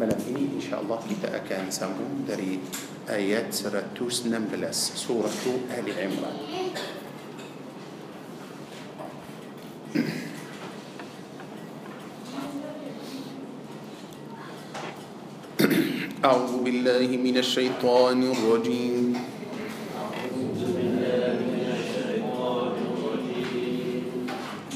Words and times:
ملام 0.00 0.20
إني 0.28 0.56
إن 0.56 0.62
شاء 0.70 0.80
الله 0.80 0.96
في 0.96 1.12
أكان 1.28 1.70
سامو 1.70 2.24
دري 2.28 2.58
آيات 3.10 3.52
سرتوس 3.52 4.26
نمبلس 4.32 4.92
سورة 4.96 5.44
آل 5.76 5.86
عمران. 5.92 6.36
أعوذ 16.24 16.64
بالله 16.64 17.08
من 17.20 17.36
الشيطان 17.36 18.20
الرجيم. 18.32 19.16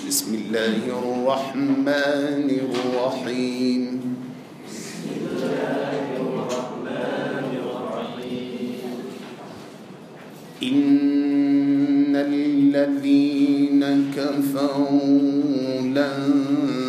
بسم 0.09 0.31
الله 0.35 0.81
الرحمن 0.89 2.49
الرحيم. 2.49 3.84
كفروا 14.17 15.81
لن 15.83 16.84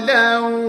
ولو 0.00 0.59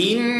إن 0.00 0.39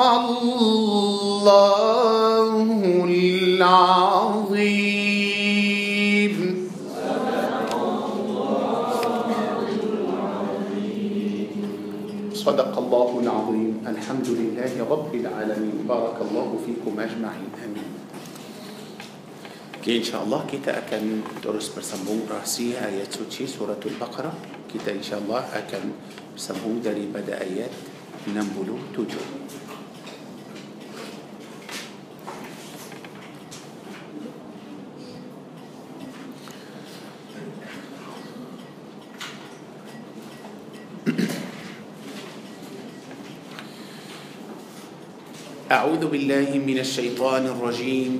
الله 0.00 1.60
العظيم 3.60 4.56
صدق 12.32 12.78
الله 12.78 13.10
العظيم 13.20 13.84
الحمد 13.86 14.28
لله 14.28 14.72
رب 14.88 15.14
العالمين 15.14 15.84
بارك 15.84 16.16
الله 16.24 16.48
فيكم 16.64 17.00
أجمعين 17.00 17.52
آمين 17.64 17.88
Okay, 19.80 19.96
insyaAllah 19.96 20.44
kita 20.44 20.76
akan 20.76 21.24
terus 21.40 21.72
bersambung 21.72 22.28
rahsia 22.28 22.84
ayat 22.84 23.08
suci 23.16 23.48
surah 23.48 23.80
Al-Baqarah. 23.80 24.68
Kita 24.68 24.92
insyaAllah 24.92 25.40
akan 25.56 25.96
bersambung 26.36 26.84
daripada 26.84 27.40
ayat 27.40 27.72
67. 28.28 29.60
أعوذ 45.70 45.99
بالله 46.10 46.58
من 46.66 46.78
الشيطان 46.82 47.46
الرجيم. 47.46 48.18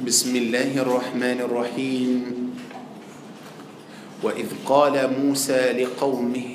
بسم 0.00 0.32
الله 0.36 0.72
الرحمن 0.80 1.38
الرحيم. 1.44 2.10
وإذ 4.24 4.48
قال 4.64 4.96
موسى 5.20 5.72
لقومه 5.76 6.50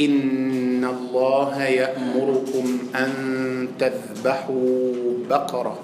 إن 0.00 0.84
الله 0.84 1.56
يأمركم 1.62 2.66
أن 2.96 3.12
تذبحوا 3.76 4.80
بقرة. 5.28 5.76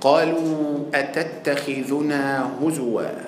قالوا 0.00 0.78
أتتخذنا 0.94 2.22
هزوا؟ 2.58 3.27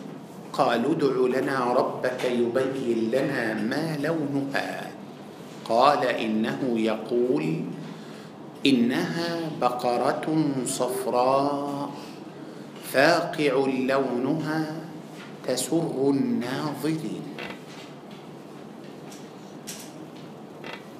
قالوا 0.61 0.93
ادع 0.93 1.15
لنا 1.39 1.73
ربك 1.73 2.21
يبين 2.25 3.09
لنا 3.09 3.53
ما 3.53 3.97
لونها. 3.97 4.91
قال 5.65 6.01
إنه 6.05 6.61
يقول 6.75 7.45
إنها 8.65 9.29
بقرة 9.61 10.27
صفراء 10.65 11.89
فاقع 12.93 13.53
لونها 13.89 14.61
تسر 15.47 15.97
الناظرين. 16.13 17.25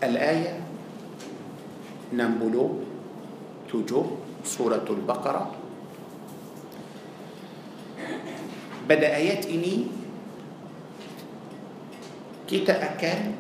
الآية 0.04 0.54
نمبلو 2.14 2.66
تجو 3.70 4.06
سورة 4.42 4.88
البقرة 4.90 5.46
pada 8.92 9.08
ayat 9.08 9.48
ini 9.48 9.88
kita 12.44 12.76
akan 12.76 13.40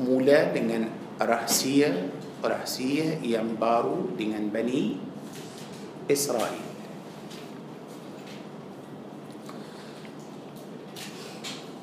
mula 0.00 0.48
dengan 0.56 0.88
rahsia 1.20 2.08
rahsia 2.40 3.20
yang 3.20 3.60
baru 3.60 4.08
dengan 4.16 4.48
Bani 4.48 4.96
Israel. 6.08 6.64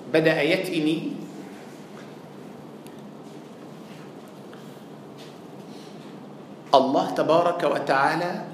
Pada 0.09 0.31
ayat 0.41 0.73
ini 0.73 1.21
Allah 6.73 7.05
Tabaraka 7.13 7.65
wa 7.69 7.81
Ta'ala 7.85 8.49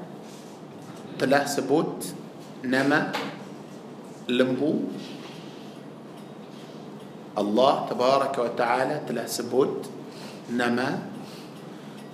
telah 1.15 1.47
sebut 1.47 2.16
lembu 4.27 4.71
Allah 7.37 7.73
Tabaraka 7.85 8.39
wa 8.43 8.51
Ta'ala 8.57 8.95
telah 9.05 9.29
sebut 9.29 9.85
nama 10.51 10.99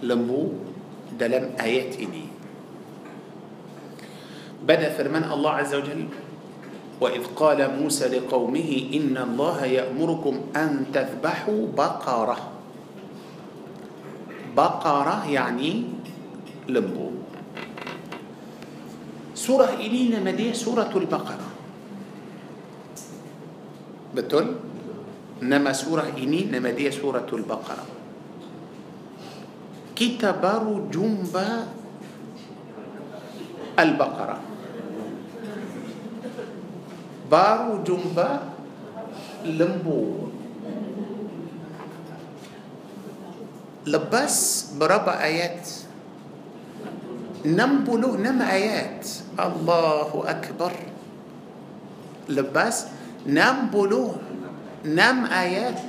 lembu 0.04 0.52
dalam 1.16 1.56
ayat 1.58 1.96
ini 1.98 2.34
بدا 4.64 4.96
فرمان 4.96 5.28
الله 5.28 5.52
عز 5.52 5.74
وجل. 5.76 6.02
وإذ 7.04 7.36
قال 7.36 7.60
موسى 7.68 8.08
لقومه 8.08 8.96
إن 8.96 9.12
الله 9.12 9.60
يأمركم 9.66 10.56
أن 10.56 10.88
تذبحوا 10.96 11.62
بقرة. 11.76 12.38
بقرة 14.56 15.18
يعني 15.28 15.72
لمبو 16.72 17.23
سورة 19.44 19.76
إلينا 19.76 20.24
مدية 20.24 20.56
سورة 20.56 20.88
البقرة. 20.96 21.48
بتقول 24.16 24.48
نما 25.44 25.74
سورة 25.74 26.16
إلينا 26.16 26.64
مدية 26.64 26.90
سورة 26.90 27.28
البقرة 27.34 27.86
كتاب 29.96 30.44
جنب 30.92 31.36
البقرة 33.80 34.38
بارو 37.32 37.84
جنب 37.84 38.18
لمبو 39.46 40.04
لبس 43.92 44.38
بربع 44.80 45.14
آيات 45.24 45.83
نم 47.44 47.84
نمبلو 47.84 48.16
نم 48.16 48.40
آيات. 48.42 49.04
الله 49.36 50.10
أكبر. 50.28 50.74
لباس. 52.30 52.78
نمبلو 53.28 54.16
نم 54.88 55.26
آيات. 55.28 55.80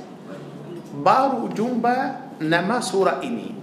بارو 0.99 1.47
جنبا 1.55 2.19
نما 2.43 2.79
سورة 2.79 3.23
إني. 3.23 3.55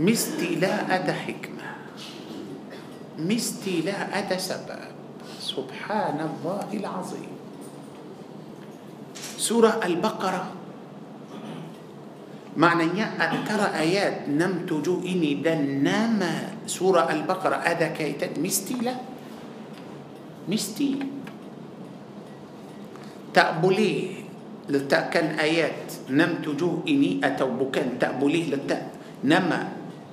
مستيلا 0.00 0.96
أدا 0.96 1.12
حكمة. 1.12 1.68
مستيلا 3.20 4.18
أدا 4.18 4.38
سبب. 4.40 4.80
سبحان 5.40 6.18
الله 6.20 6.68
العظيم. 6.72 7.32
سورة 9.36 9.80
البقرة. 9.84 10.65
معنى 12.56 13.04
ترى 13.44 13.66
آيات 13.76 14.32
نم 14.32 14.64
تجو 14.64 15.04
إني 15.04 15.44
دنام 15.44 16.20
سورة 16.64 17.04
البقرة. 17.12 17.56
هذا 17.60 17.92
كي 17.92 18.16
مستي 18.40 18.80
لا. 18.80 18.96
مستي. 20.48 20.96
تأبلي 23.36 23.92
لتأكن 24.72 25.26
آيات 25.36 26.08
نم 26.08 26.40
تجو 26.40 26.88
إني 26.88 27.20
أتو 27.20 27.60
بكن 27.60 28.00
تأبلي 28.00 28.42
لتأ 28.48 28.80
نما 29.20 29.60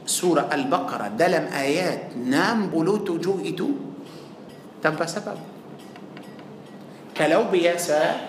سورة 0.03 0.51
البقرة. 0.51 1.15
دلم 1.15 1.47
آيات 1.47 2.19
نام 2.19 2.67
بلو 2.67 3.07
تجو 3.07 3.39
إتو. 3.47 3.69
تم 4.83 4.99
سبب 4.99 5.39
كلو 7.15 7.41
بياسات. 7.47 8.27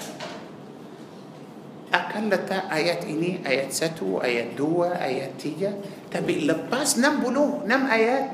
Akan 1.95 2.27
letak 2.27 2.67
ayat 2.67 3.07
ini 3.07 3.39
ayat 3.47 3.71
1 3.71 4.03
ayat 4.19 4.49
2 4.59 4.91
ayat 4.99 5.31
3 5.39 6.11
tapi 6.11 6.43
lepas 6.43 6.99
66 6.99 7.71
ayat 7.71 8.25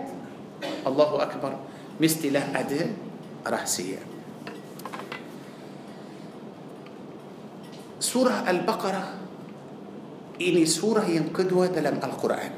Allahu 0.88 1.20
akbar 1.20 1.60
mestilah 2.00 2.40
ada 2.56 2.88
rahsia 3.44 4.00
surah 8.00 8.48
al-baqarah 8.48 9.20
ini 10.40 10.64
surah 10.64 11.04
yang 11.04 11.28
kedua 11.28 11.68
dalam 11.68 12.00
al-Quran 12.00 12.52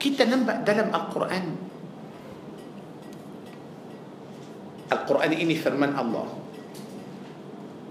kita 0.00 0.24
nampak 0.24 0.64
dalam 0.64 0.88
al-Quran 0.88 1.44
al-Quran 4.88 5.32
ini 5.36 5.52
firman 5.52 5.92
Allah 5.92 6.43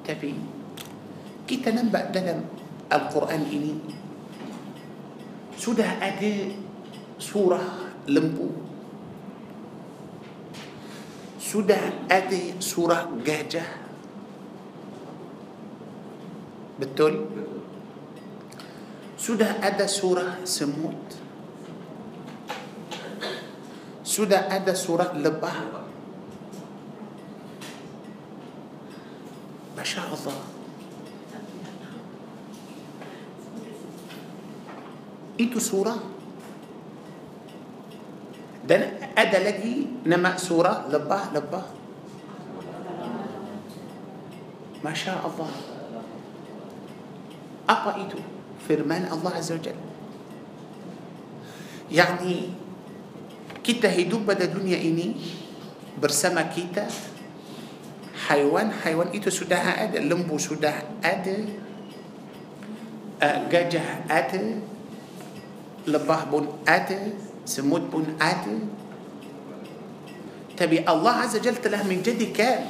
tapi 0.04 0.36
kita 1.48 1.72
nampak 1.72 2.12
dalam 2.12 2.44
al-Quran 2.92 3.44
ini 3.48 3.74
sudah 5.56 5.96
ada 6.04 6.34
surah 7.16 7.96
lembu. 8.12 8.52
Sudah 11.39 12.10
ada 12.10 12.42
surah 12.58 13.08
gajah. 13.22 13.70
Betul? 16.82 17.30
Sudah 19.16 19.62
ada 19.62 19.86
surah 19.86 20.42
semut. 20.44 20.98
Sudah 24.04 24.52
ada 24.52 24.74
surah 24.76 25.16
lebah 25.16 25.83
شاء 29.84 30.08
الله. 30.08 30.39
إيتو 35.39 35.60
سورة. 35.60 35.96
ده 38.67 38.76
أدى 39.17 39.38
لدي 39.38 39.76
نما 40.08 40.38
سورة 40.38 40.88
لبا 40.89 41.19
لبا. 41.36 41.62
ما 44.84 44.93
شاء 44.93 45.19
الله. 45.19 45.52
أقا 47.69 47.91
إيتو 47.96 48.19
فرمان 48.67 49.08
الله 49.12 49.32
عز 49.32 49.52
وجل. 49.52 49.78
يعني 51.91 52.36
كتا 53.63 53.89
هيدوب 53.91 54.26
بدا 54.26 54.46
دنيا 54.46 54.82
إني 54.82 55.15
برسما 56.02 56.41
كتا 56.52 56.88
haiwan-haiwan 58.30 59.12
itu 59.12 59.28
sudah 59.28 59.60
ada 59.60 60.00
lembu 60.00 60.40
sudah 60.40 60.74
ada 61.04 61.38
uh, 63.20 63.40
gajah 63.52 64.08
ada 64.08 64.64
lebah 65.84 66.32
pun 66.32 66.48
ada 66.64 67.12
semut 67.44 67.92
pun 67.92 68.08
ada 68.20 68.56
tapi 70.54 70.80
Allah 70.86 71.28
Azza 71.28 71.42
Jal 71.44 71.60
telah 71.60 71.84
menjadikan 71.84 72.64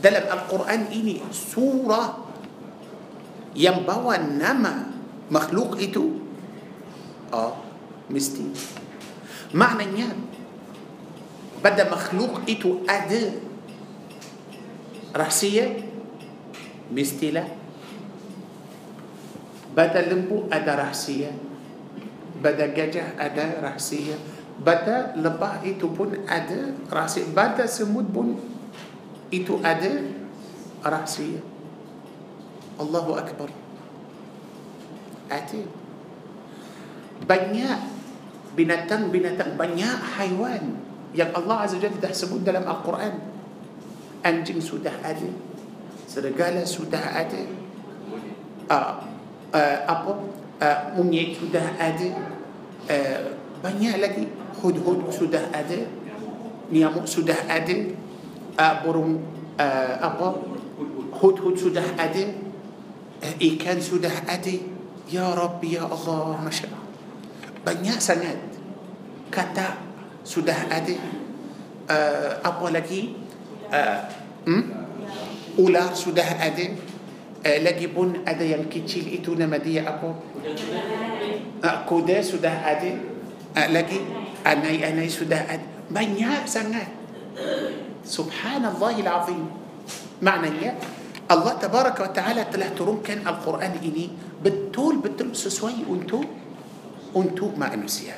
dalam 0.00 0.24
Al-Quran 0.24 0.88
ini 0.88 1.20
surah 1.28 2.24
yang 3.52 3.84
bawa 3.84 4.16
nama 4.16 4.88
makhluk 5.28 5.76
itu 5.80 6.24
oh 7.32 7.52
mesti 8.08 8.48
maknanya 9.52 10.12
pada 11.64 11.88
makhluk 11.88 12.44
itu 12.44 12.84
ada 12.84 13.53
rahsia 15.14 15.78
mestilah. 16.90 17.46
Pada 19.74 20.02
lembu 20.06 20.46
ada 20.50 20.86
rahsia 20.86 21.34
pada 22.38 22.68
gajah 22.68 23.16
ada 23.16 23.58
rahsia 23.64 24.14
pada 24.60 25.16
lebah 25.18 25.64
itu 25.66 25.88
pun 25.90 26.14
ada 26.28 26.76
rahsia 26.92 27.26
pada 27.34 27.66
semut 27.66 28.06
pun 28.12 28.38
itu 29.32 29.58
ada 29.64 30.04
rahsia. 30.84 31.40
Allahu 32.78 33.16
Akbar. 33.18 33.50
Ada. 35.30 35.62
Banyak 37.24 37.78
binatang-binatang 38.58 39.56
Banyak 39.56 39.98
haiwan 40.18 40.76
Yang 41.16 41.30
Allah 41.32 41.56
Azza 41.64 41.78
Jalla 41.80 41.96
dah 41.96 42.12
sebut 42.12 42.44
dalam 42.44 42.66
Al-Quran 42.66 43.33
Anjing 44.24 44.58
sudah 44.58 44.96
ada 45.04 45.28
Serigala 46.08 46.64
sudah 46.64 47.04
ada 47.12 47.40
uh, 48.72 48.92
uh, 49.52 49.78
Apa 49.84 50.12
uh, 50.64 50.78
Monyet 50.96 51.36
sudah 51.36 51.76
ada 51.76 52.08
uh, 52.88 53.20
Banyak 53.60 53.94
lagi 54.00 54.24
Hud-hud 54.64 55.12
sudah 55.12 55.52
ada 55.52 55.84
Nyamuk 56.72 57.04
sudah 57.04 57.36
ada 57.44 57.76
uh, 58.56 58.74
Burung 58.80 59.20
uh, 59.60 59.94
Apa 60.00 60.40
Hud-hud 61.20 61.54
sudah 61.60 61.84
ada 62.00 62.24
ikan 63.24 63.78
sudah 63.80 64.12
ada 64.28 64.54
ya 65.08 65.32
Rabbi 65.32 65.76
ya 65.76 65.88
Allah 65.88 66.36
Masya 66.40 66.68
Allah 66.68 66.84
banyak 67.64 67.96
sangat 67.96 68.36
kata 69.32 69.80
sudah 70.20 70.68
ada 70.68 70.94
uh, 71.88 72.30
apa 72.44 72.66
lagi 72.68 73.16
آه، 73.72 74.08
أولا 75.58 75.94
سده 75.94 76.22
آه، 76.22 76.46
أدي 76.46 76.66
لجي 77.46 77.86
بون 77.92 78.24
أدي 78.28 78.54
الكتيل 78.54 79.20
إتو 79.20 79.34
نمدي 79.34 79.80
أبو. 79.80 80.10
آه، 81.64 81.76
كودا 81.88 82.22
سده 82.22 82.50
أدي 82.50 82.92
لجي 83.56 84.00
أناي 84.46 84.88
أناي 84.88 85.08
سده 85.08 85.40
أدي 85.52 85.68
بنيا 85.90 86.46
سنة. 86.48 86.84
سبحان 88.04 88.64
الله 88.64 89.00
العظيم. 89.00 89.44
معنى 90.22 90.48
يا 90.64 90.72
الله 91.30 91.52
تبارك 91.60 92.00
وتعالى 92.00 92.44
طلع 92.52 92.68
ترون 92.76 93.00
كان 93.04 93.20
القرآن 93.24 93.80
إني 93.84 94.06
بتول 94.44 95.00
بتلبس 95.04 95.48
سوي 95.48 95.84
وانتو 95.88 96.20
وانتو 97.14 97.46
ما 97.56 97.74
أنسيها. 97.74 98.16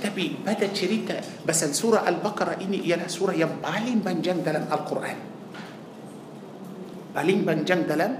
Tapi 0.00 0.40
pada 0.40 0.64
cerita 0.72 1.20
pasal 1.44 1.76
surah 1.76 2.08
Al-Baqarah 2.08 2.56
ini 2.64 2.80
ialah 2.88 3.04
surah 3.04 3.36
yang 3.36 3.60
paling 3.60 4.00
panjang 4.00 4.40
dalam 4.40 4.64
Al-Quran. 4.64 5.18
Paling 7.12 7.38
panjang 7.44 7.84
dalam 7.84 8.12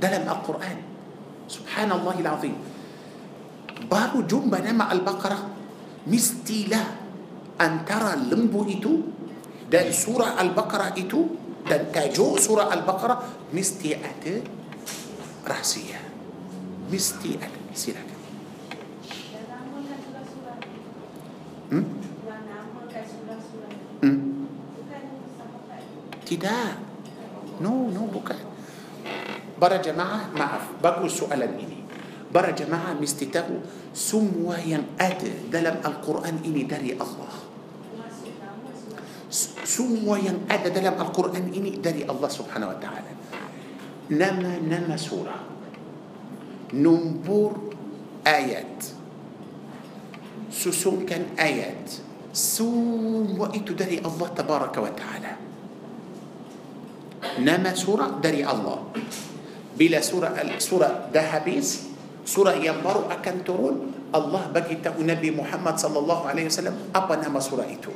dalam 0.00 0.22
Al-Quran. 0.24 0.76
Subhanallahil 1.46 2.28
azim. 2.28 2.54
Baru 3.86 4.24
jumpa 4.24 4.64
nama 4.64 4.88
Al-Baqarah 4.88 5.42
mestilah 6.08 6.86
antara 7.60 8.16
lembu 8.16 8.64
itu 8.64 9.04
dan 9.68 9.92
surah 9.92 10.40
Al-Baqarah 10.40 10.96
itu 10.96 11.28
dan 11.66 11.90
tajuk 11.90 12.38
surah 12.38 12.72
Al-Baqarah 12.72 13.50
mesti 13.52 13.98
ada 13.98 14.34
rahsia. 15.44 15.98
Mesti 16.86 17.30
ada. 17.42 17.60
Silakan. 17.74 18.05
Hmm? 21.70 21.84
Hmm? 24.02 24.18
Tidak. 26.26 26.72
No, 27.62 27.88
no, 27.88 28.10
bukan. 28.10 28.38
Para 29.56 29.80
jemaah, 29.80 30.28
maaf, 30.36 30.76
bagus 30.84 31.24
soalan 31.24 31.56
ini. 31.56 31.80
Para 32.28 32.52
jemaah 32.52 32.92
mesti 32.92 33.32
tahu 33.32 33.64
semua 33.96 34.60
yang 34.60 34.84
ada 35.00 35.32
dalam 35.48 35.80
Al-Quran 35.80 36.44
ini 36.44 36.68
dari 36.68 36.92
Allah. 36.92 37.32
Semua 39.66 40.20
yang 40.20 40.44
ada 40.46 40.68
dalam 40.70 40.94
Al-Quran 41.00 41.50
ini 41.50 41.80
dari 41.82 42.06
Allah 42.06 42.30
Subhanahu 42.30 42.72
wa 42.72 42.78
taala. 42.78 43.12
Nama-nama 44.12 44.94
surah. 44.94 45.42
Nombor 46.76 47.74
ayat. 48.22 48.95
Susunkan 50.48 51.34
ayat. 51.34 52.02
Semua 52.36 53.48
itu 53.56 53.72
dari 53.72 53.96
Allah 54.04 54.28
Tabaraka 54.30 54.78
wa 54.78 54.92
taala. 54.92 55.32
Nama 57.40 57.72
surah 57.72 58.20
dari 58.20 58.44
Allah. 58.44 58.86
Bila 59.76 60.00
surah 60.00 60.36
surah 60.60 61.12
dah 61.12 61.26
habis, 61.36 61.88
surah 62.24 62.56
yang 62.60 62.80
baru 62.80 63.08
akan 63.08 63.36
turun, 63.44 63.76
Allah 64.12 64.48
bagi 64.52 64.80
tahu 64.80 65.04
Nabi 65.04 65.32
Muhammad 65.32 65.76
sallallahu 65.76 66.28
alaihi 66.28 66.48
wasallam 66.48 66.76
apa 66.92 67.20
nama 67.20 67.40
surah 67.40 67.68
itu. 67.68 67.92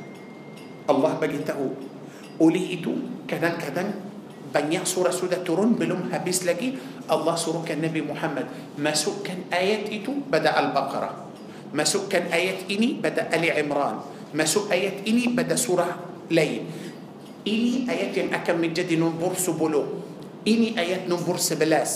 Allah 0.89 1.15
bagi 1.17 1.41
tahu. 1.41 1.73
Oleh 2.41 2.81
itu, 2.81 3.23
kadang-kadang 3.29 4.11
banyak 4.51 4.83
surah 4.83 5.15
sudah 5.15 5.39
turun 5.47 5.79
belum 5.79 6.11
habis 6.11 6.43
lagi 6.43 6.75
Allah 7.07 7.39
suruhkan 7.39 7.79
Nabi 7.79 8.03
Muhammad 8.03 8.51
masukkan 8.75 9.47
ayat 9.47 9.87
itu 9.87 10.11
pada 10.27 10.51
Al-Baqarah 10.59 11.30
Masukkan 11.71 12.31
ayat 12.31 12.67
ini 12.67 12.99
pada 12.99 13.31
آل 13.31 13.43
عمران. 13.47 13.95
Masukkan 14.35 14.43
ayat 14.43 14.71
ini 14.71 15.07
pada 15.07 15.31
surah 15.31 15.55
lain. 15.55 15.87
Ini 16.31 16.63
ayat 17.47 17.89
akan 17.89 18.15
menjadi 18.29 18.61
nombor 18.61 18.69
sepuluh. 18.75 18.95
Ini 19.01 19.33
ayat 19.33 19.83
nombor 20.47 20.77
sebelas. 20.77 21.09
Ini 21.09 21.37
ayat 21.41 21.93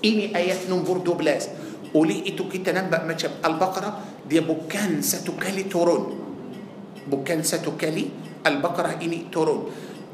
nombor 0.00 0.32
dua 0.32 0.70
belas. 0.70 1.04
Oleh 1.04 1.48
itu 1.94 2.48
kita 2.48 2.64
nampak 2.64 3.04
macam 3.04 3.44
البقرة 3.44 3.90
dia 4.30 4.40
bukan 4.40 5.02
satu 5.02 5.35
kali 5.35 5.68
turun. 5.68 6.04
Bukan 7.10 7.42
satu 7.42 7.73
kali 7.73 8.04
البقرة 8.46 9.02
ini 9.02 9.28
turun. 9.28 9.60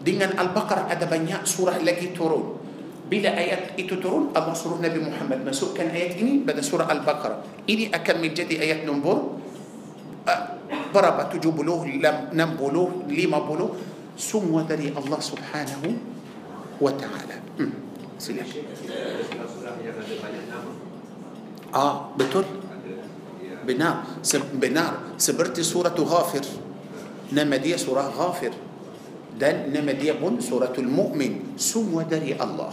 Di 0.02 0.11
antara 0.11 0.35
البقرة 0.40 0.82
ada 0.90 1.44
banyak 1.44 1.78
surah 1.78 2.16
lagi 2.16 2.65
turun. 3.11 3.30
Bila 3.38 3.78
ayat 3.78 4.35
itu 4.37 4.52
turun 4.54 4.82
apa 4.82 4.98
suruh 4.98 5.46
Nabi 5.46 5.52
Muhammad? 5.52 5.76
Masukkan 5.78 5.94
ayat 5.94 6.18
ini 6.18 6.42
pada 6.42 6.62
سورة 6.62 6.90
البقرة. 6.90 7.68
Ini 7.70 7.94
akan 7.94 8.35
menjadi 8.35 8.59
ayat 8.59 8.82
nombor 8.82 9.16
أه، 10.26 10.48
ضرب 10.90 11.18
تجوب 11.30 11.62
له 11.62 11.80
لم 12.02 12.16
نمبو 12.34 12.66
له 12.70 12.86
لما 13.06 13.38
بلوه. 13.38 13.70
سم 14.16 14.48
ودري 14.48 14.96
الله 14.96 15.20
سبحانه 15.20 15.82
وتعالى. 16.80 17.36
سلام 18.16 18.48
آه 21.76 22.16
بتل 22.16 22.48
بنا 23.68 23.90
بنار. 24.56 25.20
سبرتي 25.20 25.60
سورة 25.60 26.00
غافر. 26.00 26.44
نمدي 27.36 27.76
سورة 27.76 28.08
غافر. 28.08 28.52
دل 29.36 29.56
نمدي 29.76 30.16
بن 30.16 30.40
سورة 30.40 30.72
المؤمن. 30.72 31.60
سمو 31.60 32.00
ودري 32.00 32.40
الله. 32.40 32.72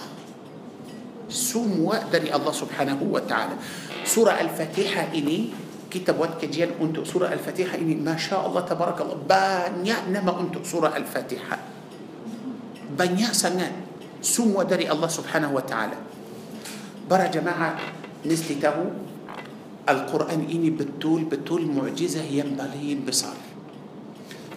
Semua 1.29 2.03
dari 2.07 2.29
Allah 2.29 2.51
subhanahu 2.51 3.11
wa 3.11 3.23
ta'ala 3.23 3.55
surah 4.03 4.39
al-fatihah 4.39 5.11
ini 5.15 5.51
kita 5.87 6.11
buat 6.17 6.41
kajian 6.41 6.79
untuk 6.81 7.05
surah 7.05 7.29
al-fatihah 7.29 7.77
ini 7.77 7.95
Masya 7.99 8.43
Allah 8.43 8.65
tabarakallah 8.65 9.19
banyak 9.23 10.09
nama 10.09 10.31
untuk 10.35 10.65
surah 10.65 10.95
al-fatihah 10.97 11.59
banyak 12.93 13.31
sangat 13.33 13.71
semua 14.23 14.63
dari 14.63 14.87
Allah 14.87 15.09
subhanahu 15.09 15.57
wa 15.57 15.63
ta'ala 15.65 15.97
para 17.07 17.27
jemaah 17.27 17.77
mesti 18.23 18.57
tahu 18.57 19.11
Al-Quran 19.83 20.47
ini 20.47 20.71
betul-betul 20.71 21.67
mu'jizah 21.67 22.23
yang 22.23 22.55
paling 22.55 23.03
besar 23.03 23.35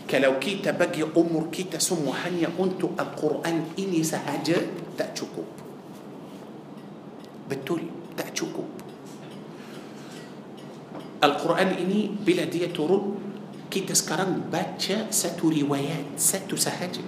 kalau 0.06 0.38
kita 0.38 0.70
bagi 0.70 1.02
umur 1.02 1.50
kita 1.50 1.82
semua 1.82 2.14
hanya 2.22 2.46
untuk 2.54 2.94
Al-Quran 2.94 3.74
ini 3.74 4.06
sahaja 4.06 4.54
tak 4.94 5.18
cukup. 5.18 5.65
Betul, 7.46 7.86
tak 8.18 8.34
cukup. 8.34 8.66
Al-Quran 11.22 11.78
ini 11.80 12.10
bila 12.12 12.44
dia 12.44 12.68
turun 12.68 13.16
kita 13.70 13.94
sekarang 13.96 14.46
baca 14.52 15.10
satu 15.10 15.50
riwayat 15.50 16.18
satu 16.18 16.54
sahaja. 16.58 17.02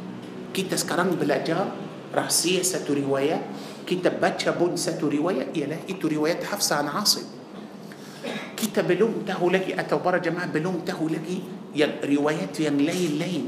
Kita 0.54 0.74
sekarang 0.74 1.14
belajar 1.18 1.70
rahsia 2.14 2.64
satu 2.64 2.96
riwayat. 2.96 3.42
Kita 3.84 4.12
baca 4.14 4.52
pun 4.56 4.74
satu 4.74 5.08
riwayat 5.10 5.54
ialah 5.54 5.80
itu 5.88 6.08
riwayat 6.08 6.44
Hafsah 6.44 6.84
an 6.86 6.88
Asim. 6.92 7.24
Kita 8.58 8.82
belum 8.82 9.22
tahu 9.22 9.54
lagi 9.54 9.72
atau 9.72 10.02
para 10.02 10.18
jemaah 10.18 10.50
belum 10.50 10.82
tahu 10.82 11.14
lagi 11.14 11.38
yang 11.76 12.00
riwayat 12.02 12.52
yang 12.58 12.80
lain-lain 12.80 13.44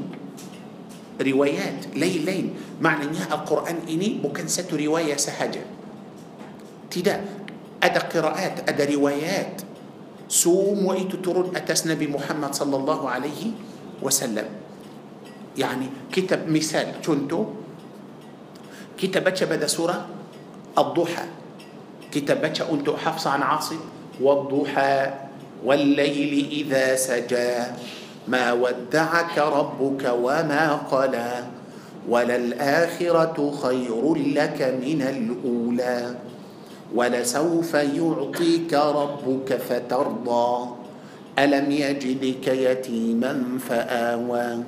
riwayat 1.20 1.92
lain-lain 1.92 2.56
maknanya 2.80 3.28
Al-Quran 3.28 3.84
ini 3.84 4.20
bukan 4.24 4.48
satu 4.48 4.80
riwayat 4.80 5.20
sahaja 5.20 5.60
tidak 6.92 7.22
ada 7.80 8.00
qiraat 8.10 8.66
ada 8.68 8.82
riwayat 8.84 9.64
semua 10.28 10.98
itu 10.98 11.18
turun 11.22 11.54
atas 11.56 11.88
Nabi 11.88 12.10
Muhammad 12.10 12.52
sallallahu 12.52 13.06
alaihi 13.08 13.54
wasallam 14.02 14.60
يعني 15.50 16.14
كتاب 16.14 16.46
مثال 16.46 17.02
contoh 17.02 17.58
kita 18.94 19.18
baca 19.18 19.42
pada 19.50 19.66
surah 19.66 20.06
Al-Duha 20.78 21.26
kita 22.06 22.38
baca 22.38 22.70
untuk 22.70 22.94
Hafsa 22.94 23.34
an 23.34 23.42
Asim 23.42 23.82
والضحى 24.20 24.96
والليل 25.64 26.32
إذا 26.52 26.96
سجى 26.96 27.56
ما 28.28 28.52
ودعك 28.52 29.38
ربك 29.38 30.04
وما 30.12 30.72
قلى 30.92 31.32
وللآخرة 32.08 33.38
خير 33.62 34.14
لك 34.14 34.60
من 34.76 35.00
الأولى 35.02 36.14
ولسوف 36.94 37.74
يعطيك 37.74 38.74
ربك 38.74 39.56
فترضى. 39.56 40.68
ألم 41.38 41.70
يجدك 41.70 42.48
يتيما 42.48 43.58
فآوى 43.68 44.64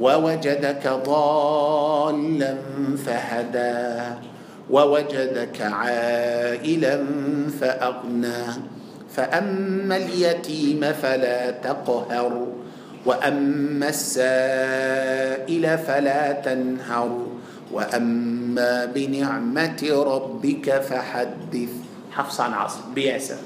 ووجدك 0.00 0.88
ضالا 1.06 2.54
فهدى 3.06 4.14
ووجدك 4.70 5.62
عائلا 5.62 7.04
فأغنى. 7.60 8.44
فأما 9.10 9.96
اليتيم 9.96 10.92
فلا 10.92 11.50
تقهر 11.50 12.46
وأما 13.06 13.88
السائل 13.88 15.78
فلا 15.78 16.32
تنهر. 16.32 17.37
وأما 17.72 18.84
بنعمة 18.96 19.82
ربك 19.82 20.66
فحدث. 20.80 21.72
حفص 22.12 22.40
عن 22.40 22.52
عاصم 22.52 22.94
بياسة 22.94 23.38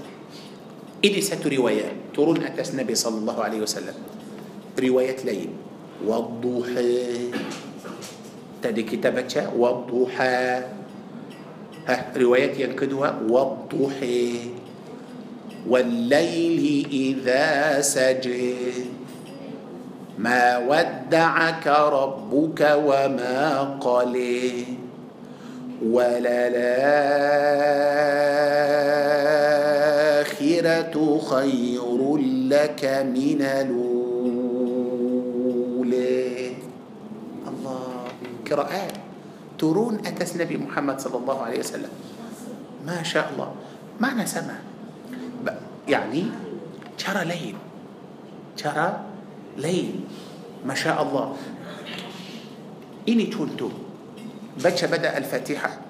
إلي 1.05 1.21
ست 1.21 1.47
روايات 1.47 2.15
ترون 2.15 2.43
أتس 2.43 2.71
النبي 2.71 2.95
صلى 2.95 3.19
الله 3.19 3.39
عليه 3.43 3.61
وسلم. 3.61 3.95
رواية 4.81 5.17
ليل 5.25 5.51
والضحى. 6.07 7.31
تدي 8.63 8.83
كتابتها 8.83 9.53
والضحى. 9.53 10.63
ها 11.87 11.97
رواية 12.17 12.55
ينقدها 12.65 13.11
والضحى. 13.29 14.31
والليل 15.69 16.87
إذا 16.91 17.81
سجد 17.81 18.57
ما 20.19 20.59
ودعك 20.59 21.67
ربك 21.67 22.61
وما 22.61 23.63
قلي. 23.81 24.65
وللآخرة 25.83 26.55
خير 31.19 32.17
لك 32.49 32.83
من 33.17 33.43
الأولى. 33.43 33.93
الله 37.49 38.05
قراءات 38.51 38.93
ترون 39.59 40.07
أتس 40.07 40.37
نبي 40.37 40.57
محمد 40.57 41.01
صلى 41.01 41.17
الله 41.19 41.43
عليه 41.43 41.59
وسلم. 41.59 41.91
ما 42.87 43.03
شاء 43.03 43.31
الله. 43.33 43.55
معنى 44.01 44.27
سمع 44.27 44.55
يعني 45.89 46.25
ترى 46.99 47.25
ليل. 47.25 47.57
ترى 48.57 49.01
ليل 49.57 50.01
ما 50.67 50.75
شاء 50.75 51.03
الله. 51.03 51.37
إني 53.09 53.27
تونتو 53.27 53.69
بچ 54.65 54.85
بدأ 54.85 55.19
الفاتحة. 55.19 55.81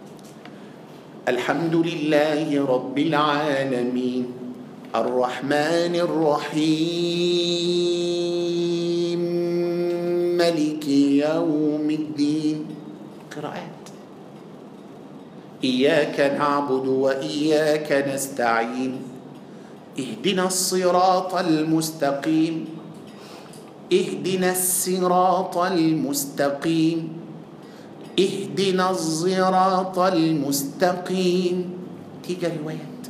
الحمد 1.29 1.75
لله 1.75 2.67
رب 2.67 2.99
العالمين. 2.99 4.27
الرحمن 4.95 5.95
الرحيم. 5.95 6.73
ملك 10.37 10.89
يوم 10.89 11.91
الدين. 11.91 12.67
قراءات. 13.37 13.83
إياك 15.65 16.21
نعبد 16.39 16.87
وإياك 16.87 18.11
نستعين. 18.15 19.03
اهدنا 19.99 20.47
الصراط 20.47 21.35
المستقيم. 21.35 22.82
اهدنا 23.93 24.51
الصراط 24.51 25.59
المستقيم. 25.59 27.13
اهدنا 28.19 28.91
الصراط 28.91 29.99
المستقيم. 29.99 31.71
تيجا 32.23 32.53
روايات. 32.63 33.03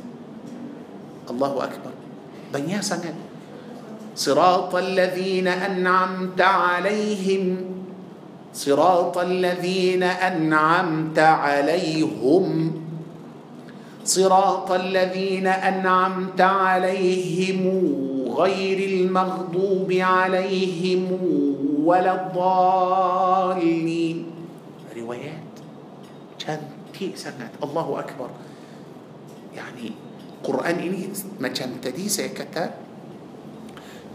الله 1.29 1.63
أكبر. 1.63 1.93
بنيا 2.53 2.81
سنة. 2.81 3.15
صراط 4.15 4.75
الذين 4.75 5.47
أنعمت 5.47 6.41
عليهم. 6.41 7.57
صراط 8.53 9.17
الذين 9.17 10.03
أنعمت 10.03 11.19
عليهم. 11.19 12.71
صراط 14.05 14.71
الذين 14.71 15.47
أنعمت 15.47 16.41
عليهم. 16.41 17.63
غير 18.33 18.79
المغضوب 18.89 19.91
عليهم 19.91 21.03
ولا 21.83 22.13
الضالين. 22.27 24.17
روايات. 24.97 25.53
جنتي 26.41 27.15
سنت 27.15 27.51
الله 27.63 27.99
أكبر. 27.99 28.29
يعني 29.55 29.91
قرآن 30.43 30.75
إني 30.75 31.09
ما 31.39 31.47
جنتدي 31.47 32.09
سيكتا. 32.09 32.73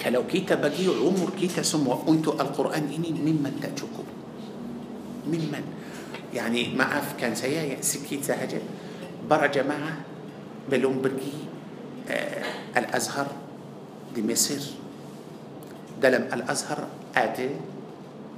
كلو 0.00 0.22
كيت 0.26 0.52
بقي 0.52 0.86
عمر 0.86 1.30
كيت 1.40 1.60
سم 1.60 1.88
وأنت 1.88 2.28
القرآن 2.28 2.84
إني 2.94 3.10
ممن 3.10 3.60
تأجوكم. 3.62 4.06
ممن. 5.26 5.64
يعني 6.34 6.74
ما 6.74 6.98
أف 6.98 7.14
كان 7.20 7.34
سيا 7.34 7.82
سكيت 7.82 8.24
سهجة. 8.24 8.60
برا 9.30 9.46
جماعة 9.46 9.96
بلومبرجي 10.70 11.32
آه، 12.08 12.44
الأزهر. 12.76 13.47
دي 14.14 14.20
لمصر 14.20 14.62
دلم 16.02 16.24
الأزهر 16.32 16.80
آتي 17.16 17.50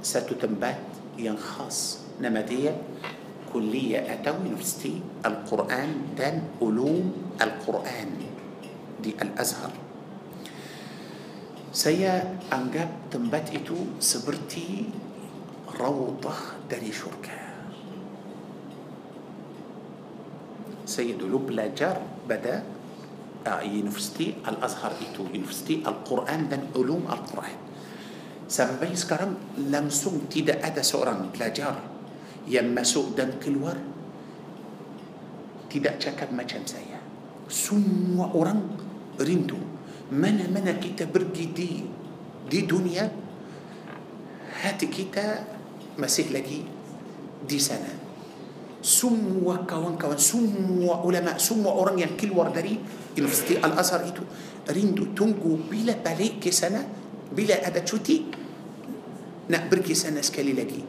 ستتنبأت 0.01 1.17
ينخاص 1.17 1.99
نمدية 2.21 2.73
كلية 3.53 3.99
atau 4.13 4.35
universiti 4.47 5.01
القرآن 5.25 6.17
dan 6.17 6.41
علوم 6.61 7.35
القرآن 7.41 8.11
di 9.03 9.11
الأزهر. 9.21 9.71
Saya 11.73 12.39
anggap 12.53 12.89
tempat 13.11 13.55
itu 13.55 13.99
seperti 13.99 14.85
روضة 15.79 16.35
dari 16.71 16.91
syurga. 16.91 17.37
Saya 20.85 21.23
dah 21.23 21.71
belajar 21.71 22.01
pada 22.27 22.63
ah, 23.47 23.61
universiti 23.61 24.45
الأزهر 24.47 24.91
itu 25.01 25.33
universiti 25.33 25.81
القرآن 25.81 26.49
dan 26.49 26.69
علوم 26.75 27.09
القرآن. 27.09 27.57
Sampai 28.51 28.95
sekarang 28.95 29.63
langsung 29.71 30.27
tidak 30.27 30.59
ada 30.59 30.83
seorang 30.83 31.31
pelajar 31.31 31.77
يما 32.51 32.83
سوء 32.83 33.15
دان 33.15 33.39
كلور 33.39 33.77
تيدا 35.71 35.95
تشاكب 35.95 36.35
ما 36.35 36.43
تشمسايا 36.43 36.99
سموا 37.47 38.35
اوران 38.35 38.59
رندو. 39.17 39.57
منا 40.11 40.51
منا 40.51 40.83
كيتا 40.83 41.07
برجي 41.07 41.55
دي 41.55 41.69
دي 42.51 42.67
دنيا؟ 42.67 43.07
هاتي 44.61 44.85
كيتا 44.91 45.47
مسيح 45.95 46.35
لجي 46.35 46.61
دي 47.47 47.59
سنة. 47.59 48.00
سموا 48.81 49.69
كوان 49.69 49.97
كوان 50.01 50.17
سموا 50.17 51.05
علماء 51.05 51.37
سموا 51.37 51.71
اورانيا 51.71 52.05
يعني 52.05 52.17
كل 52.17 52.33
وردري 52.33 52.77
الاثر 53.17 54.01
إيتو 54.09 54.23
ريندو 54.69 55.13
تونجو 55.13 55.69
بلا 55.69 56.01
بالي 56.01 56.41
كسنا 56.41 56.81
بلا 57.37 57.67
ادتشوتي 57.67 58.17
نا 59.49 59.69
بركي 59.69 59.93
سنا 59.93 60.21
سكالي 60.21 60.53
لكي. 60.53 60.83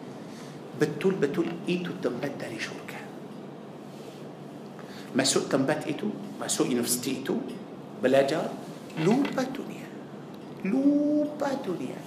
بتول 0.81 1.15
بتول 1.15 1.47
إيتو 1.69 1.93
تنبت 2.03 2.33
داري 2.41 2.59
شركة 2.59 2.99
ما 5.15 5.25
سوء 5.25 5.43
تنبت 5.53 5.87
إيتو 5.87 6.09
ما 6.41 6.49
سوء 6.49 6.73
ينفستي 6.73 7.11
إيتو 7.23 7.37
بلا 8.03 8.27
جار 8.27 8.51
لوبا 9.05 9.43
دنيا 9.53 9.89
لوبا 10.65 11.51
دنيا. 11.67 12.01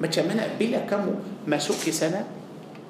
ما 0.00 0.06
كمانا 0.06 0.60
بلا 0.60 0.86
كمو 0.86 1.14
ما 1.46 1.58
سوء 1.58 1.76
كسنا 1.86 2.37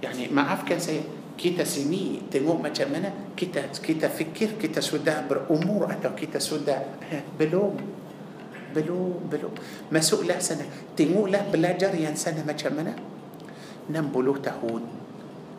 يعني 0.03 0.29
ما 0.31 0.43
عرف 0.43 0.65
كان 0.65 0.79
سيء 0.79 1.03
كيتا 1.39 1.65
سيمي 1.65 2.31
تنو 2.31 2.59
ما 2.59 2.69
تمنى 2.69 3.35
كيتا 3.37 3.75
كيتا 3.79 4.09
فكر 4.09 4.59
كيتا 4.59 4.81
سودا 4.81 5.27
برأمور 5.31 5.91
أتا 5.91 6.15
كيتا 6.19 6.39
سودا 6.39 6.83
بلوم. 7.39 7.77
بلوم 8.69 9.33
بلوم. 9.33 9.55
ما 9.89 10.01
سوء 10.01 10.29
لا 10.29 10.37
سنة. 10.37 10.93
تنو 10.93 11.25
لا 11.27 11.49
بلا 11.49 11.73
جريان 11.81 12.13
سنة 12.21 12.45
ما 12.45 12.53
تمنى 12.53 12.95
نم 13.91 14.13
بلو 14.13 14.37
تهون 14.45 14.83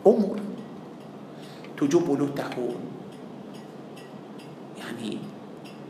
أمور. 0.06 0.38
تجو 1.74 1.98
بلو 2.06 2.30
تهون 2.38 2.80
يعني 4.78 5.10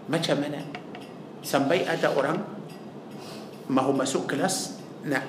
ما 0.09 0.17
تمنى 0.17 0.65
سنبي 1.45 1.85
أتا 1.93 2.17
أوران. 2.17 2.41
ما 3.69 3.83
هو 3.85 3.93
مسوء 3.93 4.25
كلاس. 4.25 4.81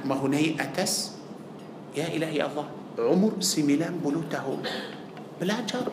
ما 0.07 0.15
هو 0.15 0.31
ني 0.31 0.55
أتس 0.55 1.11
يا 1.99 2.07
إلهي 2.07 2.39
الله. 2.39 2.67
عمر 3.01 3.41
سميلان 3.41 3.97
بلوته 3.97 4.45
بلاجر. 5.41 5.87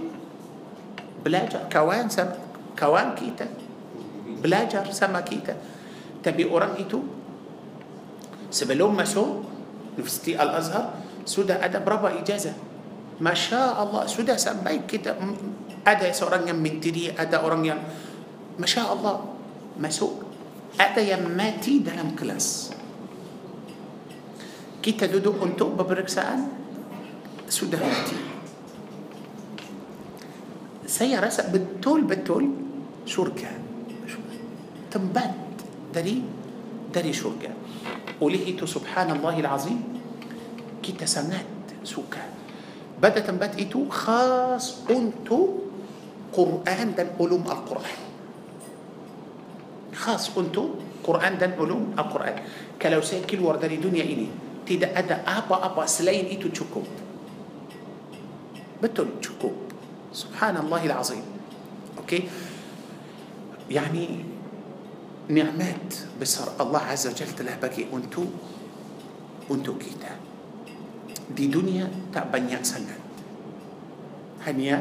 بلاجر. 1.24 1.62
كوان 1.72 2.12
سم 2.12 2.28
كوان 2.76 3.16
كيتا. 3.16 3.48
بلاجر 4.44 4.84
سما 4.92 5.20
كيتا. 5.24 5.56
تبي 6.20 6.44
أرأيتو 6.52 7.00
سبلوم 8.52 8.92
ما 8.92 9.08
سو 9.08 9.40
نفستي 9.96 10.36
الأزهر. 10.36 10.84
سودا 11.24 11.64
أدب. 11.64 11.88
ربا 11.88 12.20
إجازة. 12.20 12.52
ما 13.24 13.32
شاء 13.32 13.76
الله. 13.76 14.02
سودا 14.06 14.36
سمي 14.36 14.84
كيتا. 14.84 15.16
أدا 15.88 16.12
سورانيا 16.12 16.52
من 16.52 16.84
تري 16.84 17.16
أدا 17.16 17.40
أورانيا 17.40 17.76
ما 18.60 18.68
شاء 18.68 18.88
الله. 18.92 19.16
ما 19.80 19.88
سو 19.88 20.12
أدا 20.76 21.00
يماتي 21.00 21.80
دلم 21.80 22.12
كلاس. 22.20 22.76
كيتا 24.84 25.08
دودو 25.08 25.40
أنتو 25.42 25.74
ببركسان 25.74 26.67
sudah 27.48 27.80
mati 27.80 28.16
saya 30.88 31.20
rasa 31.20 31.48
betul-betul 31.48 32.48
syurga 33.04 33.52
tempat 34.88 35.32
dari 35.92 36.24
dari 36.88 37.12
syurga 37.12 37.52
oleh 38.18 38.40
itu 38.50 38.64
subhanallahil 38.64 39.48
azim 39.48 39.78
kita 40.88 41.04
sangat 41.04 41.44
suka. 41.84 42.22
Pada 42.98 43.22
tempat 43.22 43.54
itu 43.60 43.86
khas 43.86 44.82
untuk 44.90 45.70
Quran 46.34 46.96
dan 46.96 47.14
ulum 47.20 47.46
Al-Quran. 47.46 47.98
Khas 49.94 50.32
untuk 50.34 50.80
Quran 51.04 51.38
dan 51.38 51.54
ulum 51.60 51.94
Al-Quran. 51.94 52.42
Kalau 52.80 53.04
saya 53.04 53.22
keluar 53.22 53.60
dari 53.60 53.78
dunia 53.78 54.02
ini, 54.02 54.26
tidak 54.66 54.96
ada 54.98 55.22
apa-apa 55.22 55.86
selain 55.86 56.26
itu 56.26 56.50
cukup. 56.50 56.84
Betul, 58.78 59.18
cukup. 59.18 59.54
Subhanallahil 60.14 60.94
azim. 60.94 61.22
Okey. 61.98 62.30
Yani 63.68 64.24
nikmat 65.28 66.08
besar 66.16 66.56
Allah 66.56 66.88
Azza 66.88 67.12
wa 67.12 67.16
Jalla 67.18 67.34
telah 67.36 67.56
bagi 67.60 67.84
untuk 67.92 68.32
untuk 69.52 69.76
kita. 69.76 70.16
Di 71.28 71.52
dunia 71.52 71.84
tak 72.08 72.32
banyak 72.32 72.62
sangat. 72.64 73.00
Hanya 74.48 74.80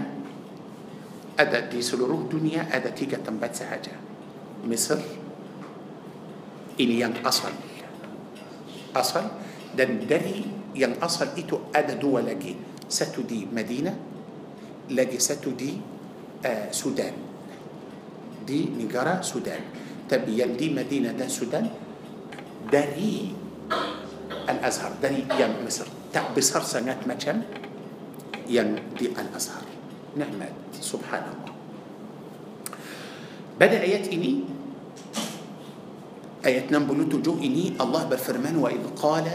ada 1.35 1.67
di 1.67 1.83
seluruh 1.83 2.31
dunia 2.31 2.71
ada 2.71 2.87
tiga 2.95 3.19
tempat 3.19 3.51
sahaja. 3.51 3.93
Mesir 4.63 4.97
ini 6.79 7.03
yang 7.03 7.13
asal. 7.25 7.51
Asal 8.95 9.25
dan 9.75 10.07
dari 10.07 10.47
yang 10.77 10.95
asal 11.03 11.33
itu 11.35 11.59
ada 11.75 11.91
dua 11.97 12.23
lagi. 12.23 12.55
ساتو 12.89 13.21
دي 13.27 13.47
مدينة 13.51 13.93
لدي 14.89 15.19
ساتو 15.19 15.51
آه، 15.51 15.59
دي 15.59 15.71
سودان. 16.71 17.15
دي 18.47 18.59
نجارة 18.79 19.21
سودان. 19.21 19.61
تبي 20.09 20.39
يم 20.39 20.51
دي 20.55 20.67
مدينة 20.71 21.11
ده 21.11 21.27
سودان. 21.27 21.67
داري 22.71 23.35
الأزهر. 24.49 24.91
داري 25.03 25.27
يم 25.39 25.53
مصر. 25.67 25.87
طيب، 25.87 26.13
تعبصر 26.13 26.61
سنة 26.63 26.97
مجم 27.07 27.37
يم 28.47 28.55
يعني 28.55 28.79
دي 28.99 29.11
الأزهر. 29.11 29.65
نعمة 30.17 30.49
سبحان 30.79 31.23
الله. 31.27 31.53
بدأ 33.59 33.81
آيات 33.81 34.07
إني 34.13 34.33
آيات 36.45 36.71
نمبر 36.71 37.19
جو 37.19 37.33
إني 37.43 37.75
الله 37.81 38.03
بالفرمان 38.07 38.55
وإذ 38.55 38.83
قال 38.95 39.27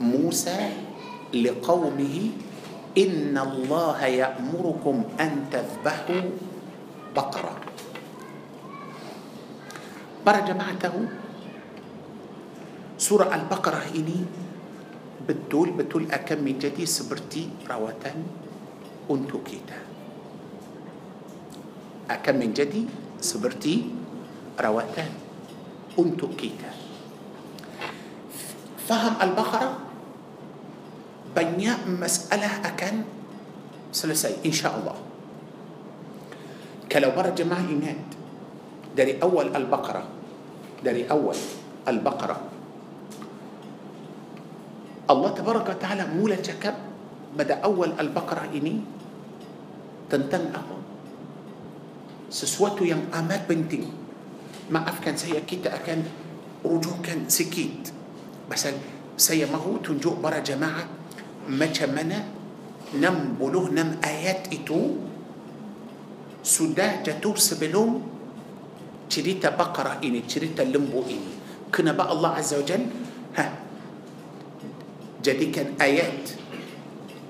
موسى 0.00 0.58
لقومه 1.34 2.16
إن 2.98 3.38
الله 3.38 4.00
يأمركم 4.06 4.96
أن 5.20 5.32
تذبحوا 5.52 6.24
بقرة. 7.14 7.54
برا 10.26 10.40
جماعته 10.44 10.94
سورة 13.00 13.32
البقرة 13.32 13.82
إني 13.96 14.20
Betul-betul 15.24 16.12
akan 16.12 16.44
jadi 16.44 16.84
seperti 16.86 17.48
rotan 17.64 18.18
untuk 19.10 19.38
kita 19.40 19.78
akan 22.10 22.36
menjadi 22.36 22.84
seperti 23.20 23.74
rotan 24.60 25.12
untuk 25.98 26.26
kita 26.36 26.70
faham 28.84 29.14
البقرة 29.22 29.89
banyak 31.30 31.86
masalah 31.98 32.62
akan 32.66 33.06
selesai 33.94 34.42
insya-Allah. 34.42 34.98
Kalau 36.90 37.14
para 37.14 37.30
jemaah 37.30 37.62
ingat 37.70 37.98
dari 38.94 39.14
awal 39.22 39.54
Al-Baqarah 39.54 40.06
dari 40.82 41.06
awal 41.06 41.38
Al-Baqarah 41.86 42.40
Allah 45.10 45.30
Tabaraka 45.34 45.74
Ta'ala 45.74 46.06
mula 46.06 46.38
cakap 46.38 46.78
pada 47.34 47.58
awal 47.66 47.98
Al-Baqarah 47.98 48.50
ini 48.54 48.78
tentang 50.06 50.50
apa? 50.54 50.78
Sesuatu 52.30 52.86
yang 52.86 53.10
amat 53.10 53.50
penting. 53.50 53.90
Maafkan 54.70 55.18
saya, 55.18 55.42
kita 55.42 55.74
akan 55.74 56.06
rujukan 56.62 57.26
sikit. 57.26 57.90
Pasal 58.46 58.78
saya 59.18 59.50
mahu 59.50 59.82
tunjuk 59.82 60.22
para 60.22 60.38
jemaah 60.38 60.99
macam 61.50 61.90
mana 61.90 62.22
66 62.94 63.38
ayat 64.02 64.50
itu 64.54 64.98
sudah 66.40 67.04
jatuh 67.04 67.36
sebelum 67.36 68.02
cerita 69.10 69.52
Baqarah 69.52 70.00
ini, 70.02 70.22
cerita 70.24 70.62
lembu 70.62 71.04
ini. 71.06 71.38
Kenapa 71.70 72.10
Allah 72.10 72.38
Azza 72.38 72.58
wa 72.58 72.66
Jal 72.66 72.82
ha, 73.38 73.44
jadikan 75.22 75.76
ayat 75.78 76.34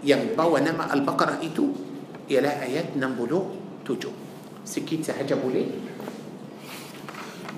yang 0.01 0.33
bawa 0.33 0.65
nama 0.65 0.89
Al-Baqarah 0.93 1.45
itu 1.45 1.77
ialah 2.31 2.65
ayat 2.65 2.97
67. 2.97 4.65
Sikit 4.65 5.01
sahaja 5.05 5.37
boleh. 5.37 5.67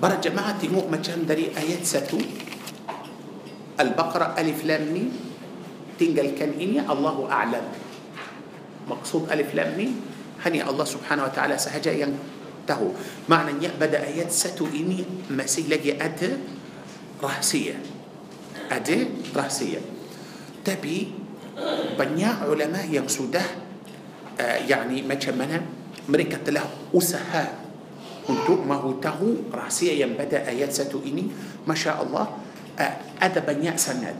Para 0.01 0.19
jemaah 0.19 0.59
tengok 0.59 0.91
macam 0.91 1.23
dari 1.23 1.47
ayat 1.55 1.87
1 1.87 3.79
Al-Baqarah 3.79 4.35
Alif 4.35 4.67
Lam 4.67 4.83
Mim 4.91 5.32
تنجل 5.99 6.37
كان 6.37 6.57
إني 6.57 6.81
الله 6.83 7.17
أعلم. 7.31 7.65
مقصود 8.89 9.31
ألف 9.31 9.55
لام 9.55 9.77
مين 9.77 9.91
هني 10.43 10.59
الله 10.65 10.85
سبحانه 10.85 11.23
وتعالى 11.23 11.55
سهجأ 11.57 11.93
ينتهو. 11.93 12.87
معنى 13.29 13.57
إني 13.57 13.67
بدأ 13.79 14.03
آيات 14.03 14.31
ستو 14.31 14.67
إني 14.67 15.29
مسيح 15.31 15.69
لجي 15.69 15.99
أد 15.99 16.21
رهسية 17.23 17.75
أد 18.71 18.89
رهسية 19.35 19.81
تبي 20.65 20.97
بنيا 21.99 22.31
علماء 22.49 22.89
يقصده 22.91 23.43
آه، 24.39 24.57
يعني 24.65 25.05
ما 25.05 25.13
تشمنا 25.13 25.61
مريكا 26.09 26.41
تلاه 26.41 26.97
أسها. 26.97 27.63
untuk 28.27 28.63
mahutahu 28.63 29.51
rahsia 29.51 29.91
yang 29.91 30.15
pada 30.15 30.47
ayat 30.47 30.71
satu 30.71 31.03
ini, 31.03 31.27
masya 31.67 31.99
Allah 31.99 32.31
ada 33.19 33.39
banyak 33.43 33.75
sangat. 33.75 34.15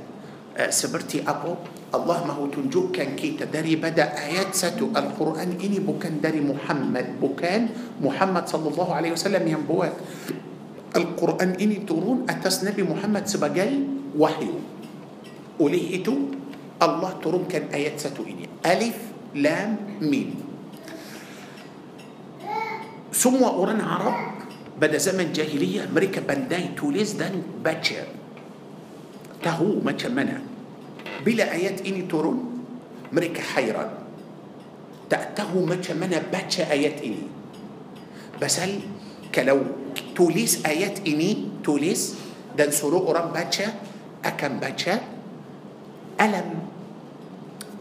Ah, 0.54 0.70
seperti 0.70 1.26
apa 1.26 1.54
الله 1.94 2.18
mahu 2.26 2.34
tunjukkan 2.34 3.18
kita 3.18 3.50
daripada 3.50 4.06
ayat 4.14 4.54
satu 4.54 4.94
القرآن 4.94 5.58
ini 5.58 5.82
bukan 5.82 6.22
dari 6.22 6.42
محمد 6.42 7.22
bukan 7.22 7.70
محمد 8.02 8.46
صلى 8.50 8.68
الله 8.70 8.90
عليه 8.94 9.12
وسلم 9.18 9.42
yang 9.42 9.66
buat. 9.66 9.96
القرآن 10.94 11.58
ini 11.58 11.90
turun 11.90 12.30
atas 12.30 12.70
Nabi 12.70 12.86
محمد 12.86 13.26
sebagai 13.26 13.74
wahyu. 14.14 14.50
Oleh 15.58 15.91
itu 15.91 16.16
الله 16.82 17.12
turunkan 17.22 17.74
ayat 17.74 17.98
satu 17.98 18.22
ini. 18.22 18.46
ألف 18.62 18.98
لام 19.34 20.02
ميم. 20.02 20.30
Semua 23.14 23.42
orang 23.42 23.82
Arab 23.82 24.18
pada 24.82 24.98
zaman 24.98 25.34
jahiliah 25.34 25.86
mereka 25.90 26.22
pandai 26.26 26.74
tulis 26.78 27.14
dan 27.22 27.42
baca 27.62 28.23
Tahu 29.44 29.84
macam 29.84 29.92
mana. 29.92 30.42
Bila 31.26 31.52
ayat 31.52 31.84
ini 31.88 32.02
turun. 32.08 32.40
Mereka 33.14 33.42
hairan 33.42 33.86
tak 35.10 35.66
tahu 35.66 35.76
macam 35.76 36.32
mana 36.32 36.72
baca 36.72 37.04
ayat 37.04 37.28
ini. 38.42 38.60
Pasal 38.60 38.80
kalau 39.36 39.62
tulis 40.16 40.66
ayat 40.66 41.08
ini 41.08 41.62
tulis. 41.64 42.16
Dan 42.58 42.72
suruh 42.72 43.08
orang 43.08 43.32
baca 43.32 43.68
akan 44.26 44.60
baca 44.60 45.00
ألم. 46.22 46.50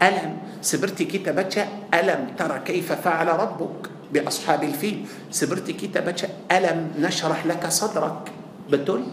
ألم. 0.03 0.31
Seperti 0.61 1.05
kita 1.05 1.31
baca 1.31 1.67
ألم. 1.93 2.37
تر 2.37 2.59
كيف 2.65 2.91
فعل 2.91 3.27
ربك 3.27 3.89
بأصحاب 4.13 4.63
الفيل. 4.63 5.05
Seperti 5.31 5.73
kita 5.73 5.99
baca 5.99 6.27
ألم. 6.51 6.99
نشرح 6.99 7.45
لك 7.45 7.63
صدرك. 7.67 8.31
بتقول 8.69 9.03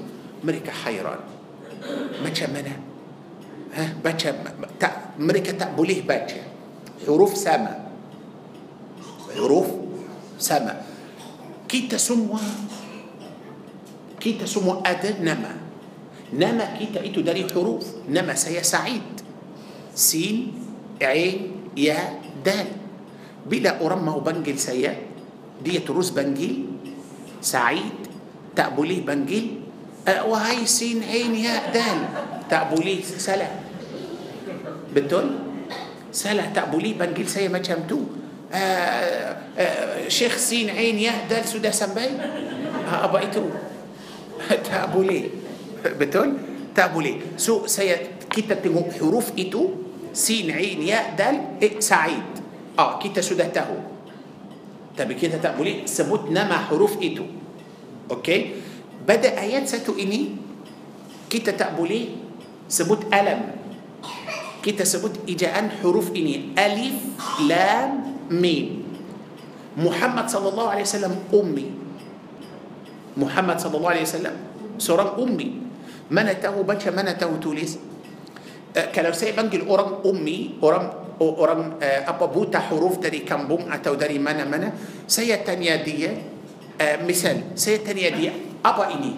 مريكا 0.45 0.73
حيران. 0.73 1.40
Macam 2.21 2.49
mana 2.53 2.75
ha, 3.75 3.83
baca 4.03 4.29
tak 4.77 4.95
mereka 5.21 5.55
tak 5.55 5.75
boleh 5.75 6.03
baca 6.03 6.41
huruf 7.07 7.37
sama 7.39 7.91
huruf 9.37 9.69
sama 10.37 10.75
kita 11.71 11.97
semua 11.97 12.43
kita 14.21 14.45
semua 14.45 14.83
ada 14.83 15.15
nama 15.23 15.55
nama 16.35 16.77
kita 16.77 17.03
itu 17.03 17.23
dari 17.23 17.47
huruf 17.47 18.07
nama 18.11 18.35
saya 18.35 18.61
Said 18.61 19.23
sin 19.95 20.55
ain 21.01 21.71
ya 21.75 22.21
dal 22.45 22.69
bila 23.47 23.81
orang 23.81 24.03
mau 24.05 24.21
panggil 24.21 24.57
saya 24.61 24.93
dia 25.61 25.81
terus 25.81 26.13
panggil 26.13 26.69
Said 27.41 28.09
tak 28.53 28.77
boleh 28.77 29.01
panggil 29.01 29.60
أه، 30.09 30.27
وهي 30.27 30.67
سين 30.67 31.03
عين 31.05 31.35
ياء 31.35 31.71
دال. 31.75 32.01
تقبلي 32.51 33.03
سلا. 33.03 33.49
بتقول؟ 34.97 35.29
سلا 36.13 36.51
تقبلي 36.51 36.99
بنجيل 36.99 37.29
سي 37.29 37.49
ما 37.49 37.63
شمتو 37.63 38.01
شيخ 40.09 40.35
سين 40.37 40.71
عين 40.71 40.99
ياء 40.99 41.31
دال 41.31 41.45
سودا 41.47 41.71
سمباي 41.71 42.11
أبايتو 42.91 43.45
أه، 44.51 44.55
تقبلي 44.67 45.21
بتقول؟ 45.85 46.31
تقبلي 46.75 47.15
سو 47.39 47.67
سي 47.71 47.97
كتا 48.31 48.59
حروف 48.99 49.39
إيتو. 49.39 49.63
سين 50.15 50.51
عين 50.51 50.83
ياء 50.83 51.15
دال 51.15 51.83
سعيد. 51.83 52.31
أه 52.79 52.99
كيتا 52.99 53.21
سودا 53.23 53.47
تاهو. 53.55 53.79
تبي 54.99 55.15
كتا 55.15 55.39
تقبلي 55.39 55.87
سموت 55.87 56.31
نما 56.35 56.67
حروف 56.67 56.99
إيتو. 57.03 57.25
أوكي؟ 58.11 58.39
okay. 58.43 58.60
Pada 59.11 59.35
ayat 59.43 59.67
satu 59.67 59.99
ini 59.99 60.39
kita 61.27 61.59
tak 61.59 61.75
boleh 61.75 62.15
sebut 62.71 63.11
alam 63.11 63.59
kita 64.63 64.87
sebut 64.87 65.27
ijaan 65.27 65.83
huruf 65.83 66.15
ini 66.15 66.55
alif 66.55 66.95
lam 67.51 68.23
mim 68.31 68.87
Muhammad 69.75 70.31
sallallahu 70.31 70.71
alaihi 70.71 70.87
wasallam 70.87 71.19
ummi 71.35 71.67
Muhammad 73.19 73.59
sallallahu 73.59 73.99
alaihi 73.99 74.07
wasallam 74.07 74.37
seorang 74.79 75.19
ummi 75.19 75.59
mana 76.07 76.39
tahu 76.39 76.63
baca 76.63 76.95
mana 76.95 77.19
tahu 77.19 77.43
tulis 77.43 77.83
uh, 78.79 78.95
kalau 78.95 79.11
saya 79.11 79.35
panggil 79.35 79.67
orang 79.67 80.07
ummi 80.07 80.63
orang 80.63 80.87
orang 81.19 81.83
uh, 81.83 82.01
apa 82.07 82.31
buta 82.31 82.63
huruf 82.71 83.03
dari 83.03 83.27
kampung 83.27 83.67
atau 83.75 83.99
dari 83.99 84.23
mana-mana 84.23 84.71
saya 85.11 85.43
tanya 85.43 85.83
dia 85.83 86.15
uh, 86.79 87.03
misal 87.03 87.59
saya 87.59 87.83
tanya 87.83 88.15
dia 88.15 88.50
apa 88.61 88.93
ini 88.93 89.13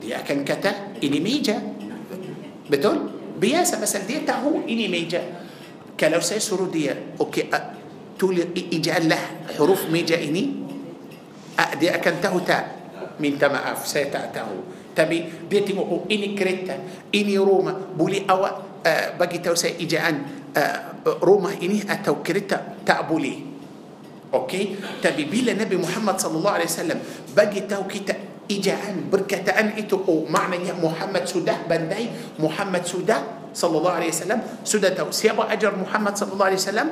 dia 0.00 0.20
akan 0.24 0.38
kata 0.44 1.00
ini 1.04 1.18
meja 1.20 1.56
betul 2.68 3.08
biasa 3.40 3.80
pasal 3.80 4.04
dia 4.04 4.24
tahu 4.24 4.64
ini 4.68 4.88
meja 4.88 5.20
kalau 5.96 6.20
saya 6.20 6.40
suruh 6.40 6.68
dia 6.68 6.96
okey 7.20 7.48
uh, 7.52 7.64
tulis 8.16 8.52
ijalah 8.52 9.52
huruf 9.56 9.88
meja 9.88 10.16
ini 10.16 10.60
uh, 11.56 11.72
dia 11.76 11.96
akan 11.96 12.14
tahu 12.20 12.38
tak 12.44 12.64
minta 13.20 13.48
maaf 13.52 13.84
saya 13.84 14.08
tak 14.08 14.32
tahu 14.32 14.64
tapi 14.96 15.48
dia 15.48 15.64
tengok 15.64 15.86
oh 15.86 16.02
ini 16.08 16.32
kereta 16.36 16.76
ini 17.12 17.36
rumah 17.36 17.76
boleh 17.76 18.24
awak 18.28 18.54
uh, 18.84 19.06
bagi 19.16 19.40
tahu 19.40 19.56
saya 19.56 19.76
ijaan 19.76 20.14
uh, 20.52 20.78
rumah 21.24 21.56
ini 21.56 21.84
atau 21.84 22.20
kereta 22.24 22.80
tak 22.84 23.08
boleh 23.08 23.49
okey 24.30 24.78
tapi 25.02 25.26
bila 25.26 25.54
Nabi 25.54 25.76
Muhammad 25.78 26.16
sallallahu 26.18 26.56
alaihi 26.62 26.70
wasallam 26.70 26.98
bagi 27.34 27.66
tahu 27.66 27.84
kita 27.90 28.14
ijaan 28.50 29.06
berkataan 29.06 29.78
itu 29.78 29.94
oh 29.94 30.26
maknanya 30.26 30.74
Muhammad 30.74 31.26
sudah 31.26 31.66
bandai 31.70 32.10
Muhammad 32.38 32.82
sudah 32.82 33.50
sallallahu 33.54 34.02
alaihi 34.02 34.10
wasallam 34.10 34.40
sudah 34.66 34.90
tahu 34.94 35.10
siapa 35.14 35.46
ajar 35.50 35.74
Muhammad 35.74 36.18
sallallahu 36.18 36.50
alaihi 36.50 36.62
wasallam 36.62 36.88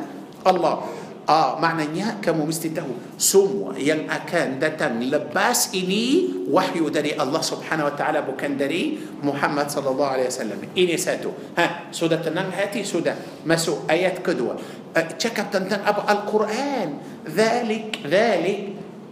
Allah 0.47 0.87
Ah, 1.29 1.61
maknanya 1.61 2.25
kamu 2.25 2.49
mesti 2.49 2.73
tahu 2.73 2.89
semua 3.21 3.77
yang 3.77 4.09
akan 4.09 4.57
datang 4.57 4.97
lepas 4.97 5.77
ini 5.77 6.25
wahyu 6.49 6.89
dari 6.89 7.13
Allah 7.13 7.45
Subhanahu 7.45 7.85
wa 7.85 7.93
taala 7.93 8.25
bukan 8.25 8.57
dari 8.57 8.97
Muhammad 9.21 9.69
sallallahu 9.69 10.09
alaihi 10.17 10.33
wasallam. 10.33 10.57
Ini 10.73 10.97
satu. 10.97 11.29
Ha, 11.61 11.93
sudah 11.93 12.25
tenang 12.25 12.49
hati 12.49 12.81
sudah 12.81 13.13
masuk 13.45 13.85
ayat 13.93 14.25
kedua. 14.25 14.57
Uh, 14.97 15.07
cakap 15.21 15.53
tentang 15.53 15.85
apa 15.85 16.05
Al-Quran. 16.09 16.97
Dhalik 17.29 18.09
dhalik 18.09 18.61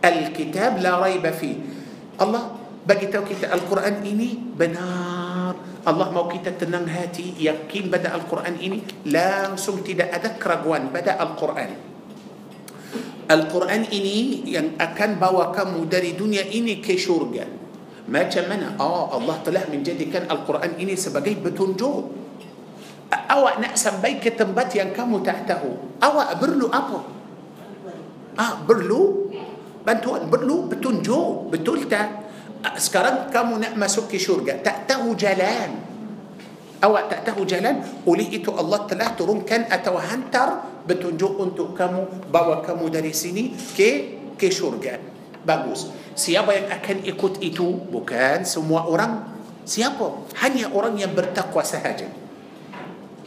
al-kitab 0.01 0.81
la 0.81 0.97
raiba 1.03 1.31
fi. 1.37 1.53
Allah 2.17 2.57
bagi 2.87 3.11
tahu 3.13 3.29
kita 3.29 3.53
Al-Quran 3.53 4.01
ini 4.07 4.39
benar. 4.57 5.53
Allah 5.87 6.09
mau 6.11 6.27
kita 6.27 6.51
tenang 6.59 6.91
hati, 6.91 7.39
yakin 7.39 7.87
pada 7.87 8.11
Al-Quran 8.19 8.59
ini 8.59 8.83
langsung 9.07 9.87
tidak 9.87 10.11
ada 10.11 10.35
keraguan 10.35 10.91
pada 10.91 11.15
Al-Quran. 11.15 11.71
Al-Quran 13.27 13.91
ini 13.91 14.47
yang 14.51 14.75
akan 14.79 15.19
bawa 15.19 15.55
kamu 15.55 15.87
dari 15.87 16.15
dunia 16.15 16.43
ini 16.47 16.79
ke 16.83 16.95
syurga. 16.99 17.47
Macam 18.07 18.45
mana? 18.47 18.79
Oh, 18.79 19.19
Allah 19.19 19.39
telah 19.43 19.67
menjadikan 19.67 20.31
Al-Quran 20.31 20.79
ini 20.79 20.95
sebagai 20.95 21.35
petunjuk. 21.39 22.26
Awak 23.11 23.63
nak 23.63 23.75
sampai 23.79 24.19
ke 24.19 24.35
tempat 24.35 24.73
yang 24.75 24.91
kamu 24.91 25.23
tak 25.23 25.47
tahu. 25.47 25.99
Awak 26.03 26.43
perlu 26.43 26.67
apa? 26.73 26.99
Ah, 28.37 28.59
perlu 28.67 29.31
bantuan, 29.87 30.27
perlu 30.27 30.67
petunjuk. 30.67 31.55
Betul 31.55 31.87
tak? 31.87 32.27
Sekarang 32.77 33.31
kamu 33.31 33.63
nak 33.63 33.73
masuk 33.79 34.11
ke 34.11 34.19
syurga, 34.19 34.59
tak 34.59 34.91
tahu 34.91 35.15
jalan. 35.15 35.71
Awak 36.83 37.05
tak 37.09 37.21
tahu 37.31 37.47
jalan, 37.47 37.79
oleh 38.05 38.27
itu 38.27 38.51
Allah 38.53 38.85
telah 38.85 39.15
turunkan 39.15 39.71
atau 39.71 39.97
hantar 39.97 40.77
petunjuk 40.87 41.35
untuk 41.37 41.75
kamu 41.75 42.31
bawa 42.31 42.63
kamu 42.63 42.89
dari 42.89 43.11
sini 43.11 43.51
ke 43.75 44.17
ke 44.39 44.49
syurga 44.49 44.97
bagus 45.43 45.91
siapa 46.15 46.55
yang 46.55 46.67
akan 46.71 46.97
ikut 47.07 47.43
itu 47.43 47.67
bukan 47.91 48.47
semua 48.47 48.87
orang 48.87 49.27
siapa 49.67 50.27
hanya 50.43 50.71
orang 50.71 50.95
yang 50.97 51.13
bertakwa 51.13 51.67
sahaja 51.67 52.07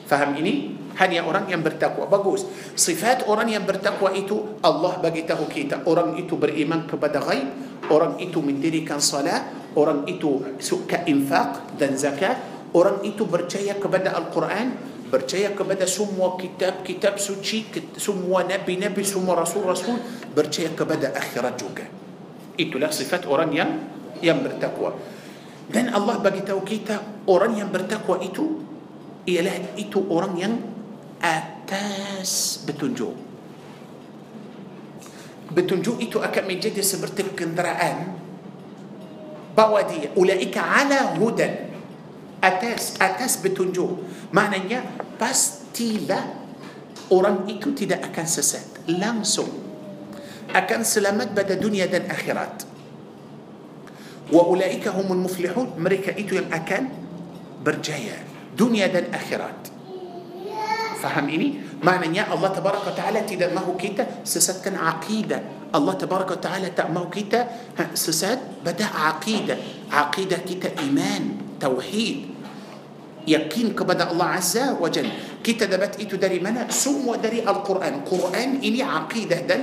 faham 0.09 0.33
ini 0.41 0.73
hanya 0.97 1.21
orang 1.21 1.45
yang 1.45 1.61
bertakwa 1.61 2.09
bagus 2.09 2.49
sifat 2.73 3.29
orang 3.29 3.53
yang 3.53 3.63
bertakwa 3.69 4.09
itu 4.09 4.57
Allah 4.65 4.97
bagi 4.97 5.29
tahu 5.29 5.45
kita 5.45 5.85
orang 5.85 6.17
itu 6.17 6.33
beriman 6.33 6.89
kepada 6.89 7.21
ghaib 7.21 7.45
orang 7.93 8.17
itu 8.17 8.41
mendirikan 8.41 8.97
salat 8.97 9.45
orang 9.77 10.09
itu 10.09 10.57
suka 10.57 11.05
infak 11.05 11.77
dan 11.77 11.93
zakat 11.93 12.41
orang 12.73 13.05
itu 13.05 13.29
percaya 13.29 13.77
kepada 13.77 14.17
Al-Quran 14.17 14.97
percaya 15.09 15.51
kepada 15.57 15.89
semua 15.89 16.37
kitab-kitab 16.37 17.17
suci, 17.17 17.65
semua 17.97 18.45
nabi-nabi, 18.45 19.01
semua 19.01 19.41
rasul-rasul, 19.41 19.97
percaya 20.37 20.69
kepada 20.77 21.09
akhirat 21.17 21.57
juga. 21.57 21.85
Itulah 22.55 22.93
sifat 22.93 23.25
orang 23.25 23.49
yang 23.49 23.69
yang 24.21 24.45
bertakwa. 24.45 24.93
Dan 25.69 25.89
Allah 25.93 26.21
bagi 26.21 26.45
tahu 26.45 26.61
kita 26.61 27.25
orang 27.25 27.57
yang 27.57 27.69
bertakwa 27.73 28.21
itu 28.21 28.68
ialah 29.29 29.77
itu 29.77 30.01
orang 30.09 30.33
yang 30.37 30.53
atas 31.21 32.63
petunjuk. 32.65 33.13
Petunjuk 35.49 35.97
itu 36.01 36.17
akan 36.21 36.43
menjadi 36.45 36.81
seperti 36.81 37.25
kenderaan 37.33 38.19
bawa 39.59 39.83
dia 39.83 40.07
ulaika 40.15 40.63
ala 40.63 41.19
hudan 41.19 41.67
atas 42.39 42.95
atas 43.03 43.35
petunjuk 43.43 44.07
maknanya 44.31 44.85
pastilah 45.19 46.23
orang 47.11 47.43
itu 47.51 47.75
tidak 47.75 48.07
akan 48.07 48.23
sesat 48.23 48.63
langsung 48.87 49.51
akan 50.55 50.81
selamat 50.87 51.35
pada 51.35 51.59
dunia 51.59 51.91
dan 51.91 52.07
akhirat 52.07 52.63
وأولئك 54.31 54.95
هم 54.95 55.27
المفلحون 55.27 55.75
mereka 55.75 56.15
itu 56.15 56.39
yang 56.39 56.47
akan 56.47 56.95
berjaya 57.59 58.28
dunia 58.57 58.87
dan 58.87 59.09
akhirat. 59.13 59.61
faham 60.99 61.31
ini 61.31 61.79
maknanya 61.79 62.27
الله 62.27 62.59
تبارك 62.59 62.83
وتعالى 62.91 63.23
tidak 63.23 63.55
mahu 63.55 63.63
kita 63.63 63.79
sesat 63.79 64.27
dalam 64.27 64.75
akidah. 64.75 65.71
الله 65.71 65.93
تبارك 65.93 66.29
وتعالى 66.31 66.75
tak 66.75 66.91
mahu 66.91 67.07
kita 67.07 67.47
sesat 67.95 68.67
pada 68.67 68.83
akidah. 68.83 69.55
akidah 69.87 70.37
kita 70.43 70.75
iman 70.75 71.55
tauhid. 71.63 72.17
yakin 73.31 73.79
kepada 73.79 74.11
الله 74.11 74.27
عز 74.27 74.55
وجل. 74.83 75.07
kita 75.39 75.71
dapat 75.71 76.03
itu 76.03 76.19
dari 76.19 76.43
mana 76.43 76.67
semua 76.67 77.07
dari 77.07 77.47
القرآن. 77.47 78.03
Quran 78.03 78.59
ini 78.59 78.83
akidah 78.83 79.47
dan 79.47 79.61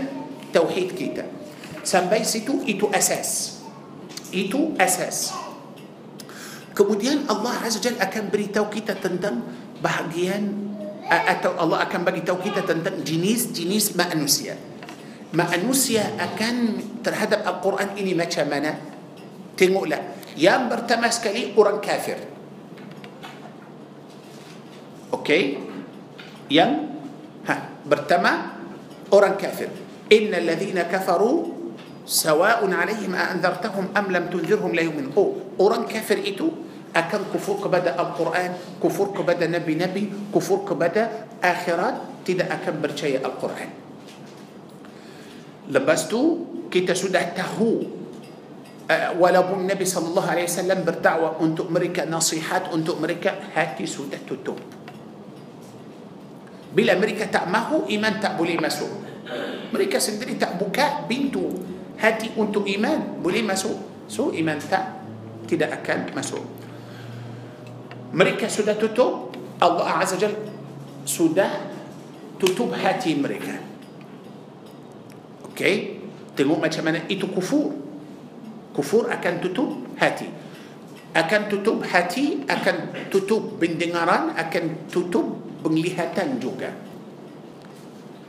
tauhid 0.56 0.96
kita. 0.96 1.24
sebab 1.84 2.34
itu 2.34 2.64
itu 2.64 2.96
asas. 2.96 3.60
itu 4.32 4.80
asas. 4.80 5.45
Kemudian 6.76 7.24
Allah 7.24 7.56
Azza 7.64 7.80
Jal 7.80 7.96
akan 7.96 8.28
beritahu 8.28 8.68
kita 8.68 9.00
tentang 9.00 9.40
bahagian 9.80 10.52
atau 11.08 11.56
Allah 11.56 11.88
akan 11.88 12.04
bagi 12.04 12.20
tahu 12.20 12.44
kita 12.44 12.68
tentang 12.68 13.00
jenis-jenis 13.00 13.96
manusia. 13.96 14.60
Manusia 15.32 16.04
akan 16.20 16.76
terhadap 17.00 17.48
Al-Quran 17.48 17.96
ini 17.96 18.12
macam 18.12 18.44
mana? 18.52 18.76
Tengoklah. 19.56 20.20
Yang 20.36 20.62
pertama 20.68 21.08
sekali 21.08 21.56
orang 21.56 21.80
kafir. 21.80 22.20
Okey. 25.16 25.56
Yang 26.52 26.92
ha, 27.48 27.72
pertama 27.88 28.60
orang 29.16 29.40
kafir. 29.40 29.72
Innal 30.12 30.44
ladzina 30.44 30.84
kafaru 30.84 31.56
sawa'un 32.04 32.70
a 32.76 32.84
anzartahum 33.32 33.96
am 33.96 34.06
lam 34.12 34.28
tunzirhum 34.28 34.76
la 34.76 34.84
yu'minun. 34.84 35.16
Oh, 35.16 35.56
orang 35.56 35.88
kafir 35.88 36.20
itu 36.20 36.65
أكن 36.96 37.28
كفرك 37.34 37.68
بدأ 37.68 37.92
القرآن 37.92 38.80
كفرك 38.80 39.16
بدأ 39.20 39.46
نبي 39.46 39.74
نبي 39.76 40.04
كفرك 40.32 40.72
بدأ 40.72 41.04
آخرات 41.44 42.24
تدا 42.24 42.48
أكن 42.48 42.80
برشاية 42.80 43.20
القرآن. 43.20 43.70
لبستو 45.68 46.20
كتا 46.72 46.94
سودا 46.96 47.36
تهو. 47.36 47.70
أه، 48.90 49.18
بن 49.18 49.66
النبي 49.66 49.84
صلى 49.84 50.06
الله 50.14 50.26
عليه 50.30 50.44
وسلم 50.46 50.78
بردعوة 50.86 51.42
أنت 51.42 51.58
أمريكا 51.60 52.06
نصيحات 52.06 52.70
أنت 52.70 52.88
أمريكا 52.94 53.50
هاتي 53.54 53.82
سودة 53.82 54.22
تتوب 54.30 54.58
بلا 56.70 56.94
أمريكا 56.94 57.34
تأمه 57.34 57.90
إيمان 57.90 58.22
تأبولي 58.22 58.56
مسو 58.62 58.86
أمريكا 59.74 59.98
سندري 59.98 60.38
تأبوكا 60.38 61.10
بنتو. 61.10 61.44
هاتي 61.98 62.30
أنت 62.38 62.56
إيمان 62.68 63.24
بولي 63.24 63.42
سوء 63.56 64.06
سوء 64.08 64.36
إيمان 64.38 64.58
تأ 64.60 64.86
تدا 65.48 65.72
أكاد 65.72 66.12
سوء. 66.20 66.44
Mereka 68.16 68.48
sudah 68.48 68.80
tutup, 68.80 69.36
Allah 69.60 70.00
Azza 70.00 70.16
Jal 70.16 70.32
sudah 71.04 71.68
tutup 72.40 72.72
hati 72.72 73.12
mereka. 73.12 73.60
Okey? 75.52 76.00
Tengok 76.32 76.58
macam 76.64 76.82
mana 76.88 77.04
itu 77.12 77.28
kufur. 77.28 77.76
Kufur 78.72 79.12
akan 79.12 79.34
tutup 79.44 79.68
hati. 80.00 80.28
Akan 81.16 81.48
tutup 81.48 81.84
hati, 81.84 82.44
akan 82.44 83.08
tutup 83.08 83.60
pendengaran, 83.60 84.32
akan 84.36 84.88
tutup 84.88 85.24
penglihatan 85.64 86.40
juga. 86.40 86.72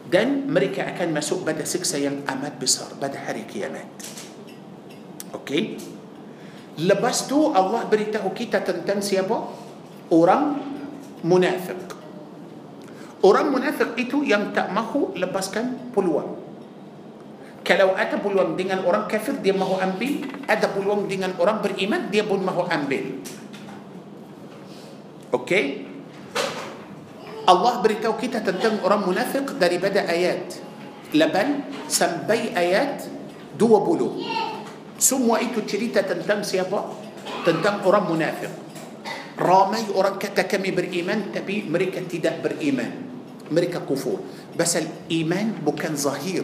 Dan 0.07 0.47
mereka 0.47 0.87
akan 0.87 1.15
masuk 1.15 1.43
pada 1.43 1.67
siksa 1.67 1.99
yang 1.99 2.23
amat 2.23 2.55
besar 2.59 2.95
pada 2.95 3.19
hari 3.27 3.43
kiamat. 3.43 3.87
Okey? 5.35 5.75
Lepas 6.79 7.27
tu 7.27 7.51
Allah 7.51 7.83
beritahu 7.91 8.31
kita 8.31 8.63
tentang 8.63 9.03
siapa? 9.03 9.66
Orang 10.07 10.63
munafik. 11.25 11.79
Orang 13.25 13.49
munafik 13.49 13.97
itu 13.97 14.23
yang 14.23 14.53
tak 14.53 14.71
mahu 14.71 15.17
lepaskan 15.17 15.91
peluang. 15.91 16.37
Kalau 17.67 17.91
ada 17.99 18.15
peluang 18.15 18.55
dengan 18.55 18.79
orang 18.87 19.11
kafir 19.11 19.35
dia 19.43 19.51
mahu 19.51 19.75
ambil, 19.75 20.23
ada 20.47 20.71
peluang 20.71 21.03
dengan 21.11 21.35
orang 21.35 21.59
beriman 21.59 22.07
dia 22.07 22.23
pun 22.23 22.39
mahu 22.39 22.63
ambil. 22.63 23.19
Okey? 25.35 25.83
Allah 27.47 27.79
beritahu 27.83 28.15
kita 28.15 28.39
tentang 28.43 28.79
orang 28.83 29.03
munafik 29.03 29.55
daripada 29.59 30.03
ayat 30.07 30.63
8 31.11 31.87
sampai 31.91 32.55
ayat 32.55 33.07
20. 33.55 34.99
Semua 34.99 35.39
itu 35.43 35.59
cerita 35.67 36.03
tentang 36.03 36.43
siapa? 36.43 36.91
Tentang 37.43 37.83
orang 37.83 38.07
munafik. 38.07 38.66
Ramai 39.37 39.85
orang 39.93 40.17
kata 40.17 40.49
kami 40.49 40.73
beriman 40.73 41.29
tapi 41.29 41.61
mereka 41.69 42.01
tidak 42.01 42.41
beriman. 42.41 43.05
Mereka 43.53 43.85
kufur. 43.85 44.19
Pasal 44.57 44.89
iman 45.13 45.61
bukan 45.61 45.93
zahir. 45.93 46.43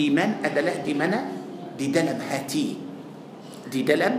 Iman 0.00 0.40
adalah 0.40 0.80
di 0.80 0.94
mana? 0.96 1.28
Di 1.76 1.92
dalam 1.92 2.16
hati. 2.16 2.80
Di 3.68 3.84
dalam 3.84 4.14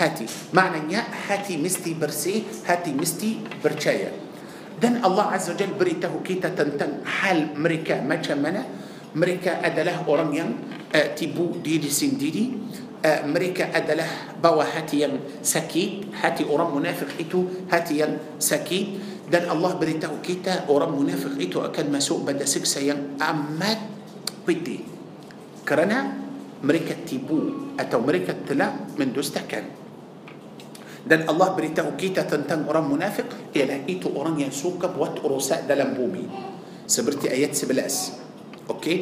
hati. 0.00 0.24
Maknanya 0.56 1.04
hati 1.28 1.60
mesti 1.60 1.92
bersih, 1.92 2.48
hati 2.64 2.96
mesti 2.96 3.44
percaya. 3.60 4.08
Dan 4.76 5.00
Allah 5.00 5.32
Azza 5.32 5.52
wa 5.52 5.60
Jal 5.60 5.72
beritahu 5.72 6.20
kita 6.20 6.52
tentang 6.52 7.00
hal 7.04 7.56
mereka 7.56 8.00
macam 8.04 8.40
mana. 8.40 8.64
Mereka 9.16 9.64
adalah 9.64 10.04
orang 10.04 10.30
yang 10.36 10.50
uh, 10.92 11.08
tipu 11.16 11.56
diri 11.64 11.88
sendiri. 11.88 12.52
mereka 13.06 13.70
adalah 13.76 14.06
bahawa 14.42 14.66
hatinya 14.66 15.40
sakit 15.42 16.10
hati 16.18 16.50
orang 16.50 16.74
munafik 16.74 17.10
itu 17.22 17.70
hatinya 17.70 18.38
sakit 18.42 18.80
dan 19.30 19.50
الله 19.50 19.72
beritahu 19.78 20.12
kita 20.22 20.70
orang 20.70 20.94
munafik 20.98 21.38
itu 21.38 21.62
akan 21.70 21.90
masuk 21.90 22.26
pada 22.26 22.46
seksa 22.46 22.82
yang 22.82 23.18
amat 23.22 23.80
pedih 24.46 24.78
kerana 25.62 25.98
mereka 26.62 27.06
tipu 27.06 27.38
atau 27.78 28.02
mereka 28.02 28.46
telah 28.46 28.98
mendustakan. 28.98 29.66
dan 31.06 31.30
الله 31.30 31.48
beritahu 31.54 31.86
kita 31.94 32.26
tentang 32.26 32.66
orang 32.66 32.90
munafik 32.90 33.54
ialah 33.54 33.86
itu 33.86 34.10
orang 34.14 34.34
yang 34.42 34.62
suka 34.62 34.82
buat 34.94 35.22
rosak 35.22 35.70
dalam 35.70 35.94
bumi 35.94 36.24
سبرتي 36.86 37.30
آيات 37.30 37.54
سبلأس. 37.54 37.96
أوكي. 38.70 38.96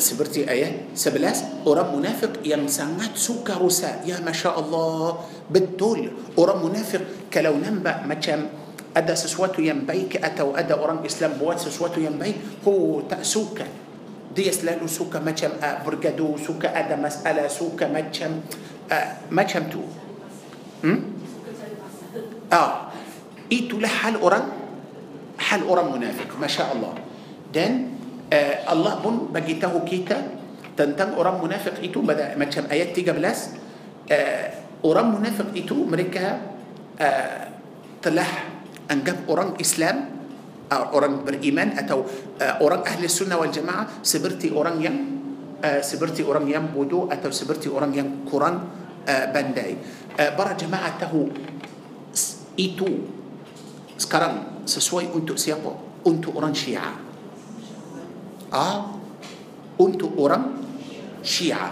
Seperti 0.00 0.48
ayat 0.48 0.96
11, 0.96 1.68
orang 1.68 1.92
munafik 1.92 2.40
yang 2.40 2.64
sangat 2.72 3.12
suka 3.20 3.60
rusak. 3.60 4.00
Ya 4.08 4.16
Masya 4.24 4.56
Allah, 4.56 5.20
betul. 5.52 6.08
Orang 6.40 6.64
munafik 6.64 7.28
kalau 7.28 7.60
nampak 7.60 8.08
macam 8.08 8.48
ada 8.96 9.12
sesuatu 9.12 9.60
yang 9.60 9.84
baik 9.84 10.18
atau 10.18 10.56
ada 10.56 10.74
orang 10.74 11.04
Islam 11.04 11.36
buat 11.36 11.60
sesuatu 11.60 12.00
yang 12.00 12.16
baik, 12.16 12.64
oh 12.64 13.04
tak 13.04 13.28
suka. 13.28 13.68
Dia 14.32 14.48
selalu 14.48 14.88
suka 14.88 15.20
macam 15.20 15.52
uh, 15.60 15.84
bergaduh, 15.84 16.40
suka 16.40 16.72
ada 16.72 16.96
masalah, 16.96 17.52
suka 17.52 17.84
macam 17.84 18.40
uh, 18.88 19.08
macam 19.28 19.62
tu. 19.68 19.84
Hmm? 20.80 21.20
Ah, 22.48 22.88
itulah 23.52 23.90
hal 23.90 24.16
orang 24.18 24.48
hal 25.36 25.60
orang 25.68 25.92
munafik, 25.92 26.32
masya 26.40 26.72
Allah. 26.72 26.96
Dan 27.52 27.99
آه، 28.30 28.72
الله 28.72 28.94
pun 29.02 29.16
beritahu 29.34 29.74
kita 29.90 30.18
tentang 30.78 31.18
orang 31.18 31.42
munafik 31.44 31.82
itu 31.82 32.00
pada 32.06 32.38
macam 32.38 32.70
ayat 32.70 32.94
tiga 32.94 33.12
belas. 33.12 33.40
آه، 34.06 34.46
orang 34.86 35.18
munafik 35.18 35.50
itu 35.56 35.74
mereka 35.90 36.40
آه، 37.00 37.42
telah 38.02 38.30
anggap 38.90 39.26
orang 39.26 39.58
Islam 39.60 39.96
orang 40.70 41.26
beriman 41.26 41.78
atau 41.82 42.06
orang 42.40 42.80
أهل 42.86 43.02
السنة 43.04 43.34
والجماعة 43.34 44.06
seperti 44.06 44.54
orang 44.54 44.78
yang 44.78 44.96
seperti 45.82 46.22
orang 46.22 46.46
yang 46.46 46.66
bodoh 46.70 47.10
atau 47.10 47.34
seperti 47.34 47.68
orang 47.74 47.90
yang 47.90 48.08
kurang 48.30 48.54
بانداي 49.06 49.76
برا 50.38 50.52
جماعة 50.54 50.90
تهو 51.02 51.26
إتو 52.54 52.88
سكرام 53.98 54.64
سسوي 54.70 55.10
أنتو 55.10 55.34
سيابو 55.34 56.06
أنتو 56.06 56.38
أرام 56.38 56.54
شيعة. 56.54 57.09
آه 58.52 58.84
أنتو 59.80 60.06
أورام 60.18 60.44
شيعة. 61.22 61.70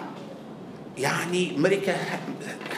يعني 0.99 1.55
مريكا 1.55 1.95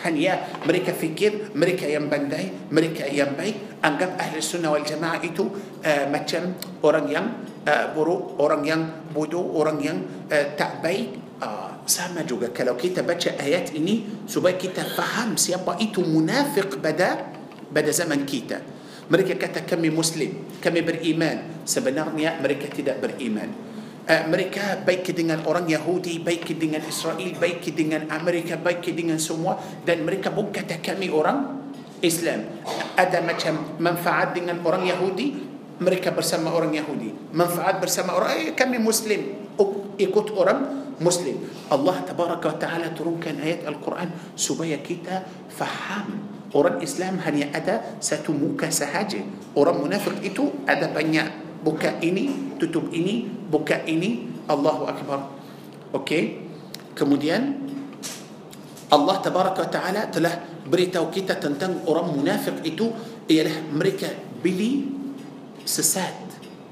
هنيا 0.05 0.65
مريكا 0.69 0.93
فكر 0.93 1.57
مريكا 1.57 1.89
ينبندي 1.89 2.69
مريكا 2.69 3.09
ينبي 3.09 3.81
أنجب 3.81 4.11
أهل 4.21 4.37
السنة 4.37 4.69
والجماعة 4.73 5.25
إتو 5.25 5.45
آه، 5.85 6.13
متشم 6.13 6.53
أوران 6.85 7.09
ين 7.09 7.27
آه، 7.65 7.97
برو 7.97 8.37
أوران 8.37 8.65
ين 8.69 8.81
بدو 9.17 9.41
أوران 9.57 9.81
ين 9.81 9.99
آه، 10.33 10.57
tapi. 10.57 11.17
sama 11.89 12.23
juga 12.29 12.53
kalau 12.53 12.77
kita 12.77 13.03
baca 13.03 13.41
ayat 13.41 13.73
ini 13.75 14.29
supaya 14.29 14.61
kita 14.61 14.85
faham 14.95 15.41
siapa 15.41 15.81
itu 15.81 16.05
munafik 16.05 16.77
pada 16.77 17.11
pada 17.73 17.91
zaman 17.91 18.29
kita. 18.29 18.61
mereka 19.11 19.35
kata 19.41 19.65
kami 19.65 19.91
muslim 19.91 20.61
kami 20.61 20.81
beriman. 20.85 21.65
sebenarnya 21.65 22.39
mereka 22.45 22.69
tidak 22.69 23.01
beriman. 23.01 23.51
Uh, 24.11 24.27
mereka 24.27 24.83
baik 24.83 25.07
dengan 25.15 25.39
orang 25.47 25.71
Yahudi, 25.71 26.19
baik 26.19 26.51
dengan 26.59 26.83
Israel, 26.83 27.31
baik 27.39 27.63
dengan 27.71 28.11
Amerika, 28.11 28.59
baik 28.59 28.83
dengan 28.91 29.23
semua 29.23 29.55
dan 29.87 30.03
mereka 30.03 30.35
pun 30.35 30.51
kata 30.51 30.83
kami 30.83 31.15
orang 31.15 31.63
Islam. 32.03 32.43
Ada 32.99 33.23
macam 33.23 33.79
manfaat 33.79 34.35
dengan 34.35 34.67
orang 34.67 34.83
Yahudi, 34.83 35.39
mereka 35.79 36.11
bersama 36.11 36.51
orang 36.51 36.75
Yahudi. 36.75 37.31
Manfaat 37.31 37.79
bersama 37.79 38.19
orang 38.19 38.51
eh, 38.51 38.59
kami 38.59 38.83
muslim, 38.83 39.47
ikut 39.95 40.27
orang 40.35 40.91
muslim. 40.99 41.39
Allah 41.71 42.03
tabaraka 42.03 42.51
wa 42.51 42.59
taala 42.59 42.91
turunkan 42.91 43.39
ayat 43.39 43.63
Al-Quran 43.63 44.11
supaya 44.35 44.75
kita 44.83 45.23
faham 45.55 46.31
Orang 46.51 46.83
Islam 46.83 47.23
hanya 47.23 47.47
ada 47.55 47.95
satu 48.03 48.35
muka 48.35 48.75
sahaja. 48.75 49.23
Orang 49.55 49.87
munafik 49.87 50.19
itu 50.19 50.51
ada 50.67 50.91
banyak. 50.91 51.50
Buka 51.61 52.01
ini, 52.01 52.57
tutup 52.57 52.89
ini, 52.93 53.29
buka 53.29 53.85
ini. 53.85 54.29
Allahu 54.49 54.89
Akbar. 54.89 55.31
Okey. 55.95 56.49
Kemudian 56.97 57.71
Allah 58.91 59.17
Tabaraka 59.23 59.71
Ta'ala 59.71 60.11
telah 60.11 60.35
beritahu 60.67 61.09
kita 61.15 61.39
tentang 61.39 61.87
orang 61.87 62.11
munafik 62.11 62.59
itu 62.67 62.91
ialah 63.31 63.71
mereka 63.71 64.11
beli 64.43 64.91
sesat 65.63 66.13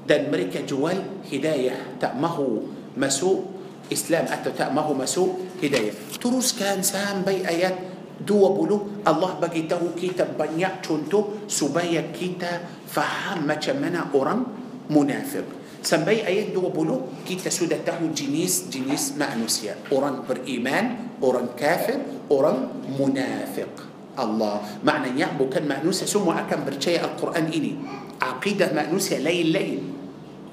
dan 0.03 0.27
mereka 0.27 0.59
jual 0.67 1.23
hidayah 1.29 1.95
tak 2.01 2.19
mahu 2.19 2.67
masuk 2.99 3.47
Islam 3.87 4.27
atau 4.27 4.51
tak 4.51 4.75
mahu 4.75 4.91
masuk 4.97 5.29
hidayah. 5.63 5.95
Teruskan 6.19 6.83
sampai 6.83 7.47
ayat 7.47 7.89
20 8.19 9.07
Allah 9.07 9.31
bagi 9.39 9.63
tahu 9.63 9.95
kita 9.95 10.35
banyak 10.35 10.83
contoh 10.83 11.47
supaya 11.47 12.03
kita 12.11 12.83
faham 12.83 13.47
macam 13.47 13.79
mana 13.79 14.11
orang 14.11 14.58
منافق. 14.89 15.47
سنبي 15.79 16.27
أيد 16.27 16.57
وبلو 16.57 17.23
كي 17.23 17.39
تسودته 17.39 18.01
جنيس 18.11 18.67
جنيس 18.67 19.15
مأنوسيا 19.15 19.87
أوران 19.95 20.27
بريمان 20.27 20.85
أوران 21.23 21.55
كافر 21.55 22.27
أوران 22.27 22.57
منافق. 22.99 23.73
الله. 24.19 24.55
معنى 24.83 25.15
يعبو 25.15 25.47
كان 25.47 25.63
مأنوسيا 25.63 26.03
سمو 26.03 26.35
أكم 26.35 26.67
برشاية 26.67 26.99
القرآن 26.99 27.47
إني. 27.55 27.73
عقيدة 28.19 28.75
مأنوسيا 28.75 29.23
ليل 29.23 29.47
ليل. 29.55 29.79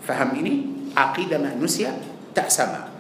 فهميني 0.07 0.55
عقيدة 0.95 1.39
مأنوسيا 1.43 1.91
تأسما 2.31 2.95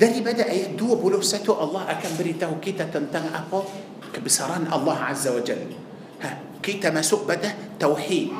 داري 0.00 0.20
بدأ 0.26 0.50
يدو 0.50 0.98
بلو 0.98 1.22
ستو 1.22 1.54
الله 1.54 1.82
أكم 1.90 2.12
بريته 2.18 2.50
كيتا 2.58 2.90
تنتن 2.90 3.30
أبو 3.30 3.62
كبسران 4.10 4.66
الله 4.66 4.98
عز 4.98 5.26
وجل. 5.28 5.70
ها 6.18 6.30
كيتا 6.62 6.90
ما 6.90 7.02
سؤبته 7.02 7.78
توحيد. 7.78 8.34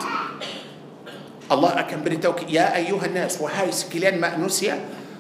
Allah 1.49 1.81
akan 1.81 1.99
beritahu 2.05 2.45
ya 2.49 2.73
ayuhan 2.77 3.17
nas 3.17 3.41
wahai 3.41 3.73
sekalian 3.73 4.21
manusia 4.21 4.77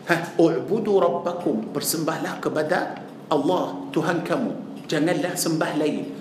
ha 0.09 0.37
u'budu 0.37 1.01
rabbakum 1.01 1.73
bersembahlah 1.73 2.41
kepada 2.41 3.01
Allah 3.33 3.89
Tuhan 3.93 4.25
kamu 4.25 4.85
janganlah 4.89 5.35
sembah 5.37 5.73
lain 5.77 6.19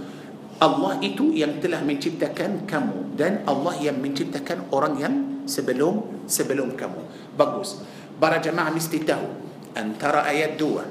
Allah 0.58 0.97
itu 1.05 1.38
yang 1.38 1.62
telah 1.62 1.86
menciptakan 1.86 2.66
kamu 2.66 3.14
dan 3.14 3.45
Allah 3.45 3.78
yang 3.78 4.01
menciptakan 4.01 4.66
orang 4.74 4.97
yang 4.97 5.14
sebelum 5.45 6.26
sebelum 6.26 6.74
kamu. 6.74 6.97
Bagus. 7.38 7.86
Para 8.18 8.41
jemaah 8.41 8.74
mesti 8.74 9.05
tahu 9.05 9.30
antara 9.78 10.26
ayat 10.26 10.58
dua 10.58 10.82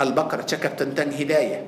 Al-Baqarah 0.00 0.44
cakap 0.44 0.76
tentang 0.76 1.12
hidayah. 1.16 1.64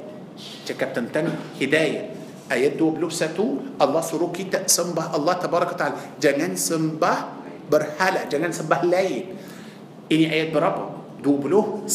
Cakap 0.68 0.92
tentang 0.92 1.32
hidayah. 1.56 2.12
Ayat 2.52 2.76
21 2.76 3.80
Allah 3.80 4.02
suruh 4.04 4.28
kita 4.28 4.68
sembah 4.68 5.16
Allah 5.16 5.40
tabaraka 5.40 5.72
taala. 5.72 5.96
Jangan 6.20 6.52
sembah 6.52 7.18
berhala, 7.72 8.28
jangan 8.28 8.52
sembah 8.52 8.84
lain. 8.84 9.32
Ini 10.12 10.28
ayat 10.28 10.52
berapa? 10.52 10.84
21. 11.24 11.88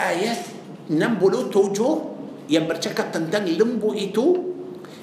Ayat 0.00 0.40
67 0.88 2.48
yang 2.48 2.64
bercakap 2.64 3.12
tentang 3.12 3.44
lembu 3.44 3.92
itu 3.92 4.40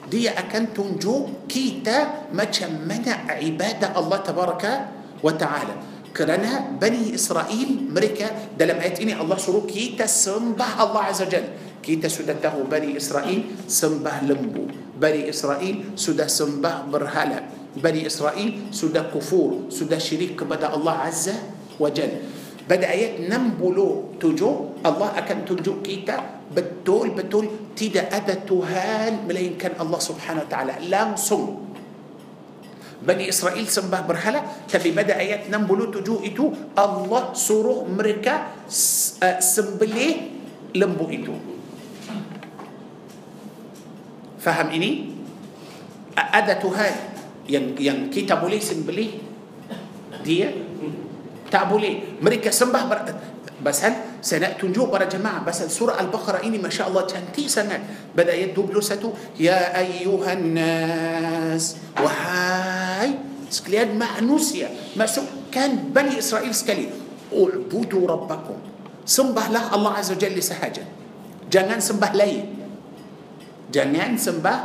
dia 0.09 0.33
akan 0.33 0.73
tunjuk 0.73 1.45
kita 1.45 2.25
macam 2.33 2.73
mana 2.89 3.29
ibadah 3.37 3.93
Allah 3.93 4.17
tabaraka 4.25 4.73
wa 5.21 5.33
taala 5.37 5.77
kerana 6.09 6.73
Bani 6.73 7.13
Israel 7.13 7.69
mereka 7.85 8.33
dalam 8.57 8.81
ayat 8.81 8.97
ini 9.05 9.13
Allah 9.13 9.37
suruh 9.37 9.69
kita 9.69 10.09
sembah 10.09 10.81
Allah 10.81 11.13
Azza 11.13 11.29
Jal 11.29 11.68
kita 11.79 12.11
sudah 12.11 12.35
tahu 12.35 12.67
Bani 12.67 12.95
Israel 12.95 13.39
sembah 13.65 14.27
lembu. 14.27 14.67
Bani 14.99 15.31
Israel 15.31 15.95
sudah 15.95 16.27
sembah 16.27 16.87
berhala. 16.91 17.39
Bani 17.79 18.03
Israel 18.03 18.69
sudah 18.73 19.07
kufur 19.13 19.71
sudah 19.71 20.01
syirik 20.01 20.35
kepada 20.35 20.73
Allah 20.75 21.07
Azza 21.07 21.35
wa 21.79 21.87
Jal. 21.87 22.19
Pada 22.69 22.85
ayat 22.85 23.25
67 23.25 24.21
Allah 24.85 25.09
akan 25.17 25.37
tunjuk 25.47 25.81
kita 25.81 26.45
betul-betul 26.53 27.73
tidak 27.73 28.13
ada 28.13 28.37
Tuhan 28.37 29.25
melainkan 29.25 29.73
Allah 29.79 30.01
Subhanahu 30.01 30.45
wa 30.45 30.49
taala. 30.49 30.73
Langsung. 30.85 31.69
Bani 32.99 33.31
Israel 33.31 33.63
sembah 33.63 34.03
berhala 34.03 34.43
tapi 34.67 34.91
pada 34.91 35.15
ayat 35.15 35.47
67 35.47 36.03
itu 36.27 36.51
Allah 36.75 37.31
suruh 37.31 37.87
mereka 37.87 38.51
uh, 39.23 39.37
sembelih 39.39 40.35
lembu 40.75 41.07
itu 41.07 41.58
faham 44.39 44.71
ini 44.71 45.19
ada 46.15 46.55
Tuhan 46.57 46.93
yang 47.45 47.75
yang 47.75 48.07
kita 48.07 48.39
boleh 48.39 48.57
sembelih 48.57 49.19
dia 50.23 50.51
tak 51.49 51.67
boleh 51.67 52.21
mereka 52.21 52.53
sembah 52.53 52.83
ber... 52.87 52.99
Basal 53.59 53.91
saya 54.23 54.47
nak 54.47 54.53
tunjuk 54.55 54.87
para 54.87 55.03
jemaah 55.03 55.43
Basal 55.43 55.67
surah 55.67 55.99
Al-Baqarah 55.99 56.47
ini 56.47 56.55
Masya 56.55 56.87
Allah 56.87 57.03
cantik 57.03 57.51
sangat 57.51 57.83
Pada 58.15 58.31
ayat 58.31 58.55
21 58.55 59.35
Ya 59.35 59.75
ayyuhan 59.75 60.55
nas 60.55 61.75
Wahai 61.99 63.19
Sekalian 63.51 63.99
manusia 63.99 64.71
Masukkan 64.95 65.91
Bani 65.91 66.15
Israel 66.15 66.55
sekali 66.55 66.87
U'budu 67.35 68.07
Rabbakum 68.07 68.63
Sembahlah 69.03 69.75
Allah 69.75 69.99
Azza 69.99 70.15
Jalla 70.15 70.39
sahaja 70.39 70.87
Jangan 71.51 71.83
sembah 71.83 72.15
lain 72.15 72.58
Jangan 73.69 74.17
sembah 74.17 74.59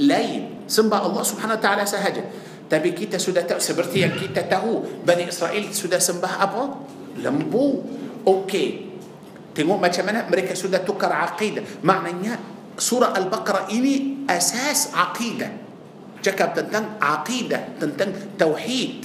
lain 0.00 0.62
Sembah 0.70 1.02
Allah 1.02 1.24
Subhanahu 1.26 1.58
Wa 1.58 1.62
Taala 1.62 1.84
sahaja 1.84 2.22
tapi 2.70 2.94
kita 2.94 3.18
sudah 3.18 3.42
tahu 3.42 3.58
seperti 3.58 4.06
yang 4.06 4.14
kita 4.14 4.46
tahu 4.46 5.02
Bani 5.02 5.26
Israel 5.26 5.74
sudah 5.74 5.98
sembah 5.98 6.38
apa? 6.38 6.62
Lembu. 7.18 7.82
Okey. 8.22 8.68
Tengok 9.50 9.82
macam 9.82 10.06
mana 10.06 10.22
mereka 10.30 10.54
sudah 10.54 10.86
tukar 10.86 11.10
aqidah. 11.10 11.82
Maknanya 11.82 12.38
surah 12.78 13.10
Al-Baqarah 13.18 13.74
ini 13.74 14.22
asas 14.30 14.94
aqidah. 14.94 15.50
Cakap 16.22 16.62
tentang 16.62 16.94
aqidah, 17.02 17.74
tentang 17.82 18.14
tauhid. 18.38 19.02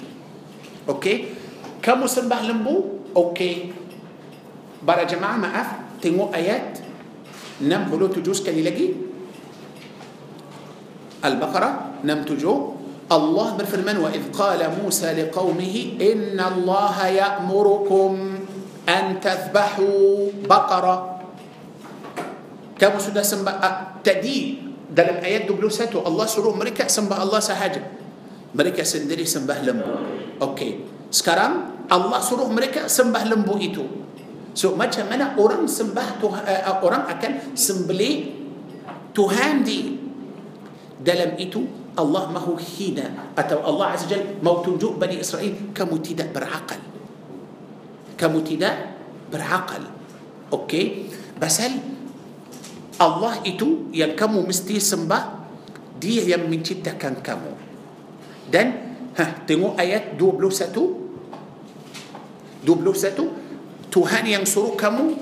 Okey. 0.86 1.34
Kamu 1.82 2.06
sembah 2.06 2.46
lembu? 2.46 3.10
Okey. 3.18 3.74
Para 4.86 5.10
jemaah 5.10 5.42
maaf, 5.42 5.98
tengok 6.06 6.30
ayat 6.38 6.86
67 7.58 8.22
sekali 8.46 8.62
lagi. 8.62 8.94
Al-Baqarah 11.26 12.06
67 12.06 12.86
الله 13.06 13.48
berfirman 13.62 14.02
وإذ 14.02 14.34
قال 14.34 14.62
موسى 14.82 15.14
لقومه 15.14 15.76
إن 16.02 16.38
الله 16.42 16.98
يأمركم 17.22 18.12
أن 18.90 19.04
تذبحوا 19.22 20.10
بقرة 20.50 20.96
kamu 22.76 22.98
sudah 23.00 23.24
sembah 23.24 23.56
uh, 23.64 23.76
tadi 24.04 24.60
dalam 24.92 25.24
ayat 25.24 25.48
21 25.48 25.96
Allah 26.04 26.28
suruh 26.28 26.52
mereka 26.52 26.92
sembah 26.92 27.24
Allah 27.24 27.40
sahaja 27.40 27.80
mereka 28.52 28.84
sendiri 28.84 29.24
sembah 29.24 29.64
lembu 29.64 29.96
okey 30.44 30.84
sekarang 31.08 31.86
Allah 31.88 32.20
suruh 32.20 32.52
mereka 32.52 32.92
sembah 32.92 33.24
lembu 33.32 33.56
itu 33.64 33.86
so 34.52 34.76
macam 34.76 35.08
mana 35.08 35.40
orang 35.40 35.64
sembah 35.72 36.20
Tuhan, 36.20 36.42
uh, 36.42 36.84
orang 36.84 37.08
akan 37.08 37.32
sembelih 37.56 38.44
Tuhan 39.16 39.64
di 39.64 39.95
dalam 41.02 41.36
itu 41.36 41.68
Allah 41.96 42.28
mahu 42.32 42.60
hina 42.60 43.32
atau 43.36 43.64
Allah 43.64 43.96
Azza 43.96 44.08
Jal 44.12 44.40
mau 44.44 44.60
tunjuk 44.60 45.00
Bani 45.00 45.20
Israel 45.20 45.72
kamu 45.72 45.96
tidak 46.04 46.36
berakal. 46.36 46.80
Kamu 48.16 48.40
tidak 48.44 48.76
berakal. 49.32 49.84
Okey? 50.52 51.12
Pasal 51.36 51.80
Allah 52.96 53.44
itu 53.44 53.92
yang 53.92 54.16
kamu 54.16 54.48
mesti 54.48 54.80
sembah 54.80 55.44
dia 56.00 56.24
yang 56.24 56.48
menciptakan 56.48 57.20
kamu. 57.20 57.52
Dan 58.48 58.68
ha, 59.20 59.44
tengok 59.44 59.76
ayat 59.76 60.16
21 60.16 61.04
21 62.68 63.92
Tuhan 63.92 64.24
yang 64.28 64.44
suruh 64.44 64.76
kamu 64.76 65.16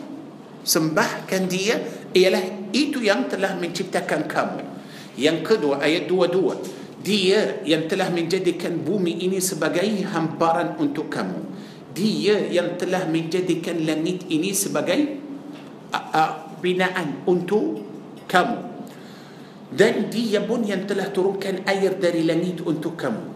sembahkan 0.65 1.43
dia 1.45 1.77
ialah 2.15 2.71
itu 2.73 3.03
yang 3.03 3.29
telah 3.29 3.53
menciptakan 3.59 4.25
kamu 4.25 4.72
yang 5.19 5.45
kedua 5.45 5.81
ayat 5.83 6.09
dua-dua 6.09 6.57
dia 7.03 7.59
yang 7.67 7.91
telah 7.91 8.07
menjadikan 8.07 8.79
bumi 8.79 9.27
ini 9.27 9.43
sebagai 9.43 9.83
hamparan 10.07 10.79
untuk 10.79 11.11
kamu. 11.11 11.51
Dia 11.91 12.47
yang 12.47 12.79
telah 12.79 13.05
menjadikan 13.11 13.83
langit 13.83 14.23
ini 14.31 14.55
sebagai 14.55 15.19
uh, 15.91 15.99
uh, 15.99 16.31
binaan 16.63 17.27
untuk 17.27 17.83
kamu. 18.31 18.71
Dan 19.67 20.07
dia 20.07 20.39
pun 20.47 20.63
yang 20.63 20.87
telah 20.87 21.11
turunkan 21.11 21.67
air 21.67 21.91
dari 21.99 22.23
langit 22.23 22.63
untuk 22.63 22.95
kamu. 22.95 23.35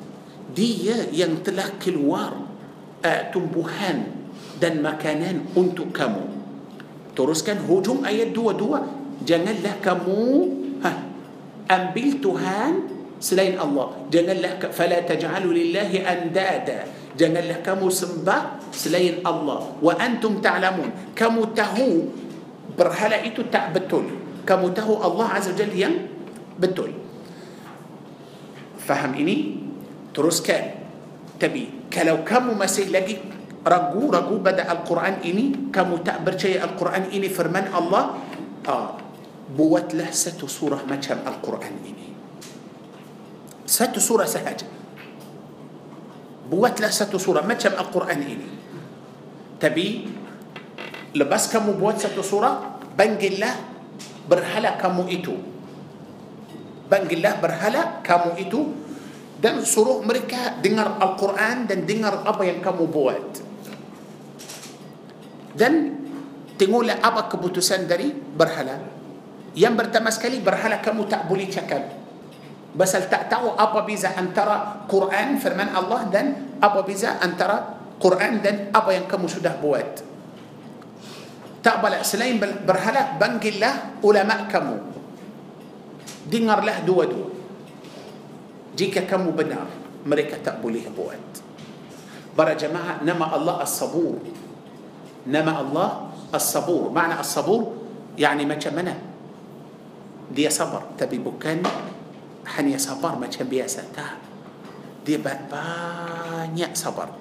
Dia 0.55 1.11
yang 1.11 1.43
telah 1.43 1.75
keluar 1.75 2.39
uh, 3.03 3.21
tumbuhan 3.35 4.15
dan 4.63 4.79
makanan 4.79 5.43
untuk 5.59 5.91
kamu. 5.91 6.23
Teruskan 7.19 7.67
hujung 7.67 8.07
ayat 8.07 8.31
dua-dua. 8.31 8.87
Janganlah 9.27 9.75
kamu 9.83 10.23
ambil 11.67 12.09
Tuhan 12.19 12.71
selain 13.19 13.59
Allah. 13.59 13.93
Janganlah 14.09 14.71
fala 14.71 14.97
taj'alu 15.03 15.53
lillahi 15.53 16.01
andada. 16.01 16.87
Janganlah 17.17 17.65
kamu 17.65 17.87
sembah 17.89 18.71
selain 18.71 19.21
Allah. 19.25 19.73
Wa 19.81 19.93
antum 19.97 20.37
ta'lamun. 20.39 21.13
Kamu 21.17 21.51
tahu 21.53 21.89
berhala 22.77 23.19
itu 23.25 23.45
tak 23.49 23.73
betul. 23.73 24.05
Kamu 24.47 24.71
tahu 24.71 25.01
Allah 25.01 25.27
azza 25.35 25.51
jalla 25.51 25.75
yang 25.75 25.95
betul. 26.55 26.93
Faham 28.79 29.17
ini? 29.17 29.65
Teruskan. 30.13 30.87
Tapi 31.37 31.89
kalau 31.91 32.21
kamu 32.25 32.57
masih 32.57 32.89
lagi 32.89 33.19
ragu-ragu 33.67 34.39
pada 34.39 34.63
Al-Quran 34.71 35.21
ini 35.27 35.69
kamu 35.69 36.01
tak 36.01 36.23
percaya 36.23 36.63
Al-Quran 36.63 37.11
ini 37.11 37.27
firman 37.27 37.67
Allah 37.75 38.15
ah, 38.65 38.95
بوت 39.47 39.95
له 39.95 40.11
ست 40.11 40.43
سورة 40.43 40.83
ما 40.83 40.99
كم 40.99 41.23
القرآن 41.23 41.75
إني 41.87 42.07
ست 43.63 43.95
سورة 43.95 44.27
سهجة 44.27 44.67
بوت 46.51 46.75
له 46.83 46.91
ست 46.91 47.15
سورة 47.15 47.47
ما 47.47 47.55
كم 47.55 47.71
القرآن 47.79 48.19
إني 48.19 48.49
تبي؟ 49.63 49.87
لبس 51.15 51.43
كم 51.55 51.79
بوت 51.79 51.95
ست 52.03 52.19
سورة 52.19 52.51
بنقل 52.99 53.39
له 53.39 53.53
برهلا 54.27 54.71
كم 54.83 54.97
إتو. 55.07 55.35
بنقل 56.91 57.19
له 57.23 57.33
برهلا 57.39 58.03
كم 58.03 58.35
إتو. 58.35 58.61
دن 59.39 59.63
سورة 59.63 60.03
أمريكا 60.03 60.59
دينر 60.59 60.99
القرآن 60.99 61.71
دن 61.71 61.87
دينر 61.87 62.27
أبين 62.27 62.59
كم 62.59 62.83
بوت. 62.91 63.31
دن 65.55 65.73
تقول 66.59 66.89
أبا 66.89 67.21
كبوتو 67.31 67.61
سندري 67.61 68.35
برهلا 68.35 68.75
برهلا 68.75 68.96
Yang 69.57 69.73
pertama 69.81 70.13
sekali 70.13 70.37
berhala 70.37 70.77
kamu 70.77 71.09
tak 71.09 71.25
boleh 71.25 71.49
cakap. 71.49 71.81
Basal 72.77 73.09
tak 73.09 73.25
tahu 73.25 73.57
apa 73.57 73.81
beza 73.81 74.13
antara 74.13 74.85
Quran 74.85 75.41
firman 75.41 75.73
Allah 75.73 76.05
dan 76.13 76.53
apa 76.61 76.85
beza 76.85 77.17
antara 77.17 77.81
Quran 77.97 78.37
dan 78.45 78.69
apa 78.69 78.93
yang 78.93 79.09
kamu 79.09 79.25
sudah 79.25 79.57
buat. 79.57 80.05
Tak 81.65 81.81
boleh 81.81 82.05
selain 82.05 82.37
berhala 82.37 83.17
panggillah 83.17 83.97
ulama 84.05 84.45
kamu. 84.45 84.77
dengarlah 86.27 86.83
dua-dua 86.83 87.31
jika 88.75 89.07
kamu 89.07 89.33
benar 89.33 89.65
mereka 90.03 90.37
tak 90.43 90.59
boleh 90.59 90.83
buat 90.91 91.19
para 92.35 92.53
jemaah 92.53 93.01
nama 93.01 93.33
Allah 93.33 93.63
As-Sabur 93.63 94.21
nama 95.25 95.63
Allah 95.63 95.89
As-Sabur 96.29 96.91
makna 96.91 97.23
As-Sabur 97.23 97.73
yani 98.19 98.43
macam 98.43 98.75
mana 98.75 98.93
dia 100.31 100.51
sabar 100.51 100.83
tapi 100.99 101.19
bukan 101.19 101.63
hanya 102.57 102.77
sabar 102.79 103.15
macam 103.15 103.47
biasa 103.47 103.87
tak 103.91 104.15
dia 105.07 105.19
banyak 105.19 106.71
sabar 106.75 107.11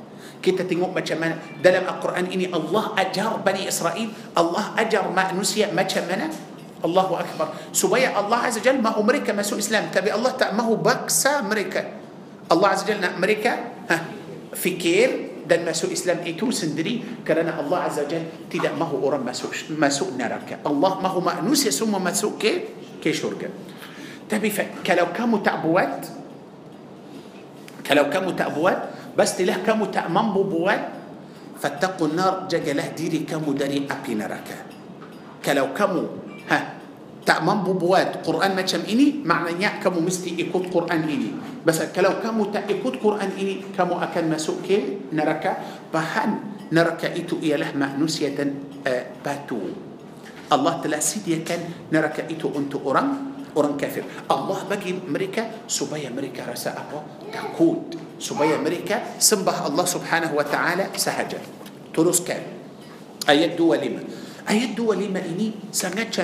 kita 0.43 0.63
tengok 0.63 0.95
macam 0.95 1.19
mana 1.19 1.35
dalam 1.59 1.87
Al-Quran 1.87 2.27
ini 2.31 2.47
Allah 2.51 2.95
ajar 2.99 3.39
Bani 3.43 3.67
Israel 3.67 4.11
Allah 4.35 4.75
ajar 4.79 5.07
manusia 5.11 5.71
macam 5.71 6.07
mana 6.07 6.31
Allahu 6.87 7.19
Akbar 7.19 7.57
supaya 7.73 8.15
Allah 8.15 8.47
Azza 8.47 8.61
Jal 8.61 8.79
mahu 8.79 9.03
mereka 9.03 9.33
masuk 9.33 9.59
Islam 9.59 9.91
tapi 9.91 10.13
Allah 10.13 10.31
tak 10.37 10.55
mahu 10.55 10.79
baksa 10.79 11.43
mereka 11.43 11.89
Allah 12.47 12.69
Azza 12.75 12.87
Jal 12.87 13.03
nak 13.03 13.19
mereka 13.19 13.59
ha, 13.91 13.97
fikir 14.55 15.36
dan 15.47 15.63
masuk 15.63 15.95
Islam 15.95 16.27
itu 16.27 16.51
sendiri 16.51 17.23
kerana 17.23 17.55
Allah 17.57 17.87
Azza 17.87 18.03
Jal 18.05 18.27
tidak 18.51 18.75
mahu 18.75 18.99
orang 19.07 19.23
masuk 19.23 19.55
masuk 19.79 20.13
neraka 20.19 20.59
Allah 20.67 20.99
mahu 20.99 21.23
manusia 21.23 21.71
semua 21.71 22.03
masuk 22.03 22.37
ke 22.37 22.53
ke 22.99 23.15
syurga 23.15 23.49
tapi 24.27 24.51
kalau 24.83 25.15
kamu 25.15 25.41
tak 25.41 25.63
buat 25.63 25.93
kalau 27.87 28.11
kamu 28.11 28.35
tak 28.35 28.51
buat 28.53 28.79
pastilah 29.15 29.63
kamu 29.63 29.89
tak 29.95 30.11
mampu 30.11 30.43
buat 30.43 30.83
فاتقوا 31.57 32.19
النار 32.19 32.51
jagalah 32.51 32.91
diri 32.93 33.23
kamu 33.23 33.51
dari 33.55 33.79
api 33.87 34.13
neraka 34.19 34.59
kalau 35.41 35.71
kamu 35.73 36.03
ha 36.51 36.76
tak 37.27 37.42
mampu 37.42 37.67
buat 37.67 38.23
قرآن 38.23 38.55
macam 38.55 38.87
ini 38.87 39.27
maknanya 39.27 39.59
kamu 39.59 39.99
mesti 39.99 40.39
ikut 40.39 40.71
قرآن 40.71 41.03
ini. 41.11 41.31
pasal 41.67 41.91
kalau 41.91 42.23
kamu 42.23 42.55
tak 42.55 42.75
ikut 42.75 43.03
قرآن 43.03 43.35
ini 43.35 43.75
kamu 43.75 43.99
akan 43.99 44.31
masuk 44.31 45.11
neraka. 45.11 45.53
bahan 45.91 46.31
neraka 46.71 47.19
itu 47.19 47.43
ialah 47.43 47.59
manusia 47.59 48.39
آه، 48.87 49.05
batu. 49.27 49.59
الله 50.55 50.73
telah 50.87 51.03
sediakan 51.03 51.91
neraka 51.91 52.31
itu 52.31 52.55
untuk 52.55 52.79
orang 52.87 53.09
أوران 53.59 53.75
كافر. 53.75 54.31
الله 54.31 54.59
بقي 54.71 54.91
مريكا 55.11 55.67
سبايا 55.67 56.15
مريكا 56.15 56.47
رسا 56.47 56.79
أبو 56.79 56.99
تكود 57.35 57.99
سبايا 58.23 58.63
أمريكا 58.63 59.19
سنبه 59.19 59.67
الله 59.67 59.85
سبحانه 59.85 60.31
وتعالى 60.31 60.95
سهجا 60.95 61.41
تروس 61.91 62.23
كان. 62.23 62.43
أيد 63.27 63.59
دولي 63.59 63.91
ما 63.91 64.03
أيد 64.47 64.79
دولي 64.79 65.11
ما 65.11 65.19
إني 65.19 65.75
سنجد 65.75 66.15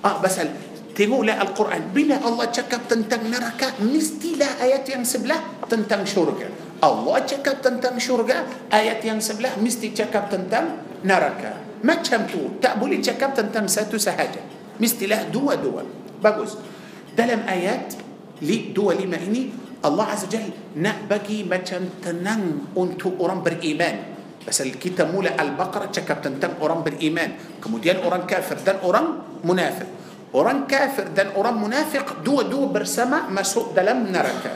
Ah, 0.00 0.16
pasal 0.20 0.48
tengoklah 0.96 1.36
Al-Quran. 1.40 1.92
Bila 1.92 2.20
Allah 2.24 2.48
cakap 2.48 2.88
tentang 2.88 3.28
neraka, 3.28 3.76
mestilah 3.84 4.60
ayat 4.60 4.84
yang 4.88 5.04
sebelah 5.04 5.40
tentang 5.68 6.04
syurga. 6.08 6.48
Allah 6.80 7.16
cakap 7.28 7.60
tentang 7.60 8.00
syurga, 8.00 8.48
ayat 8.72 9.04
yang 9.04 9.20
sebelah 9.20 9.52
mesti 9.60 9.92
cakap 9.92 10.32
tentang 10.32 10.80
neraka. 11.04 11.60
Macam 11.84 12.24
tu, 12.28 12.56
tak 12.60 12.80
boleh 12.80 13.00
cakap 13.00 13.36
tentang 13.36 13.68
satu 13.68 13.96
sahaja. 13.96 14.40
Mestilah 14.80 15.28
dua-dua. 15.28 15.84
Bagus. 16.20 16.56
Dalam 17.12 17.44
ayat 17.44 17.96
25 18.40 19.28
ini, 19.28 19.52
Allah 19.80 20.12
Azza 20.12 20.28
Jal 20.28 20.52
nak 20.76 21.08
bagi 21.08 21.44
macam 21.44 21.88
tenang 22.04 22.72
untuk 22.76 23.16
orang 23.20 23.40
beriman. 23.40 24.19
بس 24.50 24.66
الكتاب 24.66 25.14
مولى 25.14 25.30
البقرة 25.38 25.94
تكابتن 25.94 26.42
تم 26.42 26.58
أوران 26.58 26.82
بالإيمان. 26.82 27.62
كموديان 27.62 28.02
أوران 28.02 28.26
كافر 28.26 28.58
دان 28.66 28.82
أوران 28.82 29.06
منافق. 29.46 29.86
أوران 30.34 30.66
كافر 30.66 31.14
دان 31.14 31.38
أوران 31.38 31.54
منافق 31.54 32.26
دو 32.26 32.42
دو 32.42 32.66
برسما 32.66 33.30
ما 33.30 33.46
سوء 33.46 33.70
دلم 33.78 34.10
نركا 34.10 34.52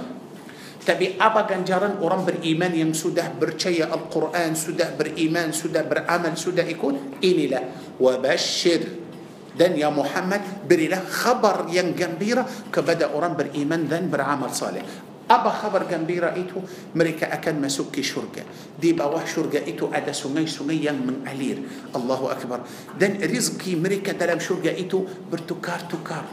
تبي 0.82 1.14
أبا 1.22 1.40
جنجارن 1.46 2.02
أوران 2.02 2.26
بالإيمان 2.26 2.74
يم 2.74 2.92
سوده 2.92 3.38
القرآن 3.38 4.52
سوده 4.54 4.98
بالإيمان 4.98 5.54
سوده 5.54 5.82
برعمل 5.86 6.34
سوده 6.34 6.62
يكون 6.66 7.22
إني 7.24 7.46
لا. 7.46 7.62
وبشر. 8.02 8.82
دن 9.54 9.78
يا 9.78 9.86
محمد 9.86 10.66
بري 10.66 10.90
خبر 10.90 11.70
ين 11.70 11.94
جنبيرة 11.94 12.74
كبدا 12.74 13.14
أوران 13.14 13.38
بالإيمان 13.38 13.86
دن 13.86 14.10
برعمل 14.10 14.50
صالح. 14.50 14.82
Apa 15.24 15.48
khabar 15.48 15.88
gembira 15.88 16.36
itu? 16.36 16.60
Mereka 16.92 17.32
akan 17.32 17.64
masuk 17.64 17.96
ke 17.96 18.04
syurga. 18.04 18.44
Di 18.76 18.92
bawah 18.92 19.24
syurga 19.24 19.56
itu 19.64 19.88
ada 19.88 20.12
sungai-sungai 20.12 20.84
yang 20.84 21.00
mengalir. 21.00 21.64
Allahu 21.96 22.28
Akbar. 22.28 22.68
Dan 23.00 23.16
rizki 23.24 23.72
mereka 23.72 24.12
dalam 24.12 24.36
syurga 24.36 24.68
itu 24.68 25.00
bertukar-tukar. 25.32 26.28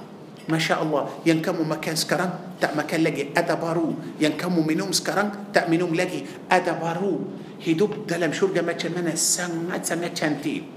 Masya 0.51 0.83
Allah. 0.83 1.07
Yang 1.23 1.39
kamu 1.47 1.63
makan 1.63 1.95
sekarang, 1.95 2.31
tak 2.59 2.75
makan 2.75 2.99
lagi. 3.07 3.31
Ada 3.31 3.55
baru. 3.55 3.95
Yang 4.19 4.35
kamu 4.43 4.59
minum 4.67 4.91
sekarang, 4.91 5.55
tak 5.55 5.71
minum 5.71 5.95
lagi. 5.95 6.27
Ada 6.51 6.75
baru. 6.75 7.23
Hidup 7.63 8.09
dalam 8.11 8.35
syurga 8.35 8.59
macam 8.59 8.91
mana? 8.91 9.15
Sangat-sangat 9.15 10.11
cantik. 10.11 10.67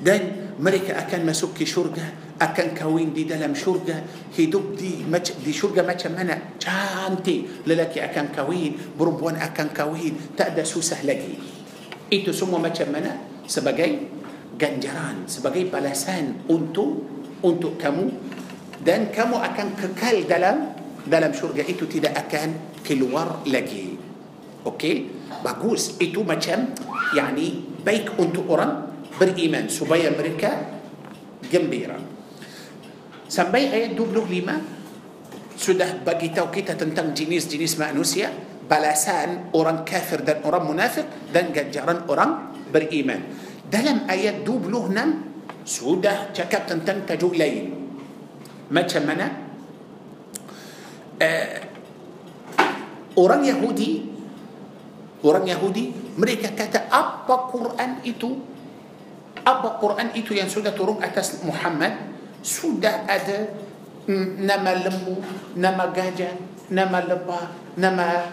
Dan 0.00 0.54
mereka 0.56 0.96
akan 0.98 1.28
masuk 1.28 1.52
ke 1.52 1.68
syurga 1.68 2.31
akan 2.42 2.74
kahwin 2.74 3.14
di 3.14 3.22
dalam 3.22 3.54
syurga. 3.54 4.02
Hidup 4.34 4.74
di 4.74 5.06
di 5.42 5.52
syurga 5.54 5.86
macam 5.86 6.18
mana? 6.18 6.58
Cantik. 6.58 7.62
Lelaki 7.62 8.02
akan 8.02 8.34
kahwin 8.34 8.74
perempuan 8.98 9.38
akan 9.38 9.70
kahwin. 9.70 10.34
Tak 10.34 10.58
ada 10.58 10.66
susah 10.66 10.98
lagi. 11.06 11.38
Itu 12.10 12.34
semua 12.34 12.58
macam 12.58 12.90
mana? 12.90 13.14
Sebagai 13.46 14.10
ganjaran 14.58 15.24
sebagai 15.30 15.70
balasan 15.70 16.42
untuk 16.50 17.06
untuk 17.46 17.78
kamu. 17.78 18.34
Dan 18.82 19.14
kamu 19.14 19.38
akan 19.38 19.68
kekal 19.78 20.26
dalam 20.26 20.74
dalam 21.06 21.30
syurga 21.30 21.62
itu 21.62 21.86
tidak 21.86 22.26
akan 22.26 22.82
keluar 22.82 23.46
lagi. 23.46 23.94
Okey 24.66 25.22
bagus. 25.42 25.96
Itu 26.02 26.26
macam 26.26 26.74
yani 27.14 27.62
baik 27.82 28.18
untuk 28.18 28.46
orang 28.50 28.92
beriman 29.18 29.68
supaya 29.68 30.08
mereka 30.14 30.80
gembira 31.50 32.11
sampai 33.32 33.72
ayat 33.72 33.96
25 33.96 35.56
sudah 35.56 36.04
bagi 36.04 36.28
tahu 36.36 36.52
kita 36.52 36.76
tentang 36.76 37.16
jenis-jenis 37.16 37.80
manusia 37.80 38.28
balasan 38.68 39.48
orang 39.56 39.88
kafir 39.88 40.20
dan 40.20 40.44
orang 40.44 40.68
munafik 40.68 41.08
dan 41.32 41.48
ganjaran 41.48 42.04
orang 42.12 42.52
beriman. 42.68 43.24
Dalam 43.72 44.04
ayat 44.04 44.44
26 44.44 45.64
sudah 45.64 46.28
cakap 46.36 46.68
tentang 46.68 47.08
tajuk 47.08 47.32
lain. 47.32 47.72
Macam 48.68 49.02
mana? 49.08 49.26
Uh, 51.16 51.56
orang 53.16 53.46
Yahudi 53.48 54.12
orang 55.22 55.46
Yahudi 55.46 55.94
mereka 56.20 56.52
kata 56.52 56.92
apa 56.92 57.48
Quran 57.48 58.04
itu? 58.04 58.44
Apa 59.42 59.80
Quran 59.80 60.12
itu 60.14 60.36
yang 60.36 60.46
sudah 60.46 60.76
turun 60.76 61.00
atas 61.00 61.40
Muhammad 61.42 62.11
sudah 62.42 63.06
ada 63.06 63.54
nama 64.42 64.74
lembu, 64.82 65.22
nama 65.54 65.88
gajah, 65.94 66.34
nama 66.68 66.98
lebah, 67.06 67.54
nama 67.78 68.26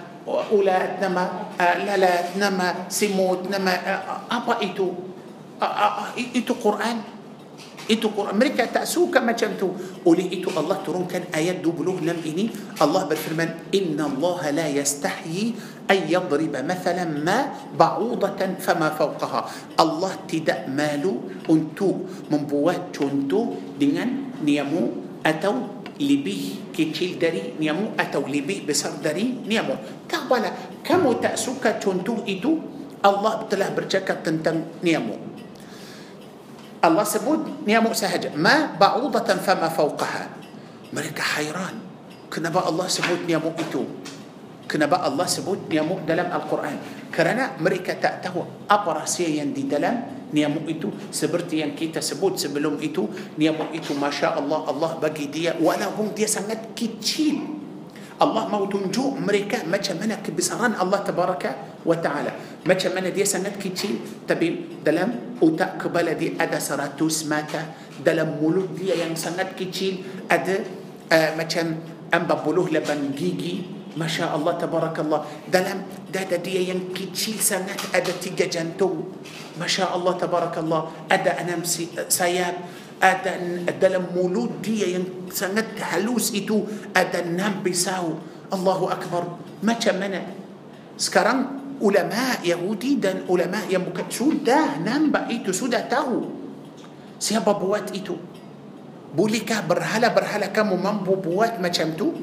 ulat, 0.49 0.97
nama 1.01 1.53
uh, 1.57 1.75
lalat, 1.85 2.35
nama 2.37 2.89
simut, 2.89 3.47
nama 3.47 3.71
uh, 3.73 4.01
apa 4.29 4.61
itu? 4.65 4.89
Uh, 5.59 5.65
uh, 5.65 6.09
itu 6.17 6.53
Quran. 6.57 7.01
Itu 7.89 8.13
Quran. 8.13 8.37
Mereka 8.37 8.69
tak 8.69 8.85
suka 8.85 9.17
macam 9.17 9.57
tu. 9.57 9.73
Oleh 10.05 10.29
itu 10.29 10.53
Allah 10.53 10.77
turunkan 10.85 11.25
ayat 11.33 11.61
26 11.65 12.05
ini. 12.21 12.53
Allah 12.77 13.09
berfirman, 13.09 13.73
Inna 13.73 14.05
Allah 14.05 14.39
la 14.53 14.67
yastahyi 14.69 15.57
أن 15.89 16.05
يضرب 16.05 16.53
مثلا 16.69 17.05
ما 17.25 17.39
بعوضة 17.73 18.61
فما 18.61 18.89
فوقها 18.93 19.41
الله 19.81 20.13
tidak 20.29 20.69
malu 20.69 21.17
untuk 21.49 22.05
membuat 22.29 22.93
contoh 22.93 23.57
dengan 23.73 24.37
niamu 24.45 25.17
atau 25.25 25.81
lebih 25.99 26.71
kecil 26.71 27.19
dari 27.19 27.57
niamu 27.59 27.97
atau 27.97 28.23
lebih 28.23 28.63
besar 28.63 29.01
dari 29.01 29.43
niamu 29.43 30.05
tak 30.05 30.29
apalah 30.29 30.53
kamu 30.85 31.19
tak 31.19 31.35
suka 31.35 31.75
contoh 31.81 32.23
itu 32.23 32.55
Allah 33.03 33.43
telah 33.51 33.73
bercakap 33.73 34.23
tentang 34.23 34.63
niamu 34.79 35.17
Allah 36.79 37.03
sebut 37.03 37.67
niamu 37.67 37.91
sahaja 37.91 38.31
ma 38.37 38.71
ba'udatan 38.79 39.43
fama 39.43 39.67
fawqaha 39.67 40.31
mereka 40.95 41.25
hairan 41.35 41.81
kenapa 42.31 42.63
Allah 42.63 42.87
sebut 42.87 43.27
niamu 43.27 43.51
itu 43.59 43.83
Kenapa 44.69 45.01
Allah 45.01 45.25
sebut 45.25 45.65
nyamuk 45.65 46.05
dalam 46.05 46.29
Al-Quran? 46.29 47.09
Kerana 47.09 47.57
mereka 47.57 47.97
tak 47.97 48.21
tahu 48.21 48.69
apa 48.69 49.01
rahsia 49.01 49.25
yang 49.25 49.49
di 49.49 49.65
dalam 49.65 50.29
nyamuk 50.29 50.69
itu. 50.69 50.93
Seperti 51.09 51.65
yang 51.65 51.73
kita 51.73 52.05
sebut 52.05 52.37
sebelum 52.37 52.77
itu, 52.77 53.09
nyamuk 53.41 53.73
itu 53.73 53.97
Masya 53.97 54.37
Allah, 54.37 54.69
Allah 54.69 54.91
bagi 55.01 55.25
dia, 55.25 55.57
walaupun 55.57 56.13
dia 56.13 56.29
sangat 56.29 56.77
kecil. 56.77 57.57
Allah 58.21 58.45
mau 58.45 58.69
tunjuk 58.69 59.17
mereka 59.17 59.65
macam 59.65 59.95
mana 59.97 60.21
kebesaran 60.21 60.77
Allah 60.77 61.01
Tabaraka 61.01 61.81
wa 61.81 61.97
Ta'ala. 61.97 62.61
Macam 62.67 62.91
mana 62.93 63.09
dia 63.09 63.25
sangat 63.25 63.57
kecil, 63.57 63.97
tapi 64.29 64.77
dalam 64.85 65.39
otak 65.41 65.81
kepala 65.81 66.13
dia 66.13 66.37
ada 66.37 66.61
seratus 66.61 67.25
mata, 67.25 67.73
dalam 67.97 68.37
mulut 68.37 68.75
dia 68.77 69.01
yang 69.01 69.17
sangat 69.17 69.57
kecil 69.57 70.03
ada 70.29 70.61
uh, 71.09 71.31
macam 71.39 71.79
empat 72.11 72.39
puluh 72.43 72.67
lapan 72.69 73.15
gigi 73.15 73.78
Masya 73.97 74.35
Allah 74.35 74.53
tabarakallah. 74.59 75.25
Dalam 75.49 75.81
dada 76.13 76.37
dia 76.37 76.61
yang 76.61 76.93
kecil 76.93 77.41
sangat 77.41 77.79
ada 77.89 78.13
tiga 78.13 78.45
jantung. 78.45 79.09
Masya 79.57 79.89
Allah 79.89 80.13
tabarakallah. 80.13 81.09
Ada 81.09 81.41
enam 81.41 81.65
sayap. 81.65 82.55
Ada 82.99 83.39
dalam 83.79 84.11
mulut 84.11 84.59
dia 84.59 84.99
yang 84.99 85.31
sangat 85.31 85.79
halus 85.79 86.35
itu 86.35 86.67
ada 86.91 87.23
enam 87.23 87.63
pisau. 87.63 88.19
Allahu 88.51 88.91
Akbar. 88.91 89.39
Macam 89.63 89.95
mana? 89.97 90.21
Sekarang 90.99 91.59
ulama 91.79 92.43
Yahudi 92.43 92.99
dan 92.99 93.23
ulama 93.31 93.63
yang 93.71 93.87
bukan 93.87 94.05
sudah 94.11 94.83
nampak 94.83 95.31
itu 95.31 95.55
sudah 95.55 95.87
tahu. 95.87 96.27
Siapa 97.17 97.55
buat 97.55 97.95
itu? 97.95 98.19
Bolehkah 99.15 99.65
berhala-berhala 99.65 100.51
kamu 100.53 100.75
mampu 100.77 101.17
buat 101.17 101.57
macam 101.57 101.95
tu 101.97 102.13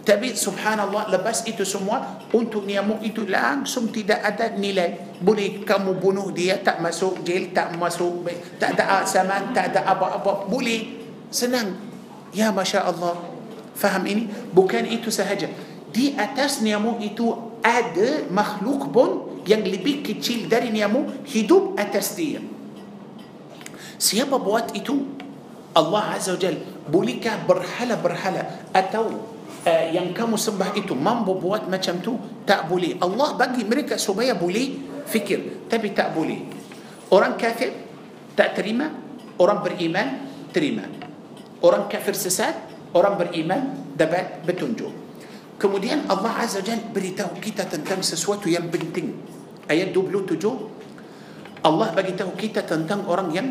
tapi 0.00 0.32
subhanallah 0.32 1.12
lepas 1.12 1.44
itu 1.44 1.62
semua 1.62 2.24
untuk 2.32 2.64
nyamuk 2.64 3.04
itu 3.04 3.28
langsung 3.28 3.92
tidak 3.92 4.24
ada 4.24 4.52
nilai. 4.56 5.16
Boleh 5.20 5.60
kamu 5.62 6.00
bunuh 6.00 6.32
dia 6.32 6.58
tak 6.60 6.80
masuk 6.80 7.20
jail 7.20 7.52
tak 7.52 7.76
masuk 7.76 8.24
tak 8.56 8.74
ada 8.76 9.04
saman 9.04 9.52
tak 9.52 9.76
ada 9.76 9.86
apa-apa. 9.86 10.48
Boleh. 10.48 11.00
Senang. 11.30 11.78
Ya 12.34 12.50
masya 12.50 12.86
Allah 12.86 13.18
faham 13.76 14.04
ini? 14.08 14.26
Bukan 14.50 14.88
itu 14.88 15.12
sahaja. 15.12 15.46
Di 15.90 16.14
atas 16.14 16.62
nyamuk 16.62 17.02
itu 17.02 17.34
ada 17.60 18.26
makhluk 18.30 18.90
pun 18.90 19.10
yang 19.44 19.64
lebih 19.64 20.04
kecil 20.04 20.46
dari 20.46 20.72
nyamuk 20.72 21.26
hidup 21.28 21.76
atas 21.80 22.14
dia. 22.16 22.40
Siapa 24.00 24.40
buat 24.40 24.72
itu? 24.72 25.20
Allah 25.76 26.16
Azza 26.16 26.34
wa 26.34 26.40
Jal. 26.40 26.56
Bolehkah 26.90 27.46
berhala-berhala 27.46 28.66
atau 28.74 29.38
uh, 29.66 29.86
yang 29.92 30.12
kamu 30.16 30.36
sembah 30.36 30.76
itu 30.76 30.96
mampu 30.96 31.36
buat 31.36 31.68
macam 31.68 32.00
tu 32.00 32.16
tak 32.46 32.68
boleh. 32.70 32.96
Allah 33.00 33.36
bagi 33.36 33.64
mereka 33.66 34.00
supaya 34.00 34.32
boleh 34.36 34.76
fikir 35.08 35.68
tapi 35.68 35.92
tak 35.92 36.16
boleh. 36.16 36.40
Orang 37.10 37.34
kafir 37.36 37.74
tak 38.38 38.54
terima 38.56 38.88
orang 39.40 39.60
beriman 39.64 40.06
terima. 40.54 40.86
Orang 41.60 41.90
kafir 41.92 42.16
sesat 42.16 42.56
orang 42.96 43.20
beriman 43.20 43.92
dapat 43.96 44.44
petunjuk. 44.48 44.92
Kemudian 45.60 46.08
Allah 46.08 46.40
Azza 46.40 46.64
Jal 46.64 46.80
beritahu 46.88 47.36
kita 47.36 47.68
tentang 47.68 48.00
sesuatu 48.00 48.48
yang 48.48 48.72
penting. 48.72 49.12
Ayat 49.68 49.92
27 49.92 50.40
Allah 51.60 51.88
bagi 51.92 52.16
tahu 52.16 52.32
kita 52.32 52.64
tentang 52.64 53.04
orang 53.04 53.28
yang 53.36 53.48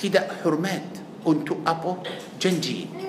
tidak 0.00 0.40
hormat 0.40 0.80
untuk 1.28 1.60
apa? 1.68 2.00
Janji 2.40 3.05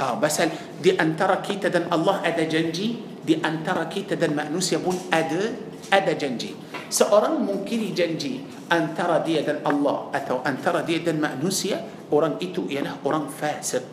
Ah, 0.00 0.16
pasal 0.16 0.48
di 0.80 0.96
antara 0.96 1.44
kita 1.44 1.68
dan 1.68 1.92
Allah 1.92 2.24
ada 2.24 2.40
janji, 2.48 3.04
di 3.20 3.36
antara 3.36 3.84
kita 3.84 4.16
dan 4.16 4.32
manusia 4.32 4.80
pun 4.80 4.96
ada 5.12 5.52
ada 5.92 6.16
janji. 6.16 6.56
Seorang 6.88 7.44
mungkiri 7.44 7.92
janji 7.92 8.40
antara 8.72 9.20
dia 9.20 9.44
dan 9.44 9.60
Allah 9.60 10.08
atau 10.16 10.40
antara 10.40 10.80
dia 10.88 11.04
dan 11.04 11.20
manusia, 11.20 11.84
orang 12.08 12.40
itu 12.40 12.64
ialah 12.72 13.04
orang 13.04 13.28
fasik. 13.28 13.92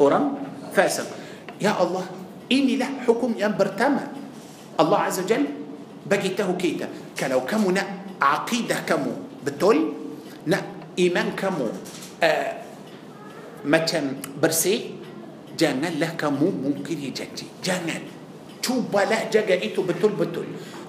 Orang 0.00 0.40
fasik. 0.72 1.12
Ya 1.60 1.76
Allah, 1.76 2.08
inilah 2.48 3.04
hukum 3.04 3.36
yang 3.36 3.60
pertama. 3.60 4.08
Allah 4.80 5.00
Azza 5.04 5.28
Jal 5.28 5.44
bagi 6.08 6.32
tahu 6.32 6.56
kita, 6.56 6.88
kalau 7.12 7.44
kamu 7.44 7.76
nak 7.76 8.16
aqidah 8.16 8.80
kamu 8.88 9.44
betul, 9.44 9.92
nak 10.48 10.96
iman 10.96 11.28
kamu 11.36 11.68
uh, 12.24 12.50
macam 13.64 14.16
bersih 14.40 15.00
janganlah 15.60 16.16
kamu 16.16 16.48
mungkiri 16.48 17.12
janji. 17.12 17.44
Jangan. 17.60 18.00
Cubalah 18.60 19.28
jaga 19.32 19.56
itu 19.56 19.80
betul-betul. 19.84 20.44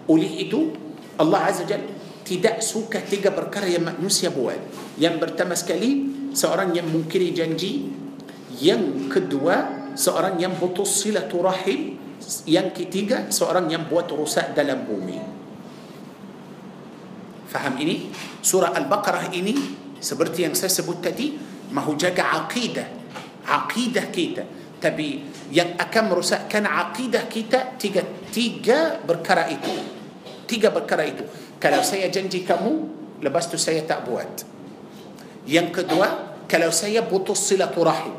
Oleh 0.07 0.47
itu 0.47 0.76
Allah 1.15 1.47
Azza 1.51 1.63
Jal 1.67 1.84
tidak 2.24 2.63
suka 2.63 3.03
tiga 3.03 3.32
perkara 3.32 3.67
yang 3.67 3.88
manusia 3.88 4.32
buat. 4.32 4.59
Yang 4.95 5.15
pertama 5.28 5.55
sekali 5.55 6.07
seorang 6.32 6.72
yang 6.72 6.88
mungkiri 6.88 7.36
janji. 7.36 7.91
Yang 8.59 9.11
kedua 9.11 9.91
seorang 9.95 10.39
yang 10.39 10.55
putus 10.55 11.03
silaturahim. 11.03 11.99
Yang 12.47 12.86
ketiga 12.86 13.28
seorang 13.28 13.67
yang 13.67 13.91
buat 13.91 14.07
rusak 14.11 14.55
dalam 14.55 14.88
bumi. 14.88 15.19
Faham 17.51 17.76
ini? 17.84 18.07
Surah 18.39 18.72
al-baqarah 18.72 19.36
ini 19.36 19.51
seperti 19.99 20.47
yang 20.47 20.55
saya 20.55 20.72
sebut 20.72 21.03
tadi 21.03 21.36
mahu 21.72 21.95
jaga 21.95 22.45
aqidah 22.45 22.88
aqidah 23.47 24.07
kita 24.11 24.43
tapi 24.82 25.24
yang 25.53 25.78
akan 25.78 26.03
merosakkan 26.11 26.65
aqidah 26.67 27.26
kita 27.32 27.80
tiga 27.80 28.03
tiga 28.32 28.99
perkara 29.01 29.47
itu 29.47 29.72
tiga 30.47 30.69
perkara 30.69 31.07
itu 31.07 31.24
kalau 31.61 31.80
saya 31.82 32.11
janji 32.11 32.43
kamu 32.43 33.01
lepas 33.24 33.47
tu 33.47 33.55
saya 33.55 33.86
tak 33.88 34.03
buat 34.03 34.43
yang 35.47 35.72
kedua 35.72 36.38
kalau 36.49 36.69
saya 36.74 37.05
putus 37.07 37.39
silaturahim 37.47 38.17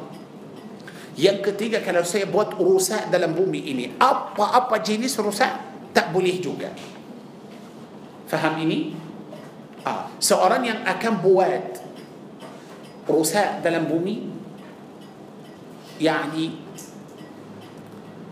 yang 1.19 1.45
ketiga 1.45 1.85
kalau 1.85 2.01
saya 2.07 2.25
buat 2.25 2.57
rusak 2.57 3.13
dalam 3.13 3.37
bumi 3.37 3.61
ini 3.69 3.85
apa-apa 4.01 4.81
jenis 4.81 5.21
rusak 5.21 5.53
tak 5.93 6.09
boleh 6.09 6.41
juga 6.41 6.73
faham 8.33 8.57
ini 8.65 8.97
ah, 9.85 10.09
seorang 10.17 10.65
yang 10.65 10.81
akan 10.89 11.13
buat 11.21 11.82
رؤساء 13.09 13.61
دلم 13.65 13.91
يعني 16.03 16.45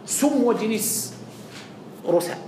سم 0.06 0.42
جنس 0.42 1.14
رؤساء 2.06 2.38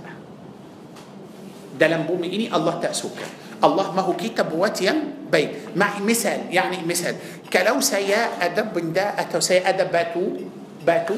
دلم 1.79 2.01
بومي 2.07 2.27
إني 2.27 2.47
الله 2.51 2.75
تأسوك. 2.79 3.17
الله 3.63 3.85
ما 3.95 4.01
هو 4.03 4.13
كتاب 4.19 4.51
واتيا 4.51 4.93
بي 5.31 5.73
مع 5.75 5.99
مثال 5.99 6.51
يعني 6.51 6.83
مثال. 6.85 7.15
كلو 7.47 7.79
سيا 7.79 8.39
أدب 8.45 8.73
بندا 8.75 9.19
أتو 9.19 9.39
سيا 9.39 9.69
أدب 9.71 9.91
باتو 9.91 10.23
باتو. 10.85 11.15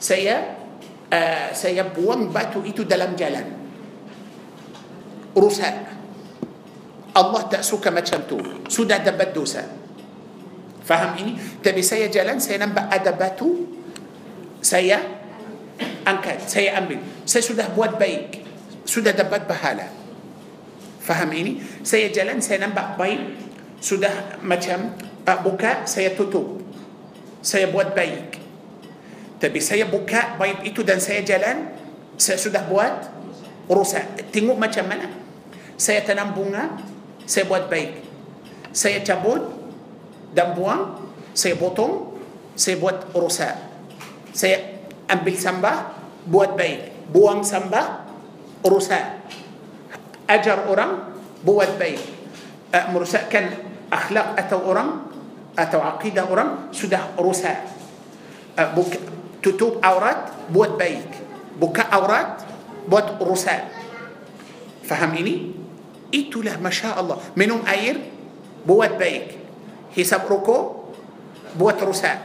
سيا 0.00 0.36
آه 1.12 1.52
سيا 1.52 1.92
بوان 1.92 2.30
باتو 2.30 2.62
إتو 2.66 2.82
دلم 2.86 3.14
جلن 3.18 3.48
رؤساء. 5.36 5.74
الله 7.16 7.42
تأسوك 7.52 7.84
ما 7.90 8.00
تشمتو. 8.00 8.70
سودا 8.70 9.02
دبت 9.02 9.34
دوسان 9.34 9.77
Faham 10.88 11.20
ini? 11.20 11.36
Tapi 11.60 11.84
saya 11.84 12.08
jalan, 12.08 12.40
saya 12.40 12.64
nampak 12.64 12.88
ada 12.88 13.12
batu, 13.12 13.68
saya 14.64 14.96
angkat, 16.08 16.48
saya 16.48 16.80
ambil. 16.80 17.04
Saya 17.28 17.44
sudah 17.44 17.68
buat 17.76 18.00
baik, 18.00 18.40
sudah 18.88 19.12
dapat 19.12 19.44
pahala. 19.44 19.84
Faham 21.04 21.28
ini? 21.36 21.60
Saya 21.84 22.08
jalan, 22.08 22.40
saya 22.40 22.64
nampak 22.64 22.96
baik, 22.96 23.20
sudah 23.84 24.40
macam 24.40 24.96
buka, 25.44 25.84
saya 25.84 26.16
tutup. 26.16 26.64
Saya 27.44 27.68
buat 27.68 27.92
baik. 27.92 28.40
Tapi 29.44 29.60
saya 29.60 29.84
buka 29.84 30.40
baik 30.40 30.72
itu 30.72 30.80
dan 30.80 31.04
saya 31.04 31.20
jalan, 31.20 31.68
saya 32.16 32.40
sudah 32.40 32.64
buat 32.64 33.12
rusak. 33.68 34.24
Tengok 34.32 34.56
macam 34.56 34.88
mana? 34.88 35.12
Saya 35.76 36.00
tanam 36.00 36.32
bunga, 36.32 36.80
saya 37.28 37.44
buat 37.44 37.68
baik. 37.68 38.08
Saya 38.72 39.04
cabut, 39.04 39.57
ደንቧን 40.36 40.80
ሴቦቶም 41.42 41.92
ሴቦት 42.64 42.98
ሩሰ 43.22 43.40
አምቢል 45.14 45.38
ሰንባ 45.46 45.64
ቦት 46.34 46.52
በይ 46.58 46.74
ቦም 47.16 47.40
ሰንባ 47.52 47.74
ሩሰ 48.72 48.90
أجر 50.28 50.68
أورام 50.68 50.92
بوت 51.40 51.80
بي. 51.80 51.96
مرساء 52.92 53.32
كان 53.32 53.48
أخلاق 53.88 54.36
أتو 54.38 54.60
أورام 54.60 54.88
أتو 55.56 55.80
عقيدة 55.80 56.20
أورام 56.28 56.68
سدى 56.72 57.00
رساء 57.16 57.58
بوك 58.76 58.92
تتوب 59.40 59.80
أورات 59.80 60.52
بوت 60.52 60.76
بيك 60.76 61.10
بوك 61.56 61.80
أورات 61.80 62.32
بوت 62.92 63.08
رساء 63.24 63.72
فهميني؟ 64.84 65.34
إيتو 66.12 66.44
له 66.44 66.60
ما 66.60 66.68
شاء 66.68 66.92
الله. 67.00 67.16
منهم 67.36 67.64
أير 67.64 67.96
بوت 68.68 69.00
بيك 69.00 69.37
hisap 69.96 70.28
rokok 70.28 70.92
buat 71.56 71.76
rusak 71.80 72.16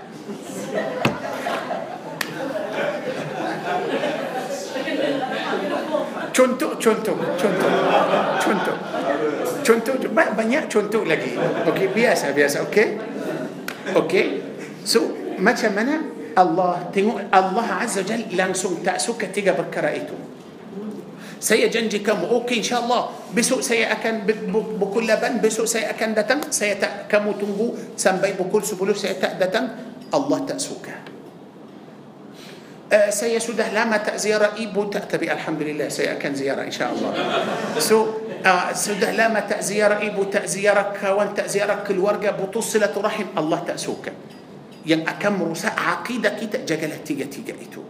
contoh 6.34 6.76
contoh 6.82 7.16
contoh 7.38 7.72
contoh. 8.41 8.78
Contoh 9.64 9.95
banyak 10.11 10.68
contoh 10.68 11.07
lagi. 11.07 11.32
Okey 11.39 11.95
biasa 11.95 12.36
biasa 12.36 12.68
okey? 12.68 12.88
Okey. 13.95 14.26
So 14.84 15.16
macam 15.39 15.72
mana 15.72 16.03
Allah 16.36 16.91
tengok 16.91 17.32
Allah 17.32 17.68
Azza 17.86 18.03
Jal 18.03 18.28
langsung 18.36 18.84
tak 18.84 18.99
suka 18.99 19.32
tiga 19.32 19.55
perkara 19.55 19.93
itu 19.95 20.18
سيجنجي 21.44 22.00
كم 22.00 22.24
أوكي 22.24 22.58
ان 22.58 22.64
شاء 22.64 22.80
الله 22.80 23.02
بسوء 23.36 23.62
سيأكن 23.62 24.20
بكل 24.80 25.10
بن 25.16 25.34
بسوء 25.44 25.66
سيأكن 25.66 26.16
دتن 26.16 26.39
سيتكم 26.48 27.32
تنجو 27.36 27.68
سنبي 28.00 28.39
بكل 28.39 28.64
سبل 28.64 28.96
سيتأ 28.96 29.36
دتن 29.36 29.68
الله 30.16 30.39
تأسوكا 30.48 30.96
آه 32.94 33.10
سيسود 33.10 33.60
لا 33.60 33.86
ما 33.86 33.98
تأزيارة 33.98 34.56
إيبو 34.60 34.84
تأتبي 34.84 35.28
الحمد 35.34 35.62
لله 35.62 35.89
سيأكن 35.89 36.36
زيارة 36.36 36.62
إن 36.62 36.72
شاء 36.72 36.94
الله 36.94 37.12
سو 37.80 38.08
آه 38.46 38.72
لا 39.12 39.28
ما 39.28 39.39
تأزيارة 39.39 40.00
إيبو 40.00 40.24
تأزيارك 40.24 41.04
وان 41.04 41.34
تأزيارك 41.36 41.91
الورقة 41.91 42.32
بتصلة 42.32 42.94
رحم 42.98 43.28
الله 43.38 43.60
تأسوكا 43.68 44.12
ين 44.86 45.08
أكم 45.08 45.44
رساء 45.44 45.74
عقيدة 45.78 46.30
كي 46.30 46.46
تجعلها 46.48 47.04
تيجا 47.04 47.26
تيجا 47.26 47.54
إتو 47.68 47.84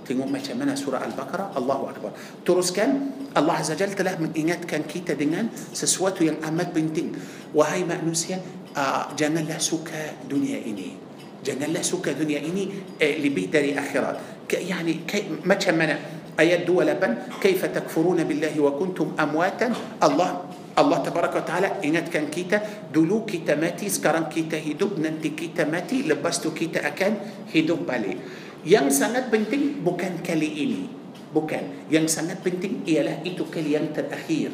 Tengok 0.00 0.28
macam 0.28 0.54
mana 0.56 0.72
surah 0.74 1.04
Al-Baqarah 1.04 1.54
Allahu 1.54 1.84
Akbar 1.92 2.10
Teruskan 2.42 3.12
Allah 3.36 3.60
Azza 3.60 3.76
Jal 3.76 3.92
telah 3.92 4.16
mengingatkan 4.16 4.88
kita 4.88 5.12
dengan 5.14 5.52
Sesuatu 5.52 6.24
yang 6.24 6.40
amat 6.40 6.72
penting 6.72 7.12
Wahai 7.52 7.84
manusia 7.84 8.40
uh, 8.74 9.12
Janganlah 9.12 9.60
suka 9.60 10.24
dunia 10.24 10.56
ini 10.56 10.96
Janganlah 11.40 11.80
suka 11.84 12.12
dunia 12.12 12.40
ini 12.40 12.68
eh, 13.00 13.16
Lebih 13.20 13.48
dari 13.52 13.72
akhirat 13.76 14.48
Ke, 14.48 14.60
yani, 14.60 15.04
ke, 15.04 15.44
Macam 15.44 15.76
mana 15.76 15.96
Ayat 16.36 16.64
28 16.64 17.36
Kaifa 17.40 17.68
takfuruna 17.68 18.24
billahi 18.24 18.56
wa 18.60 18.72
kuntum 18.76 19.12
amwatan 19.16 19.76
Allah 20.00 20.48
Allah 20.70 21.02
tabaraka 21.02 21.42
wa 21.42 21.46
ta'ala 21.46 21.68
ingatkan 21.84 22.32
kita 22.32 22.88
Dulu 22.88 23.28
kita 23.28 23.58
mati 23.58 23.92
Sekarang 23.92 24.32
kita 24.32 24.56
hidup 24.56 24.96
Nanti 24.96 25.36
kita 25.36 25.68
mati 25.68 26.06
Lepas 26.06 26.40
tu 26.40 26.54
kita 26.56 26.80
akan 26.80 27.44
hidup 27.52 27.84
balik 27.84 28.39
Yang 28.66 29.00
sangat 29.00 29.32
penting 29.32 29.80
bukan 29.80 30.20
kali 30.20 30.48
ini. 30.48 30.82
Bukan. 31.30 31.88
Yang 31.88 32.20
sangat 32.20 32.42
penting 32.44 32.84
ialah 32.84 33.22
itu 33.24 33.46
kali 33.48 33.78
yang 33.78 33.88
terakhir. 33.94 34.52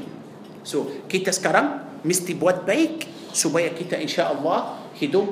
So, 0.67 0.91
kita 1.11 1.31
sekarang 1.31 2.01
mesti 2.03 2.35
buat 2.39 2.67
baik 2.67 3.09
supaya 3.35 3.71
kita 3.75 3.99
insya 3.99 4.31
Allah 4.31 4.79
hidup 4.99 5.25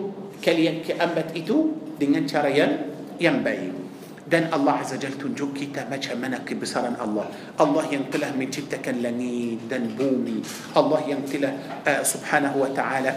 kali 0.43 0.69
yang 0.69 0.79
keempat 0.83 1.35
itu 1.35 1.77
dengan 1.97 2.27
cara 2.27 2.51
yang 2.51 2.93
yang 3.19 3.41
baik. 3.41 3.85
Dan 4.25 4.49
Allah 4.49 4.81
Azza 4.81 4.97
Jal 4.97 5.21
tunjuk 5.21 5.53
kita 5.53 5.85
macam 5.85 6.17
mana 6.17 6.41
kebesaran 6.41 6.97
Allah. 6.97 7.29
Allah 7.61 7.85
yang 7.93 8.09
telah 8.09 8.33
menciptakan 8.33 9.05
langit 9.05 9.69
dan 9.69 9.93
bumi. 9.93 10.41
Allah 10.73 11.01
yang 11.05 11.21
telah 11.29 11.53
uh, 11.85 12.01
subhanahu 12.01 12.65
wa 12.65 12.73
ta'ala 12.73 13.13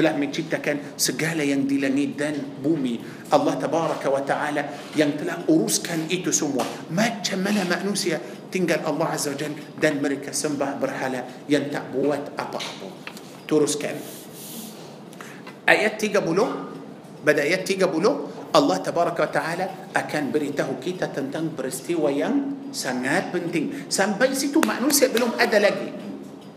telah 0.00 0.16
menciptakan 0.16 0.96
segala 0.96 1.44
yang 1.44 1.68
di 1.68 1.76
langit 1.76 2.16
dan 2.16 2.32
bumi. 2.64 2.96
Allah 3.36 3.52
tabaraka 3.60 4.08
wa 4.08 4.24
ta'ala 4.24 4.96
yang 4.96 5.12
telah 5.12 5.44
uruskan 5.44 6.08
itu 6.08 6.32
semua. 6.32 6.64
Macam 6.88 7.44
mana 7.44 7.68
manusia 7.68 8.16
tinggal 8.48 8.80
Allah 8.88 9.12
azza 9.12 9.36
wa 9.36 9.44
dan 9.76 10.00
mereka 10.00 10.32
sembah 10.32 10.80
berhala 10.80 11.44
yang 11.52 11.68
tak 11.68 11.92
buat 11.92 12.32
apa-apa. 12.32 12.88
Teruskan. 13.44 13.92
Ayat 15.68 16.00
30 16.00 16.16
pada 17.20 17.44
ayat 17.44 17.68
30 17.68 18.56
Allah 18.56 18.78
tabaraka 18.80 19.20
wa 19.28 19.32
ta'ala 19.36 19.66
akan 19.92 20.22
beritahu 20.32 20.80
kita 20.80 21.12
tentang 21.12 21.52
peristiwa 21.52 22.08
yang 22.08 22.72
sangat 22.72 23.28
penting. 23.36 23.84
Sampai 23.92 24.32
situ 24.32 24.64
manusia 24.64 25.12
belum 25.12 25.36
ada 25.36 25.60
lagi. 25.60 25.92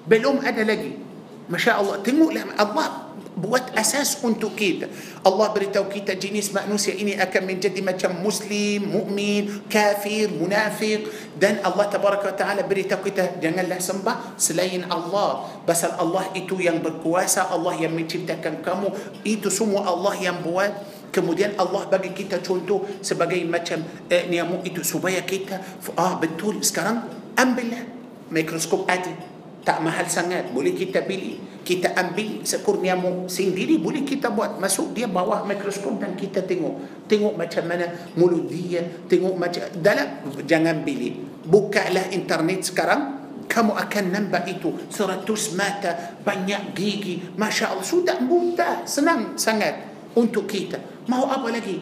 Belum 0.08 0.40
ada 0.40 0.64
lagi 0.64 1.13
Masya 1.52 1.80
Allah 1.80 2.00
tengoklah 2.00 2.56
Allah 2.56 3.04
buat 3.34 3.74
asas 3.74 4.22
untuk 4.22 4.54
kita. 4.54 4.86
Allah 5.26 5.50
beritahu 5.50 5.90
kita 5.90 6.14
jenis 6.14 6.54
manusia 6.54 6.94
ini 6.94 7.18
akan 7.18 7.42
menjadi 7.50 7.82
macam 7.82 8.14
muslim, 8.22 8.86
mukmin, 8.86 9.66
kafir, 9.68 10.30
munafik 10.30 11.10
dan 11.38 11.58
Allah 11.66 11.90
tabaraka 11.90 12.30
wa 12.30 12.36
taala 12.38 12.62
beritahu 12.64 13.10
kita 13.10 13.42
janganlah 13.42 13.82
sembah 13.82 14.38
selain 14.38 14.86
Allah. 14.88 15.50
Pasal 15.66 15.98
Allah 15.98 16.30
itu 16.38 16.62
yang 16.62 16.80
berkuasa, 16.80 17.50
Allah 17.50 17.74
yang 17.82 17.94
menciptakan 17.98 18.62
kamu, 18.62 18.94
itu 19.26 19.50
semua 19.50 19.90
Allah 19.90 20.14
yang 20.22 20.40
buat. 20.46 20.72
Kemudian 21.14 21.54
Allah 21.62 21.86
bagi 21.86 22.10
kita 22.10 22.42
contoh 22.42 22.90
sebagai 23.06 23.38
macam 23.46 23.86
eh, 24.10 24.26
niamu 24.26 24.66
itu 24.66 24.82
supaya 24.82 25.22
kita 25.22 25.62
ah 25.94 26.18
betul 26.18 26.66
sekarang 26.66 27.06
ambillah 27.38 27.86
mikroskop 28.34 28.90
ada 28.90 29.33
tak 29.64 29.80
mahal 29.80 30.06
sangat. 30.06 30.52
Boleh 30.52 30.76
kita 30.76 31.08
beli. 31.08 31.40
Kita 31.64 31.96
ambil 31.96 32.44
sekurniamu 32.44 33.32
sendiri. 33.32 33.80
Boleh 33.80 34.04
kita 34.04 34.28
buat. 34.28 34.60
Masuk 34.60 34.92
dia 34.92 35.08
bawah 35.08 35.48
mikroskop 35.48 36.04
dan 36.04 36.20
kita 36.20 36.44
tengok. 36.44 37.08
Tengok 37.08 37.40
macam 37.40 37.64
mana 37.64 37.88
mulut 38.20 38.52
dia. 38.52 38.84
Tengok 39.08 39.36
macam 39.40 39.64
dalam 39.80 40.28
jangan 40.44 40.84
beli. 40.84 41.16
Bukalah 41.48 42.12
internet 42.12 42.68
sekarang. 42.68 43.02
Kamu 43.48 43.72
akan 43.80 44.04
nampak 44.12 44.44
itu. 44.52 44.76
Seratus 44.92 45.56
mata. 45.56 46.20
Banyak 46.20 46.76
gigi. 46.76 47.24
Masya 47.40 47.72
Allah. 47.72 47.88
Sudah 47.88 48.20
mudah. 48.20 48.84
Senang 48.84 49.40
sangat 49.40 49.88
untuk 50.20 50.52
kita. 50.52 51.08
Mau 51.08 51.32
apa 51.32 51.48
lagi? 51.48 51.80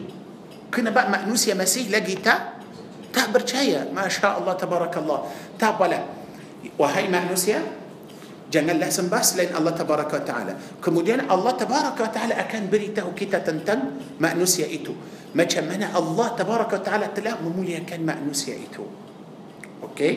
Kenapa 0.70 1.10
manusia 1.10 1.58
masih 1.58 1.90
lagi 1.90 2.14
tak 2.22 2.62
tak 3.10 3.34
percaya. 3.34 3.90
Masya 3.90 4.38
Allah. 4.38 4.54
Tabarakallah. 4.54 5.26
Tak 5.58 5.74
apalah 5.74 6.21
wahai 6.78 7.10
manusia 7.10 7.62
janganlah 8.52 8.92
sembah 8.92 9.22
selain 9.24 9.52
Allah 9.56 9.72
tabaraka 9.72 10.20
wa 10.20 10.24
taala. 10.24 10.54
Kemudian 10.78 11.24
Allah 11.26 11.56
tabaraka 11.56 12.00
wa 12.04 12.12
taala 12.12 12.34
akan 12.36 12.68
beritahu 12.68 13.16
kita 13.16 13.40
tentang 13.40 13.96
manusia 14.20 14.68
itu. 14.68 14.92
Macam 15.32 15.64
mana 15.64 15.90
Allah 15.96 16.28
tabaraka 16.36 16.76
wa 16.78 16.84
taala 16.84 17.06
telah 17.10 17.40
memuliakan 17.40 18.00
manusia 18.04 18.52
itu. 18.52 18.84
Okey 19.82 20.12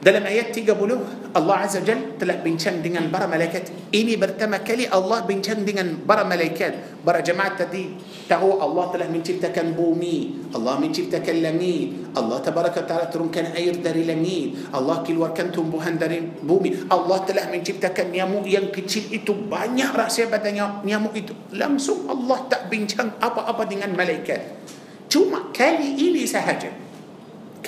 dalam 0.00 0.24
ayat 0.24 0.56
30 0.56 1.36
Allah 1.36 1.56
Azza 1.60 1.84
Jal 1.84 2.16
telah 2.16 2.40
bincang 2.40 2.80
dengan 2.80 3.12
para 3.12 3.28
malaikat. 3.28 3.92
Ini 3.92 4.16
pertama 4.16 4.64
kali 4.64 4.88
Allah 4.88 5.28
bincang 5.28 5.60
dengan 5.60 5.92
para 6.08 6.24
malaikat. 6.24 7.04
Para 7.04 7.20
jemaat 7.20 7.60
tadi 7.60 8.00
tahu 8.24 8.64
Allah 8.64 8.88
telah 8.96 9.08
menciptakan 9.12 9.76
bumi 9.76 10.48
Allah 10.56 10.80
menciptakan 10.80 11.44
langit. 11.44 12.16
Allah 12.16 12.40
tabaraka 12.40 12.80
ta'ala 12.88 13.12
turunkan 13.12 13.52
air 13.52 13.76
dari 13.76 14.08
langit. 14.08 14.72
Allah 14.72 15.04
keluarkan 15.04 15.52
tumbuhan 15.52 16.00
dari 16.00 16.24
bumi. 16.24 16.88
Allah 16.88 17.20
telah 17.28 17.52
menciptakan 17.52 18.08
nyamuk 18.08 18.48
yang 18.48 18.72
kecil 18.72 19.04
itu. 19.12 19.36
Banyak 19.36 19.92
rahsia 19.92 20.32
pada 20.32 20.48
nyamuk 20.80 21.12
itu. 21.12 21.36
Langsung 21.52 22.08
Allah 22.08 22.40
tak 22.48 22.72
bincang 22.72 23.20
apa-apa 23.20 23.68
dengan 23.68 23.92
malaikat. 23.92 24.64
Cuma 25.12 25.52
kali 25.52 26.00
ini 26.00 26.24
sahaja 26.24 26.89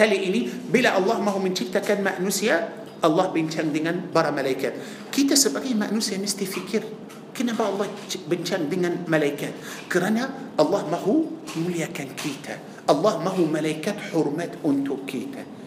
kali 0.03 0.19
ini 0.19 0.41
bila 0.67 0.99
Allah 0.99 1.23
mahu 1.23 1.47
menciptakan 1.47 2.03
manusia 2.03 2.75
Allah 3.07 3.31
bincang 3.31 3.71
dengan 3.71 4.11
para 4.11 4.35
malaikat 4.35 4.75
kita 5.15 5.39
sebagai 5.39 5.71
manusia 5.79 6.19
mesti 6.19 6.43
fikir 6.43 6.83
kenapa 7.31 7.71
Allah 7.71 7.87
bincang 8.27 8.67
dengan 8.67 9.07
malaikat 9.07 9.55
kerana 9.87 10.55
Allah 10.59 10.83
mahu 10.91 11.47
muliakan 11.55 12.19
kita 12.19 12.83
Allah 12.91 13.23
mahu 13.23 13.47
malaikat 13.47 14.11
hormat 14.11 14.59
untuk 14.67 15.07
kita 15.07 15.63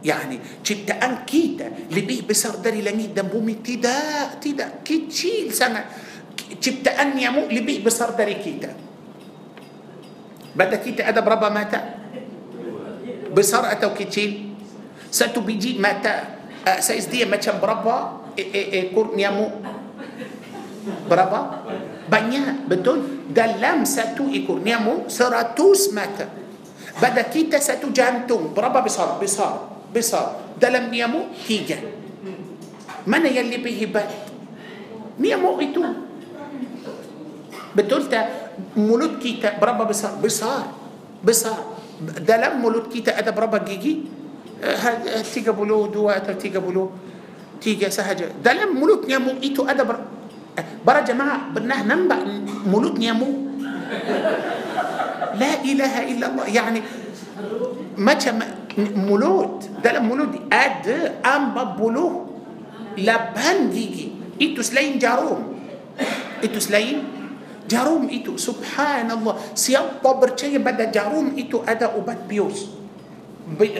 يعني 0.00 0.64
ciptaan 0.64 1.28
kita 1.28 1.92
lebih 1.92 2.24
besar 2.30 2.62
dari 2.62 2.80
langit 2.80 3.12
dan 3.12 3.26
bumi 3.28 3.60
tidak 3.60 4.40
tidak 4.40 4.80
kecil 4.80 5.52
sangat 5.52 5.84
ciptaan 6.56 7.18
nyamuk 7.18 7.52
lebih 7.52 7.84
besar 7.84 8.14
dari 8.16 8.38
kita 8.40 8.70
pada 10.56 10.76
kita 10.80 11.04
ada 11.04 11.20
berapa 11.20 11.52
mata 11.52 11.99
besar 13.30 13.66
atau 13.70 13.94
kecil 13.94 14.54
satu 15.10 15.42
biji 15.42 15.78
mata 15.78 16.38
uh, 16.66 16.78
saiz 16.78 17.10
dia 17.10 17.26
macam 17.26 17.58
berapa 17.58 17.94
ekor 18.38 19.12
nyamuk 19.18 19.52
berapa 21.10 21.66
banyak 22.08 22.66
betul 22.66 23.26
dalam 23.30 23.84
satu 23.84 24.30
ekor 24.30 24.62
nyamuk 24.62 25.10
seratus 25.10 25.92
mata 25.92 26.30
pada 26.98 27.26
kita 27.26 27.58
satu 27.58 27.90
jantung 27.94 28.50
berapa 28.54 28.82
besar 28.82 29.18
besar 29.18 29.70
besar 29.90 30.54
dalam 30.56 30.88
nyamuk 30.88 31.34
tiga 31.46 31.78
mana 33.04 33.28
yang 33.30 33.48
lebih 33.48 33.72
hebat 33.76 34.08
nyamuk 35.20 35.58
itu 35.62 35.80
betul 37.76 38.06
tak 38.10 38.56
mulut 38.74 39.22
kita 39.22 39.58
berapa 39.58 39.86
besar 39.86 40.18
besar 40.18 40.74
besar 41.22 41.79
dalam 42.00 42.64
mulut 42.64 42.88
kita 42.88 43.12
ada 43.12 43.30
berapa 43.32 43.60
gigi? 43.60 44.08
32 44.60 45.32
atau 45.96 46.32
33 46.36 47.88
sahaja. 47.88 48.28
Dalam 48.40 48.76
mulut 48.76 49.08
nyamuk 49.08 49.40
itu 49.40 49.64
ada 49.64 49.84
ber 49.84 50.20
Para 50.60 51.00
jemaah 51.04 51.52
pernah 51.54 51.80
nampak 51.84 52.20
mulut 52.66 52.96
nyamuk? 52.96 53.62
La 55.36 55.52
ilaha 55.62 56.00
illallah. 56.04 56.46
Yani 56.50 56.80
macam 57.96 58.42
mulut 58.96 59.68
dalam 59.80 60.08
mulut 60.08 60.34
ada 60.50 61.20
empat 61.20 61.68
puluh 61.78 62.28
lapan 63.00 63.70
gigi. 63.70 64.12
Itu 64.40 64.64
selain 64.64 64.96
jarum. 64.96 65.56
Itu 66.40 66.58
selain 66.58 67.19
jarum 67.70 68.10
itu 68.10 68.34
subhanallah. 68.34 69.54
Siapa 69.54 70.10
percaya 70.18 70.58
pada 70.58 70.90
jarum 70.90 71.38
itu 71.38 71.62
ada 71.62 71.94
ubat 71.94 72.26
bius. 72.26 72.66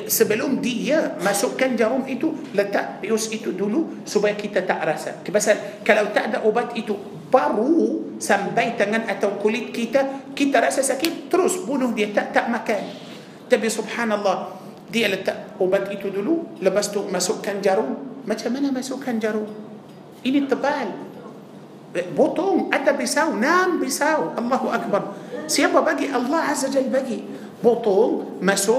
Sebelum 0.07 0.63
dia 0.63 1.19
masukkan 1.23 1.75
jarum 1.75 2.07
itu 2.07 2.31
letak 2.55 3.03
pius 3.03 3.35
itu 3.35 3.51
dulu 3.51 4.07
supaya 4.07 4.39
kita 4.39 4.63
tak 4.63 4.87
rasa. 4.87 5.19
Pasal 5.27 5.83
kalau 5.83 6.15
tak 6.15 6.31
ada 6.31 6.39
ubat 6.47 6.75
itu 6.79 6.95
baru 7.31 8.15
sampai 8.19 8.75
tangan 8.75 9.07
atau 9.07 9.39
kulit 9.39 9.71
kita 9.71 10.35
kita 10.35 10.59
rasa 10.59 10.83
sakit 10.83 11.31
terus 11.31 11.59
bunuh 11.67 11.91
dia 11.91 12.15
tak 12.15 12.31
tak 12.31 12.47
makan. 12.47 12.83
Tapi 13.51 13.67
subhanallah 13.67 14.55
dia 14.91 15.07
letak 15.11 15.59
ubat 15.59 15.91
itu 15.91 16.11
dulu 16.11 16.63
lepas 16.63 16.91
tu 16.95 17.03
masukkan 17.11 17.59
jarum. 17.59 18.23
Macam 18.27 18.51
mana 18.55 18.71
masukkan 18.71 19.17
jarum? 19.19 19.49
Ini 20.21 20.45
tebal 20.51 21.10
بطوم 21.91 22.71
أتى 22.71 22.93
بيساو 22.95 23.35
نام 23.35 23.83
بيساو. 23.83 24.39
الله 24.39 24.63
أكبر. 24.75 25.03
سيبا 25.51 25.81
بقي. 25.83 26.07
الله 26.07 26.41
عز 26.41 26.71
وجل 26.71 26.87
بقي. 26.87 27.19
بطوم 27.67 28.39
مسو. 28.39 28.79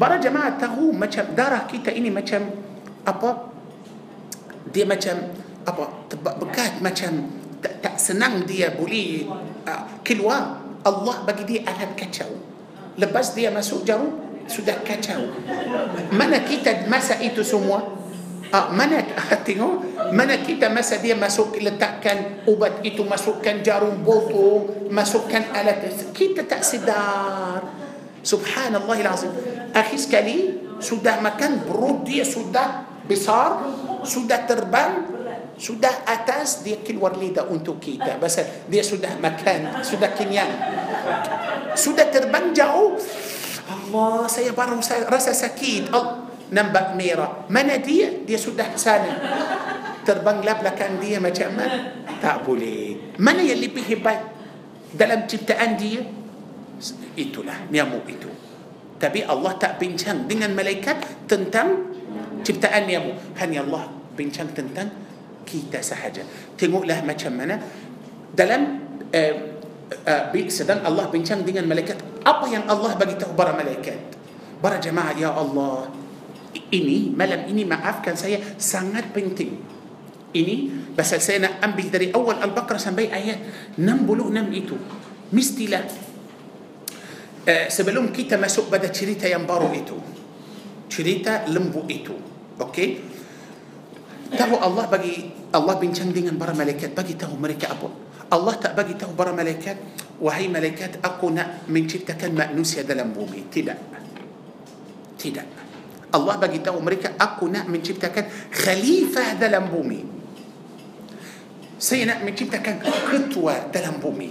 برا 0.00 0.16
جماعة 0.16 0.56
تغو 0.56 0.96
مچم. 0.96 1.36
داره 1.36 1.68
كيتا 1.68 1.92
إني 1.92 2.08
مچم. 2.08 2.44
أبا. 3.04 3.30
دي 4.72 4.88
مچم. 4.88 5.18
أبا. 5.68 5.86
بكات 6.24 6.80
مچم. 6.80 7.14
تأسنان 7.60 8.48
دي 8.48 8.64
بولي. 8.80 9.28
آه، 9.68 10.00
كلوا. 10.06 10.36
الله 10.88 11.16
بقي 11.28 11.44
دي 11.44 11.56
ألب 11.68 11.92
كتشو 11.92 12.32
لبس 12.96 13.28
دي 13.36 13.52
مسو. 13.52 13.84
جرو 13.84 14.08
سودا 14.48 14.80
كتشو 14.80 15.20
مانا 16.16 16.38
كيتا 16.48 16.88
مسا 16.88 17.20
إيتو 17.20 17.44
سموه 17.44 18.07
آه 18.54 18.72
من 18.72 18.92
اتيو 19.32 19.68
من 20.12 20.30
كيتا 20.48 20.68
مسا 20.72 20.96
دي 21.04 21.12
مسوك 21.14 21.60
لتاكن 21.60 22.48
وبت 22.48 22.80
ايتو 22.84 23.04
مسوك 23.04 23.44
كان 23.44 23.60
جارون 23.60 24.00
بوتو 24.00 24.88
مسوك 24.88 25.24
كان 25.28 25.44
الات 25.52 25.84
كيتا 26.16 26.48
تاسي 26.48 26.80
سبحان 28.24 28.74
الله 28.76 28.98
العظيم 29.04 29.32
أخي 29.76 29.96
سكالي 29.96 30.38
سودا 30.80 31.20
مكان 31.20 31.60
برود 31.68 32.08
دي 32.08 32.24
سودا 32.24 32.84
بصار 33.04 33.50
سودا 34.04 34.36
تربان 34.48 34.92
سودا 35.58 35.90
اتاس 36.08 36.64
دي 36.64 36.80
كل 36.86 36.96
ورليدا 36.96 37.50
انتو 37.50 37.76
كيتا 37.76 38.16
بس 38.16 38.40
دي 38.70 38.80
سودا 38.82 39.20
مكان 39.20 39.84
سودا 39.84 40.08
كينيان 40.16 40.50
سودا 41.74 42.08
تربان 42.12 42.52
جاو 42.56 42.96
الله 43.68 44.26
سيبرم 44.28 44.80
رسا 45.12 45.32
سكيت 45.32 45.92
الله 45.92 46.27
nampak 46.52 46.96
merah. 46.96 47.44
Mana 47.52 47.80
dia? 47.80 48.12
Dia 48.24 48.38
sudah 48.40 48.72
sana. 48.76 49.12
Terbanglah 50.04 50.56
belakang 50.56 50.96
dia 51.00 51.20
macam 51.20 51.52
mana? 51.52 52.06
Tak 52.18 52.48
boleh. 52.48 53.16
Mana 53.20 53.44
yang 53.44 53.60
lebih 53.60 53.84
hebat 53.84 54.24
dalam 54.96 55.28
ciptaan 55.28 55.76
dia? 55.76 56.00
Itulah 57.18 57.68
nyamuk 57.68 58.08
itu. 58.08 58.30
Tapi 58.98 59.22
Allah 59.22 59.54
tak 59.60 59.78
bincang 59.78 60.26
dengan 60.26 60.56
malaikat 60.56 61.28
tentang 61.30 61.92
ciptaan 62.42 62.88
nyamuk. 62.88 63.16
Hanya 63.38 63.62
Allah 63.62 63.86
bincang 64.16 64.50
tentang 64.50 64.90
kita 65.46 65.78
sahaja. 65.84 66.26
Tengoklah 66.58 67.04
macam 67.06 67.32
mana 67.36 67.60
dalam 68.34 68.82
uh, 69.12 69.34
uh, 70.04 70.48
sedang 70.50 70.84
Allah 70.84 71.08
bincang 71.08 71.46
dengan 71.46 71.64
malaikat 71.64 71.96
apa 72.26 72.44
yang 72.50 72.66
Allah 72.68 72.92
bagi 72.98 73.16
tahu 73.16 73.32
para 73.32 73.54
malaikat. 73.54 73.96
Para 74.58 74.82
jemaah 74.82 75.14
ya 75.14 75.30
Allah, 75.30 75.86
ini 76.54 77.12
malam 77.12 77.44
ini 77.48 77.64
maafkan 77.64 78.16
saya 78.16 78.40
sangat 78.56 79.12
penting 79.12 79.56
ini 80.32 80.68
pasal 80.92 81.20
saya 81.24 81.48
nak 81.48 81.54
ambil 81.64 81.86
dari 81.88 82.08
awal 82.12 82.36
Al-Baqarah 82.40 82.80
sampai 82.80 83.08
ayat 83.08 83.38
66 83.80 83.84
itu 84.52 84.76
mestilah 85.32 85.84
uh, 87.48 87.66
sebelum 87.68 88.12
kita 88.12 88.36
masuk 88.36 88.68
pada 88.68 88.88
cerita 88.92 89.24
yang 89.24 89.48
baru 89.48 89.72
itu 89.72 89.96
cerita 90.88 91.48
lembu 91.48 91.84
itu 91.88 92.16
okey 92.60 92.88
tahu 94.32 94.56
Allah 94.60 94.88
bagi 94.88 95.32
Allah 95.52 95.76
bincang 95.80 96.12
dengan 96.12 96.36
para 96.36 96.52
malaikat 96.52 96.92
bagi 96.92 97.16
tahu 97.16 97.36
mereka 97.40 97.72
apa 97.72 97.88
Allah 98.28 98.54
tak 98.60 98.76
bagi 98.76 98.96
tahu 98.96 99.16
para 99.16 99.32
malaikat 99.32 99.80
wahai 100.20 100.52
malaikat 100.52 101.00
aku 101.00 101.32
nak 101.32 101.64
menciptakan 101.72 102.36
manusia 102.36 102.84
dalam 102.84 103.16
bumi 103.16 103.48
tidak 103.48 103.80
tidak 105.16 105.67
الله 106.14 106.34
بجي 106.36 106.58
تاو 106.58 106.78
أمريكا 106.78 107.20
أكو 107.20 107.48
نعم 107.48 107.70
من 107.70 107.82
جبتها 107.82 108.08
كان. 108.08 108.26
خليفة 108.54 109.32
دلم 109.36 109.64
بومي 109.68 110.04
سيناء 111.78 112.24
من 112.24 112.34
جبتها 112.34 112.58
كان 112.58 112.80
خطوة 112.82 113.70
دلم 113.70 114.02
بومي 114.02 114.30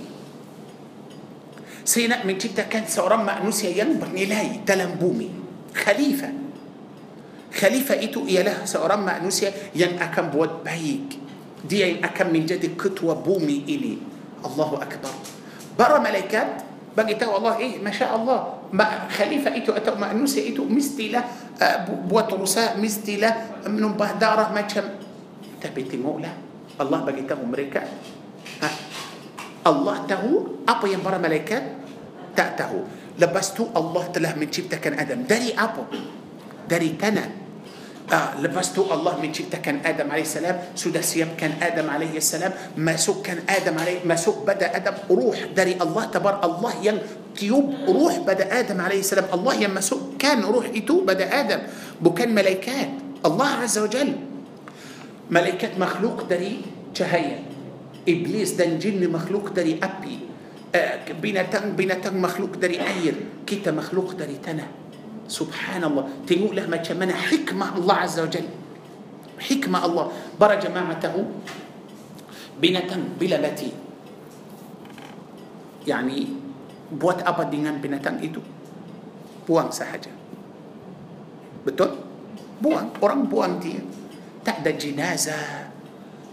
سيناء 1.85 2.27
من 2.27 2.37
جبتها 2.37 2.65
كان 2.67 2.89
سورم 2.89 3.25
مأنوسيا 3.25 3.69
ينبر 3.77 4.07
نلاي 4.11 4.65
دلم 4.67 4.99
بومي 4.99 5.29
خليفة. 5.85 6.29
خليفة 7.53 7.93
إيتو 7.99 8.27
إيا 8.27 8.43
لها 8.43 8.65
سورم 8.65 9.05
مأنوسيا 9.05 9.53
ين 9.75 10.01
أكم 10.01 10.33
بود 10.33 10.65
بايك. 10.65 11.09
دي 11.69 12.05
أكم 12.05 12.33
من 12.33 12.45
جدي 12.45 12.75
كتوة 12.75 13.13
بومي 13.13 13.63
إلي. 13.69 13.97
الله 14.45 14.69
أكبر. 14.81 15.13
برا 15.79 15.97
ملايكات 15.99 16.51
بجي 16.97 17.13
تاو 17.13 17.37
الله 17.37 17.57
إيه؟ 17.57 17.79
ما 17.79 17.91
شاء 17.91 18.11
الله. 18.15 18.56
ما 18.73 19.07
خليفة 19.07 19.57
إتو 19.57 19.72
أتو 19.77 19.95
ما 19.95 20.11
نوسى 20.14 20.52
إتو 20.52 20.68
مستيلة 20.68 21.22
آه، 21.61 21.77
بوترسا 22.10 22.76
مستيلة 22.76 23.64
من 23.72 23.94
بهدارة 23.95 24.52
ما 24.52 24.61
كم. 24.68 24.88
تبيتي 25.57 25.98
مولا 25.98 26.30
الله 26.77 26.99
بقي 27.02 27.26
تهو 27.26 27.41
مريكا 27.49 27.81
الله 29.68 29.95
تهو 30.06 30.34
أبو 30.69 30.85
ينبرى 30.85 31.18
ملائكه 31.18 31.57
تأتهو 32.38 32.80
لبستو 33.18 33.73
الله 33.73 34.03
تله 34.14 34.38
من 34.38 34.53
شبتا 34.53 34.77
كان 34.77 34.94
أدم. 35.02 35.26
داري 35.26 35.57
أبو. 35.57 35.81
داري 36.69 37.02
تنا. 37.02 37.26
آه 38.14 38.38
لبستو 38.39 38.94
الله 38.94 39.14
من 39.18 39.34
شبتا 39.34 39.57
كان 39.57 39.81
آدم 39.81 40.14
عليه 40.14 40.23
السلام. 40.30 40.56
سودا 40.77 41.02
سيب 41.02 41.34
كان 41.34 41.57
آدم 41.57 41.89
عليه 41.89 42.14
السلام. 42.14 42.77
ما 42.77 42.94
سوك 42.94 43.26
كان 43.26 43.41
آدم 43.49 43.73
عليه 43.73 44.06
ما 44.06 44.14
سوك 44.14 44.45
بدأ 44.45 44.69
آدم. 44.77 45.10
روح 45.10 45.57
داري 45.57 45.81
الله 45.81 46.03
تبار 46.14 46.45
الله 46.45 46.73
ين 46.85 46.98
Tiup 47.38 47.85
roh 47.85 48.26
pada 48.26 48.49
Adam 48.59 48.81
عليه 48.81 48.99
السلام. 49.05 49.30
Allah 49.34 49.53
yang 49.61 49.69
masukkan 49.69 50.41
roh 50.41 50.73
itu 50.73 51.05
pada 51.05 51.30
Adam. 51.30 51.61
Bukan 52.01 52.34
malaikat. 52.34 53.22
الله 53.26 53.51
عز 53.61 53.77
وجل. 53.77 54.09
Malaikat 55.30 55.77
makhluk 55.77 56.26
dari 56.26 56.65
cahaya 56.97 57.39
iblis 58.09 58.57
dan 58.57 58.81
jin 58.81 59.05
makhluk 59.05 59.53
dari 59.53 59.77
api. 59.77 60.15
Ah 60.76 61.14
binatang 61.22 61.77
binatang 61.77 62.18
makhluk 62.18 62.57
dari 62.57 62.81
air 62.81 63.45
kita 63.45 63.72
makhluk 63.72 64.18
dari 64.18 64.41
tanah 64.41 64.68
سبحان 65.27 65.84
الله 65.84 66.26
tengoklah 66.27 66.77
macam 66.81 66.99
mana 66.99 67.14
hikmah 67.14 67.77
الله 67.77 67.95
عز 67.95 68.18
وجل. 68.19 68.47
Hikmah 69.39 69.80
Allah. 69.85 70.05
Para 70.41 70.55
jemaah. 70.55 71.15
بنتم 72.57 73.22
بلا 73.22 73.38
بتي 73.38 73.69
يعني 75.88 76.47
buat 76.91 77.23
apa 77.23 77.47
dengan 77.47 77.80
binatang 77.80 78.23
itu? 78.23 78.39
Buang 79.43 79.72
sahaja. 79.72 80.11
Betul? 81.68 81.99
Buang. 82.64 82.95
Orang 83.03 83.27
buang 83.27 83.59
dia. 83.59 83.80
Tak 84.43 84.64
ada 84.64 84.72
jenazah. 84.72 85.72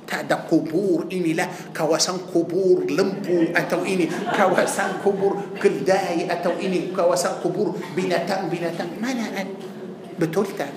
Tak 0.06 0.30
ada 0.30 0.46
kubur. 0.46 1.10
Inilah 1.10 1.46
kawasan 1.74 2.30
kubur 2.30 2.86
lembu 2.86 3.50
atau 3.50 3.82
ini. 3.82 4.06
Kawasan 4.10 5.02
kubur 5.02 5.58
kedai 5.58 6.30
atau 6.30 6.54
ini. 6.58 6.94
Kawasan 6.94 7.42
kubur 7.42 7.74
binatang-binatang. 7.98 8.94
Mana 9.02 9.30
ada? 9.34 9.54
Betul 10.14 10.46
tak? 10.54 10.70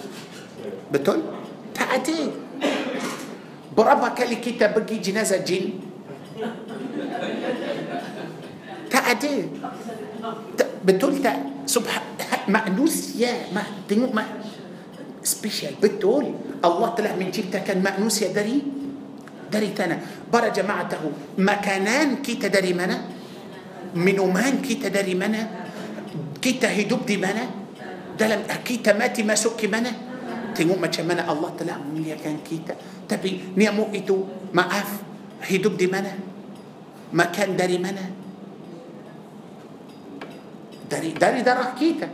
Betul? 0.89 1.21
Tak 1.77 2.01
ada. 2.01 2.19
Berapa 3.77 4.09
kali 4.17 4.41
kita 4.41 4.73
pergi 4.73 4.97
jenazah 4.97 5.45
jin 5.45 5.85
تعدي 8.91 9.35
بتقول 10.85 11.13
تا 11.23 11.31
سبحان 11.67 12.03
مأنوس 12.47 13.19
يا 13.19 13.51
ما 13.51 13.63
تنو 13.91 14.07
ما 14.15 14.23
سبيشال 15.23 15.75
بتقول 15.83 16.25
الله 16.63 16.89
طلع 16.95 17.11
من 17.19 17.27
جيبته 17.31 17.59
كان 17.59 17.83
مأنوس 17.83 18.23
يا 18.23 18.31
دري. 18.31 18.87
دري 19.51 19.71
تنا 19.75 20.27
برا 20.31 20.51
جماعته 20.51 20.99
مكانان 21.39 22.19
كي 22.19 22.35
تدري 22.35 22.75
منا 22.75 22.97
من 23.95 24.15
أمان 24.19 24.59
كي 24.59 24.75
تدري 24.75 25.15
منا 25.15 25.41
كي 26.43 26.59
تهدب 26.59 27.01
دي 27.07 27.15
منا 27.15 27.45
دلم 28.19 28.41
كي 28.67 28.83
تماتي 28.83 29.23
ما 29.23 29.35
سك 29.35 29.59
منا 29.71 29.91
تنو 30.55 30.75
ما 30.75 30.87
تشمنا 30.91 31.23
الله 31.31 31.49
طلع 31.59 31.77
من 31.79 32.03
يا 32.03 32.19
كان 32.19 32.43
كي 32.43 32.59
تبي 33.07 33.55
نيا 33.55 33.71
مؤتو 33.71 34.51
ما 34.51 34.63
أف 34.67 34.91
هدب 35.47 35.79
دي 35.79 35.87
منا 35.87 36.11
مكان 37.13 37.15
دري 37.15 37.15
منا, 37.15 37.15
ما 37.15 37.23
كان 37.31 37.55
داري 37.55 37.77
منا 37.79 38.05
dari 40.87 41.11
dari 41.13 41.43
darah 41.43 41.75
kita 41.75 42.07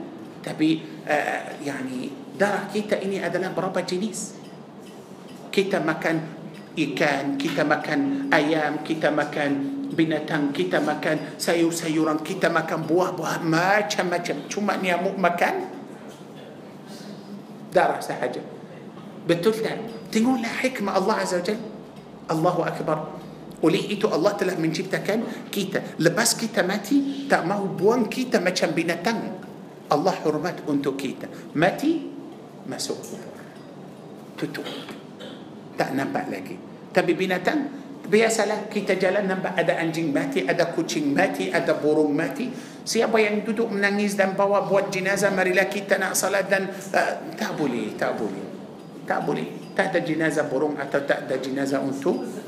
tapi 0.44 0.82
uh, 1.08 1.62
yani 1.64 2.12
darah 2.36 2.68
kita 2.68 3.00
ini 3.00 3.22
adalah 3.22 3.54
berapa 3.54 3.80
jenis 3.86 4.44
kita 5.54 5.78
makan 5.86 6.44
ikan, 6.74 7.38
kita 7.38 7.62
makan 7.62 8.30
ayam, 8.34 8.82
kita 8.82 9.14
makan 9.14 9.52
binatang, 9.94 10.50
kita 10.50 10.82
makan 10.82 11.38
sayur-sayuran, 11.38 12.26
kita 12.26 12.50
makan 12.50 12.90
buah-buah 12.90 13.46
macam-macam. 13.46 14.50
Cuma 14.50 14.74
nyamuk 14.82 15.14
makan 15.22 15.70
darah 17.70 18.02
sahaja. 18.02 18.42
Betul 19.30 19.62
tak? 19.62 19.78
Tengoklah 20.10 20.54
hikmah 20.66 20.94
Allah 20.98 21.16
Azza 21.22 21.38
wa 21.40 21.46
Jal. 21.46 21.60
Allahu 22.28 22.62
Akbar. 22.66 22.98
Oleh 23.64 23.80
itu 23.96 24.12
Allah 24.12 24.36
telah 24.36 24.60
menciptakan 24.60 25.48
kita. 25.48 25.96
Lepas 26.04 26.36
kita 26.36 26.68
mati, 26.68 27.26
tak 27.32 27.48
mau 27.48 27.64
buang 27.64 28.12
kita 28.12 28.44
macam 28.44 28.76
binatang. 28.76 29.20
Allah 29.88 30.16
hormat 30.28 30.68
untuk 30.68 31.00
kita. 31.00 31.32
Mati, 31.56 32.12
masuk 32.68 33.00
kubur. 33.00 33.40
Tutup. 34.36 34.68
Tak 35.80 35.96
nampak 35.96 36.28
lagi. 36.28 36.60
Tapi 36.92 37.12
binatang, 37.16 37.72
biasalah 38.04 38.68
kita 38.68 39.00
jalan 39.00 39.32
nampak 39.32 39.56
ada 39.56 39.80
anjing 39.80 40.12
mati, 40.12 40.44
ada 40.44 40.68
kucing 40.76 41.16
mati, 41.16 41.48
ada 41.48 41.80
burung 41.80 42.12
mati. 42.12 42.52
Siapa 42.84 43.16
yang 43.16 43.48
duduk 43.48 43.72
menangis 43.72 44.20
dan 44.20 44.36
bawa 44.36 44.68
buat 44.68 44.92
jenazah, 44.92 45.32
marilah 45.32 45.72
kita 45.72 45.96
nak 45.96 46.20
salat 46.20 46.52
dan 46.52 46.68
uh, 46.68 47.14
tak 47.40 47.56
boleh, 47.56 47.96
tak 47.96 48.20
boleh. 48.20 48.44
Tak 49.08 49.20
boleh. 49.24 49.48
Tak 49.72 49.96
ada 49.96 50.00
jenazah 50.04 50.52
burung 50.52 50.76
atau 50.76 51.00
tak 51.08 51.26
ada 51.26 51.40
jenazah 51.40 51.80
untuk 51.80 52.43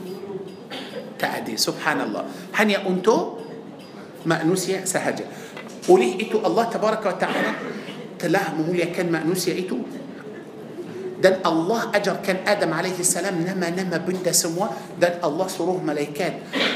تعدي 1.26 1.58
سبحان 1.58 2.06
الله. 2.06 2.54
هنيا 2.54 2.86
أنتو 2.86 3.42
مأنوسيا 4.30 4.86
سهجة. 4.86 5.26
وليه 5.90 6.30
إتو 6.30 6.46
الله 6.46 6.66
تبارك 6.70 7.02
وتعالى 7.02 7.52
تلاه 8.22 8.54
مولي 8.62 8.94
كان 8.94 9.10
مأنوسيا 9.10 9.58
إتو 9.66 9.82
Dan 11.16 11.42
Allah 11.42 11.82
ajarkan 11.96 12.46
Adam 12.46 12.70
عليه 12.70 12.98
السلام 13.02 13.42
nama 13.42 13.74
nama 13.74 13.98
benda 14.06 14.30
semua 14.30 14.98
dan 15.02 15.24
Allah 15.24 15.48
suruh 15.48 15.82
malaikat. 15.82 16.36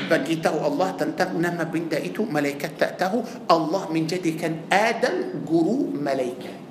Bagi 0.09 0.55
tahu 0.57 0.89
Allah 0.97 1.29
tentang 1.37 1.69
nama 1.69 1.93
benda 1.93 2.25
itu 2.25 2.81
malaikat 2.81 3.13
tak 3.51 3.83
tahu 3.93 4.07
Allah 4.09 4.39
menjadikan 4.39 4.65
Adam 4.73 5.45
guru 5.45 5.93
malaikat. 5.93 6.69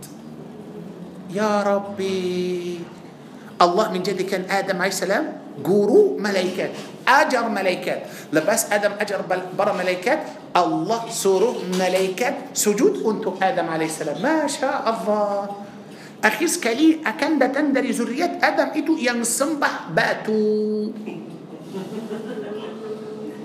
يا 1.31 1.63
ربي. 1.63 2.81
Allah 3.63 3.87
menjadikan 3.93 4.49
Adam 4.51 4.79
عليه 4.79 4.95
السلام 4.95 5.25
guru 5.63 6.17
malaikat. 6.19 6.98
Ajar 7.09 7.49
malaikat. 7.49 8.03
Lepas 8.33 8.73
Adam 8.73 8.93
ajar 9.01 9.21
para 9.59 9.73
malaikat. 9.73 10.21
Allah 10.57 11.03
suruh 11.11 11.57
malaikat. 11.81 12.53
Sujud 12.53 13.01
untuk 13.07 13.25
Adam 13.43 13.67
عليه 13.69 13.89
السلام. 13.89 14.23
ما 14.23 14.47
شاء 14.47 14.83
الله. 14.85 15.49
اخيس 16.25 16.61
كلي 16.61 17.01
اكن 17.07 17.39
ده 17.39 17.47
تندري 17.47 17.93
زريات 17.93 18.45
آدم 18.45 18.69
إتو 18.77 18.93
ينصبح 19.01 19.73
باتو. 19.97 20.37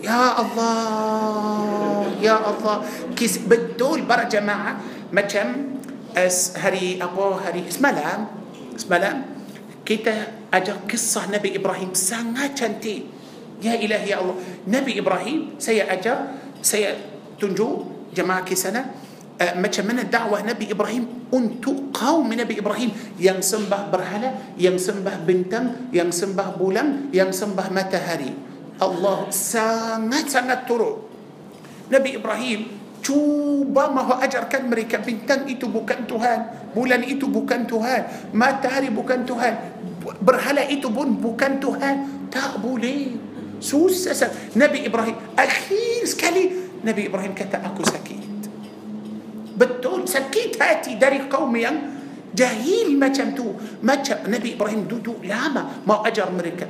يا 0.03 0.23
الله 0.41 2.06
يا 2.19 2.35
الله. 2.35 2.76
كيس 3.15 3.48
بدول 3.48 4.02
برا 4.03 4.27
جماعة. 4.27 4.76
ما 5.14 5.22
كم 5.22 5.80
أس 6.18 6.57
هري 6.57 6.99
ابو 7.02 7.40
هري 7.45 7.64
اسمها 7.69 7.91
لام 7.91 8.22
اسمها 8.76 8.99
لام. 8.99 9.19
كيتا 9.85 10.27
أجر 10.53 10.76
قصة 10.90 11.31
نبي 11.31 11.56
إبراهيم. 11.56 11.94
سانها 11.94 12.56
شانتين 12.56 13.03
يا 13.64 13.80
إلهي 13.80 14.11
يا 14.11 14.19
الله. 14.19 14.35
نبي 14.68 14.99
إبراهيم 14.99 15.57
سي 15.57 15.80
أجر 15.80 16.18
سي 16.60 16.84
تنجو 17.40 17.68
Jemaah 18.12 18.44
كسنة 18.44 18.84
ah, 19.41 19.58
macam 19.58 19.66
mana 19.66 19.98
dakwah 20.06 20.45
nabi 20.45 20.70
Ibrahim? 20.70 21.34
Untuk 21.34 21.90
kaum 21.90 22.30
nabi 22.30 22.62
Ibrahim. 22.62 23.18
Yang 23.18 23.66
sembah 23.66 23.90
berhala 23.90 24.62
yang 24.62 25.02
sembah 25.02 25.16
bintang 25.26 25.90
yang 25.90 26.38
sembah 26.38 26.50
bulan 26.62 27.10
yang 27.10 27.58
sembah 27.58 27.68
matahari. 27.74 28.32
Allah 28.78 29.18
sangat 29.34 30.30
sangat 30.30 30.70
teruk. 30.70 31.10
Nabi 31.90 32.22
Ibrahim 32.22 32.62
توبا 33.02 33.84
mahu 33.90 34.02
ajarkan 34.06 34.70
mereka. 34.70 35.02
Bintang 35.02 35.50
itu 35.50 35.68
bukan 35.74 36.06
Tuhan 36.06 36.41
bulan 36.78 37.02
itu 37.02 37.28
bukan 37.34 37.66
Tuhan 37.66 38.02
matahari 38.38 38.94
bukan 38.94 39.26
Tuhan 39.26 39.56
berhala 40.22 40.64
itu 40.72 40.94
pun 40.94 41.18
bukan 41.18 41.58
Tuhan 41.58 42.30
tak 42.32 42.78
boleh 42.80 43.33
سوس 43.64 44.11
نبي 44.60 44.91
إبراهيم. 44.91 45.40
أخير 45.40 46.03
سكالي. 46.03 46.45
نبي 46.84 47.07
إبراهيم 47.07 47.31
كتا 47.31 47.64
أكو 47.64 47.88
سكيت. 47.88 48.52
بتقول 49.56 50.03
سكيت 50.03 50.60
هاتي 50.60 50.99
داري 50.99 51.31
قومي. 51.31 51.64
جاهيل 52.35 52.99
ما 52.99 53.07
جمتو. 53.07 53.80
ما 53.80 54.03
نبي 54.27 54.60
إبراهيم 54.60 54.91
دودو 54.91 55.23
لاما 55.23 55.88
ما 55.88 56.03
أجر 56.07 56.27
مريكا. 56.27 56.68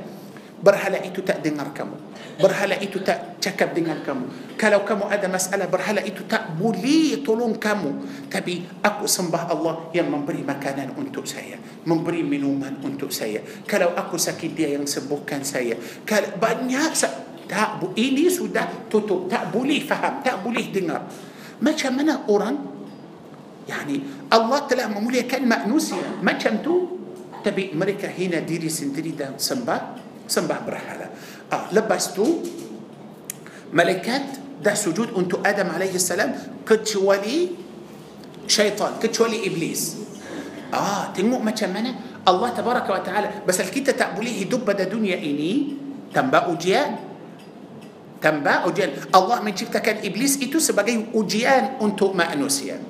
Berhala 0.64 0.96
itu 1.04 1.20
tak 1.20 1.44
dengar 1.44 1.76
kamu. 1.76 2.00
Berhala 2.40 2.74
itu 2.80 3.04
tak 3.04 3.36
cakap 3.38 3.76
dengan 3.76 4.00
kamu. 4.00 4.56
Kalau 4.56 4.80
kamu 4.82 5.12
ada 5.12 5.28
masalah 5.28 5.68
berhala 5.68 6.00
itu 6.00 6.24
tak 6.24 6.56
boleh 6.56 7.20
tolong 7.20 7.60
kamu. 7.60 7.92
Tapi 8.32 8.80
aku 8.80 9.04
sembah 9.04 9.52
Allah 9.52 9.92
yang 9.92 10.08
memberi 10.08 10.40
makanan 10.40 10.96
untuk 10.96 11.28
saya 11.28 11.60
memberi 11.84 12.24
minuman 12.24 12.80
untuk 12.82 13.12
saya. 13.12 13.44
Kalau 13.68 13.92
aku 13.92 14.16
sakit 14.16 14.50
dia 14.56 14.72
yang 14.74 14.88
sembuhkan 14.88 15.44
saya. 15.44 15.76
Kalau 16.02 16.34
banyak 16.40 16.92
tak 17.44 17.84
ini 17.94 18.26
sudah 18.32 18.88
tutup. 18.88 19.28
Tak 19.28 19.52
boleh 19.52 19.84
faham 19.84 20.24
tak 20.24 20.40
boleh 20.40 20.72
dengar. 20.72 21.06
Macam 21.60 21.92
mana 21.94 22.24
orang? 22.26 22.56
Yani 23.64 24.28
Allah 24.28 24.60
telah 24.68 24.88
memuliakan 24.92 25.44
manusia 25.44 26.00
macam 26.24 26.60
tu. 26.64 26.74
Tapi 27.44 27.76
mereka 27.76 28.08
hina 28.08 28.40
diri 28.40 28.72
sendiri 28.72 29.12
dan 29.12 29.36
sembah 29.36 30.03
sembah 30.26 30.60
berhala. 30.64 31.06
Ah, 31.52 31.68
lepas 31.70 32.12
tu 32.16 32.24
malaikat 33.74 34.40
dah 34.64 34.76
sujud 34.76 35.12
untuk 35.12 35.44
Adam 35.44 35.74
alaihi 35.74 36.00
salam 36.00 36.32
kecuali 36.64 37.52
syaitan, 38.48 38.96
kecuali 38.96 39.44
iblis. 39.44 40.00
Ah, 40.74 41.12
tengok 41.12 41.40
macam 41.44 41.70
mana 41.70 41.90
Allah 42.24 42.50
tabaraka 42.56 42.90
wa 42.90 43.02
taala 43.04 43.28
pasal 43.44 43.68
kita 43.68 43.92
tak 43.92 44.16
boleh 44.16 44.32
hidup 44.32 44.64
pada 44.64 44.88
dunia 44.88 45.20
ini 45.20 45.76
tanpa 46.10 46.48
ujian. 46.48 47.12
Tanpa 48.24 48.64
ujian. 48.64 48.88
Allah 49.12 49.44
menciptakan 49.44 50.00
iblis 50.00 50.40
itu 50.40 50.56
sebagai 50.56 51.12
ujian 51.12 51.76
untuk 51.84 52.16
manusia. 52.16 52.80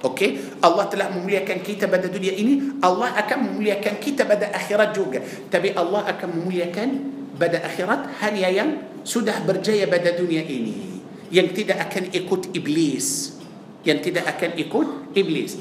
Okey, 0.00 0.56
Allah 0.64 0.88
telah 0.88 1.12
memuliakan 1.12 1.60
kita 1.60 1.84
pada 1.84 2.08
dunia 2.08 2.32
ini, 2.32 2.80
Allah 2.80 3.12
akan 3.20 3.52
memuliakan 3.52 4.00
kita 4.00 4.24
pada 4.24 4.48
akhirat 4.48 4.96
juga. 4.96 5.20
Tapi 5.52 5.76
Allah 5.76 6.08
akan 6.08 6.40
memuliakan 6.40 6.88
pada 7.36 7.60
akhirat 7.60 8.08
hanya 8.24 8.48
yang 8.48 8.68
sudah 9.04 9.44
berjaya 9.44 9.84
pada 9.84 10.16
dunia 10.16 10.40
ini, 10.40 11.04
yang 11.28 11.52
tidak 11.52 11.84
akan 11.84 12.08
ikut 12.16 12.48
iblis, 12.56 13.36
yang 13.84 14.00
tidak 14.00 14.24
akan 14.24 14.56
ikut 14.56 14.88
iblis. 15.12 15.60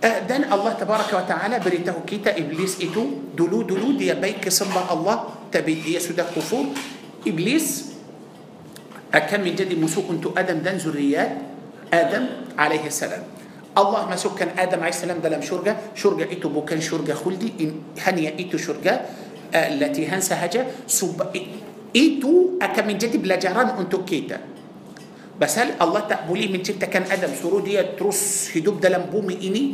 Dan 0.00 0.48
Allah 0.48 0.80
tabaraka 0.80 1.20
wa 1.20 1.26
ta'ala 1.28 1.60
beritahu 1.60 2.00
kita 2.08 2.32
iblis 2.40 2.80
itu 2.80 3.28
dulu-dulu 3.36 4.00
dia 4.00 4.16
baik 4.16 4.40
kesembah 4.48 4.88
Allah 4.88 5.36
tapi 5.52 5.76
dia 5.76 6.00
sudah 6.00 6.24
kufur 6.32 6.72
iblis 7.28 7.92
akan 9.12 9.44
menjadi 9.44 9.76
musuh 9.76 10.00
untuk 10.08 10.32
Adam 10.32 10.64
dan 10.64 10.80
zuriat 10.80 11.44
Adam 11.92 12.48
alaihi 12.56 12.88
salam 12.88 13.39
الله 13.70 14.02
ما 14.10 14.16
سكن 14.18 14.58
آدم 14.58 14.80
عليه 14.82 14.94
السلام 14.94 15.18
دلم 15.22 15.42
شرجة 15.46 15.94
شرجة 15.94 16.26
إتو 16.26 16.50
بوكان 16.50 16.82
شرجة 16.82 17.14
خلدي 17.14 17.54
إن 17.62 17.70
هنيا 18.02 18.34
إتو 18.40 18.58
شرجة 18.58 18.94
آه، 19.54 19.68
التي 19.74 20.10
هن 20.10 20.20
سهجة 20.20 20.90
سب 20.90 21.18
إتو 21.94 22.32
أكمن 22.62 22.98
جدي 22.98 23.18
بلا 23.18 23.38
جران 23.38 23.78
أنتو 23.78 24.02
كيتا. 24.02 24.38
بس 25.40 25.56
هل 25.58 25.72
الله 25.80 26.00
تقبلي 26.00 26.52
من 26.52 26.60
تبتا 26.62 26.86
كان 26.86 27.08
آدم 27.08 27.32
سرودية 27.32 27.96
ترس 27.96 28.52
هدوب 28.52 28.84
دلم 28.84 29.08
بومي 29.08 29.40
إني؟ 29.40 29.64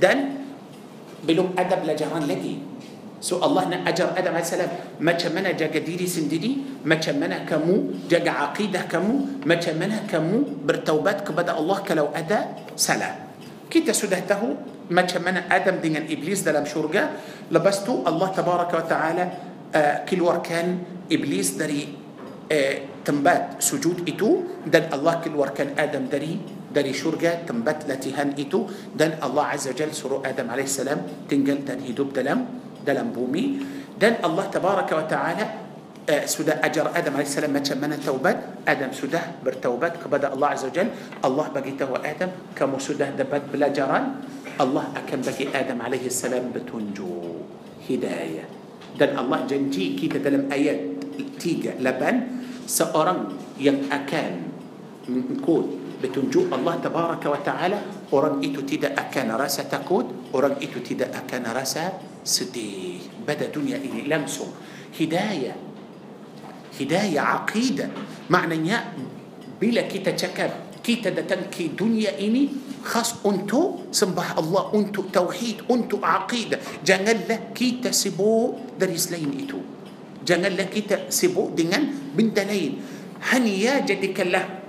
دل 0.00 0.18
بلوم 1.22 1.54
آدم 1.54 1.86
لا 1.86 1.94
جران 1.94 2.26
لدي 2.26 2.58
سو 3.22 3.40
الله 3.40 3.68
نأجر 3.68 4.18
آدم 4.18 4.34
عليه 4.34 4.44
السلام. 4.44 4.70
ما 5.00 5.12
تشمنا 5.16 5.56
جا 5.56 5.70
جديري 5.70 6.04
سنديدي 6.04 6.82
ما 6.84 7.00
تشمنا 7.00 7.46
كمو 7.48 8.10
جا 8.10 8.20
عقيدة 8.26 8.90
كمو 8.90 9.46
ما 9.46 9.54
تشمنا 9.54 10.10
كمو 10.10 10.66
برتوبات 10.66 11.24
كبدا 11.28 11.56
الله 11.56 11.78
كلو 11.88 12.12
أدا 12.12 12.40
سلام. 12.76 13.23
Kita 13.74 13.90
sudah 13.90 14.22
tahu 14.22 14.54
macam 14.94 15.18
mana 15.26 15.50
Adam 15.50 15.82
dengan 15.82 16.06
Iblis 16.06 16.46
dalam 16.46 16.62
syurga 16.62 17.10
lepas 17.50 17.82
tu 17.82 18.06
Allah 18.06 18.30
tabaraka 18.30 18.74
wa 18.78 18.86
ta'ala 18.86 19.24
uh, 19.74 19.96
keluarkan 20.06 20.66
Iblis 21.10 21.58
dari 21.58 21.90
uh, 22.46 22.76
tempat 23.02 23.58
sujud 23.58 24.06
itu 24.06 24.62
dan 24.62 24.94
Allah 24.94 25.18
keluarkan 25.18 25.74
Adam 25.74 26.06
dari 26.06 26.38
dari 26.70 26.94
syurga 26.94 27.42
tempat 27.42 27.90
latihan 27.90 28.30
itu 28.38 28.62
dan 28.94 29.18
Allah 29.18 29.58
azza 29.58 29.74
jal 29.74 29.90
suruh 29.90 30.22
Adam 30.22 30.54
alaihissalam 30.54 31.26
tinggal 31.26 31.66
dan 31.66 31.82
hidup 31.82 32.14
dalam 32.14 32.46
dalam 32.78 33.10
bumi 33.10 33.58
dan 33.98 34.22
Allah 34.22 34.46
tabaraka 34.54 34.94
wa 34.94 35.06
ta'ala 35.10 35.63
آه، 36.04 36.28
سودا 36.28 36.60
أجر 36.60 36.84
آدم 36.92 37.16
عليه 37.16 37.24
السلام 37.24 37.52
ما 37.56 37.64
من 37.64 37.92
التوبات. 37.96 38.68
آدم 38.68 38.92
سودا 38.92 39.40
برتوبة 39.40 40.04
كبدا 40.04 40.36
الله 40.36 40.48
عز 40.52 40.64
وجل. 40.68 40.88
الله 41.24 41.46
بقيته 41.56 41.88
آدم. 41.96 42.30
كم 42.52 42.76
سودا 42.76 43.16
دبت 43.16 43.48
بلا 43.48 43.72
جران. 43.72 44.20
الله 44.60 44.84
أكم 45.00 45.20
بقي 45.24 45.44
آدم 45.48 45.80
عليه 45.80 46.04
السلام 46.04 46.52
بتنجو. 46.52 47.40
هداية. 47.88 48.44
دل 49.00 49.10
الله 49.16 49.38
جنجي 49.48 49.96
كي 49.96 50.12
تدلم 50.12 50.52
آيات 50.52 50.80
تيجا 51.40 51.80
لبن. 51.80 52.16
سأرم 52.68 53.20
يم 53.64 53.88
أكان. 53.88 54.44
نقول 55.08 55.64
بتنجو. 56.04 56.52
الله 56.52 56.74
تبارك 56.84 57.24
وتعالى. 57.32 57.78
أرم 58.12 58.44
إتو 58.44 58.60
تيدا 58.68 58.92
أكان 58.92 59.32
راسا 59.32 59.72
تكود 59.72 60.36
أرم 60.36 60.60
إتو 60.60 60.84
تيدا 60.84 61.08
أكان 61.16 61.48
راسا 61.48 61.96
سدي. 62.28 63.00
بدا 63.24 63.48
دنيا 63.56 63.80
إلي 63.80 64.04
لمسو. 64.04 64.44
هداية. 65.00 65.63
Hidayah 66.74 67.44
aqidah 67.44 67.90
Maknanya 68.30 68.94
Bila 69.58 69.86
kita 69.86 70.12
cakap 70.12 70.74
Kita 70.82 71.14
datang 71.14 71.48
ke 71.48 71.72
dunia 71.72 72.14
ini 72.18 72.50
Khas 72.84 73.22
untuk 73.24 73.88
Sembah 73.94 74.36
Allah 74.36 74.74
Untuk 74.74 75.08
tauhid 75.14 75.70
Untuk 75.70 76.02
aqidah 76.02 76.82
Janganlah 76.82 77.54
kita 77.54 77.94
sibuk 77.94 78.76
Dari 78.76 78.96
selain 78.98 79.30
itu 79.32 79.58
Janganlah 80.24 80.66
kita 80.68 81.08
sibuk 81.12 81.54
dengan 81.54 81.84
benda 82.12 82.42
lain 82.42 82.80
Hanya 83.32 83.84
jadikanlah 83.84 84.64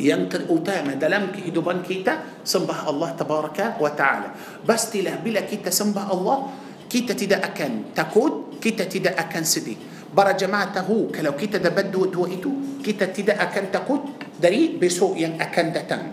yang 0.00 0.32
terutama 0.32 0.96
dalam 0.96 1.28
kehidupan 1.28 1.84
kita 1.84 2.40
sembah 2.40 2.88
Allah 2.88 3.12
tabaraka 3.12 3.76
wa 3.76 3.92
taala. 3.92 4.32
Pastilah 4.64 5.20
bila 5.20 5.44
kita 5.44 5.68
sembah 5.68 6.08
Allah 6.08 6.48
kita 6.90 7.14
tidak 7.14 7.54
akan 7.54 7.92
takut, 7.94 8.58
kita 8.58 8.88
tidak 8.88 9.14
akan 9.14 9.44
sedih. 9.46 9.89
Para 10.10 10.34
jemaah 10.34 10.74
tahu 10.74 11.14
kalau 11.14 11.38
kita 11.38 11.62
dapat 11.62 11.94
dua-dua 11.94 12.26
itu 12.26 12.82
kita 12.82 13.14
tidak 13.14 13.38
akan 13.38 13.64
takut 13.70 14.00
dari 14.34 14.74
besok 14.74 15.14
yang 15.14 15.38
akan 15.38 15.66
datang. 15.70 16.04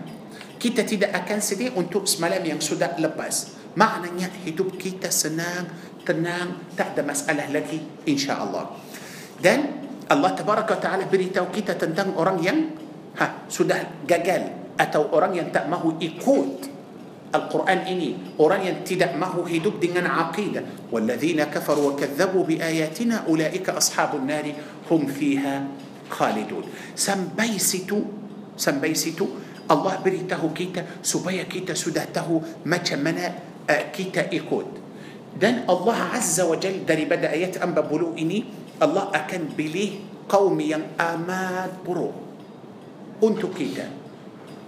Kita 0.58 0.86
tidak 0.86 1.14
akan 1.14 1.38
sedih 1.42 1.74
untuk 1.74 2.06
semalam 2.06 2.42
yang 2.42 2.62
sudah 2.62 2.94
lepas. 2.98 3.58
Maknanya 3.74 4.30
hidup 4.46 4.74
kita 4.78 5.10
senang, 5.10 5.70
tenang, 6.06 6.70
tak 6.78 6.94
ada 6.94 7.02
masalah 7.02 7.46
lagi 7.50 7.78
insya-Allah. 8.06 8.74
Dan 9.38 9.86
Allah 10.10 10.30
tabaraka 10.34 10.78
wa 10.78 10.80
taala 10.82 11.04
beritahu 11.06 11.50
kita 11.50 11.74
tentang 11.74 12.14
orang 12.14 12.38
yang 12.42 12.58
ha, 13.18 13.46
sudah 13.50 14.02
gagal 14.06 14.74
atau 14.78 15.10
orang 15.10 15.34
yang 15.34 15.48
tak 15.50 15.66
mahu 15.66 15.98
ikut 15.98 16.77
القرآن 17.28 17.78
إني 17.84 18.40
قرآن 18.40 18.60
ينتدأ 18.66 19.16
ما 19.20 19.28
هو 19.28 19.44
هدوب 19.44 19.80
دينا 19.80 20.08
عقيدة. 20.08 20.90
والذين 20.92 21.44
كفروا 21.52 21.92
وكذبوا 21.92 22.44
بآياتنا 22.44 23.28
أولئك 23.28 23.68
أصحاب 23.68 24.16
النار 24.16 24.46
هم 24.88 25.02
فيها 25.06 25.54
خالدون. 26.08 26.64
Lepas 26.96 27.60
itu 27.60 27.98
lepas 28.56 29.00
itu 29.00 29.26
Allah 29.68 29.94
perintah 30.00 30.42
kita 30.56 31.04
supaya 31.04 31.44
kita 31.44 31.76
sudah 31.76 32.28
tahu 32.64 32.80
macam 32.80 33.06
mana 33.06 33.26
kita 33.68 34.32
ikut 34.32 34.68
dan 35.36 35.68
Allah 35.68 35.98
عز 36.16 36.40
وجل 36.40 36.88
daripada 36.88 37.04
ayat 37.04 37.28
empat 37.28 37.60
puluh 37.60 37.84
ini 37.92 38.16
Allah 38.16 38.44
akan 38.80 39.04
pilih 39.12 39.52
kaum 39.52 40.24
yang 40.28 40.96
amat 40.96 41.84
baru. 41.84 42.12
untuk 43.20 43.48
kita. 43.52 43.97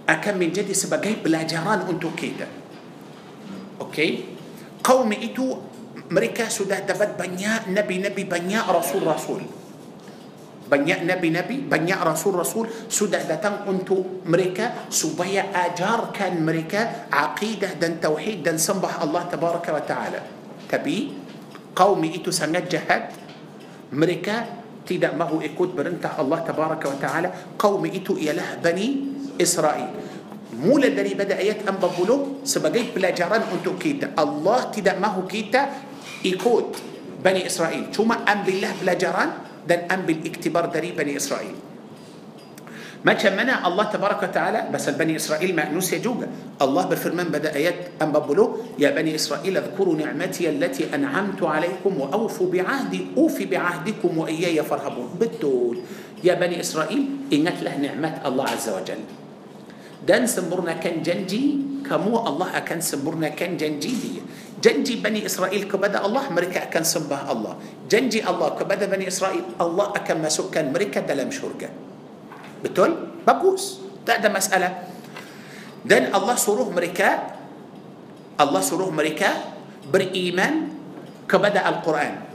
Akan 0.07 0.33
menjadi 0.37 0.73
sebagai 0.73 1.19
pelajaran 1.21 1.85
untuk 1.85 2.17
kita. 2.17 2.47
Okey? 3.81 4.37
Kaum 4.81 5.13
itu 5.13 5.45
mereka 6.11 6.49
sudah 6.51 6.83
dapat 6.83 7.15
banyak 7.15 7.71
nabi-nabi, 7.71 8.25
banyak 8.25 8.65
rasul-rasul. 8.67 9.41
Banyak 10.71 11.03
nabi-nabi, 11.03 11.67
banyak 11.67 11.99
rasul-rasul 11.99 12.67
sudah 12.87 13.19
datang 13.27 13.67
untuk 13.67 14.23
mereka 14.23 14.87
supaya 14.87 15.51
ajarkan 15.51 16.39
mereka 16.39 17.11
aqidah 17.11 17.75
dan 17.75 17.99
tauhid 17.99 18.39
dan 18.43 18.55
sembah 18.55 19.03
Allah 19.03 19.27
tabaraka 19.27 19.69
wa 19.75 19.83
taala. 19.83 20.21
Tapi 20.71 21.11
kaum 21.75 21.99
itu 22.07 22.31
sangat 22.31 22.71
jahat. 22.71 23.11
Mereka 23.91 24.63
tidak 24.87 25.13
mahu 25.19 25.43
ikut 25.43 25.75
perintah 25.75 26.15
Allah 26.15 26.39
tabaraka 26.41 26.85
wa 26.87 26.97
taala 26.97 27.29
kaum 27.59 27.83
itu 27.85 28.17
ialah 28.17 28.57
Bani 28.63 29.20
Israel 29.41 29.89
mula 30.61 30.91
daripada 30.93 31.39
ayat 31.39 31.65
40 31.65 32.45
sebagai 32.45 32.93
pelajaran 32.93 33.49
untuk 33.49 33.81
kita 33.81 34.13
Allah 34.13 34.69
tidak 34.69 34.99
mahu 35.01 35.25
kita 35.25 35.61
ikut 36.27 36.65
Bani 37.21 37.41
Israel 37.47 37.89
cuma 37.89 38.21
ambillah 38.27 38.77
pelajaran 38.77 39.29
dan 39.65 39.89
ambil 39.89 40.21
iktibar 40.25 40.69
dari 40.69 40.93
Bani 40.93 41.13
Israel 41.17 41.71
Macam 43.01 43.33
mana 43.33 43.65
Allah 43.65 43.89
tabaraka 43.89 44.29
ta'ala 44.29 44.69
Pasal 44.69 44.93
Bani 44.93 45.17
Israel 45.17 45.49
manusia 45.57 45.97
juga 45.97 46.29
Allah 46.61 46.85
berfirman 46.85 47.33
pada 47.33 47.49
ayat 47.49 47.97
40 47.97 48.77
Ya 48.77 48.93
Bani 48.93 49.17
Israel 49.17 49.57
Adhkuru 49.57 49.97
ni'mati 49.97 50.45
allati 50.45 50.85
an'amtu 50.85 51.49
alaikum 51.49 51.97
Wa 51.97 52.13
awfu 52.13 52.53
bi'ahdi 52.53 53.17
Ufi 53.17 53.49
bi'ahdikum 53.49 54.21
wa 54.21 54.29
iyaya 54.29 54.61
farhabun 54.61 55.17
Betul 55.17 55.81
Ya 56.21 56.37
Bani 56.37 56.61
Israel 56.61 57.01
Ingatlah 57.33 57.73
ni'mat 57.81 58.21
Allah 58.21 58.45
Azza 58.53 58.77
wa 58.77 58.85
Jal 58.85 59.20
Dan 60.01 60.25
sempurnakan 60.25 61.05
janji 61.05 61.61
Kamu 61.85 62.25
Allah 62.25 62.57
akan 62.57 62.79
sempurnakan 62.81 63.57
janji 63.57 63.91
dia 63.93 64.23
Janji 64.61 65.01
Bani 65.01 65.25
Israel 65.25 65.65
kepada 65.69 66.01
Allah 66.01 66.25
Mereka 66.29 66.69
akan 66.69 66.83
sembah 66.85 67.21
Allah 67.29 67.53
Janji 67.85 68.21
Allah 68.21 68.53
kepada 68.57 68.89
Bani 68.89 69.05
Israel 69.05 69.45
Allah 69.61 69.93
akan 69.93 70.17
masukkan 70.25 70.65
mereka 70.73 71.05
dalam 71.05 71.29
syurga 71.29 71.69
Betul? 72.61 73.21
Bagus. 73.25 73.81
Tak 74.05 74.21
ada 74.21 74.29
masalah. 74.29 74.71
Dan 75.81 76.13
Allah 76.13 76.37
suruh 76.37 76.69
mereka 76.69 77.37
Allah 78.37 78.61
suruh 78.61 78.89
mereka 78.89 79.33
beriman 79.89 80.73
kepada 81.25 81.61
Al-Quran. 81.65 82.30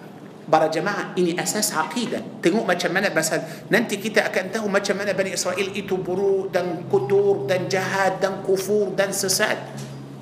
Para 0.47 0.71
jemaah 0.71 1.13
ini 1.19 1.35
asas 1.35 1.75
aqidah. 1.75 2.39
Tengok 2.39 2.63
macam 2.63 2.91
mana 2.95 3.11
pasal 3.11 3.43
nanti 3.67 3.99
kita 3.99 4.31
akan 4.31 4.55
tahu 4.55 4.67
macam 4.71 4.95
mana 4.95 5.11
Bani 5.11 5.35
Israel 5.35 5.69
itu 5.75 5.99
buruk 5.99 6.55
dan 6.55 6.87
kotor 6.87 7.51
dan 7.51 7.67
jahat 7.67 8.23
dan 8.23 8.47
kufur 8.47 8.95
dan 8.95 9.11
sesat. 9.11 9.59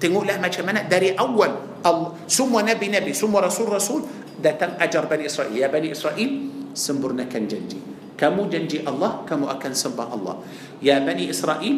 Tengoklah 0.00 0.40
macam 0.40 0.64
mana 0.64 0.84
dari 0.84 1.12
awal 1.12 1.80
Allah, 1.84 2.16
semua 2.24 2.64
nabi-nabi, 2.64 3.12
semua 3.12 3.44
rasul-rasul 3.44 4.08
datang 4.40 4.80
ajar 4.80 5.04
Bani 5.04 5.28
Israel. 5.28 5.52
Ya 5.52 5.68
Bani 5.68 5.92
Israel, 5.92 6.30
sempurnakan 6.72 7.44
janji. 7.44 7.94
kamu 8.14 8.46
janji 8.50 8.78
Allah 8.86 9.26
kamu 9.26 9.50
akan 9.58 9.72
sembah 9.74 10.08
Allah 10.14 10.36
ya 10.78 11.02
Bani 11.02 11.26
Israel 11.28 11.76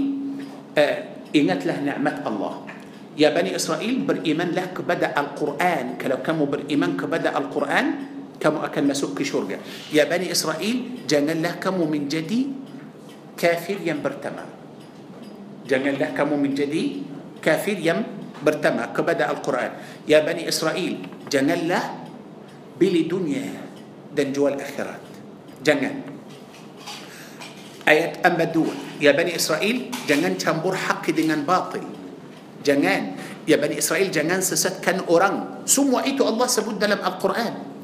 uh, 0.76 0.98
ingatlah 1.32 1.76
nikmat 1.80 2.22
Allah 2.24 2.64
ya 3.16 3.32
Bani 3.32 3.56
Israel 3.56 4.04
berimanlah 4.04 4.76
kepada 4.76 5.16
Al-Quran 5.16 5.96
kalau 5.96 6.20
kamu 6.20 6.44
beriman 6.48 6.92
kepada 6.94 7.32
Al-Quran 7.32 8.15
kamu 8.36 8.58
akan 8.64 8.82
masuk 8.92 9.16
ke 9.16 9.22
syurga. 9.24 9.58
Ya 9.88 10.04
Bani 10.04 10.28
Israel 10.28 11.04
janganlah 11.08 11.56
kamu 11.60 11.88
menjadi 11.88 12.52
kafir 13.36 13.80
yang 13.84 14.00
pertama 14.00 14.56
janganlah 15.66 16.14
kamu 16.14 16.34
menjadi 16.38 17.02
kafir 17.42 17.76
yang 17.82 18.06
pertama 18.40 18.88
kepada 18.94 19.28
Al-Quran. 19.28 19.74
Ya 20.06 20.22
Bani 20.22 20.46
Israel 20.46 21.02
janganlah 21.26 22.06
beli 22.78 23.10
dunia 23.10 23.50
dan 24.14 24.30
jual 24.30 24.54
akhirat. 24.54 25.02
Jangan. 25.66 26.16
Ayat 27.86 28.18
42 28.22 28.98
ya 28.98 29.14
Bani 29.14 29.34
Israel 29.34 29.76
jangan 30.10 30.32
campur 30.38 30.74
hak 30.74 31.06
dengan 31.12 31.42
batil. 31.42 31.84
Jangan. 32.62 33.18
Ya 33.46 33.62
Bani 33.62 33.78
Israel 33.78 34.10
jangan 34.10 34.42
sesatkan 34.42 35.06
orang. 35.06 35.66
Semua 35.70 36.02
itu 36.02 36.22
Allah 36.26 36.50
sebut 36.50 36.78
dalam 36.78 36.98
Al-Quran 36.98 37.75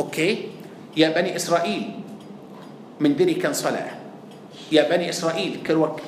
Okey? 0.00 0.30
يا 0.96 1.10
بني 1.10 1.36
إسرائيل 1.36 1.82
mendirikan 3.00 3.52
solat. 3.52 3.90
يا 4.72 4.86
بني 4.90 5.10
إسرائيل 5.10 5.66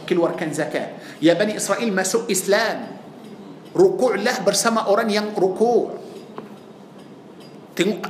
keluarkan 0.08 0.54
zakat. 0.54 1.20
يا 1.22 1.34
بني 1.34 1.56
إسرائيل 1.56 1.90
masuk 1.94 2.30
Islam. 2.30 2.78
Rukuklah 3.76 4.36
bersama 4.46 4.80
orang 4.88 5.10
yang 5.10 5.26
rukuk. 5.36 5.84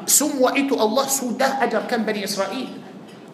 Semua 0.06 0.40
itu 0.46 0.78
Allah 0.78 1.06
sudah 1.10 1.48
ajarkan 1.66 2.06
Bani 2.06 2.24
Israel. 2.24 2.68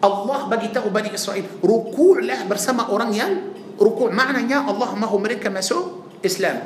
Allah 0.03 0.39
bagi 0.49 0.67
tahu 0.73 0.89
Bani 0.89 1.13
Israel. 1.13 1.63
Rukuklah 1.63 2.39
bersama 2.49 2.89
orang 2.89 3.13
yang 3.13 3.33
rukuk. 3.77 4.09
Maknanya 4.09 4.49
Allah 4.49 4.95
mahu 4.95 5.07
mereka 5.07 5.53
masuk 5.53 6.09
Islam. 6.25 6.57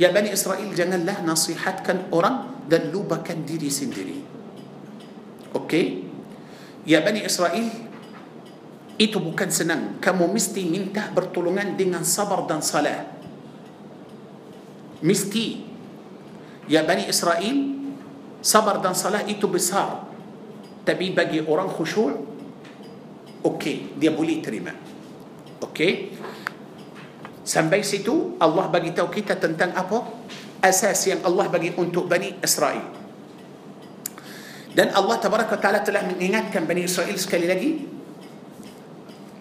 يا 0.00 0.10
بني 0.10 0.32
إسرائيل 0.32 0.74
janganlah 0.74 1.22
nasihatkan 1.24 2.10
orang 2.10 2.66
dilupakan 2.66 3.46
diri 3.46 3.70
sendiri. 3.70 4.04
di. 4.04 4.20
Okey? 5.56 6.08
Ya 6.82 6.98
Bani 7.04 7.22
Israel 7.22 7.70
itu 8.98 9.18
bukan 9.18 9.48
senang. 9.48 9.98
Kamu 10.02 10.28
mesti 10.30 10.66
minta 10.66 11.10
pertolongan 11.14 11.78
dengan 11.78 12.02
sabar 12.02 12.44
dan 12.44 12.60
salah 12.60 13.08
mesti. 15.02 15.66
Ya 16.70 16.86
Bani 16.86 17.10
Israel 17.10 17.58
sabar 18.38 18.78
dan 18.78 18.94
salah 18.94 19.26
itu 19.26 19.50
besar. 19.50 20.06
Tapi 20.82 21.14
bagi 21.14 21.38
orang 21.42 21.70
khusyuk 21.70 22.26
okey 23.42 23.98
dia 23.98 24.10
boleh 24.10 24.42
terima. 24.42 24.74
Okey? 25.62 26.14
Sampai 27.42 27.82
situ 27.82 28.38
Allah 28.38 28.70
bagi 28.70 28.94
tahu 28.94 29.10
kita 29.10 29.34
tentang 29.38 29.74
apa? 29.74 30.06
Asas 30.62 31.10
yang 31.10 31.26
Allah 31.26 31.50
bagi 31.50 31.74
untuk 31.74 32.06
Bani 32.06 32.38
Israel 32.38 33.01
dan 34.72 34.88
Allah 34.96 35.20
tabaraka 35.20 35.60
taala 35.60 35.84
telah 35.84 36.00
mengingatkan 36.08 36.64
Bani 36.64 36.88
Israel 36.88 37.16
sekali 37.20 37.44
lagi 37.44 37.70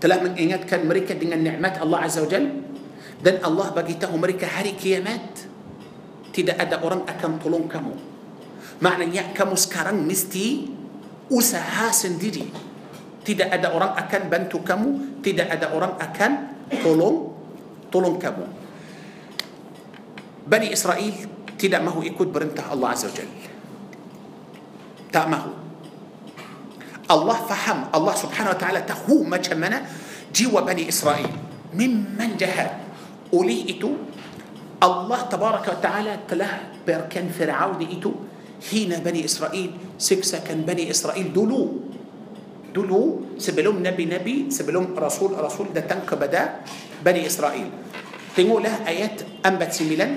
telah 0.02 0.18
mengingatkan 0.18 0.82
mereka 0.84 1.14
dengan 1.14 1.40
nikmat 1.46 1.78
Allah 1.78 2.10
Azza 2.10 2.26
wa 2.26 2.30
Jal. 2.30 2.46
Dan 3.22 3.38
Allah 3.46 3.70
bagi 3.70 4.02
tahu 4.02 4.18
mereka 4.18 4.50
hari 4.50 4.74
kiamat 4.74 5.46
tidak 6.34 6.58
ada 6.58 6.82
orang 6.82 7.06
akan 7.06 7.38
tolong 7.38 7.70
kamu. 7.70 7.94
Maknanya 8.82 9.30
kamu 9.38 9.54
sekarang 9.54 10.02
mesti 10.02 10.74
usaha 11.30 11.94
sendiri. 11.94 12.50
Tidak 13.22 13.46
ada 13.46 13.70
orang 13.78 13.94
akan 13.94 14.22
bantu 14.26 14.66
kamu 14.66 15.22
tidak 15.22 15.54
ada 15.54 15.70
orang 15.70 15.94
akan 16.02 16.32
tolong 16.82 17.30
tolong 17.94 18.18
kamu. 18.18 18.46
Bani 20.50 20.74
Israel 20.74 21.30
tidak 21.62 21.86
mahu 21.86 22.02
ikut 22.10 22.34
perintah 22.34 22.74
Allah 22.74 22.98
Azza 22.98 23.06
wa 23.06 23.14
Jal 23.14 23.51
Tapi 25.12 25.44
Allah 27.12 27.38
faham. 27.52 27.80
الله 27.92 28.16
سبحانه 28.16 28.50
وتعالى 28.56 28.80
tahu 28.88 29.28
macam 29.28 29.38
mana 29.38 29.84
jiwa 30.32 30.64
Bani 30.64 30.88
Israel. 30.88 31.32
memang 31.76 32.40
jahat 32.40 32.70
orang 33.36 33.68
itu. 33.68 33.92
الله 34.80 35.20
تبارك 35.28 35.66
وتعالى 35.68 36.14
telah 36.32 36.54
biarkan 36.88 37.36
Firaun 37.36 37.84
itu. 37.84 38.12
hina 38.62 39.04
Bani 39.04 39.28
Israel 39.28 40.00
seksakan 40.00 40.64
Bani 40.64 40.88
Israel 40.88 41.36
dulu 41.36 41.84
dulu 42.72 43.36
sebelum 43.36 43.84
nabi 43.84 44.06
nabi 44.08 44.48
sebelum 44.48 44.96
rasul 44.96 45.36
rasul 45.36 45.76
datang 45.76 46.08
kepada 46.16 46.64
Bani 47.04 47.28
Israel. 47.28 47.68
Tengoklah 48.40 48.88
ayat 48.88 49.44
empat 49.44 49.72
sembilan. 49.76 50.08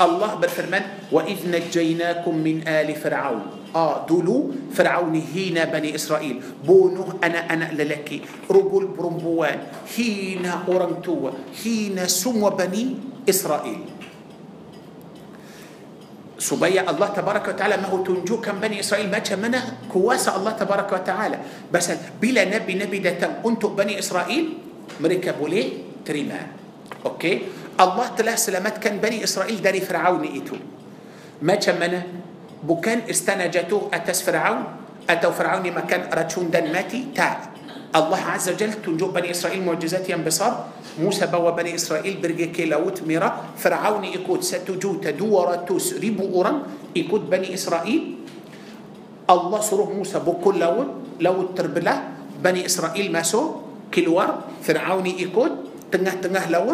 Allah 0.00 0.30
berfirman 0.40 1.12
وإذ 1.12 1.52
نجيناكم 1.52 2.32
من 2.32 2.64
آل 2.64 2.88
فرعون. 2.96 3.61
Ah 3.72 4.04
dulu 4.04 4.70
Firaun 4.76 5.16
hina 5.16 5.64
Bani 5.64 5.94
Israel. 5.94 6.64
bunuh 6.64 7.24
anak 7.24 7.52
anak 7.52 7.72
lelaki 7.72 8.48
رجل 8.50 8.84
perempuan. 8.92 9.58
hina 9.96 10.68
orang 10.68 11.07
tua 11.07 11.30
hina 11.64 12.04
semua 12.06 12.50
Bani 12.52 12.96
Israel. 13.28 13.80
Supaya 16.42 16.90
الله 16.90 17.08
تبارك 17.14 17.54
وتعالى 17.54 17.76
mahu 17.76 17.86
tunjukkan 17.86 18.58
Bani 18.58 18.82
Israel? 18.82 19.06
macam 19.06 19.22
mana 19.22 19.88
kuasa 19.94 20.36
الله 20.36 20.52
تبارك 20.58 20.90
وتعالى. 20.92 21.38
Pasal 21.70 21.86
bila 22.18 22.42
nabi 22.50 22.74
nabi 22.82 22.98
datang 22.98 23.46
untuk 23.46 23.78
Bani 23.78 23.94
Israel? 24.02 24.44
mereka 25.00 25.38
boleh 25.38 25.62
terima. 26.02 26.40
Okey? 27.06 27.34
Allah 27.78 28.06
telah 28.18 28.34
selamatkan 28.34 28.98
Bani 28.98 29.22
Israel 29.22 29.62
dari 29.62 29.80
Firaun 29.86 30.26
itu. 30.26 30.58
macam 31.46 31.54
mana 31.78 32.02
bukan 32.62 33.10
setakat 33.10 33.90
itu 33.94 34.06
atas 34.06 34.22
Firaun 34.22 34.64
atau 35.10 35.30
Firaun 35.34 35.61
ni 35.61 35.70
makan 35.70 36.06
racun 36.14 36.50
dan 36.50 36.72
mati 36.72 37.10
tak. 37.14 37.52
الله 37.92 38.22
عز 38.24 38.56
وجل 38.56 38.72
tunjuk 38.80 39.12
Bani 39.12 39.36
Israel 39.36 39.68
معجزات 39.68 40.08
yang 40.08 40.28
besar 40.28 40.52
Musa 40.96 41.28
bawa 41.28 41.52
Bani 41.52 41.76
Israel 41.76 42.24
pergi 42.24 42.48
ke 42.56 42.72
Laut 42.72 43.04
Merah. 43.04 43.52
Firaun 43.60 44.02
ni 44.02 44.16
ikut 44.16 44.40
setuju 44.40 45.04
dua 45.04 45.68
ratus 45.68 46.00
ribu 46.00 46.24
orang 46.32 46.56
ikut 46.96 47.28
Bani 47.28 47.52
Israel. 47.52 48.02
Allah 49.28 49.60
suruh 49.60 49.92
Musa 49.92 50.18
pukul 50.24 50.56
laut 50.56 50.76
laut 51.20 51.36
terbelah 51.52 51.94
Bani 52.40 52.64
Israel 52.64 53.12
masuk 53.12 53.60
keluar. 53.92 54.64
Firaun 54.64 55.12
ni 55.22 55.52
ikut 55.92 56.16
tengah 56.16 56.48
tengah 56.48 56.64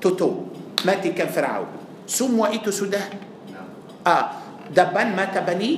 laut 0.00 0.30
tutup. 0.88 1.12
matikan 1.12 1.28
Firaun. 1.28 1.68
Semua 2.08 2.48
itu 2.48 2.72
sudah 2.72 3.02
نعم. 3.52 3.68
Ah. 4.08 4.24
depan 4.72 5.16
mata 5.16 5.38
Bani 5.38 5.72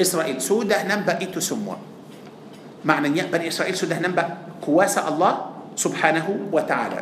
Israel. 0.00 0.42
sudah 0.42 0.82
nampak 0.84 1.22
itu 1.22 1.40
semua 1.40 1.78
maknanya 2.84 3.30
Bani 3.30 3.48
Israel 3.48 3.74
sudah 3.78 3.98
nampak 4.02 4.24
kuasa 4.60 5.08
الله 5.08 5.32
سبحانه 5.78 6.50
وتعالى. 6.52 7.00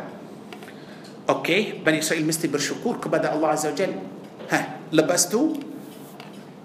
Okey 1.29 1.85
Bani 1.85 1.99
Israel 1.99 2.27
mesti 2.27 2.47
bersyukur 2.47 3.01
kepada 3.01 3.33
Allah 3.33 3.47
عز 3.47 3.65
وجل. 3.73 3.93
Ha 4.51 4.59
lepas 4.93 5.20
itu. 5.20 5.41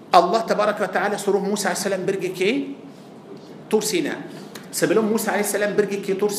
الله 0.09 0.41
تبارك 0.41 0.77
وتعالى 0.81 1.17
suruh 1.17 1.41
Musa 1.41 1.69
عليه 1.69 1.77
السلام 1.77 2.01
pergi 2.05 2.31
ke? 2.33 2.51
طور 3.69 3.81
سيناء. 3.81 4.17
Musa 5.01 5.31
عليه 5.31 5.45
السلام 5.45 5.77
pergi 5.77 6.01
ke 6.01 6.13
طور 6.13 6.33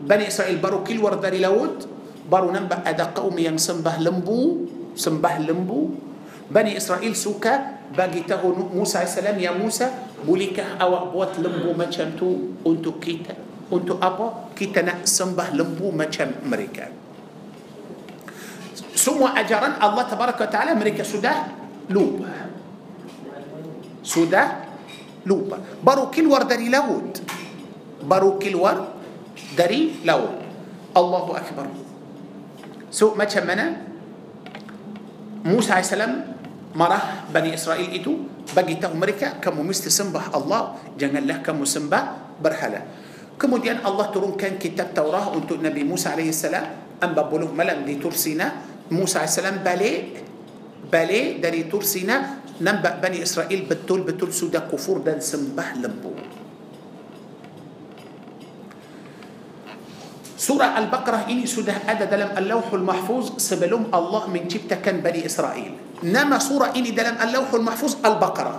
Bani 0.00 0.24
Israel 0.28 0.58
baru 0.58 0.82
keluar 0.84 0.98
dari 0.98 1.20
laut. 1.20 1.38
baru 1.38 1.86
nampak 2.30 2.50
ada 2.50 2.82
kaum 2.86 3.04
yang 3.14 3.46
sembah 3.46 3.96
lembu 4.02 4.40
sembah 4.94 5.38
lembu. 5.38 6.09
Bani 6.50 6.76
Israel 6.76 7.16
suka 7.16 7.54
bagi 7.94 8.26
tahu 8.26 8.74
Musa 8.74 8.98
عليه 8.98 9.10
السلام 9.10 9.36
يا 9.38 9.50
موسى 9.54 9.86
bolehkah 10.26 10.58
kau 10.82 10.90
buat 11.10 11.38
lembu 11.38 11.78
macam 11.78 11.90
tu 11.90 12.62
untuk 12.66 12.98
kita 12.98 13.34
untuk 13.72 14.02
apa 14.02 14.54
kita 14.58 14.82
nak 14.82 15.54
sembah 15.54 15.94
lembu 15.94 16.10
macam 16.10 16.30
mereka. 16.46 16.86
ثم 19.00 19.22
أجرا 19.22 19.68
الله 19.80 20.02
تبارك 20.12 20.38
وتعالى 20.40 20.74
mereka 20.74 21.06
sudah 21.06 21.32
lupa. 21.88 22.26
sudah 24.02 24.42
lupa. 25.26 25.54
baru 25.86 26.10
keluar 26.10 26.28
dari 26.28 26.68
laut 26.68 27.18
baru 28.04 28.38
keluar 28.42 28.58
dari 29.56 30.04
laut 30.04 30.36
الله 30.96 31.24
أكبر. 31.36 31.66
So 32.90 33.16
macam 33.16 33.24
mana 33.24 33.66
Musa 35.46 35.72
عليه 35.72 35.86
السلام 35.86 36.12
marah 36.74 37.26
Bani 37.30 37.54
Israel 37.54 37.90
itu 37.90 38.26
bagi 38.54 38.78
tahu 38.78 38.94
mereka 38.94 39.38
kamu 39.42 39.66
mesti 39.66 39.90
sembah 39.90 40.34
Allah 40.34 40.78
janganlah 40.94 41.42
kamu 41.42 41.66
sembah 41.66 42.04
berhala 42.38 42.86
kemudian 43.34 43.82
Allah 43.82 44.10
turunkan 44.14 44.58
kitab 44.58 44.94
Taurah 44.94 45.34
untuk 45.34 45.58
Nabi 45.58 45.82
Musa 45.82 46.14
AS 46.14 46.46
amba 47.00 47.22
buluh 47.26 47.50
malam 47.50 47.82
di 47.82 47.98
Tursina 47.98 48.62
Musa 48.90 49.26
AS 49.26 49.42
balik 49.62 50.22
balik 50.90 51.42
dari 51.42 51.66
Tursina 51.66 52.42
nampak 52.60 53.00
Bani 53.02 53.24
Israel 53.24 53.60
betul-betul 53.66 54.30
sudah 54.30 54.66
kufur 54.68 55.02
dan 55.02 55.18
sembah 55.18 55.68
lembu 55.80 56.39
سورة 60.40 60.64
البقرة 60.64 61.28
إني 61.28 61.44
سده 61.44 61.84
أدى 61.84 62.08
دلم 62.08 62.32
اللوح 62.40 62.72
المحفوظ 62.72 63.36
سبلوم 63.36 63.92
الله 63.92 64.22
من 64.32 64.48
جبت 64.48 64.72
كان 64.80 65.04
بني 65.04 65.28
إسرائيل. 65.28 66.00
نما 66.00 66.40
سورة 66.40 66.72
إني 66.72 66.96
دلم 66.96 67.20
اللوح 67.20 67.52
المحفوظ 67.60 68.00
البقرة. 68.00 68.56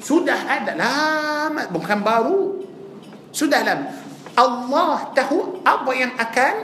سده 0.00 0.36
أدى 0.48 0.72
لا 0.80 1.68
بمكان 1.68 2.00
بارو. 2.00 2.64
سده 3.36 3.60
لم. 3.68 3.80
الله 4.32 4.98
تهو 5.12 5.40
أبا 5.60 5.92
ين 5.92 6.10
أكان 6.16 6.56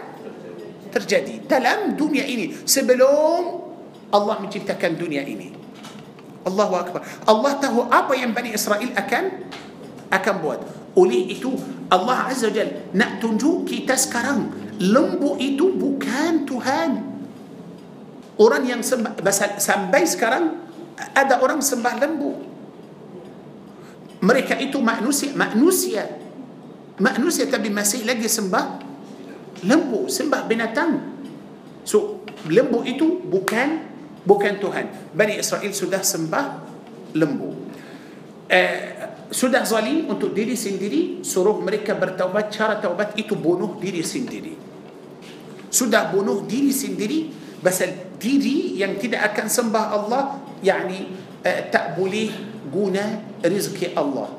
ترجدي. 0.97 1.45
دلم 1.53 2.01
دنيا 2.01 2.25
إني 2.25 2.65
سبلوم 2.65 3.45
الله 4.09 4.35
من 4.41 4.49
جبت 4.49 4.73
كان 4.81 4.97
دنيا 4.97 5.29
إني 5.29 5.53
الله 6.49 6.71
أكبر. 6.81 7.01
الله 7.29 7.53
تهو 7.61 7.81
أبا 7.93 8.15
ين 8.17 8.33
بني 8.33 8.57
إسرائيل 8.57 8.97
أكان 8.97 9.53
akan 10.11 10.35
buat. 10.43 10.61
Oleh 10.99 11.31
itu 11.31 11.55
Allah 11.87 12.31
Azza 12.31 12.51
Jal 12.51 12.91
nak 12.93 13.23
tunjuk 13.23 13.71
kita 13.71 13.95
sekarang 13.95 14.51
lembu 14.83 15.39
itu 15.39 15.71
bukan 15.71 16.45
Tuhan. 16.45 16.91
Orang 18.41 18.65
yang 18.65 18.81
sembah, 18.81 19.21
sampai 19.61 20.03
sekarang 20.09 20.57
ada 21.13 21.39
orang 21.45 21.61
sembah 21.61 21.95
lembu. 22.01 22.33
Mereka 24.21 24.57
itu 24.61 24.81
manusia, 24.81 25.33
manusia. 25.37 26.05
Manusia 27.01 27.49
tapi 27.49 27.73
masih 27.73 28.05
lagi 28.05 28.29
sembah 28.29 28.81
lembu, 29.65 30.09
sembah 30.09 30.45
binatang. 30.49 31.01
So, 31.85 32.25
lembu 32.49 32.85
itu 32.85 33.25
bukan 33.25 33.89
bukan 34.25 34.61
Tuhan. 34.61 35.13
Bani 35.17 35.41
Israel 35.41 35.73
sudah 35.73 36.05
sembah 36.05 36.65
lembu. 37.17 37.57
Eh, 38.51 39.00
sudah 39.31 39.63
zalim 39.63 40.11
untuk 40.11 40.35
diri 40.35 40.59
sendiri 40.59 41.23
suruh 41.23 41.63
mereka 41.63 41.95
bertaubat. 41.95 42.51
Cara 42.51 42.83
taubat 42.83 43.15
itu 43.15 43.39
bunuh 43.39 43.79
diri 43.79 44.03
sendiri. 44.03 44.59
Sudah 45.71 46.11
bunuh 46.11 46.43
diri 46.51 46.75
sendiri 46.75 47.31
pasal 47.63 48.19
diri 48.19 48.75
yang 48.75 48.99
tidak 48.99 49.31
akan 49.31 49.47
sembah 49.47 49.87
Allah 49.95 50.23
yakni 50.67 51.15
uh, 51.47 51.61
tak 51.71 51.95
boleh 51.95 52.35
guna 52.75 53.23
rezeki 53.39 53.95
Allah. 53.95 54.35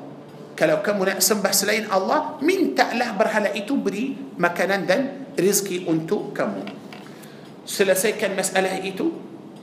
Kalau 0.52 0.84
kamu 0.84 1.16
nak 1.16 1.24
sembah 1.24 1.52
selain 1.56 1.88
Allah 1.88 2.36
mintalah 2.44 3.16
berhala 3.16 3.48
itu 3.56 3.72
beri 3.80 4.12
makanan 4.36 4.80
dan 4.84 5.00
rezeki 5.32 5.88
untuk 5.88 6.36
kamu. 6.36 6.68
Selesaikan 7.64 8.36
masalah 8.36 8.76
itu 8.84 9.08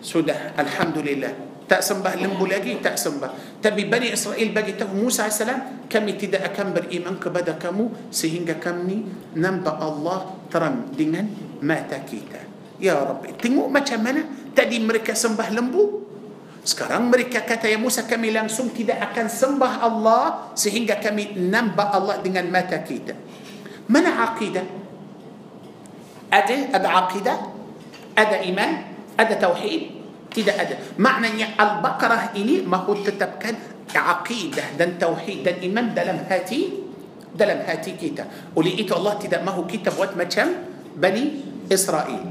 sudah. 0.02 0.58
Alhamdulillah 0.58 1.50
tak 1.70 1.86
sembah 1.86 2.18
lembu 2.18 2.50
lagi 2.50 2.82
tak 2.82 2.98
sembah 2.98 3.62
tapi 3.62 3.86
Bani 3.86 4.10
Israel 4.10 4.50
bagi 4.50 4.74
tahu 4.74 5.06
Musa 5.06 5.30
AS 5.30 5.46
kami 5.86 6.18
tidak 6.18 6.50
akan 6.50 6.74
beriman 6.74 7.16
kepada 7.22 7.54
kamu 7.62 8.10
sehingga 8.10 8.58
kami 8.58 9.06
nampak 9.38 9.78
Allah 9.78 10.34
terang 10.50 10.90
dengan 10.98 11.30
mata 11.62 12.02
kita 12.02 12.42
ya 12.82 12.98
Rabbi 12.98 13.38
tengok 13.38 13.70
macam 13.70 14.02
mana 14.02 14.26
tadi 14.58 14.82
mereka 14.82 15.14
sembah 15.14 15.50
lembu 15.54 16.10
Sekarang 16.60 17.08
mereka 17.08 17.42
kata 17.48 17.72
ya 17.72 17.80
Musa 17.80 18.04
kami 18.04 18.36
langsung 18.36 18.70
tidak 18.76 19.00
akan 19.00 19.32
sembah 19.32 19.74
Allah 19.80 20.24
sehingga 20.60 21.00
kami 21.00 21.40
nampak 21.40 21.88
Allah 21.88 22.20
dengan 22.20 22.46
mata 22.52 22.76
kita. 22.84 23.16
Mana 23.88 24.28
akidah? 24.28 24.68
Ada 26.30 26.76
ada 26.76 26.90
akidah? 27.08 27.38
Ada 28.14 28.44
iman? 28.54 28.72
Ada 29.16 29.34
tauhid? 29.40 29.99
Tidak 30.30 30.56
ada. 30.56 30.76
Maknanya 31.02 31.58
Al-Baqarah 31.58 32.38
ini 32.38 32.62
mahu 32.62 33.02
tetapkan 33.02 33.58
akidah 33.90 34.78
dan 34.78 35.02
tauhid 35.02 35.42
dan 35.42 35.58
iman 35.66 35.98
dalam 35.98 36.22
hati 36.30 36.86
dalam 37.34 37.66
hati 37.66 37.98
kita. 37.98 38.54
Oleh 38.54 38.78
itu 38.78 38.94
Allah 38.94 39.18
tidak 39.18 39.42
mahu 39.42 39.66
kita 39.66 39.90
buat 39.94 40.14
macam 40.14 40.54
Bani 40.94 41.24
Israel. 41.70 42.26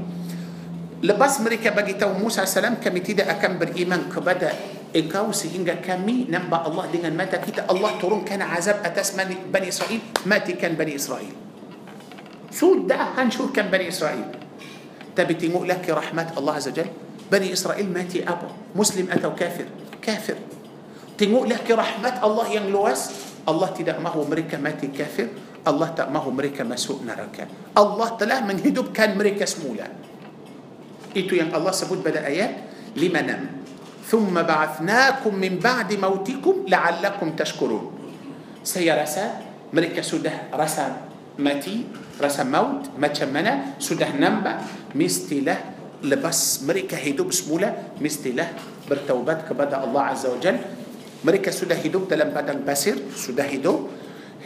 Lepas 0.99 1.39
mereka 1.39 1.71
bagi 1.71 1.95
tahu 1.95 2.19
Musa 2.19 2.43
AS 2.43 2.59
kami 2.59 2.99
tidak 2.99 3.31
akan 3.39 3.55
beriman 3.55 4.11
kepada 4.11 4.51
engkau 4.91 5.31
sehingga 5.31 5.79
kami 5.79 6.27
nampak 6.27 6.65
Allah 6.65 6.85
dengan 6.89 7.13
mata 7.13 7.37
kita 7.37 7.69
Allah 7.69 7.95
turunkan 8.01 8.41
azab 8.41 8.81
atas 8.81 9.13
Bani 9.15 9.67
Israel 9.69 10.01
matikan 10.25 10.73
Bani 10.73 10.97
Israel 10.97 11.29
sudah 12.49 13.13
hancurkan 13.13 13.69
Bani 13.69 13.85
Israel 13.85 14.33
tapi 15.13 15.37
tengoklah 15.37 15.77
ke 15.77 15.93
rahmat 15.93 16.33
Allah 16.33 16.53
Azza 16.57 16.73
Jal 16.73 16.89
بني 17.31 17.53
إسرائيل 17.53 17.93
ماتي 17.93 18.25
أبا 18.25 18.75
مسلم 18.75 19.07
أتى 19.11 19.29
كافر 19.39 19.67
كافر. 20.01 20.37
تنقول 21.17 21.49
لك 21.49 21.71
رحمة 21.71 22.25
الله 22.25 22.45
ينلوس. 22.57 23.01
الله 23.49 23.67
تدع 23.67 23.97
ما 23.99 24.09
هو 24.09 24.25
مريكا 24.25 24.57
ماتي 24.57 24.87
كافر. 24.87 25.27
Allah 25.67 25.87
tidak 25.87 26.09
mahu 26.09 26.19
mereka 26.19 26.63
masuk 26.63 27.03
neraka 27.03 27.45
Allah 27.77 28.09
telah 28.17 28.47
menghidupkan 28.47 29.17
mereka 29.17 29.45
semula 29.45 29.87
itu 31.17 31.35
yang 31.35 31.51
Allah 31.51 31.71
sebut 31.71 31.99
pada 31.99 32.25
ayat 32.25 32.53
lima 32.95 33.21
enam. 33.21 33.43
ثم 34.07 34.33
بعثناكم 34.33 35.35
من 35.35 35.59
بعد 35.59 35.93
موتكم 35.93 36.55
لعلكم 36.65 37.27
تشكرون. 37.35 37.85
So 38.63 38.89
mereka 39.73 40.01
sudah 40.01 40.55
rasa 40.55 40.87
mati 41.37 41.77
rasa 42.21 42.43
موت 42.43 42.97
macam 42.97 43.07
mana 43.07 43.79
sudah 43.79 44.09
nampak 44.17 44.53
mestilah 44.95 45.59
lepas 46.03 46.63
mereka 46.63 46.95
hidup 46.95 47.31
semula 47.35 47.95
mestilah 47.99 48.47
bertaubat 48.87 49.43
kepada 49.43 49.83
Allah 49.83 50.15
Azza 50.15 50.31
wa 50.31 50.39
Jal 50.39 50.57
mereka 51.23 51.51
sudah 51.51 51.75
hidup 51.75 52.07
dalam 52.07 52.31
padang 52.31 52.63
pasir 52.63 52.95
sudah 53.11 53.43
hidup 53.43 53.91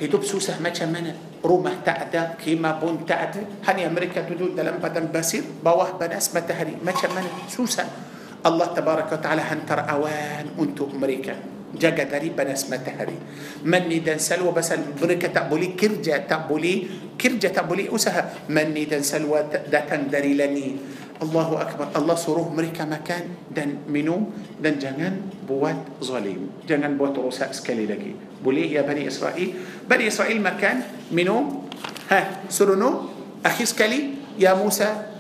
hidup 0.02 0.26
susah 0.26 0.58
macam 0.58 0.90
mana 0.90 1.14
rumah 1.46 1.78
tak 1.86 2.10
ada 2.10 2.34
kemah 2.34 2.82
pun 2.82 3.06
tak 3.06 3.20
ada 3.30 3.42
hanya 3.70 3.86
mereka 3.94 4.26
duduk 4.26 4.58
dalam 4.58 4.82
padang 4.82 5.14
pasir 5.14 5.46
bawah 5.62 5.94
panas 6.02 6.34
matahari 6.34 6.74
macam 6.82 7.14
mana 7.14 7.30
susah 7.46 7.86
Allah 8.44 8.74
tabaraka 8.74 9.22
ta'ala 9.22 9.46
hantar 9.46 9.86
awan 9.88 10.58
untuk 10.58 10.92
mereka 10.98 11.38
jaga 11.74 12.06
dari 12.06 12.30
panas 12.30 12.70
matahari 12.70 13.18
mani 13.66 14.02
dan 14.02 14.22
salwa 14.22 14.54
pasal 14.54 14.94
mereka 14.98 15.30
tak 15.30 15.50
boleh 15.50 15.74
kerja 15.74 16.22
tak 16.26 16.46
boleh 16.46 16.86
kerja 17.18 17.50
tak 17.50 17.66
boleh 17.66 17.90
usaha 17.90 18.46
mani 18.50 18.86
dan 18.86 19.02
salwa 19.02 19.46
datang 19.70 20.10
dari 20.10 20.38
langit 20.38 21.03
Allahu 21.24 21.56
Akbar. 21.56 21.96
Allah 21.96 22.20
suruh 22.20 22.52
mereka 22.52 22.84
makan 22.84 23.48
dan 23.48 23.88
minum 23.88 24.28
dan 24.60 24.76
jangan 24.76 25.24
buat 25.48 26.04
zalim. 26.04 26.52
Jangan 26.68 27.00
buat 27.00 27.16
rosak 27.16 27.56
sekali 27.56 27.88
lagi. 27.88 28.12
Boleh 28.44 28.68
ya 28.68 28.84
Bani 28.84 29.08
Israel? 29.08 29.56
Bani 29.88 30.04
Israel 30.12 30.38
makan 30.44 30.76
minum. 31.16 31.64
Ha 32.12 32.44
suruh 32.52 32.76
no 32.76 33.08
akhir 33.40 33.72
sekali 33.72 34.20
ya 34.36 34.52
Musa 34.60 35.16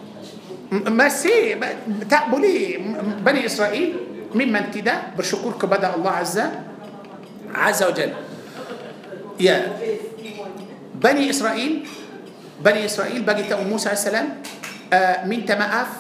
masih 0.92 1.56
tak 2.12 2.28
boleh. 2.28 2.84
Bani 3.24 3.48
Israel 3.48 3.88
memang 4.36 4.68
tidak 4.76 5.16
bersyukur 5.16 5.56
kepada 5.56 5.96
Allah 5.96 6.20
Azza 6.20 6.46
Azza 7.54 7.88
wa 7.88 7.96
ya. 9.40 9.72
Bani 11.00 11.32
Israel 11.32 11.88
Bani 12.64 12.88
Israel 12.88 13.20
bagi 13.28 13.44
tahu 13.44 13.68
Musa 13.68 13.92
AS 13.92 14.08
من 15.26 15.46
تماف 15.46 15.92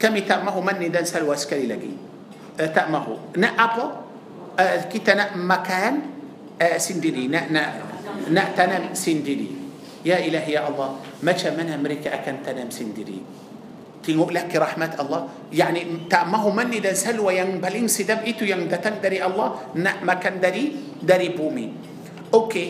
كم 0.00 0.18
تأمه 0.18 0.56
من 0.60 0.76
ندان 0.82 1.04
سلو 1.06 1.32
أسكري 1.32 1.66
لقي. 1.70 1.94
أه، 2.60 2.66
تأمه 2.66 3.06
نأبو 3.38 3.86
أه، 4.58 4.86
كتا 4.90 5.34
مكان 5.38 5.94
أه، 6.62 6.78
سندري. 6.78 7.30
نأتنم 8.30 8.84
سندري. 8.94 9.50
يا 10.04 10.18
إلهي 10.20 10.52
يا 10.52 10.68
الله 10.68 10.90
ما 11.22 11.32
من 11.32 11.66
أمريكا 11.70 12.14
أكن 12.14 12.44
تنم 12.44 12.70
سندري؟ 12.70 13.18
تنقول 14.04 14.34
لك 14.34 14.52
رحمة 14.52 14.92
الله. 15.00 15.20
يعني 15.52 15.80
تأمه 16.10 16.44
من 16.50 16.66
ندان 16.70 16.94
سلو 16.94 17.30
ينبلين 17.30 17.88
سدم 17.88 18.20
إتو 18.28 18.44
ينبتن 18.44 19.00
دري 19.00 19.24
الله 19.24 19.48
مكان 20.04 20.44
دري 20.44 20.64
دري 21.02 21.28
بومي. 21.38 21.66
أوكي. 22.34 22.68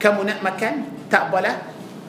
كم 0.00 0.16
نأ 0.26 0.42
مكان 0.42 1.08
تأبله 1.08 1.54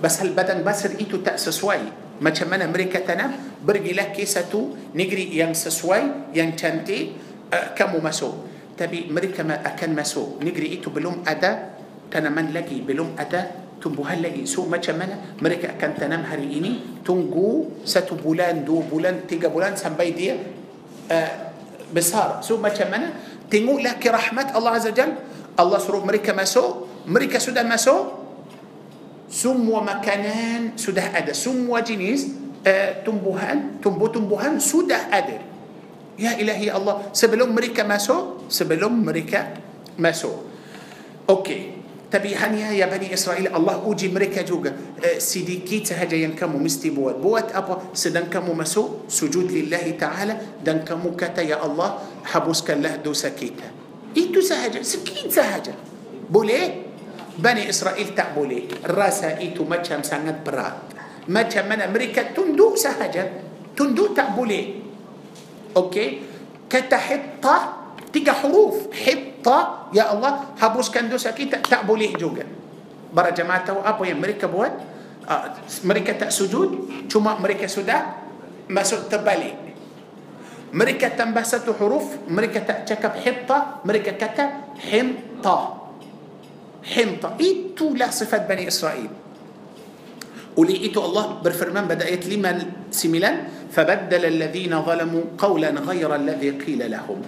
بس 0.03 0.15
البدن 0.21 0.65
بس 0.65 0.81
إتو 0.97 1.23
تأسس 1.23 1.63
وايد 1.63 2.06
macam 2.17 2.47
mana 2.49 2.65
mereka 2.65 3.03
tanam? 3.05 3.61
Pergilah 3.61 4.09
ke 4.09 4.25
satu 4.25 4.73
negeri 4.93 5.33
yang 5.37 5.53
sesuai 5.53 6.33
yang 6.33 6.57
cantik 6.57 7.13
uh, 7.53 7.73
kamu 7.77 8.01
masuk. 8.01 8.33
Tapi 8.77 9.09
mereka 9.09 9.45
akan 9.45 9.89
masuk. 9.97 10.41
Negeri 10.41 10.77
itu 10.77 10.93
belum 10.93 11.25
ada 11.25 11.77
tanaman 12.07 12.55
lagi 12.55 12.79
belum 12.81 13.19
ada 13.19 13.67
tumbuhan 13.77 14.23
lagi. 14.23 14.47
So 14.49 14.65
macam 14.65 14.97
mana 14.97 15.37
mereka 15.37 15.77
akan 15.77 15.91
tanam 15.93 16.21
hari 16.25 16.57
ini? 16.57 17.01
Tunggu 17.05 17.81
satu 17.85 18.17
bulan 18.17 18.65
dua 18.65 18.81
bulan 18.85 19.29
tiga 19.29 19.53
bulan 19.53 19.77
sampai 19.77 20.13
dia 20.15 20.33
uh, 21.09 21.31
besar. 21.93 22.41
So 22.41 22.57
macam 22.57 22.89
mana? 22.89 23.13
Tengoklah 23.47 23.95
ke 23.95 24.11
rahmat 24.11 24.51
Allah 24.51 24.75
Azza 24.75 24.91
Jal. 24.91 25.15
Allah 25.55 25.79
suruh 25.79 26.03
mereka 26.03 26.35
masuk. 26.35 27.05
Mereka 27.07 27.39
sudah 27.39 27.63
masuk 27.63 28.26
semua 29.27 29.83
makanan 29.83 30.79
sudah 30.79 31.11
ada. 31.11 31.35
Semua 31.35 31.83
jenis 31.83 32.31
uh, 32.63 33.03
tumbuhan 33.03 33.79
tumbuh-tumbuhan 33.83 34.55
sudah 34.57 35.11
ada. 35.11 35.43
Ya 36.17 36.33
ilahi 36.33 36.71
Allah 36.71 37.11
sebelum 37.13 37.53
mereka 37.53 37.83
masuk 37.83 38.47
sebelum 38.47 39.03
mereka 39.03 39.59
masuk. 39.99 40.47
Okey. 41.27 41.75
Tapi 42.07 42.31
hanya 42.39 42.71
ya 42.71 42.87
Bani 42.87 43.11
Israel 43.11 43.51
Allah 43.51 43.83
uji 43.83 44.07
mereka 44.07 44.39
juga. 44.47 44.71
Uh, 44.95 45.19
sedikit 45.19 45.91
sahaja 45.91 46.15
yang 46.15 46.31
kamu 46.31 46.55
mesti 46.63 46.87
buat. 46.87 47.19
Buat 47.19 47.51
apa? 47.51 47.91
Sedang 47.91 48.31
kamu 48.31 48.55
masuk 48.55 49.11
sujud 49.11 49.51
lillahi 49.51 49.99
ta'ala 49.99 50.63
dan 50.63 50.87
kamu 50.87 51.19
kata 51.19 51.43
ya 51.43 51.59
Allah 51.59 51.99
hapuskanlah 52.31 53.03
dosa 53.03 53.35
kita. 53.35 53.67
Itu 54.15 54.39
sahaja. 54.39 54.79
Sedikit 54.87 55.35
sahaja. 55.35 55.75
Boleh 56.31 56.86
Bani 57.37 57.69
Israel 57.69 58.09
tak 58.17 58.33
boleh. 58.33 58.65
Rasa 58.81 59.37
itu 59.37 59.61
macam 59.61 60.01
sangat 60.01 60.41
berat. 60.41 60.89
Macam 61.29 61.69
mana 61.69 61.85
mereka 61.85 62.33
tunduk 62.33 62.79
sahaja. 62.81 63.29
Tunduk 63.77 64.17
tak 64.17 64.33
boleh. 64.33 64.81
Okey. 65.77 66.25
Kata 66.65 66.97
hitta, 66.97 67.55
tiga 68.09 68.33
huruf. 68.41 68.89
Hitta, 68.89 69.87
ya 69.93 70.09
Allah, 70.11 70.57
hapuskan 70.57 71.13
dosa 71.13 71.29
kita. 71.31 71.61
Tak 71.61 71.85
boleh 71.85 72.17
juga. 72.17 72.41
Para 73.13 73.29
jemaah 73.29 73.61
tahu 73.61 73.79
apa 73.85 74.03
yang 74.03 74.17
mereka 74.17 74.49
buat? 74.49 74.73
Uh, 75.27 75.45
mereka 75.85 76.17
tak 76.17 76.33
sujud. 76.33 76.89
Cuma 77.05 77.37
mereka 77.37 77.69
sudah 77.69 78.17
masuk 78.65 79.05
terbalik. 79.13 79.53
Mereka 80.73 81.13
tambah 81.13 81.45
satu 81.45 81.71
huruf. 81.77 82.17
Mereka 82.25 82.65
tak 82.65 82.89
cakap 82.89 83.13
hitta. 83.21 83.79
Mereka 83.85 84.17
kata 84.17 84.73
himta. 84.89 85.86
حنطة 86.83 87.37
إيتو 87.39 87.95
لا 87.95 88.09
صفات 88.11 88.49
بني 88.49 88.67
إسرائيل. 88.67 89.09
وليئتو 90.57 91.05
الله 91.05 91.25
برفرمان 91.45 91.85
بدأت 91.85 92.25
لما 92.25 92.51
سميلان 92.89 93.69
فبدل 93.71 94.23
الذين 94.25 94.73
ظلموا 94.81 95.23
قولا 95.37 95.69
غير 95.69 96.09
الذي 96.15 96.49
قيل 96.65 96.81
لهم. 96.91 97.19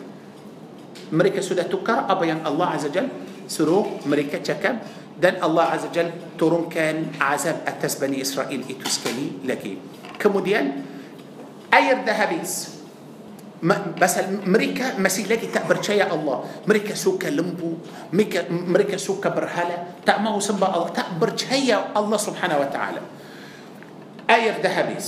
مريكا 1.14 1.42
سودة 1.42 1.70
تكر 1.70 2.10
أبين 2.10 2.42
الله 2.48 2.66
عز 2.66 2.86
وجل. 2.90 3.08
سرو 3.50 4.06
مريكا 4.06 4.42
تكب 4.42 4.78
دن 5.22 5.36
الله 5.44 5.64
عز 5.64 5.86
وجل 5.92 6.10
turunkan 6.40 7.14
azab 7.22 7.58
atas 7.68 8.02
Bani 8.02 8.22
Israil 8.22 8.66
itu 8.70 8.90
sekali 8.90 9.46
lagi. 9.46 9.78
Kemudian 10.20 10.68
air 11.74 11.98
dah 12.08 12.34
habis 12.34 12.79
pas 14.00 14.14
mereka 14.48 14.96
masih 15.04 15.28
lagi 15.28 15.52
tak 15.52 15.69
percaya 15.69 16.08
Allah. 16.16 16.38
Mereka 16.68 16.96
suka 16.96 17.28
lembu. 17.28 17.84
Mereka, 18.16 18.48
mereka 18.48 18.96
suka 18.96 19.30
berhala 19.36 20.08
tak 20.08 20.22
mahu 20.22 20.40
sembah 20.40 20.68
Allah. 20.72 20.90
Tak 20.96 21.25
percaya 21.25 21.92
الله 21.92 22.18
سبحانه 22.18 22.56
وتعالى. 22.56 23.02
Air 24.32 24.54
dah 24.64 24.80
habis 24.80 25.08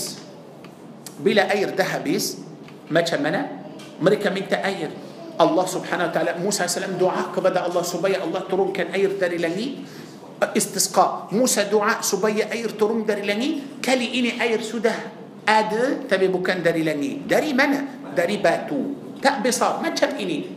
pula 1.24 1.48
air 1.48 1.80
dah 1.80 1.97
habis 1.97 2.26
macam 2.92 3.02
mana 3.02 3.42
mereka 4.04 4.30
minta 4.36 4.44
air 4.52 4.92
الله 5.40 5.66
سبحانه 5.66 6.04
وتعالى. 6.12 6.32
Musa 6.44 6.68
salam 6.68 7.00
doa 7.00 7.32
kepada 7.32 7.72
Allah 7.72 7.84
supaya. 7.88 8.20
Allah 8.28 8.42
turunkan 8.52 8.92
air 8.92 9.16
dari 9.16 9.40
langit. 9.40 9.68
استسقاء. 10.44 11.32
موسى 11.32 11.72
دعاء 11.72 12.04
سبيا 12.04 12.52
أير 12.52 12.76
ترون 12.76 13.08
داري 13.08 13.24
لني. 13.24 13.80
كالي 13.80 14.12
إني 14.20 14.32
أير 14.44 14.60
سودة. 14.60 15.21
Ada 15.52 16.08
tapi 16.08 16.32
bukan 16.32 16.64
dari 16.64 16.88
langit 16.88 17.28
dari 17.28 17.52
mana 17.52 18.08
dari 18.16 18.40
batu 18.40 19.16
tak 19.20 19.44
besar 19.44 19.84
macam 19.84 20.16
ini 20.16 20.48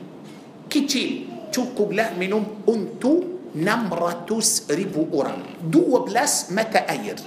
kecil 0.70 1.26
cukuplah 1.50 2.14
minum 2.14 2.62
untuk 2.66 3.50
600 3.54 4.70
ribu 4.74 5.10
orang 5.14 5.38
12 5.66 6.54
mata 6.54 6.82
air 6.90 7.18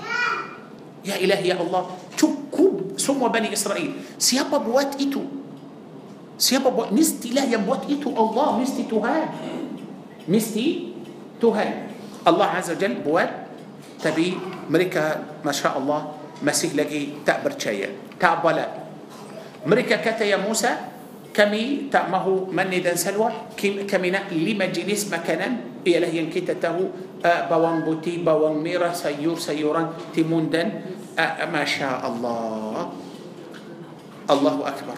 Ya 1.08 1.16
ilahi 1.16 1.56
ya 1.56 1.56
Allah 1.56 1.88
Cukup 2.20 3.00
semua 3.00 3.32
Bani 3.32 3.48
Israel 3.48 3.96
Siapa 4.20 4.60
buat 4.60 5.00
itu 5.00 5.24
Siapa 6.36 6.68
buat 6.68 6.92
Mestilah 6.92 7.48
yang 7.48 7.64
buat 7.64 7.88
itu 7.88 8.12
Allah 8.12 8.60
Mesti 8.60 8.84
Tuhan 8.92 9.24
Mesti 10.28 10.66
Tuhan 11.40 11.70
Allah 12.28 12.60
Azza 12.60 12.76
Jal 12.76 13.00
buat 13.00 13.30
Tapi 14.04 14.36
mereka 14.68 15.24
Masya 15.48 15.80
Allah 15.80 16.17
مسيح 16.44 16.76
لقي 16.76 17.26
تعبر 17.26 17.54
شيء. 17.58 18.20
تعبلا 18.20 18.66
مريكا 19.66 20.02
كتا 20.02 20.26
يا 20.26 20.38
موسى 20.38 20.70
كمي 21.34 21.94
تعمه 21.94 22.50
من 22.50 22.68
ندن 22.74 22.98
سلوى 22.98 23.58
كمي 23.62 24.10
لما 24.32 24.66
جنس 24.74 25.14
مكانا 25.14 25.48
إيا 25.86 26.00
له 26.02 26.10
ينكتا 26.10 26.58
تهو 26.58 26.82
بوان 27.24 27.86
بوتي 27.86 28.26
بوان 28.26 28.58
ميرا 28.62 28.94
سيور 28.94 29.38
سيورا 29.38 30.14
تموندن 30.18 30.70
ما 31.54 31.64
شاء 31.66 32.02
الله. 32.06 32.92
الله 34.28 34.56
أكبر. 34.68 34.98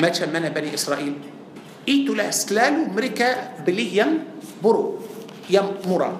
ما 0.00 0.08
شمنا 0.12 0.48
بني 0.48 0.74
إسرائيل. 0.74 1.14
إيتو 1.88 2.12
لا 2.16 2.32
سلالو 2.32 2.96
مريكا 2.96 3.60
بليا 3.68 4.06
برو 4.64 5.00
يم 5.52 5.84
مرام 5.84 6.16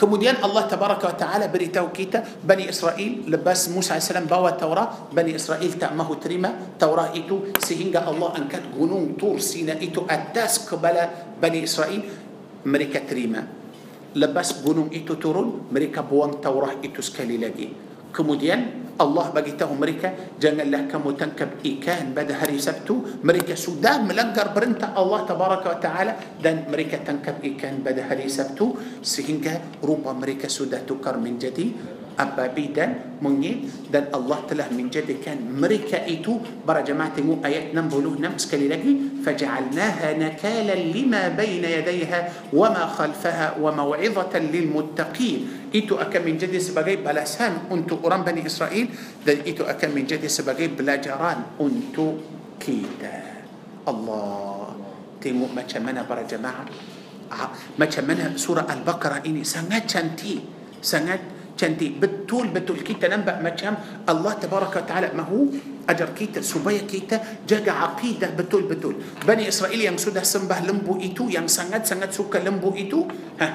Kemudian 0.00 0.40
Allah 0.40 0.64
Tabaraka 0.64 1.12
wa 1.12 1.16
Ta'ala 1.16 1.44
beritahu 1.52 1.92
kita 1.92 2.40
Bani 2.40 2.72
Israel 2.72 3.20
lepas 3.28 3.68
Musa 3.68 4.00
AS 4.00 4.08
bawa 4.24 4.56
Taurah 4.56 5.12
Bani 5.12 5.36
Israel 5.36 5.68
tak 5.76 5.92
mahu 5.92 6.16
terima 6.16 6.56
Taurah 6.80 7.12
itu 7.12 7.52
sehingga 7.60 8.08
Allah 8.08 8.32
angkat 8.40 8.72
gunung 8.72 9.20
Tur 9.20 9.36
Sina 9.44 9.76
itu 9.76 10.00
atas 10.08 10.64
kepala 10.64 11.36
Bani 11.36 11.60
Israel 11.60 12.00
mereka 12.64 13.04
terima. 13.04 13.44
Lepas 14.16 14.64
gunung 14.64 14.88
itu 14.88 15.20
turun 15.20 15.68
mereka 15.68 16.00
buang 16.00 16.40
Taurah 16.40 16.80
itu 16.80 17.04
sekali 17.04 17.36
lagi. 17.36 17.68
Kemudian 18.08 18.89
Allah 19.00 19.32
bagi 19.32 19.56
tahu 19.56 19.72
mereka 19.80 20.36
janganlah 20.36 20.84
kamu 20.84 21.16
tangkap 21.16 21.56
ikan 21.64 22.12
pada 22.12 22.36
hari 22.36 22.60
Sabtu. 22.60 23.24
Mereka 23.24 23.56
sudah 23.56 24.04
melanggar 24.04 24.52
perintah 24.52 24.92
Allah 24.92 25.24
tabaraka 25.24 25.66
wa 25.72 25.78
taala 25.80 26.12
dan 26.36 26.68
mereka 26.68 27.00
tangkap 27.00 27.40
ikan 27.40 27.80
pada 27.80 28.04
hari 28.04 28.28
Sabtu 28.28 28.76
sehingga 29.00 29.80
rupa 29.80 30.12
mereka 30.12 30.52
sudah 30.52 30.84
tukar 30.84 31.16
menjadi 31.16 31.72
ababi 32.20 32.68
dan 32.76 33.16
monyet 33.24 33.88
dan 33.88 34.12
Allah 34.12 34.44
telah 34.44 34.68
menjadikan 34.68 35.40
mereka 35.40 36.04
itu 36.04 36.36
para 36.68 36.84
jemaah 36.84 37.08
tengok 37.16 37.40
ayat 37.40 37.72
66 37.72 38.44
sekali 38.44 38.68
lagi 38.68 38.92
baina 41.32 41.68
yadayha 41.80 42.52
wa 42.52 42.68
ma 42.68 42.84
khalfaha 42.84 43.56
wa 43.56 43.72
maw'izatan 43.72 44.52
lil 44.52 44.68
muttaqin 44.68 45.72
itu 45.72 45.96
akan 45.96 46.20
menjadi 46.20 46.60
sebagai 46.60 47.00
balasan 47.00 47.72
untuk 47.72 48.04
orang 48.04 48.20
Bani 48.20 48.44
Israel 48.44 48.92
dan 49.24 49.40
itu 49.48 49.64
akan 49.64 49.90
menjadi 49.96 50.28
sebagai 50.28 50.68
pelajaran 50.76 51.56
untuk 51.56 52.20
kita 52.60 53.48
Allah 53.88 54.76
tengok 55.24 55.50
macam 55.56 55.80
mana 55.80 56.04
para 56.04 56.28
jemaah 56.28 56.68
macam 57.78 58.04
mana 58.04 58.34
surah 58.34 58.66
Al-Baqarah 58.66 59.22
ini 59.24 59.46
sangat 59.46 59.86
cantik 59.86 60.42
sangat 60.82 61.39
cantik 61.60 61.88
betul-betul 62.00 62.80
kita 62.88 63.08
nampak 63.12 63.34
macam 63.44 63.74
الله 64.08 64.32
تبارك 64.32 64.72
وتعالى 64.76 65.08
mahu? 65.12 65.28
ajar 65.28 66.08
kita 66.16 66.40
supaya 66.40 66.88
kita 66.88 67.44
jaga 67.44 67.68
akidah. 67.68 68.32
Betul-betul 68.38 68.94
Bani 69.28 69.48
Israil 69.48 69.80
yang 69.80 69.96
sudah 70.00 70.22
sembah 70.22 70.56
lembu 70.60 71.00
itu 71.00 71.28
yang 71.28 71.46
sangat 71.46 71.84
sangat 71.84 72.12
suka 72.16 72.36
lembu 72.36 72.72
itu. 72.80 73.04
Ha. 73.40 73.48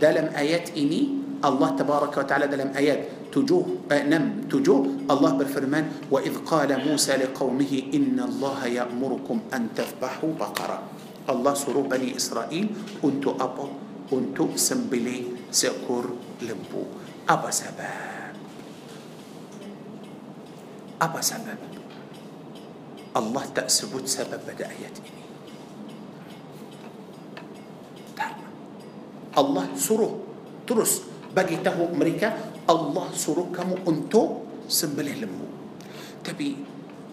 Dalam 0.00 0.30
ayat 0.36 0.70
ini 0.78 1.02
الله 1.44 1.70
تبارك 1.82 2.14
وتعالى 2.18 2.46
دلم 2.46 2.70
آيات. 2.76 3.00
تجوه 3.32 3.66
آه، 3.92 4.02
نم. 4.06 4.46
تجوه. 4.50 5.10
الله 5.10 5.30
بالفرمان. 5.38 5.84
وإذ 6.10 6.34
قال 6.46 6.70
موسى 6.86 7.16
لقومه 7.16 7.72
إن 7.94 8.20
الله 8.20 8.60
يأمركم 8.66 9.38
أن 9.54 9.62
تذبحوا 9.76 10.32
بقرة. 10.38 10.78
الله 11.26 11.52
سرو 11.54 11.82
بني 11.90 12.16
إسرائيل. 12.16 12.66
أنتو 13.04 13.30
أبو 13.40 13.66
أنتو 14.12 14.54
سنبلي 14.54 15.50
سكر 15.50 16.04
لمبو. 16.46 16.82
Apa 17.28 17.48
sebab? 17.52 18.32
Apa 20.98 21.20
sebab? 21.20 21.58
Allah 23.12 23.44
tak 23.52 23.68
sebut 23.68 24.08
sebab 24.08 24.40
pada 24.48 24.64
ayat 24.64 24.96
ini. 25.04 25.18
Allah 29.38 29.70
suruh 29.78 30.18
terus 30.66 31.06
bagi 31.30 31.62
tahu 31.62 31.94
mereka 31.94 32.34
Allah 32.66 33.06
suruh 33.14 33.54
kamu 33.54 33.86
untuk 33.86 34.48
sembelih 34.66 35.22
lembu. 35.22 35.46
Tapi 36.26 36.58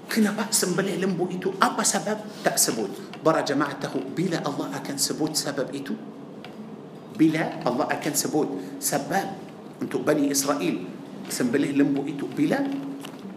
kenapa 0.09 0.49
sembelih 0.49 1.05
lembu 1.05 1.29
itu 1.29 1.53
apa 1.61 1.85
sebab 1.85 2.41
tak 2.41 2.57
sebut? 2.57 2.89
Para 3.21 3.45
jemaah 3.45 3.77
tahu 3.77 4.01
bila 4.17 4.41
Allah 4.41 4.73
akan 4.73 4.97
sebut 4.97 5.37
sebab 5.37 5.69
itu? 5.75 5.93
Bila 7.13 7.61
Allah 7.63 7.93
akan 7.93 8.13
sebut 8.17 8.47
sebab 8.81 9.44
انتو 9.81 9.97
بني 10.07 10.31
اسرائيل 10.31 10.83
سنبله 11.29 11.71
لمبو 11.75 12.05
ايتو 12.07 12.27
بلا 12.37 12.59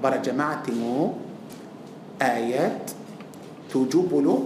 برا 0.02 0.16
جماعة 0.22 0.62
مو 0.70 1.14
آيات 2.22 2.90
توجب 3.70 4.10
له 4.14 4.36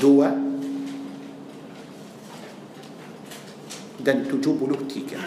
دوا 0.00 0.28
دن 4.00 4.18
توجب 4.28 4.60
له 4.68 4.76
تيكا 4.88 5.20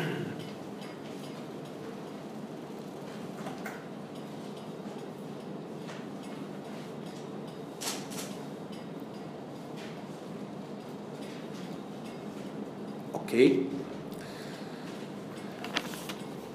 أوكي 13.13 13.47
okay. 13.49 13.72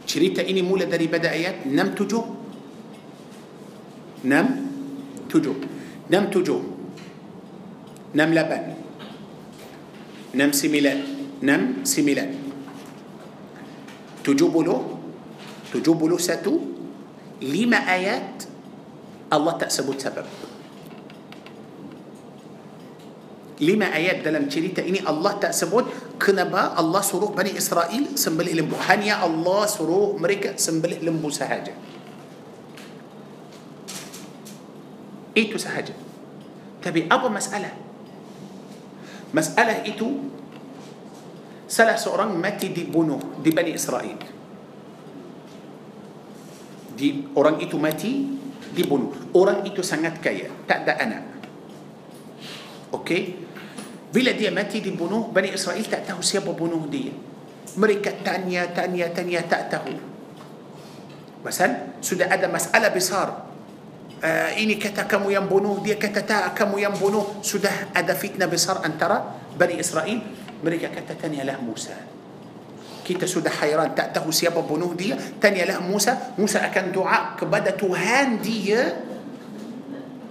Cerita 0.08 0.40
ini 0.40 0.64
mula 0.64 0.88
daripada 0.88 1.28
ayat 1.28 1.68
67 1.68 2.24
6 4.24 5.28
7 5.28 6.08
6 6.08 6.32
7 6.32 8.16
6 8.16 8.16
8 8.16 8.16
6 10.32 10.40
9 10.40 11.44
6 11.44 11.44
9 11.44 11.44
70 14.24 14.88
71 15.76 17.44
lima 17.44 17.78
ayat 17.84 18.48
Allah 19.28 19.60
tak 19.60 19.68
sebut 19.68 20.00
sebab 20.00 20.47
lima 23.58 23.90
ayat 23.90 24.22
dalam 24.22 24.46
cerita 24.46 24.78
ini 24.78 25.02
Allah 25.02 25.34
tak 25.38 25.50
sebut 25.50 26.14
kenapa 26.18 26.78
Allah 26.78 27.02
suruh 27.02 27.34
Bani 27.34 27.54
Israel 27.54 28.14
sembelih 28.14 28.62
lembu. 28.62 28.78
Hanya 28.86 29.18
Allah 29.18 29.66
suruh 29.66 30.14
mereka 30.14 30.54
sembelih 30.54 31.02
lembu 31.02 31.26
sahaja. 31.30 31.74
Itu 35.34 35.58
sahaja. 35.58 35.94
Tapi 36.78 37.10
apa 37.10 37.26
masalah? 37.26 37.74
Masalah 39.34 39.82
itu 39.84 40.30
salah 41.68 41.98
seorang 41.98 42.32
mati 42.38 42.70
dibunuh 42.70 43.20
di 43.42 43.50
Bani 43.50 43.74
Israel. 43.74 44.18
Di, 46.98 47.30
orang 47.38 47.62
itu 47.62 47.78
mati 47.78 48.26
dibunuh. 48.74 49.14
Orang 49.34 49.62
itu 49.66 49.82
sangat 49.82 50.18
kaya, 50.18 50.50
tak 50.66 50.86
ada 50.86 50.94
anak. 50.98 51.22
Okey? 52.90 53.47
فيلا 54.12 54.32
دي 54.32 54.50
ماتي 54.50 54.80
دي 54.80 54.96
بنوه 54.96 55.30
بني 55.34 55.54
إسرائيل 55.54 55.84
تأتاه 55.84 56.20
سيابو 56.20 56.52
بنوه 56.52 56.88
دي. 56.88 57.12
مريكا 57.76 58.24
تانيا 58.24 58.72
تانيا 58.72 59.06
تانيا 59.12 59.40
تأتاه. 59.44 59.84
مثلا 61.44 62.02
سودا 62.02 62.34
أدا 62.34 62.50
مسألة 62.50 62.88
بصار 62.88 63.28
آه 64.24 64.50
إني 64.58 64.74
كتا 64.74 65.06
كمو 65.06 65.30
ينبنوه 65.30 65.84
دي 65.86 65.94
كتا 65.94 66.26
تا 66.26 66.50
كمو 66.50 66.82
ينبنوه 66.82 67.44
سودا 67.46 67.70
أدا 67.94 68.14
فتنة 68.18 68.50
بصار 68.50 68.82
أن 68.82 68.98
ترى 68.98 69.18
بني 69.54 69.78
إسرائيل 69.78 70.20
مريكا 70.64 70.88
كتا 70.90 71.14
تانية 71.22 71.46
له 71.46 71.60
موسى. 71.62 71.94
كيتا 73.06 73.30
سودا 73.30 73.50
حيران 73.50 73.94
تأتاه 73.94 74.26
سيابو 74.26 74.66
بنوه 74.66 74.98
دي 74.98 75.14
تانيا 75.38 75.64
له 75.70 75.78
موسى. 75.78 76.34
موسى 76.34 76.58
أكان 76.58 76.90
دعاء 76.90 77.38
كبدا 77.38 77.78
تهان 77.78 78.42
دي. 78.42 78.74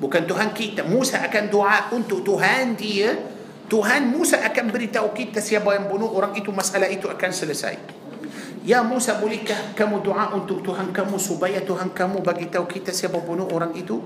بكان 0.03 0.27
تهان 0.27 0.49
كيتا. 0.51 0.83
موسى 0.83 1.17
أكان 1.17 1.47
دعاء 1.47 1.93
كنت 1.93 2.11
تهان 2.27 2.75
دي. 2.75 3.07
Tuhan 3.67 4.15
Musa 4.15 4.39
akan 4.47 4.71
beritahu 4.71 5.11
kita 5.11 5.43
siapa 5.43 5.75
yang 5.75 5.91
bunuh 5.91 6.07
orang 6.15 6.31
itu 6.39 6.55
masalah 6.55 6.87
itu 6.87 7.11
akan 7.11 7.31
selesai. 7.35 7.75
Ya 8.63 8.79
Musa 8.79 9.19
bolehkah 9.19 9.75
kamu 9.75 10.03
doa 10.07 10.31
untuk 10.35 10.63
Tuhan 10.63 10.95
kamu 10.95 11.19
supaya 11.19 11.59
Tuhan 11.59 11.91
kamu 11.91 12.23
bagi 12.23 12.47
tahu 12.47 12.63
kita 12.63 12.95
siapa 12.95 13.19
bunuh 13.19 13.47
orang 13.51 13.75
itu? 13.75 13.99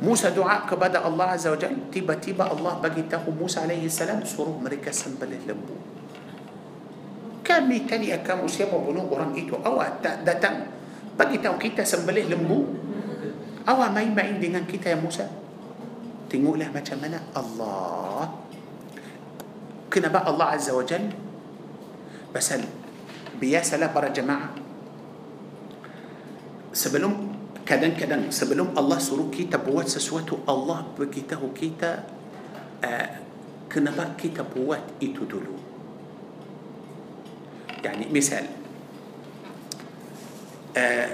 Musa 0.00 0.32
doa 0.32 0.64
kepada 0.64 1.04
Allah 1.04 1.36
Azza 1.36 1.52
wa 1.52 1.56
Jal 1.56 1.72
tiba-tiba 1.88 2.48
Allah 2.48 2.80
bagi 2.80 3.04
tahu 3.08 3.32
Musa 3.32 3.64
alaihi 3.64 3.88
salam 3.88 4.24
suruh 4.24 4.56
mereka 4.56 4.92
sembelih 4.92 5.40
lembu. 5.48 5.76
Kami 7.44 7.84
tadi 7.84 8.12
akan 8.12 8.48
siapa 8.48 8.76
bunuh 8.76 9.04
orang 9.08 9.36
itu. 9.36 9.52
Awak 9.56 10.00
tak 10.00 10.16
datang 10.24 10.68
bagi 11.16 11.40
tahu 11.40 11.60
kita 11.60 11.84
sembelih 11.84 12.28
lembu? 12.32 12.72
Awak 13.68 13.88
main-main 13.92 14.40
dengan 14.40 14.64
kita 14.64 14.92
ya 14.92 14.98
Musa? 15.00 15.28
Tengoklah 16.28 16.72
macam 16.72 16.96
mana 17.00 17.20
Allah 17.32 18.45
kena 19.96 20.12
bak 20.12 20.28
Allah 20.28 20.52
Azza 20.52 20.76
wa 20.76 20.84
Jal. 20.84 21.08
Pasal 22.36 22.68
Biasalah 23.40 23.96
para 23.96 24.12
jemaah. 24.12 24.52
Sebelum 26.76 27.36
Kadang-kadang 27.66 28.30
sebelum 28.30 28.78
Allah 28.78 28.94
suruh 29.02 29.26
kita 29.26 29.58
buat 29.58 29.90
sesuatu 29.90 30.38
Allah 30.46 30.86
beritahu 30.94 31.50
kita 31.50 32.06
uh, 32.78 33.08
Kenapa 33.66 34.14
kita 34.14 34.46
buat 34.46 35.02
itu 35.02 35.26
dulu. 35.26 35.58
Yani 37.82 38.06
misal 38.06 38.46
uh, 40.78 41.08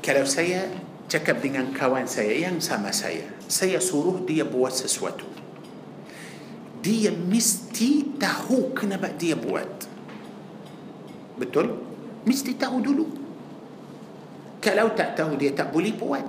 Kalau 0.00 0.24
saya 0.24 0.72
cakap 1.04 1.44
dengan 1.44 1.68
kawan 1.68 2.08
saya 2.08 2.32
yang 2.48 2.56
sama 2.64 2.88
saya 2.96 3.28
Saya 3.44 3.76
suruh 3.76 4.24
dia 4.24 4.48
buat 4.48 4.72
sesuatu 4.72 5.39
dia 6.80 7.12
mesti 7.12 8.16
tahu 8.16 8.72
kenapa 8.72 9.12
dia 9.12 9.36
buat. 9.36 9.68
Betul? 11.36 11.76
Mesti 12.24 12.56
tahu 12.56 12.76
dulu. 12.80 13.06
Kalau 14.60 14.92
tak 14.92 15.16
tahu 15.16 15.40
dia 15.40 15.52
tak 15.56 15.72
boleh 15.72 15.92
buat. 15.96 16.26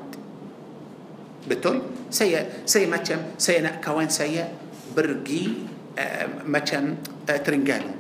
Betul? 1.48 2.08
Saya 2.12 2.64
saya 2.68 2.88
macam 2.88 3.36
saya 3.36 3.64
nak 3.64 3.84
kawan 3.84 4.08
saya 4.08 4.48
pergi 4.92 5.68
uh, 5.96 6.48
macam 6.48 6.96
uh, 7.28 7.40
Terengganu. 7.40 7.92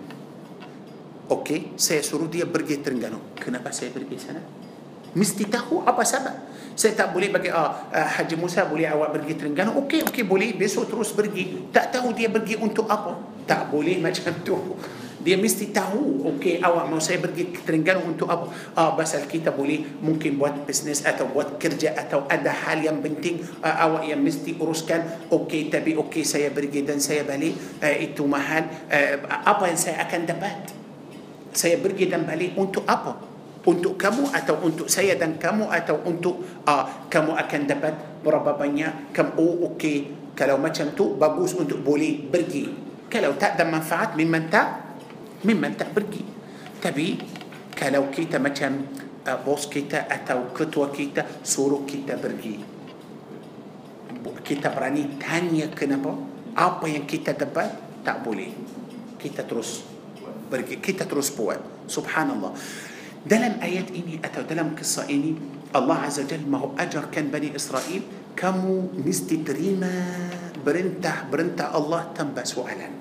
Okey? 1.31 1.75
Saya 1.79 2.03
suruh 2.03 2.27
dia 2.27 2.47
pergi 2.47 2.79
Terengganu. 2.79 3.35
Kenapa 3.39 3.71
saya 3.71 3.91
pergi 3.91 4.15
sana 4.19 4.60
mesti 5.11 5.43
tahu 5.47 5.83
apa 5.83 6.03
sebab 6.03 6.51
saya 6.75 6.95
tak 6.95 7.11
boleh 7.11 7.29
bagi 7.31 7.51
ah, 7.51 7.91
uh, 7.91 8.09
Haji 8.17 8.35
Musa 8.39 8.63
boleh 8.63 8.87
awak 8.87 9.11
pergi 9.19 9.35
Terengganu? 9.35 9.75
Okey 9.85 10.07
okey 10.07 10.23
boleh. 10.23 10.55
Besok 10.55 10.87
terus 10.87 11.11
pergi. 11.11 11.69
Tak 11.71 11.91
tahu 11.91 12.15
dia 12.15 12.31
pergi 12.31 12.55
untuk 12.59 12.87
apa? 12.87 13.19
Tak 13.43 13.71
boleh 13.71 13.99
macam 14.05 14.31
tu. 14.43 14.55
Dia 15.21 15.37
mesti 15.37 15.69
tahu 15.69 16.25
okey 16.33 16.65
awak 16.65 16.89
mau 16.89 16.97
saya 16.97 17.21
pergi 17.21 17.53
ke 17.53 17.61
Terengganu 17.61 18.15
untuk 18.15 18.31
apa? 18.31 18.49
Ah, 18.73 18.95
pasal 18.95 19.27
kita 19.27 19.53
boleh 19.53 19.83
mungkin 20.01 20.39
buat 20.39 20.65
bisnes 20.65 21.03
atau 21.03 21.29
buat 21.29 21.59
kerja 21.61 21.93
atau 21.93 22.25
ada 22.25 22.49
hal 22.49 22.81
yang 22.81 23.03
penting 23.03 23.43
uh, 23.61 23.75
awak 23.85 24.07
yang 24.07 24.23
mesti 24.23 24.57
uruskan. 24.57 25.27
Okey 25.29 25.69
tapi 25.69 25.93
okey 25.99 26.23
saya 26.23 26.49
pergi 26.49 26.87
dan 26.87 27.03
saya 27.03 27.27
balik. 27.27 27.53
Uh, 27.83 27.95
itu 27.99 28.23
mahal. 28.23 28.65
Uh, 28.87 29.21
apa 29.27 29.67
yang 29.67 29.77
saya 29.77 30.07
akan 30.07 30.23
dapat? 30.23 30.55
Saya 31.51 31.83
pergi 31.83 32.07
dan 32.07 32.23
balik 32.23 32.55
untuk 32.55 32.87
apa 32.87 33.30
untuk 33.61 33.93
kamu 33.97 34.33
atau 34.33 34.57
untuk 34.65 34.89
saya 34.89 35.13
dan 35.13 35.37
kamu 35.37 35.69
atau 35.69 36.01
untuk 36.05 36.41
uh, 36.65 37.07
kamu 37.11 37.37
akan 37.37 37.61
dapat 37.69 37.93
berapa 38.25 38.57
banyak 38.57 39.13
kamu 39.13 39.31
oh 39.37 39.55
okey 39.73 40.09
kalau 40.33 40.57
macam 40.57 40.89
tu 40.97 41.13
bagus 41.19 41.53
untuk 41.53 41.83
boleh 41.85 42.25
pergi. 42.31 42.65
Kalau 43.11 43.35
tak 43.35 43.59
ada 43.59 43.67
manfaat 43.67 44.15
memang 44.15 44.47
tak 44.47 44.97
memang 45.45 45.75
tak 45.75 45.91
pergi. 45.93 46.23
Tapi 46.81 47.19
kalau 47.77 48.09
kita 48.09 48.41
macam 48.41 48.87
uh, 49.27 49.37
bos 49.45 49.69
kita 49.69 50.09
atau 50.09 50.49
ketua 50.55 50.89
kita 50.89 51.45
suruh 51.45 51.85
kita 51.85 52.17
pergi 52.17 52.81
kita 54.41 54.67
berani 54.73 55.15
tanya 55.15 55.71
kenapa 55.71 56.11
apa 56.57 56.85
yang 56.89 57.07
kita 57.07 57.31
dapat 57.31 57.71
tak 58.03 58.19
boleh. 58.25 58.51
Kita 59.15 59.45
terus 59.47 59.85
pergi 60.51 60.81
kita 60.81 61.07
terus 61.07 61.31
buat. 61.31 61.87
Subhanallah 61.87 62.51
ده 63.27 63.37
لم 63.37 63.55
آيات 63.61 63.89
إني 63.93 64.19
أتى 64.25 64.43
ده 64.43 64.55
لم 64.55 64.75
قصة 64.79 65.09
إني. 65.09 65.35
الله 65.75 65.97
عز 65.97 66.19
وجل 66.19 66.43
ما 66.49 66.57
هو 66.57 66.69
أجر 66.79 67.05
كان 67.13 67.27
بني 67.31 67.55
إسرائيل. 67.55 68.01
Kamu 68.35 69.03
mesti 69.05 69.45
terima 69.45 69.93
perintah 70.65 71.15
perintah 71.31 71.65
Allah 71.77 72.01
tanpa 72.15 72.51
soalan 72.57 72.93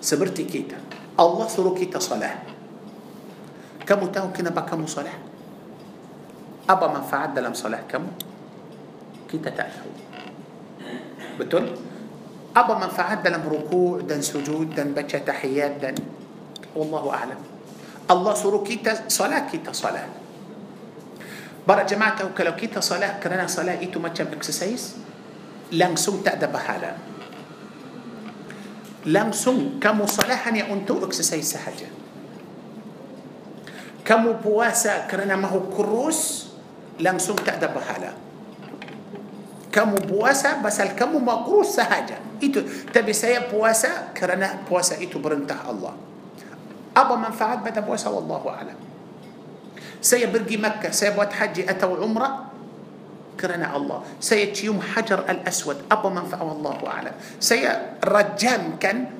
seperti 0.00 0.44
kita. 0.44 0.78
Allah 1.20 1.46
suruh 1.48 1.74
kita 1.74 1.98
solat. 1.98 2.36
Kamu 3.86 4.00
tahu 4.10 4.32
kenapa 4.32 4.50
kamu 4.50 4.86
solat. 4.86 5.18
Apa 6.64 6.86
manfaat 6.88 7.00
dalam 7.04 7.38
solat 7.38 7.52
kamu 7.52 7.84
kita 7.92 8.04
tak 9.28 9.50
tahu 9.52 9.90
betul? 11.40 11.66
Apa 12.56 12.74
manfaat 12.78 13.20
dalam 13.28 13.44
rukuk 13.44 14.00
dan 14.00 14.20
sujud 14.24 14.74
dan 14.74 14.96
baca 14.96 15.18
tahiyat 15.18 15.76
dan 15.84 15.96
والله 16.76 17.04
أعلم. 17.14 17.40
Allah 18.10 18.34
suruh 18.34 18.62
kita 18.62 19.08
solat 19.08 19.48
kita 19.48 19.72
solat. 19.72 20.08
Para 21.64 21.93
jemaah 21.93 22.32
kalau 22.32 22.58
kita 22.58 22.79
solat 22.79 23.19
kerana 23.19 23.54
solat 23.54 23.84
itu 23.84 23.95
macam 23.95 24.24
exercise 24.24 24.66
langsung 24.66 26.05
tak 26.05 26.24
ada 26.24 26.39
pahala 26.39 26.83
langsung 26.83 29.73
kamu 29.73 29.97
solat 29.97 30.36
hanya 30.36 30.58
untuk 30.58 30.91
exercise 30.91 31.48
sahaja 31.48 31.80
kamu 31.80 34.26
puasa 34.26 34.85
kerana 34.85 35.38
mahu 35.38 35.65
kurus 35.65 36.26
langsung 36.26 37.28
tak 37.28 37.53
ada 37.53 37.65
pahala 37.65 38.09
kamu 38.09 39.91
puasa 39.91 40.53
pasal 40.53 40.92
kamu 40.92 41.14
mahu 41.14 41.44
kurus 41.44 41.86
sahaja 41.86 42.46
itu 42.46 42.56
tapi 42.56 43.04
saya 43.04 43.36
puasa 43.36 43.88
kerana 43.88 44.61
puasa 44.61 44.99
itu 44.99 45.15
perintah 45.15 45.65
Allah. 45.65 45.94
Apa 46.96 47.14
manfaat 47.16 47.58
pada 47.58 47.80
puasa 47.80 48.10
والله 48.10 48.42
أعلم. 48.48 48.78
Saya 50.02 50.26
pergi 50.26 50.56
Mekah 50.56 50.90
saya 50.90 51.10
buat 51.10 51.32
haji 51.32 51.70
atau 51.70 51.96
umrah 51.96 52.30
kerana 53.40 53.76
Allah. 53.76 54.20
Saya 54.20 54.52
cium 54.64 54.80
حجر 54.80 55.18
الأسود 55.30 55.76
apa 55.90 56.08
manfaat 56.08 56.42
والله 56.42 56.78
أعلم. 56.86 57.14
Saya 57.40 57.66
rejamkan 58.04 58.76
batu 58.80 59.10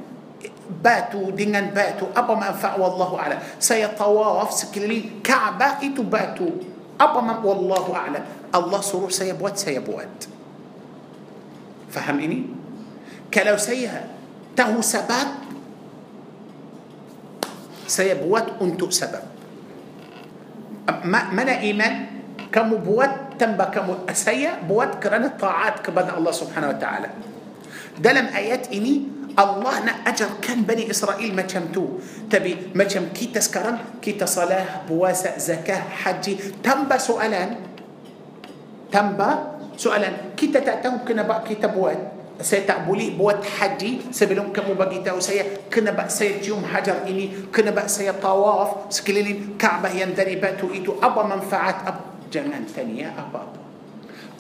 di 0.85 1.31
Mina 1.31 1.61
batu 1.61 2.09
apa 2.17 2.35
manfaat 2.35 2.77
والله 2.77 3.11
أعلم. 3.19 3.39
Saya 3.59 3.87
tawaf 3.87 4.53
sekeliling 4.53 5.25
Kaabah 5.25 5.67
itu 5.83 6.03
batu 6.03 6.55
apa 7.01 7.21
man 7.21 7.39
والله 7.43 7.85
أعلم. 7.97 8.25
Allah 8.55 8.81
suruh 8.81 9.11
saya 9.11 9.33
buat 9.33 9.59
saya 9.59 9.79
buat 9.83 10.31
faham 11.91 12.31
ni 12.31 12.47
كلو 13.35 13.57
سيها 13.59 14.07
تهو 14.57 14.79
سبات 14.79 15.54
سيبوت 17.95 18.59
أنتو 18.59 18.91
سبب 18.91 19.23
ما 21.07 21.31
منا 21.31 21.63
إيمان؟ 21.63 21.95
كمبوت 22.51 23.39
تم 23.39 23.55
بكم 23.55 24.11
أسيا 24.11 24.67
بوت 24.67 24.99
كرنا 25.03 25.39
الطاعات 25.39 25.87
كبد 25.87 26.09
الله 26.19 26.33
سبحانه 26.35 26.69
وتعالى. 26.75 27.09
دلم 27.99 28.27
آيات 28.35 28.75
إني 28.75 28.95
الله 29.35 29.75
نا 29.87 29.93
أجر 30.07 30.43
كان 30.43 30.63
بني 30.63 30.91
إسرائيل 30.91 31.35
ما 31.35 31.43
تشمتو 31.43 31.99
تبي 32.31 32.75
ما 32.75 32.87
تشم 32.87 33.11
كي 33.15 33.35
تسكرن؟ 33.35 34.03
كي 34.03 34.19
تصلاة 34.19 34.87
بواسة 34.91 35.39
زكاة 35.39 35.83
حجي. 36.03 36.63
تم 36.63 36.87
سؤالان. 36.99 37.51
تم 38.95 39.19
سؤالان. 39.75 40.15
كي 40.39 40.55
تتأتهم 40.55 41.03
كنا 41.07 41.23
بقى 41.27 41.43
كي 41.47 41.59
تبوت. 41.59 42.14
Saya 42.43 42.67
tak 42.67 42.83
boleh 42.91 43.15
buat 43.15 43.39
haji 43.39 44.11
sebelum 44.11 44.51
kamu 44.51 44.75
bagi 44.75 44.99
tahu 45.07 45.23
saya 45.23 45.47
kenapa 45.71 46.11
saya 46.11 46.43
cium 46.43 46.67
hajar 46.67 47.07
ini 47.07 47.47
kenapa 47.55 47.87
saya 47.87 48.11
tawaf 48.19 48.91
sekeliling 48.91 49.55
Kaabah 49.55 49.95
yang 49.95 50.11
dari 50.11 50.35
batu 50.35 50.67
itu 50.75 50.99
apa 50.99 51.23
manfaat 51.23 51.87
apa 51.87 52.03
jangan 52.35 52.67
tanya 52.67 53.15
apa-apa 53.15 53.63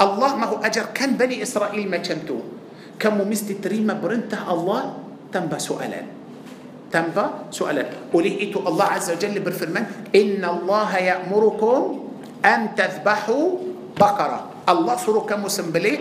Allah 0.02 0.30
mahu 0.34 0.58
ajarkan 0.58 1.14
Bani 1.14 1.38
Israel 1.38 1.86
macam 1.86 2.18
tu 2.26 2.42
kamu 2.98 3.22
mesti 3.22 3.62
terima 3.62 3.94
perintah 3.94 4.42
Allah 4.42 4.98
tanpa 5.30 5.62
soalan 5.62 6.10
tanpa 6.90 7.50
soalan 7.54 8.10
oleh 8.10 8.34
itu 8.42 8.58
Allah 8.62 8.98
Azza 8.98 9.14
wa 9.14 9.20
Jalla 9.22 9.38
berfirman 9.38 9.84
inna 10.10 10.50
Allah 10.50 10.90
ya'murukum 10.98 12.10
an 12.42 12.74
tadhbahu 12.74 13.62
baqara 13.94 14.66
Allah 14.66 14.94
suruh 14.98 15.22
kamu 15.26 15.46
sembelih 15.46 15.98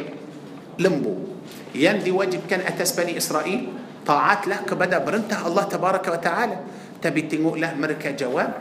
lembu 0.81 1.32
يان 1.75 2.03
دي 2.03 2.11
واجب 2.11 2.45
كان 2.49 2.61
أتس 2.61 2.91
بني 2.99 3.17
إسرائيل. 3.17 3.61
طاعات 4.07 4.47
له 4.47 4.67
كبدا 4.67 4.97
برنته 4.97 5.47
الله 5.47 5.63
تبارك 5.63 6.05
وتعالى. 6.07 6.57
تبي 7.01 7.21
تنقو 7.21 7.55
له 7.55 7.73
مركة 7.75 8.11
جواب. 8.11 8.51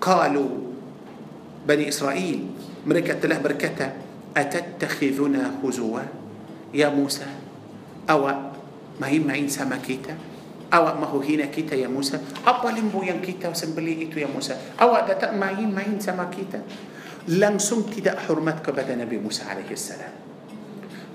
قالوا 0.00 0.50
بني 1.66 1.88
إسرائيل 1.88 2.38
مركة 2.86 3.20
له 3.26 3.38
بركته 3.42 3.88
أتتخذنا 4.36 5.64
هزوا؟ 5.64 6.00
يا 6.76 6.88
موسى 6.92 7.26
أو 8.10 8.28
ما 9.00 9.06
هي 9.08 9.18
معين 9.18 9.48
سماكيتا 9.48 10.14
أو 10.70 10.84
ما 11.00 11.08
هو 11.08 11.24
هنا 11.24 11.48
كيتا 11.48 11.74
يا 11.74 11.88
موسى؟ 11.88 12.20
أبا 12.46 12.68
لمبو 12.68 13.02
ينكيتا 13.02 13.48
وسنبلي 13.48 14.06
إيتو 14.06 14.20
يا 14.20 14.28
موسى. 14.28 14.56
أو 14.76 14.92
ما 15.34 15.48
معين 15.56 15.98
سماكيتا 16.00 16.60
لم 17.28 17.56
لنسم 17.56 17.82
تدأ 17.96 18.20
حرمتك 18.28 18.70
بدا 18.70 18.94
نبي 18.94 19.18
موسى 19.18 19.42
عليه 19.48 19.72
السلام. 19.72 20.25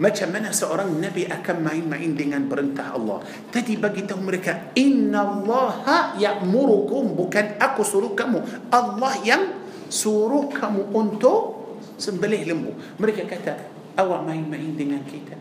Macam 0.01 0.33
mana 0.33 0.49
seorang 0.49 0.97
Nabi 0.97 1.29
akan 1.29 1.61
main-main 1.61 2.17
dengan 2.17 2.41
perintah 2.49 2.97
Allah. 2.97 3.21
Tadi 3.53 3.77
bagi 3.77 4.01
tahu 4.01 4.17
mereka, 4.25 4.73
Allah 4.73 6.17
ya'murukum. 6.17 7.13
Bukan 7.13 7.61
aku 7.61 7.85
suruh 7.85 8.17
kamu. 8.17 8.41
Allah 8.73 9.13
yang 9.21 9.61
suruh 9.93 10.49
kamu 10.49 10.89
untuk 10.89 11.77
sembelih 12.01 12.49
lembu. 12.49 12.73
Mereka 12.97 13.29
kata, 13.29 13.53
awak 14.01 14.25
main-main 14.25 14.73
dengan 14.73 15.05
kita. 15.05 15.37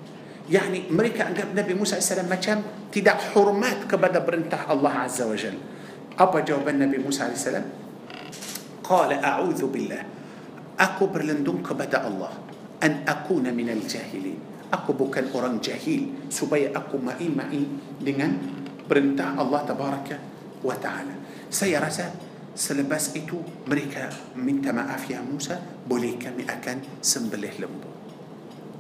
Yani 0.53 0.93
mereka 0.93 1.32
anggap 1.32 1.57
Nabi 1.57 1.73
Musa 1.73 1.97
AS 1.97 2.12
macam 2.28 2.61
tidak 2.93 3.32
hormat 3.32 3.89
kepada 3.89 4.20
perintah 4.20 4.69
Allah 4.69 5.09
Azza 5.09 5.24
wa 5.24 5.41
Jal. 5.41 5.57
Apa 6.20 6.45
jawaban 6.45 6.77
Nabi 6.77 7.01
Musa 7.01 7.32
AS? 7.32 7.49
Qala 8.85 9.24
a'udhu 9.24 9.73
billah. 9.73 10.05
Aku 10.77 11.09
berlindung 11.09 11.65
kepada 11.65 12.05
Allah 12.05 12.49
an 12.81 13.05
akuna 13.05 13.52
minal 13.52 13.81
jahilin. 13.85 14.40
Aku 14.70 14.94
bukan 14.94 15.35
orang 15.35 15.59
jahil 15.59 16.31
supaya 16.31 16.70
aku 16.70 16.97
main-main 16.97 17.66
dengan 17.98 18.39
perintah 18.86 19.35
Allah 19.35 19.66
tabaraka 19.66 20.16
wa 20.62 20.77
taala. 20.78 21.15
Saya 21.51 21.82
rasa 21.82 22.15
selepas 22.55 23.15
itu 23.19 23.39
mereka 23.66 24.07
minta 24.39 24.70
maaf 24.70 25.11
ya 25.11 25.23
Musa, 25.23 25.59
boleh 25.86 26.15
kami 26.15 26.47
akan 26.47 27.02
sembelih 27.02 27.55
lembu. 27.59 27.90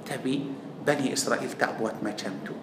Tapi 0.06 0.34
Bani 0.80 1.12
Israel 1.12 1.50
tak 1.58 1.76
buat 1.76 1.98
macam 2.00 2.32
tu. 2.46 2.54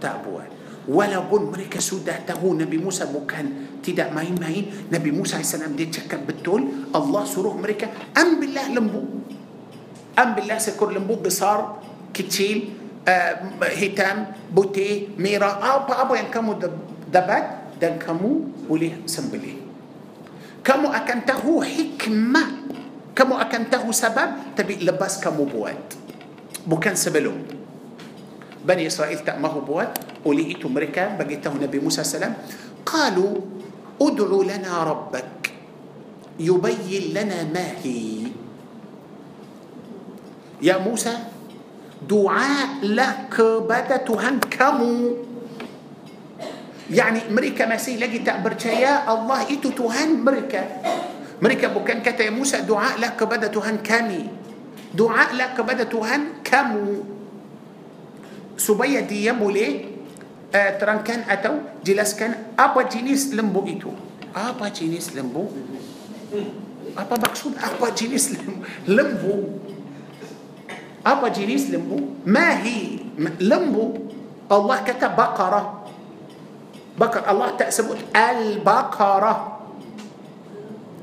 Tak 0.00 0.16
buat. 0.24 0.50
Walaupun 0.88 1.52
mereka 1.52 1.84
sudah 1.84 2.24
tahu 2.24 2.56
Nabi 2.56 2.80
Musa 2.80 3.04
bukan 3.04 3.78
tidak 3.84 4.08
main-main, 4.16 4.88
Nabi 4.88 5.12
Musa 5.12 5.36
AS 5.36 5.52
dia 5.76 5.88
cakap 5.92 6.24
betul, 6.24 6.88
Allah 6.96 7.28
suruh 7.28 7.52
mereka 7.52 7.92
ambillah 8.16 8.72
lembu. 8.72 9.04
أم 10.18 10.34
بالله 10.34 10.58
سيكون 10.58 10.94
لمبو 10.94 11.22
قصار 11.22 11.78
كتيل 12.10 12.74
آه، 13.08 13.38
هيتام 13.62 14.26
بوتي 14.50 15.14
ميرا 15.18 15.46
آه، 15.46 15.86
أبا 15.86 15.94
أبا 16.02 16.14
آه، 16.14 16.18
ينكمو 16.18 16.52
دبات 17.14 17.46
دنكمو 17.78 18.66
وليه 18.68 19.06
سنبلي. 19.06 19.54
كمو 20.66 20.90
أكنته 20.90 21.46
حكمة 21.62 22.42
كمو 23.16 23.34
أكنته 23.38 23.84
سبب 23.94 24.28
تبي 24.58 24.82
لباس 24.82 25.22
كمو 25.22 25.44
بوات. 25.46 25.94
بوكان 26.66 26.98
سبلو. 26.98 27.32
بني 28.66 28.86
إسرائيل 28.90 29.18
تأمه 29.22 29.54
بوات 29.62 29.98
وليئت 30.26 30.66
أمريكا 30.66 31.16
بقيته 31.16 31.54
نبي 31.54 31.78
موسى 31.78 32.04
سلام. 32.04 32.34
قالوا 32.86 33.34
أدعو 34.02 34.42
لنا 34.42 34.82
ربك 34.82 35.42
يبين 36.42 37.04
لنا 37.14 37.38
ما 37.54 37.66
هي. 37.86 38.18
Ya 40.58 40.78
Musa 40.82 41.30
doa 42.02 42.78
lah 42.82 43.26
kepada 43.30 43.98
Tuhan 44.02 44.38
kamu 44.38 45.26
Yani 46.88 47.28
mereka 47.28 47.68
masih 47.68 48.00
lagi 48.00 48.24
tak 48.24 48.40
percaya 48.40 49.04
Allah 49.04 49.44
itu 49.50 49.68
Tuhan 49.74 50.24
mereka 50.24 50.64
mereka 51.36 51.68
bukan 51.68 52.00
kata 52.00 52.30
ya 52.30 52.32
Musa 52.32 52.64
doa 52.64 52.96
lah 52.96 53.12
kepada 53.12 53.52
Tuhan 53.52 53.84
kami 53.84 54.24
doa 54.94 55.36
lah 55.36 55.52
kepada 55.52 55.84
Tuhan 55.84 56.40
kamu 56.40 57.18
supaya 58.58 59.04
dia 59.04 59.32
boleh 59.36 59.86
uh, 60.50 60.72
terangkan 60.76 61.24
atau 61.30 61.62
jelaskan 61.86 62.56
apa 62.58 62.84
jenis 62.90 63.32
lembu 63.32 63.64
itu. 63.64 63.90
Apa 64.34 64.68
jenis 64.68 65.14
lembu? 65.14 65.48
Apa 66.98 67.14
maksud 67.16 67.56
apa 67.56 67.94
jenis 67.94 68.34
lembu? 68.84 69.62
Apa 71.08 71.32
jenis 71.32 71.72
lembu? 71.72 72.20
Mahi 72.28 73.00
lembu. 73.40 74.12
Allah 74.52 74.84
kata 74.84 75.08
baqarah. 75.08 75.88
Bakar 77.00 77.24
Allah 77.24 77.56
tak 77.56 77.72
sebut 77.72 77.96
al-baqarah. 78.12 79.56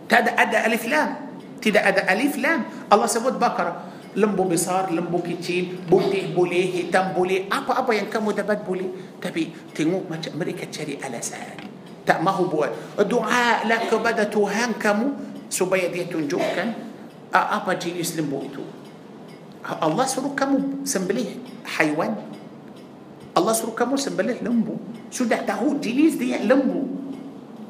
Tak 0.05 0.19
ada, 0.21 0.31
ada 0.37 0.57
alif 0.69 0.85
lam. 0.85 1.09
Tidak 1.57 1.81
ada 1.81 2.05
alif 2.05 2.37
lam. 2.37 2.61
Allah 2.93 3.09
sebut 3.09 3.41
baqarah 3.41 3.95
lembu 4.15 4.47
besar, 4.47 4.89
lembu 4.95 5.19
kecil, 5.19 5.75
putih 5.91 6.31
boleh, 6.31 6.71
hitam 6.71 7.11
boleh, 7.11 7.51
apa-apa 7.51 7.91
yang 7.91 8.07
kamu 8.07 8.31
dapat 8.31 8.63
boleh. 8.63 9.19
Tapi 9.19 9.51
tengok 9.75 10.07
macam 10.07 10.31
mereka 10.39 10.65
cari 10.71 10.95
alasan. 11.03 11.67
Tak 12.07 12.23
mahu 12.23 12.47
buat. 12.47 12.71
Doa 13.05 13.67
lah 13.67 13.81
kepada 13.89 14.29
Tuhan 14.31 14.79
kamu 14.79 15.07
supaya 15.51 15.91
dia 15.91 16.07
tunjukkan 16.07 16.67
apa 17.33 17.71
jenis 17.75 18.15
lembu 18.15 18.45
itu. 18.47 18.63
Allah 19.65 20.05
suruh 20.05 20.37
kamu 20.37 20.85
sembelih 20.85 21.41
haiwan. 21.65 22.13
Allah 23.33 23.53
suruh 23.57 23.73
kamu 23.73 23.97
sembelih 23.97 24.45
lembu. 24.45 24.77
Sudah 25.09 25.41
tahu 25.41 25.81
jenis 25.81 26.21
dia 26.21 26.37
lembu. 26.37 26.85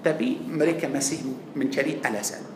Tapi 0.03 0.43
mereka 0.43 0.91
masih 0.91 1.23
mencari 1.55 2.03
alasan. 2.03 2.55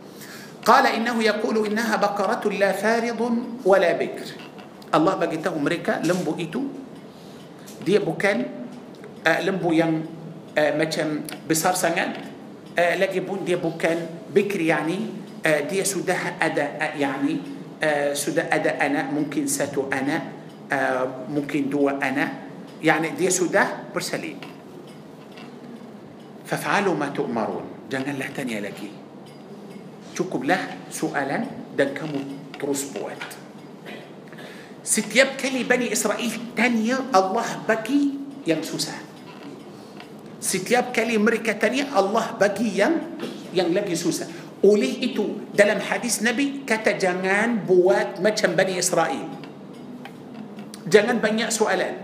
قال 0.60 0.86
إنه 0.86 1.16
يقول 1.24 1.72
إنها 1.72 1.96
بقرة 1.98 2.44
لا 2.60 2.72
فارض 2.76 3.20
ولا 3.66 3.92
بكر 3.96 4.28
الله 4.92 5.14
bagi 5.16 5.38
tahu 5.40 5.58
mereka 5.58 6.04
lembu 6.04 6.36
itu 6.36 6.62
dia 7.82 8.04
bukan 8.04 8.44
uh, 9.24 9.40
lembu 9.40 9.72
yang 9.72 10.04
uh, 10.54 10.74
macam 10.76 11.24
besar 11.48 11.80
sangat 11.80 12.22
uh, 12.76 12.94
lagi 13.00 13.24
pun 13.24 13.42
dia 13.48 13.56
bukan 13.56 14.30
bikr 14.30 14.62
yani 14.62 15.10
uh, 15.42 15.62
dia 15.66 15.88
sudah 15.88 16.38
ada 16.38 16.76
uh, 16.76 16.94
yani 17.00 17.59
آه، 17.84 18.14
sudah 18.14 18.42
ada 18.42 18.86
anak 18.86 19.12
mungkin 19.12 19.48
satu 19.48 19.88
anak 19.88 20.22
آه، 20.72 21.32
mungkin 21.32 21.70
dua 21.70 21.90
anak. 21.90 22.52
يعني 22.84 23.10
dia 23.16 23.30
sudah 23.30 23.64
bersalin. 23.96 24.38
فافعلوا 26.46 26.96
ما 26.96 27.10
تؤمرون. 27.10 27.92
Janganlah 27.92 28.28
tanya 28.36 28.60
lagi. 28.60 28.92
Cukuplah. 30.16 30.62
Soalan. 30.92 31.38
Dan 31.78 31.90
kamu 31.96 32.12
terus 32.60 32.84
buat. 32.96 33.24
Setiap 34.84 35.40
kali 35.40 35.64
Bani 35.64 35.94
Israil 35.94 36.56
tanya. 36.58 37.00
Allah 37.16 37.48
bagi 37.70 38.02
yang 38.48 38.96
susah 40.42 40.65
setiap 40.65 40.92
kali 40.96 41.18
mereka 41.18 41.56
tanya. 41.56 41.88
Allah 42.00 42.26
bagi 42.42 42.70
يم 43.56 43.72
لكي 43.74 43.96
سوسا. 43.96 44.28
Oleh 44.60 44.92
itu 45.00 45.40
dalam 45.56 45.80
hadis 45.80 46.20
Nabi 46.20 46.68
kata 46.68 47.00
jangan 47.00 47.64
buat 47.64 48.20
macam 48.20 48.60
Bani 48.60 48.76
Israel. 48.76 49.24
Jangan 50.84 51.24
banyak 51.24 51.48
soalan. 51.48 51.96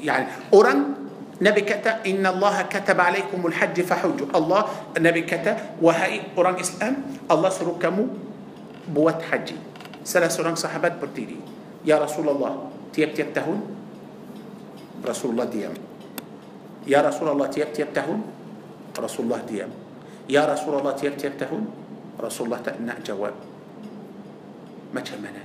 Yani 0.00 0.26
orang 0.56 0.96
Nabi 1.36 1.68
kata 1.68 2.00
inna 2.08 2.32
Allah 2.32 2.64
kataba 2.64 3.12
alaikumul 3.12 3.52
hajj 3.52 3.76
fahujju. 3.84 4.32
Allah 4.32 4.72
Nabi 4.96 5.28
kata 5.28 5.76
wahai 5.84 6.32
orang 6.32 6.56
Islam 6.56 7.04
Allah 7.28 7.52
suruh 7.52 7.76
kamu 7.76 8.08
buat 8.88 9.20
haji. 9.20 9.60
Salah 10.00 10.32
seorang 10.32 10.56
sahabat 10.56 10.96
berdiri. 10.96 11.36
Ya 11.84 12.00
Rasulullah 12.00 12.72
tiap-tiap 12.96 13.36
tahun 13.36 13.58
Rasulullah 15.04 15.44
diam. 15.44 15.76
Ya 16.88 17.04
Rasulullah 17.04 17.52
tiap-tiap 17.52 17.92
tahun 17.92 18.24
Rasulullah 18.96 19.44
diam. 19.44 19.85
يا 20.26 20.42
رسول 20.42 20.78
الله 20.78 20.92
tiap 20.92 21.14
tiap 21.16 21.38
tahun? 21.38 21.64
Rasulullah 22.20 22.46
tak 22.46 22.60
nak 22.66 22.96
jawab. 23.06 23.34
Macam 24.94 25.42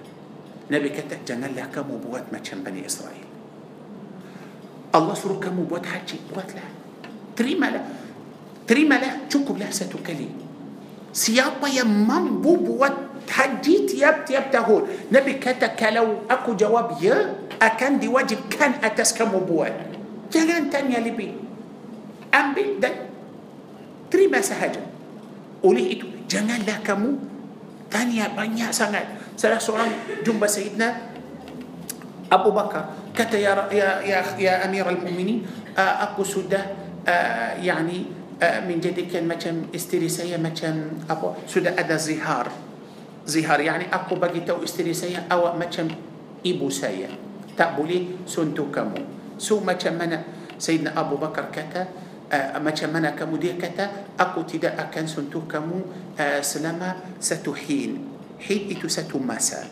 mana 0.72 0.81
Nabi 0.81 0.90
kata 0.90 1.22
janganlah 1.28 1.78
kamu 1.78 2.06
buat 2.06 2.34
macam 2.34 2.64
Bani 2.66 2.86
Israil. 2.86 3.28
Allah 4.95 5.14
suruh 5.14 5.38
kamu 5.38 5.53
buat 5.60 5.86
haji? 5.86 6.18
Buatlah. 6.34 6.66
Terimalah 7.38 7.82
terimalah 8.68 9.30
cukuplah 9.30 9.70
sekali 9.70 10.30
siapa 11.14 11.68
yang 11.68 12.05
mahu 12.05 12.41
buat 12.41 12.98
haji 13.30 13.94
tiap 13.94 14.18
tiap 14.26 14.52
tahun. 14.52 14.82
نبي 15.12 15.34
كتا 15.44 15.78
كلو. 15.78 16.26
أكو 16.30 16.58
جواب 16.58 17.03
يا. 17.06 17.36
أكان 17.62 17.99
دي 17.99 18.08
واجب. 18.08 18.49
كان 18.49 18.82
أتس 18.82 19.14
كم 19.14 19.30
مبوات 19.30 19.76
جنال 20.34 20.70
تاني 20.74 20.98
لبي 20.98 21.30
أمبي 22.34 22.64
دي 22.80 23.11
terima 24.12 24.44
sahaja. 24.44 24.84
Oleh 25.64 25.98
itu 25.98 26.06
janganlah 26.28 26.84
kamu 26.84 27.16
tanya 27.88 28.28
banyak 28.36 28.70
sangat. 28.76 29.08
Salah 29.40 29.58
seorang 29.58 29.90
jumpa 30.22 30.46
Sayyidina 30.46 31.12
Abu 32.28 32.52
Bakar. 32.52 33.00
Kata 33.16 33.40
ya 33.40 33.56
ya 33.72 34.04
ya, 34.04 34.20
ya 34.36 34.54
Amir 34.68 34.88
al-Mu'minin 34.88 35.44
uh, 35.76 35.96
aku 36.12 36.24
sudah 36.24 36.76
uh, 37.08 37.52
yani 37.60 38.08
uh, 38.40 38.60
menjadikan 38.64 39.28
macam 39.28 39.68
isteri 39.76 40.08
saya 40.08 40.36
macam 40.40 41.04
apa 41.08 41.48
sudah 41.48 41.76
ada 41.76 41.96
zihar. 41.96 42.52
Zihar 43.28 43.60
yani 43.64 43.88
aku 43.92 44.20
bagi 44.20 44.44
tahu 44.44 44.64
isteri 44.68 44.96
saya 44.96 45.28
awak 45.32 45.56
macam 45.60 45.88
ibu 46.44 46.68
saya. 46.68 47.12
Tak 47.56 47.76
boleh 47.76 48.24
suntuk 48.28 48.72
kamu. 48.72 49.04
So 49.40 49.60
macam 49.60 50.00
mana? 50.00 50.24
Sayyidina 50.62 50.94
Abu 50.94 51.18
Bakar 51.18 51.50
kata 51.50 51.90
uh, 52.32 52.58
macam 52.64 52.90
mana 52.95 53.12
kamu 53.12 53.36
dia 53.38 53.53
kata 53.60 54.16
aku 54.16 54.48
tidak 54.48 54.80
akan 54.80 55.06
sentuh 55.06 55.44
kamu 55.45 55.84
uh, 56.16 56.40
selama 56.40 56.95
satu 57.20 57.52
hin 57.52 58.08
hin 58.40 58.62
itu 58.72 58.88
satu 58.88 59.20
masa 59.20 59.68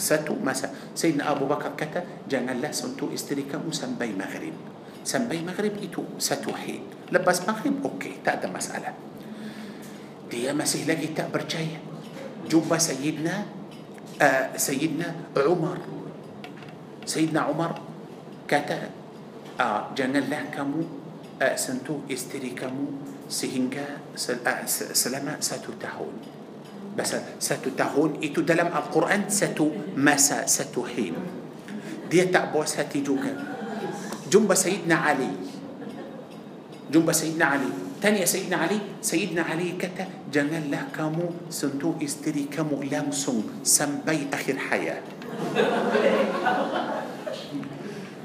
satu 0.00 0.34
masa 0.40 0.72
Sayyidina 0.96 1.28
Abu 1.28 1.44
Bakar 1.44 1.76
kata 1.76 2.26
janganlah 2.26 2.72
sentuh 2.72 3.12
isteri 3.12 3.44
kamu 3.44 3.70
sampai 3.70 4.10
maghrib 4.16 4.56
sampai 5.04 5.44
maghrib 5.44 5.76
itu 5.78 6.02
satu 6.16 6.50
hin 6.56 6.82
lepas 7.12 7.44
maghrib 7.44 7.76
okey 7.84 8.24
tak 8.24 8.42
ada 8.42 8.48
masalah 8.48 8.94
dia 10.32 10.56
masih 10.56 10.88
lagi 10.88 11.12
tak 11.12 11.28
percaya 11.28 11.76
jumpa 12.48 12.80
Sayyidina 12.80 13.44
uh, 14.16 14.46
Sayyidina 14.56 15.36
Umar 15.44 15.78
Sayyidina 17.04 17.46
Umar 17.52 17.76
kata 18.48 18.90
uh, 19.60 19.92
janganlah 19.92 20.48
kamu 20.48 20.80
uh, 20.80 21.01
أسنتو 21.42 22.06
استريكمو 22.06 22.86
سهنجا 23.28 23.86
آه، 24.14 24.66
سلاما 24.66 24.92
سلما 24.92 25.34
ستتهون 25.40 26.14
بس 26.92 27.10
ستتهون 27.40 28.20
إتو 28.20 28.40
دلم 28.44 28.68
القرآن 28.68 29.32
ستو 29.32 29.96
مسا 29.96 30.46
ستهين 30.46 31.16
دي 32.12 32.28
تأبوا 32.28 32.64
جوكا. 32.92 33.32
جنب 34.28 34.54
سيدنا 34.54 34.94
علي. 34.94 35.32
Jumpa 36.92 37.08
Sayyidina 37.12 37.44
Ali. 37.44 37.72
Tanya 38.04 38.26
Sayyidina 38.26 38.56
Ali 38.56 38.78
Sayyidina 39.00 39.42
Ali 39.48 39.80
kata 39.80 40.28
janganlah 40.28 40.68
kamu 40.68 40.92
sentuh 40.92 41.48
isteri 41.48 41.96
kamu 42.04 42.84
langsung 42.84 43.64
sampai 43.64 44.28
akhir 44.28 44.56
hayat. 44.60 45.00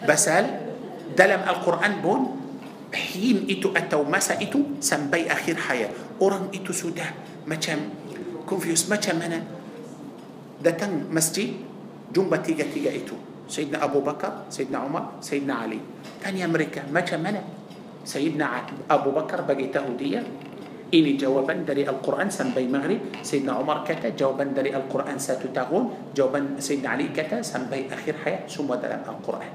Pasal 0.04 0.46
dalam 1.16 1.42
القرآن 1.48 1.94
pun? 2.04 2.47
حين 2.94 3.52
itu 3.52 3.76
satu 3.76 4.04
masa 4.08 4.40
itu 4.40 4.80
sampai 4.80 5.28
akhir 5.28 5.56
hayat. 5.60 6.22
Orang 6.22 6.56
itu 6.56 6.72
sudah. 6.72 7.08
Makin 7.48 7.80
confuse 8.48 8.88
makan 8.90 9.20
anak 9.22 9.44
datang 10.64 11.12
masjid 11.12 11.52
jumpa 12.16 12.32
tiga 12.44 12.66
tiga 12.72 12.92
itu. 12.96 13.16
Sayyidina 13.48 13.84
Abu 13.84 14.04
Bakar 14.04 14.52
Sayyidina 14.52 14.78
Umar 14.78 15.24
Sayyidina 15.24 15.54
Ali. 15.54 15.80
تاني 16.24 16.46
أمريكا 16.46 16.92
ما 16.92 17.00
كان 17.00 17.24
أنا 17.24 17.44
سيدنا 18.04 18.68
أبو 18.92 19.12
بكر 19.12 19.42
بقيت 19.48 19.78
هودية 19.78 20.24
إني 20.88 21.20
جوابا 21.20 21.68
دري 21.68 21.84
القرآن 21.84 22.30
سنبي 22.32 22.68
مغرب. 22.68 23.24
سيدنا 23.24 23.52
عمر 23.52 23.84
كتا 23.88 24.16
جوابا 24.16 24.44
دري 24.56 24.76
القرآن 24.76 25.20
ساتو 25.20 25.52
تغون 25.56 26.16
جوابا 26.16 26.60
سيدنا 26.60 26.90
علي 26.90 27.08
كتا 27.12 27.44
سنبي 27.44 27.92
أخير 27.92 28.16
حياة. 28.24 28.48
ثم 28.48 28.68
دلم 28.68 29.04
القرآن. 29.08 29.52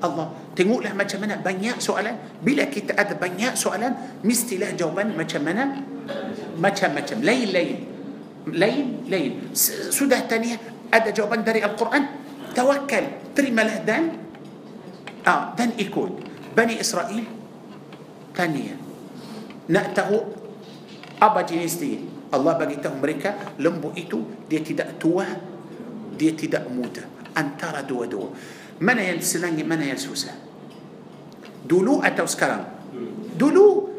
Allah 0.00 0.32
tengoklah 0.52 0.92
macam 0.92 1.18
mana 1.24 1.40
banyak 1.40 1.80
soalan 1.80 2.16
bila 2.44 2.68
kita 2.68 2.92
ada 2.96 3.16
banyak 3.16 3.56
soalan 3.56 4.20
mestilah 4.20 4.72
jawaban 4.76 5.16
macam 5.16 5.40
mana 5.44 5.80
macam-macam 6.60 7.18
lain-lain 7.24 7.76
lain-lain 8.52 9.50
sudah 9.90 10.24
tanya 10.28 10.60
ada 10.92 11.10
jawaban 11.10 11.42
dari 11.42 11.64
Al-Quran 11.64 12.04
tawakal 12.52 13.32
terimalah 13.32 13.82
dan 13.82 14.16
ah, 15.26 15.52
dan 15.56 15.74
ikut 15.76 16.10
Bani 16.56 16.80
Israel 16.80 17.24
tanya 18.36 18.76
nak 19.68 19.96
tahu 19.96 20.18
apa 21.18 21.40
jenis 21.42 21.80
dia 21.80 22.00
Allah 22.30 22.54
bagi 22.58 22.76
tahu 22.78 23.00
mereka 23.00 23.56
lembu 23.56 23.96
itu 23.96 24.46
dia 24.46 24.60
tidak 24.60 25.00
tua 25.00 25.26
dia 26.16 26.32
tidak 26.32 26.68
muda 26.68 27.04
antara 27.36 27.84
dua-dua 27.84 28.32
mana 28.82 29.00
yang 29.00 29.20
senang 29.24 29.56
mana 29.64 29.84
yang 29.88 30.00
susah? 30.00 30.36
Dulu 31.66 32.04
atau 32.04 32.28
sekarang? 32.28 32.62
Dulu 33.36 33.96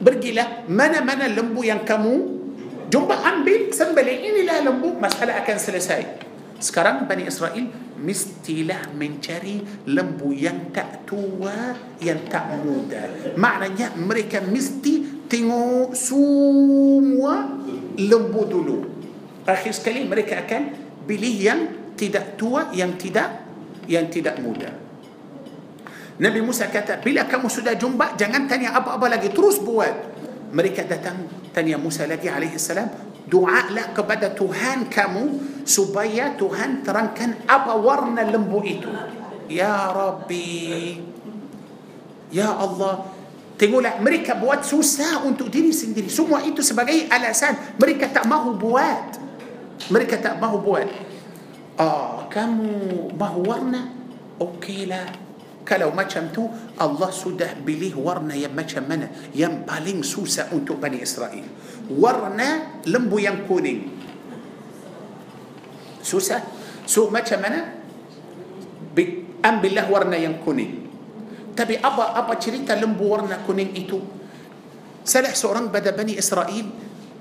pergilah 0.00 0.68
mana-mana 0.68 1.26
lembu 1.26 1.64
yang 1.64 1.82
kamu 1.82 2.14
jumpa 2.92 3.16
ambil 3.24 3.72
sembelih. 3.72 4.16
Inilah 4.32 4.64
lembu 4.68 4.94
masalah 4.96 5.42
akan 5.42 5.56
selesai. 5.58 6.02
Sekarang 6.56 7.04
Bani 7.04 7.28
Israel 7.28 7.68
mestilah 8.00 8.92
mencari 8.92 9.60
lembu 9.88 10.32
yang 10.32 10.72
tak 10.72 11.04
tua 11.08 11.76
yang 12.00 12.24
tak 12.28 12.60
muda. 12.64 13.34
Maknanya 13.36 13.96
mereka 13.96 14.40
mesti 14.40 15.24
tengok 15.28 15.92
semua 15.96 17.60
lembu 17.96 18.42
dulu. 18.44 18.78
Akhir 19.48 19.72
sekali 19.76 20.04
mereka 20.04 20.44
akan 20.44 20.62
pilih 21.04 21.34
yang 21.36 21.60
tidak 21.96 22.36
tua 22.36 22.72
yang 22.76 22.96
tidak 23.00 23.45
yang 23.90 24.06
tidak 24.10 24.38
mudah. 24.42 24.70
Nabi 26.16 26.40
Musa 26.40 26.68
kata, 26.72 27.04
bila 27.04 27.28
kamu 27.28 27.46
sudah 27.50 27.76
jumpa, 27.76 28.16
jangan 28.16 28.48
tanya 28.48 28.72
apa-apa 28.72 29.06
lagi, 29.18 29.28
terus 29.32 29.60
buat. 29.60 30.16
Mereka 30.54 30.88
datang 30.88 31.28
tanya 31.52 31.76
Musa 31.76 32.08
lagi 32.08 32.30
alaihi 32.30 32.56
salam, 32.56 32.88
doalah 33.28 33.92
kepada 33.92 34.32
Tuhan 34.32 34.88
kamu 34.88 35.24
supaya 35.68 36.32
Tuhan 36.38 36.80
terangkan 36.80 37.44
apa 37.44 37.76
warna 37.76 38.24
lembu 38.24 38.64
itu. 38.64 38.88
Ya 39.46 39.92
Rabbi, 39.92 40.98
Ya 42.34 42.50
Allah, 42.50 43.06
tengoklah 43.54 44.02
mereka 44.02 44.34
buat 44.34 44.66
susah 44.66 45.22
untuk 45.22 45.46
diri 45.52 45.70
sendiri. 45.70 46.10
Semua 46.10 46.42
itu 46.42 46.64
sebagai 46.64 47.06
alasan 47.06 47.76
mereka 47.78 48.10
tak 48.10 48.26
mahu 48.26 48.56
buat. 48.58 49.22
Mereka 49.92 50.18
tak 50.18 50.40
mahu 50.40 50.56
buat. 50.64 50.88
آه 51.80 52.32
كم 52.32 52.52
ما 53.20 53.28
ورنا 53.36 53.82
أوكي 54.40 54.88
لا. 54.88 55.04
Kalau 55.66 55.90
macam 55.90 56.06
tu 56.06 56.78
Allah 56.78 57.10
sudah 57.10 57.66
pilih 57.66 57.98
warna 57.98 58.38
yang 58.38 58.46
macam 58.46 58.62
mana. 58.62 59.34
Yang 59.34 59.66
paling 59.66 60.06
susah 60.06 60.54
untuk 60.54 60.78
Bani 60.78 61.02
Israil. 61.02 61.46
Warna 61.90 62.48
lembu 62.86 63.18
yang 63.18 63.40
kuning. 63.40 63.80
Susah? 66.06 66.38
So 66.86 67.10
macam 67.10 67.26
mana? 67.26 67.60
Ambillah 69.42 69.56
warna 69.58 69.90
yang 69.90 70.16
kuning. 70.16 70.72
Tapi 71.58 71.82
apa 71.82 72.04
apa 72.18 72.34
cerita 72.38 72.78
lembu 72.78 73.04
warna 73.10 73.42
kuning 73.42 73.74
itu? 73.74 73.98
Salah 75.02 75.34
seorang 75.34 75.74
pada 75.74 75.98
Bani 75.98 76.18
Israil 76.18 76.66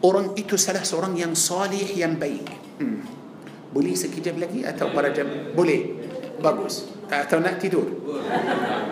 orang 0.03 0.37
itu 0.37 0.53
salah 0.53 0.85
seorang 0.85 1.17
yang 1.17 1.33
soleh 1.33 1.97
yang 1.97 2.17
baik 2.21 2.49
Boleh 3.75 3.91
sekejap 3.91 4.39
lagi 4.39 4.63
atau 4.63 4.87
pada 4.95 5.11
jam? 5.11 5.27
Boleh. 5.51 5.99
Bagus. 6.39 6.87
Atau 7.11 7.43
nak 7.43 7.59
tidur? 7.59 7.83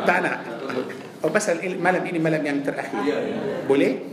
Tak 0.03 0.19
nak. 0.19 0.37
Oh, 1.23 1.31
pasal 1.31 1.63
malam 1.79 2.03
ini 2.03 2.19
malam 2.19 2.43
yang 2.43 2.59
terakhir. 2.59 2.99
Boleh? 3.63 4.11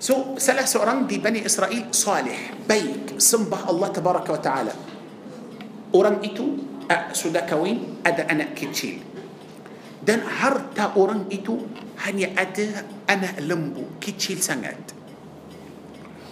So, 0.00 0.40
salah 0.40 0.64
seorang 0.64 1.04
di 1.04 1.20
Bani 1.20 1.44
Israel 1.44 1.92
salih, 1.92 2.64
baik, 2.64 3.20
sembah 3.20 3.68
Allah 3.68 3.88
Tabaraka 3.92 4.32
wa 4.32 4.40
Ta'ala. 4.40 4.74
Orang 5.92 6.24
itu 6.24 6.56
uh, 6.88 7.12
sudah 7.12 7.44
kahwin, 7.44 8.00
ada 8.00 8.24
anak 8.32 8.56
kecil. 8.56 9.04
Dan 10.00 10.24
harta 10.24 10.96
orang 10.96 11.28
itu 11.28 11.60
hanya 12.08 12.32
ada 12.32 12.88
anak 13.04 13.44
lembu, 13.44 14.00
kecil 14.00 14.40
sangat. 14.40 14.80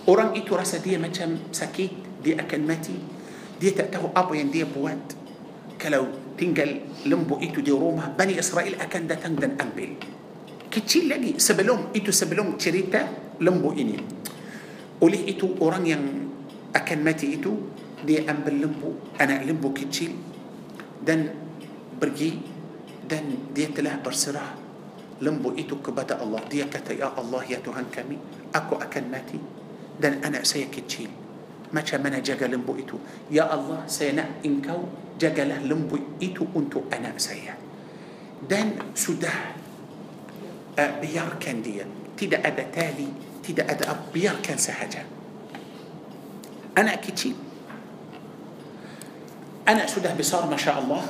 Orang 0.09 0.33
itu 0.33 0.57
rasa 0.57 0.81
dia 0.81 0.97
macam 0.97 1.37
sakit, 1.53 2.25
dia 2.25 2.41
akan 2.41 2.61
mati. 2.65 2.97
Dia 3.59 3.75
tak 3.75 3.99
tahu 3.99 4.15
apa 4.15 4.33
yang 4.39 4.55
dia 4.55 4.65
buat. 4.65 5.19
Kalau 5.79 6.35
tinggal 6.39 6.83
lembu 7.07 7.39
itu 7.43 7.59
di 7.59 7.75
rumah 7.75 8.11
Bani 8.15 8.39
Israel 8.39 8.79
akan 8.79 9.03
datang 9.11 9.35
dan 9.35 9.59
ambil. 9.59 9.99
Kecil 10.71 11.11
lagi 11.11 11.39
sebelum 11.39 11.91
itu 11.95 12.15
sebelum 12.15 12.55
cerita 12.55 13.03
lembu 13.43 13.75
ini. 13.75 13.99
Oleh 15.03 15.27
itu 15.27 15.59
orang 15.59 15.85
yang 15.87 16.03
akan 16.75 16.99
mati 17.03 17.39
itu 17.39 17.71
dia 18.03 18.27
ambil 18.31 18.67
lembu 18.67 18.91
anak 19.19 19.43
lembu 19.43 19.75
kecil 19.75 20.15
dan 21.03 21.35
pergi 21.99 22.39
dan 23.11 23.51
dia 23.51 23.71
telah 23.75 23.99
berserah 23.99 24.55
lembu 25.19 25.55
itu 25.59 25.79
kepada 25.83 26.23
Allah. 26.23 26.43
Dia 26.47 26.71
kata 26.71 26.95
ya 26.95 27.11
Allah 27.15 27.43
ya 27.43 27.59
Tuhan 27.59 27.91
kami 27.91 28.19
aku 28.55 28.79
akan 28.79 29.05
mati 29.11 29.39
dan 29.99 30.23
anak 30.23 30.47
saya 30.47 30.71
kecil 30.71 31.11
ما 31.73 31.81
كمان 31.81 32.23
جعل 32.23 32.55
إتو. 32.55 32.99
يا 33.31 33.45
الله 33.55 33.85
سينا 33.87 34.45
إنكو 34.47 34.81
جعل 35.21 35.51
لنبو 35.69 35.97
إتو 36.23 36.45
أنتو 36.57 36.81
أنا 36.93 37.13
سيا 37.19 37.55
دان 38.49 38.95
سدى 38.95 39.35
بيار 40.79 41.37
كان 41.41 41.63
دي 41.63 41.83
تدا 42.17 42.39
أدا 42.47 42.65
تالي 42.73 43.09
تدا 43.45 43.63
أدا 43.71 44.15
بيار 44.15 44.37
كان 44.43 44.57
سهجا 44.57 45.03
أنا 46.79 46.95
كتير 47.03 47.35
أنا 49.69 49.85
سدى 49.85 50.09
بصار 50.19 50.49
ما 50.49 50.57
شاء 50.57 50.81
الله. 50.81 51.03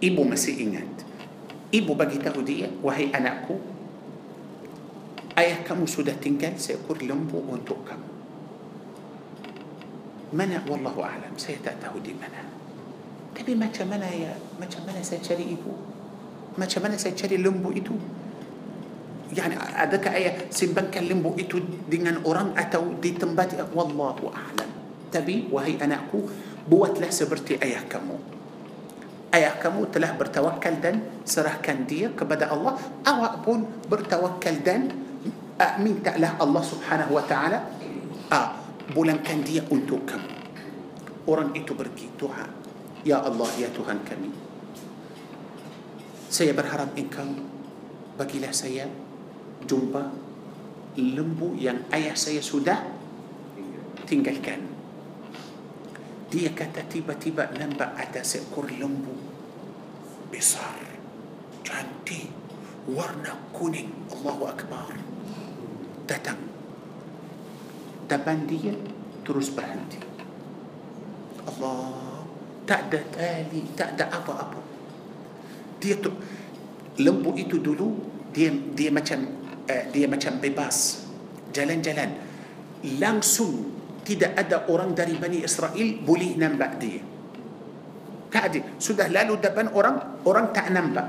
إبو 0.00 0.24
مسيح 0.24 0.56
إنت 0.64 1.00
إبو 1.76 1.92
بقي 1.92 2.16
تغدية 2.24 2.80
وهي 2.80 3.12
أنا 3.12 3.44
أكو. 3.44 3.56
أيا 5.36 5.54
كم 5.68 5.84
سدى 5.84 6.16
تنجل 6.24 6.56
سيكور 6.56 7.04
لنبو 7.04 7.52
أنتو 7.52 7.76
كم 7.84 8.00
mana 10.30 10.62
wallahu 10.66 11.02
alam 11.02 11.34
saya 11.34 11.58
tak 11.58 11.82
tahu 11.82 11.98
di 11.98 12.14
mana 12.14 12.46
tapi 13.34 13.54
macam 13.54 13.86
mana 13.90 14.06
ya 14.10 14.34
macam 14.58 14.82
mana 14.86 15.02
saya 15.02 15.18
cari 15.22 15.54
ibu 15.54 15.72
macam 16.58 16.80
mana 16.82 16.94
saya 16.98 17.14
cari 17.14 17.38
lembu 17.38 17.70
itu 17.74 17.94
yani 19.30 19.54
adakah 19.54 20.10
ayah 20.18 20.34
simpankan 20.50 21.06
lembu 21.06 21.34
itu 21.38 21.62
dengan 21.86 22.18
orang 22.26 22.54
atau 22.58 22.98
di 22.98 23.14
tempat 23.14 23.54
wallahu 23.70 24.30
a'lam 24.30 24.70
tapi 25.10 25.46
wahai 25.50 25.78
anakku 25.78 26.26
buatlah 26.66 27.10
seperti 27.10 27.58
ayah 27.62 27.86
kamu 27.86 28.18
ayah 29.34 29.54
kamu 29.62 29.90
telah 29.94 30.14
bertawakal 30.18 30.74
dan 30.82 31.06
serahkan 31.22 31.86
dia 31.86 32.10
kepada 32.10 32.50
Allah 32.50 32.74
awak 33.06 33.46
pun 33.46 33.62
bertawakal 33.86 34.58
dan 34.66 34.90
uh, 35.58 35.74
mintalah 35.78 36.34
Allah 36.42 36.62
subhanahu 36.66 37.14
wa 37.14 37.24
ta'ala 37.26 37.58
uh, 38.34 38.59
bulankan 38.90 39.42
dia 39.46 39.62
untuk 39.70 40.04
kamu 40.06 40.34
orang 41.30 41.54
itu 41.54 41.72
pergi 41.74 42.06
doa 42.18 42.46
ya 43.06 43.22
Allah 43.22 43.50
ya 43.56 43.70
Tuhan 43.70 44.02
kami 44.02 44.30
saya 46.30 46.54
berharap 46.54 46.94
engkau 46.94 47.26
bagilah 48.14 48.54
saya 48.54 48.86
jumpa 49.66 50.12
lembu 50.98 51.54
yang 51.54 51.86
ayah 51.94 52.14
saya 52.18 52.42
sudah 52.42 52.78
tinggalkan. 54.10 54.66
Dia 56.30 56.50
kata 56.54 56.86
tiba-tiba 56.86 57.50
nampak 57.58 57.94
ada 57.94 58.22
seekor 58.22 58.70
lembu 58.70 59.14
besar, 60.30 60.78
cantik, 61.66 62.30
warna 62.86 63.34
kuning. 63.50 63.90
Allahu 64.14 64.46
Akbar. 64.46 64.94
Datang. 66.06 66.49
Depan 68.10 68.42
dia 68.50 68.74
terus 69.22 69.54
berhenti. 69.54 70.02
Allah. 71.46 72.18
Tak 72.66 72.90
ada 72.90 73.00
tali, 73.14 73.62
tak 73.78 73.94
ada 73.94 74.10
apa-apa. 74.10 74.58
Dia 75.78 75.94
tu 75.98 76.10
lembu 77.00 77.32
itu 77.38 77.56
dulu 77.62 77.88
dia 78.30 78.52
dia 78.52 78.90
macam 78.92 79.26
uh, 79.66 79.84
dia 79.90 80.06
macam 80.06 80.38
bebas 80.38 81.06
jalan-jalan 81.50 82.14
langsung 83.00 83.72
tidak 84.06 84.32
ada 84.36 84.66
orang 84.70 84.96
dari 84.96 85.14
Bani 85.16 85.44
Israel 85.44 85.88
boleh 86.04 86.36
nampak 86.36 86.72
dia 86.78 87.00
tak 88.30 88.54
ada 88.54 88.60
sudah 88.78 89.10
lalu 89.10 89.40
depan 89.42 89.72
orang 89.74 90.22
orang 90.22 90.46
tak 90.54 90.70
nampak 90.70 91.06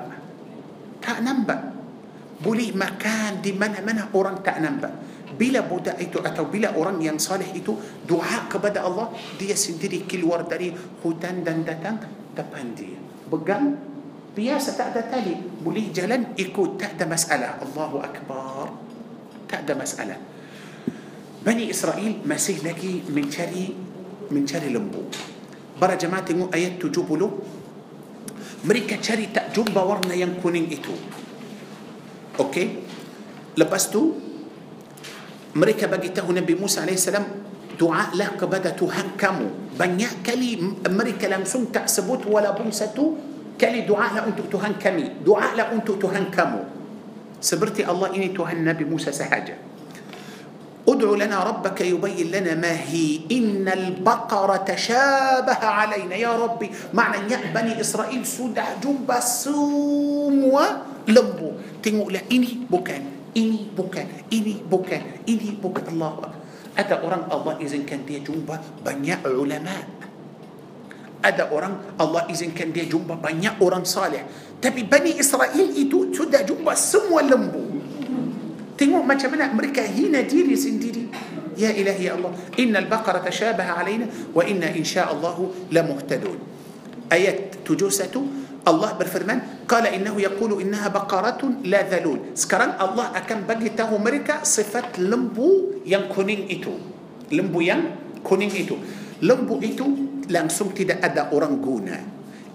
tak 1.03 1.21
nampak 1.21 1.59
boleh 2.41 2.73
makan 2.73 3.37
di 3.45 3.53
mana-mana 3.53 4.09
orang 4.17 4.41
tak 4.41 4.57
nampak 4.57 4.89
bila 5.35 5.63
budak 5.65 5.97
itu 5.99 6.19
atau 6.19 6.47
bila 6.47 6.73
orang 6.75 6.99
yang 6.99 7.17
saleh 7.17 7.47
itu 7.55 7.75
doa 8.07 8.47
kepada 8.51 8.83
Allah 8.83 9.11
dia 9.37 9.55
sendiri 9.55 10.05
keluar 10.05 10.47
dari 10.47 10.71
hutan 11.03 11.45
dan 11.45 11.63
datang 11.63 12.01
depan 12.33 12.71
dia. 12.75 12.97
Pegang 13.27 13.77
biasa 14.35 14.75
tak 14.75 14.95
ada 14.95 15.01
tali. 15.07 15.35
Boleh 15.35 15.91
jalan 15.91 16.35
ikut. 16.35 16.79
Tak 16.79 16.99
ada 16.99 17.05
masalah. 17.07 17.51
Allahu 17.63 17.97
Akbar. 17.99 18.71
Tak 19.47 19.67
ada 19.67 19.73
masalah. 19.75 20.19
Bani 21.41 21.67
Israel 21.73 22.21
masih 22.23 22.61
lagi 22.61 23.01
mencari 23.09 23.73
mencari 24.31 24.69
lembu. 24.71 25.09
Para 25.81 25.97
jemaah 25.97 26.21
tengok 26.21 26.53
ayat 26.53 26.77
70 26.77 27.61
mereka 28.61 28.93
cari 29.01 29.25
tak 29.33 29.49
jumpa 29.57 29.81
warna 29.81 30.13
yang 30.13 30.37
kuning 30.37 30.69
itu. 30.69 30.93
Okey? 32.37 32.85
Lepas 33.57 33.89
tu 33.89 34.30
mereka 35.55 35.87
bagi 35.91 36.15
tahu 36.15 36.31
Nabi 36.31 36.53
Musa 36.55 36.87
AS 36.87 37.11
doa 37.81 38.13
lah 38.13 38.37
kepada 38.37 38.77
Tuhan 38.77 39.17
kamu 39.17 39.73
banyak 39.73 40.21
kali 40.21 40.61
mereka 40.85 41.25
langsung 41.25 41.73
tak 41.73 41.89
sebut 41.89 42.29
walaupun 42.29 42.69
satu 42.69 43.17
kali 43.57 43.89
doa 43.89 44.05
lah 44.13 44.23
untuk 44.29 44.53
Tuhan 44.53 44.77
kami 44.77 45.25
doa 45.25 45.57
lah 45.57 45.73
untuk 45.73 45.97
Tuhan 45.97 46.29
kamu 46.29 46.61
seperti 47.41 47.81
Allah 47.81 48.13
ini 48.13 48.29
Tuhan 48.29 48.61
Nabi 48.61 48.85
Musa 48.85 49.09
sahaja 49.09 49.71
ادع 50.81 51.13
لنا 51.13 51.37
ربك 51.37 51.93
يبين 51.93 52.33
لنا 52.33 52.57
ما 52.57 52.73
هي 52.73 53.29
إن 53.29 53.69
البقرة 53.69 54.65
تشابه 54.65 55.61
علينا 55.61 56.15
يا 56.17 56.33
ربي 56.33 56.67
معنى 56.89 57.29
يا 57.29 57.53
بني 57.53 57.77
إسرائيل 57.77 58.25
سودا 58.25 58.81
جنب 58.81 59.05
سموا 59.21 60.65
لمبو 61.05 61.49
تنقول 61.85 62.13
لا 62.13 62.21
إني 62.33 62.65
بكان 63.77 64.07
إني 64.33 64.55
بكان 64.67 65.03
إني 65.29 65.49
بكان 65.63 65.87
الله 65.95 66.11
أتى 66.77 66.95
أوران 66.99 67.31
الله 67.31 67.53
إذن 67.63 67.81
كان 67.87 68.03
دي 68.03 68.19
جنب 68.23 68.49
بنيا 68.83 69.23
علماء 69.23 70.01
ada 71.21 71.53
orang 71.53 71.93
Allah 72.01 72.25
izinkan 72.33 72.73
dia 72.73 72.89
jumpa 72.89 73.13
banyak 73.13 73.61
orang 73.61 73.85
saleh 73.85 74.25
tapi 74.57 74.89
Bani 74.89 75.21
Israel 75.21 75.69
itu 75.69 76.09
sudah 76.09 76.41
jumpa 76.41 76.73
semua 76.73 77.21
lembu 77.21 77.61
tengok 78.73 79.05
macam 79.05 79.29
mana 79.29 79.53
mereka 79.53 79.85
hina 79.85 80.25
diri 80.25 80.57
sendiri 80.57 81.05
ilahi 81.61 82.09
ya 82.09 82.17
Allah 82.17 82.33
innal 82.57 82.89
baqara 82.89 83.21
tashabaha 83.21 83.85
alaina 83.85 84.09
wa 84.33 84.41
inna 84.41 84.73
insyaallah 84.73 85.37
lamuhtadun 85.69 86.41
ayat 87.13 87.61
71 87.61 88.50
Allah 88.61 88.93
berfirman 88.93 89.65
qala 89.65 89.89
innahu 89.89 90.21
yaqulu 90.21 90.61
innaha 90.61 90.93
baqaratun 90.93 91.65
la 91.65 91.81
dhalul 91.81 92.37
sekarang 92.37 92.77
Allah 92.77 93.09
akan 93.17 93.49
bagi 93.49 93.73
tahu 93.73 93.97
mereka 93.97 94.45
sifat 94.45 95.01
lembu 95.01 95.81
yang 95.81 96.05
kuning 96.05 96.45
itu 96.45 96.69
lembu 97.33 97.59
yang 97.65 97.81
kuning 98.21 98.53
itu 98.53 98.77
lembu 99.25 99.57
itu 99.65 99.85
langsung 100.29 100.69
tidak 100.77 101.01
ada 101.01 101.33
orang 101.33 101.57
guna 101.57 101.97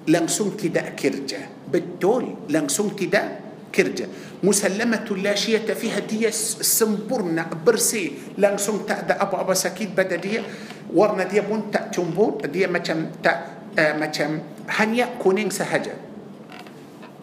langsung 0.06 0.54
tidak 0.54 0.94
kerja 0.94 1.66
betul 1.66 2.46
langsung 2.54 2.94
tidak 2.94 3.42
kerja 3.74 4.06
musallamatul 4.46 5.18
la 5.18 5.34
syiyata 5.34 5.74
fiha 5.74 5.98
dia 6.06 6.30
sempurna 6.30 7.50
bersih 7.50 8.38
langsung 8.38 8.86
tak 8.86 9.10
ada 9.10 9.18
apa-apa 9.18 9.58
sakit 9.58 9.90
pada 9.90 10.14
dia 10.14 10.46
warna 10.94 11.26
dia 11.26 11.42
pun 11.42 11.66
tak 11.66 11.90
cumbur 11.90 12.38
dia 12.46 12.70
macam 12.70 13.10
tak 13.18 13.55
uh, 13.76 13.94
macam 14.00 14.40
hanya 14.80 15.12
kuning 15.20 15.52
sahaja. 15.52 15.94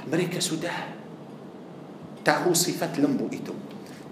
Mereka 0.08 0.40
sudah 0.40 0.94
tahu 2.22 2.54
sifat 2.54 3.02
lembu 3.02 3.28
itu. 3.34 3.52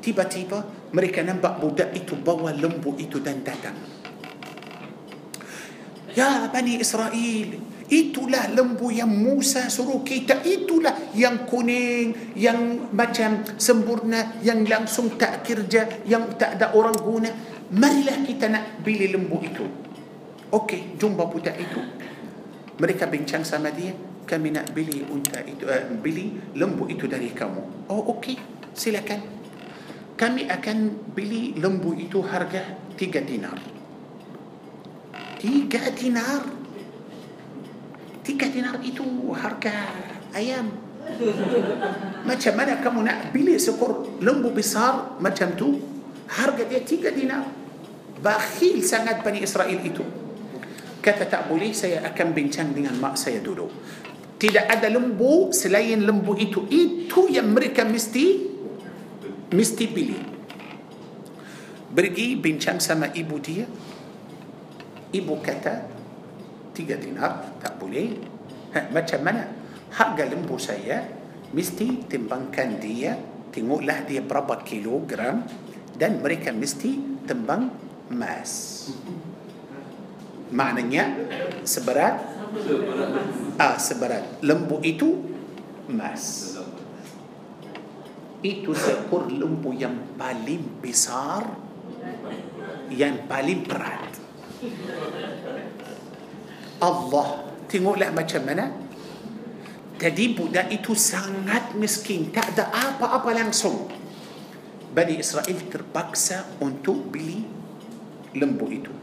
Tiba-tiba 0.02 0.66
mereka 0.92 1.22
nampak 1.22 1.62
budak 1.62 1.94
itu 1.94 2.18
bawa 2.18 2.52
lembu 2.52 2.98
itu 2.98 3.22
dan 3.22 3.46
datang. 3.46 3.78
Ya 6.12 6.52
Bani 6.52 6.76
Israel 6.76 7.72
Itulah 7.92 8.52
lembu 8.52 8.92
yang 8.92 9.08
Musa 9.08 9.72
suruh 9.72 10.04
kita. 10.04 10.44
Itulah 10.44 11.16
yang 11.16 11.48
kuning 11.48 12.36
Yang 12.36 12.88
macam 12.92 13.48
sempurna 13.56 14.40
Yang 14.44 14.60
langsung 14.68 15.16
tak 15.16 15.48
kerja 15.48 16.04
Yang 16.04 16.36
tak 16.36 16.60
ada 16.60 16.76
orang 16.76 17.00
guna. 17.00 17.32
Marilah 17.72 18.28
kita 18.28 18.52
nak 18.52 18.84
beli 18.84 19.08
lembu 19.08 19.40
itu. 19.40 19.64
Okey, 20.52 21.00
jumpa 21.00 21.24
budak 21.32 21.56
itu 21.56 21.80
Mereka 22.80 23.12
bincang 23.12 23.44
sama 23.44 23.74
dia 23.74 23.92
Kami 24.24 24.54
nak 24.54 24.72
beli 24.72 25.04
unta 25.12 25.44
itu 25.44 25.68
uh, 25.68 25.92
Beli 26.00 26.56
lembu 26.56 26.88
itu 26.88 27.10
dari 27.10 27.34
kamu. 27.36 27.92
Oh 27.92 28.16
okey, 28.16 28.38
silakan. 28.72 29.20
Kami 30.16 30.48
akan 30.48 30.78
beli 31.12 31.58
lembu 31.58 31.98
itu 31.98 32.22
harga 32.22 32.78
tiga 32.96 33.20
dinar. 33.26 33.58
Tiga 35.42 35.90
dinar? 35.90 36.46
Tiga 38.22 38.46
dinar 38.48 38.78
itu 38.86 39.04
harga 39.34 39.90
ayam. 40.38 40.70
Macam 42.30 42.54
mana 42.54 42.78
kamu 42.78 43.00
nak 43.02 43.18
beli 43.34 43.58
seekor 43.58 44.22
lembu 44.22 44.54
besar 44.54 45.18
macam 45.18 45.58
tu? 45.58 45.82
Harga 46.30 46.64
dia 46.70 46.86
tiga 46.86 47.10
dinar. 47.10 47.44
Bakhil 48.22 48.86
sangat 48.86 49.26
Bani 49.26 49.42
Israel 49.42 49.82
itu 49.82 50.06
kata 51.02 51.26
tak 51.26 51.50
boleh 51.50 51.74
saya 51.74 52.06
akan 52.06 52.28
bincang 52.32 52.72
dengan 52.72 52.94
mak 53.02 53.18
saya 53.18 53.42
dulu. 53.42 53.68
Tidak 54.38 54.66
ada 54.70 54.88
lembu 54.90 55.50
selain 55.50 56.02
lembu 56.02 56.38
itu. 56.38 56.66
Itu 56.70 57.30
yang 57.30 57.54
mereka 57.54 57.86
mesti 57.86 58.26
mesti 59.54 59.86
pilih. 59.90 60.24
Pergi 61.92 62.38
bincang 62.38 62.78
sama 62.78 63.10
ibu 63.12 63.36
dia. 63.42 63.66
Ibu 65.12 65.34
kata 65.44 65.74
tiga 66.72 66.96
dinar 66.96 67.60
tak 67.60 67.78
boleh. 67.82 68.08
Ha, 68.72 68.88
macam 68.94 69.20
mana? 69.22 69.44
Harga 69.92 70.24
lembu 70.24 70.56
saya 70.56 71.04
mesti 71.52 72.08
timbangkan 72.08 72.80
dia. 72.80 73.18
Tengoklah 73.52 74.08
dia 74.08 74.24
berapa 74.24 74.62
kilogram. 74.64 75.44
Dan 75.92 76.24
mereka 76.24 76.50
mesti 76.56 76.98
timbang 77.28 77.70
emas 78.10 78.90
maknanya 80.52 81.16
seberat? 81.64 82.22
Ah 83.56 83.80
seberat. 83.80 84.44
Lembu 84.44 84.84
itu 84.84 85.32
emas. 85.88 86.56
Itu 88.42 88.74
seekor 88.76 89.32
lembu 89.32 89.72
yang 89.72 90.18
paling 90.18 90.82
besar 90.84 91.46
yang 92.92 93.26
paling 93.26 93.64
berat. 93.64 94.12
Allah 96.84 97.28
tengoklah 97.72 98.12
macam 98.12 98.42
mana. 98.44 98.66
Jadi 100.02 100.34
budak 100.34 100.74
itu 100.74 100.98
sangat 100.98 101.78
miskin 101.78 102.34
tak 102.34 102.58
ada 102.58 102.74
apa-apa 102.74 103.38
langsung. 103.38 103.86
Bani 104.92 105.22
Israel 105.22 105.62
terpaksa 105.72 106.58
untuk 106.60 107.14
beli 107.14 107.46
lembu 108.34 108.68
itu. 108.68 109.01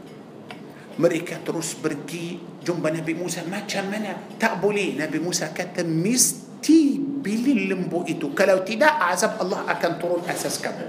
Mereka 0.97 1.45
terus 1.45 1.77
pergi 1.77 2.39
jumpa 2.65 2.89
Nabi 2.89 3.13
Musa 3.13 3.45
macam 3.45 3.87
mana? 3.91 4.17
Tak 4.39 4.57
boleh. 4.57 4.97
Nabi 4.97 5.21
Musa 5.21 5.53
kata 5.53 5.85
mesti 5.85 6.97
beli 6.97 7.69
lembu 7.69 8.03
itu. 8.09 8.33
Kalau 8.33 8.65
tidak 8.65 8.97
azab 9.11 9.37
Allah 9.39 9.69
akan 9.69 9.91
turun 10.01 10.21
asas 10.25 10.57
kamu. 10.57 10.87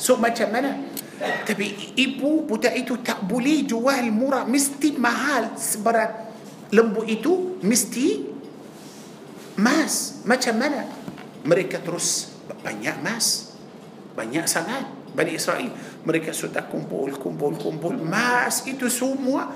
So 0.00 0.18
macam 0.18 0.50
mana? 0.50 0.82
Tapi 1.46 1.94
ibu 1.94 2.42
budak 2.42 2.74
itu 2.74 2.98
tak 3.04 3.22
boleh 3.22 3.62
jual 3.62 4.02
murah. 4.10 4.42
Mesti 4.42 4.98
mahal 4.98 5.54
seberat 5.54 6.34
lembu 6.74 7.06
itu. 7.06 7.62
Mesti 7.62 8.06
mas. 9.60 10.24
Macam 10.26 10.58
mana? 10.58 10.90
Mereka 11.46 11.78
terus 11.86 12.34
banyak 12.62 12.98
mas. 12.98 13.54
Banyak 14.18 14.44
sangat 14.50 14.84
Bani 15.12 15.36
Israel 15.36 15.68
Mereka 16.02 16.34
sudah 16.34 16.66
kumpul, 16.66 17.14
kumpul, 17.14 17.54
kumpul. 17.54 17.94
Mas 17.94 18.66
itu 18.66 18.90
semua 18.90 19.54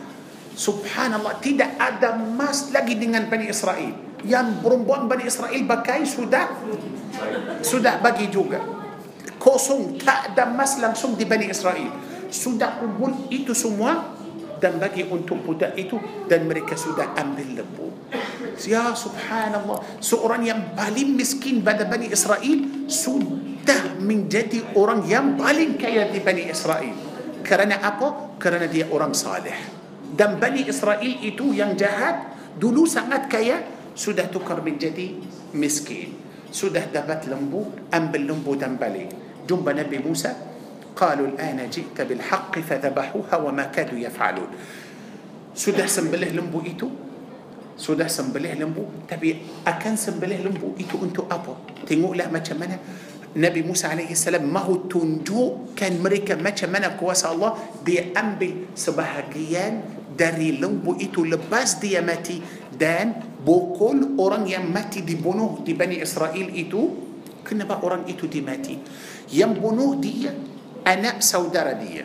Subhanallah 0.56 1.36
Tidak 1.36 1.76
ada 1.76 2.16
mas 2.16 2.72
lagi 2.72 2.96
dengan 2.96 3.28
Bani 3.28 3.52
Israel. 3.52 3.92
Yang 4.24 4.64
perempuan 4.64 5.04
Bani 5.04 5.28
Israel 5.28 5.60
pakai 5.68 6.08
sudah 6.08 6.48
Sudah 7.60 8.00
bagi 8.00 8.32
juga. 8.32 8.62
Kosong 9.36 10.00
Tak 10.00 10.32
ada 10.32 10.48
mas 10.48 10.80
langsung 10.80 11.12
di 11.14 11.28
Bani 11.28 11.52
Israel. 11.52 11.92
Sudah 12.32 12.80
kumpul 12.80 13.28
itu 13.28 13.52
semua 13.52 14.16
dan 14.56 14.80
bagi 14.80 15.04
untuk 15.04 15.44
budak 15.44 15.76
itu 15.76 16.00
dan 16.26 16.48
mereka 16.48 16.72
sudah 16.74 17.12
ambil 17.12 17.60
lembu. 17.60 17.88
Ya 18.64 18.96
subhanallah, 18.96 19.84
seorang 20.00 20.42
yang 20.48 20.72
paling 20.72 21.12
miskin 21.12 21.60
pada 21.60 21.84
Bani 21.84 22.08
Israel 22.08 22.88
sudah 22.88 23.55
menjadi 23.98 24.76
orang 24.76 25.02
yang 25.08 25.34
paling 25.34 25.80
kaya 25.80 26.12
di 26.12 26.20
Bani 26.22 26.46
Israel. 26.46 26.94
Kerana 27.42 27.82
apa? 27.82 28.38
Kerana 28.38 28.70
dia 28.70 28.86
orang 28.92 29.16
saleh. 29.16 29.56
Dan 30.12 30.38
Bani 30.38 30.68
Israel 30.68 31.02
itu 31.02 31.50
yang 31.56 31.74
jahat 31.74 32.36
dulu 32.60 32.86
sangat 32.86 33.26
kaya 33.26 33.62
sudah 33.96 34.28
tukar 34.28 34.62
menjadi 34.62 35.16
miskin. 35.56 36.14
Sudah 36.52 36.86
dapat 36.88 37.26
lembu, 37.26 37.66
ambil 37.90 38.22
lembu 38.34 38.52
dan 38.54 38.78
balik. 38.78 39.10
Jumpa 39.46 39.74
Nabi 39.74 39.98
Musa, 40.02 40.56
قالوا 40.96 41.36
الآن 41.36 41.60
جئت 41.68 41.98
بالحق 42.00 42.52
فذبحوها 42.58 43.36
وما 43.36 43.64
كادوا 43.68 44.00
يفعلون 44.00 44.50
sudah 45.56 45.88
sembelih 45.88 46.36
lembu 46.36 46.60
itu 46.64 46.88
sudah 47.76 48.08
sembelih 48.08 48.56
lembu 48.56 48.88
tapi 49.04 49.40
akan 49.64 49.96
sembelih 49.96 50.40
lembu 50.40 50.72
itu 50.80 50.96
untuk 50.96 51.28
apa 51.28 51.52
tengoklah 51.84 52.28
macam 52.32 52.56
mana 52.60 52.76
نبي 53.36 53.62
موسى 53.62 53.86
عليه 53.86 54.10
السلام 54.16 54.48
ما 54.48 54.64
هو 54.64 54.88
تنجو 54.88 55.76
كان 55.76 56.00
مريكا 56.00 56.40
ما 56.40 56.56
كان 56.56 56.96
كواسا 56.96 57.36
الله 57.36 57.84
بيأمبل 57.84 58.72
سبهجيان 58.72 59.74
داري 60.16 60.56
لنبو 60.56 60.96
إتو 60.96 61.28
لباس 61.28 61.84
دي 61.84 62.00
ماتي 62.00 62.40
دان 62.80 63.12
بوكل 63.44 64.16
أوران 64.16 64.48
يماتي 64.48 65.04
دي 65.04 65.20
بنوه 65.20 65.60
دي 65.68 65.76
بني 65.76 66.00
إسرائيل 66.02 66.48
إيتو 66.56 66.82
كنا 67.44 67.68
بقى 67.68 67.78
أوران 67.84 68.08
إتو 68.08 68.26
دي 68.26 68.40
ماتي. 68.40 68.78
يم 69.32 69.54
دي 70.00 70.32
أنا 70.86 71.20
سودارة 71.20 71.72
دي 71.78 72.02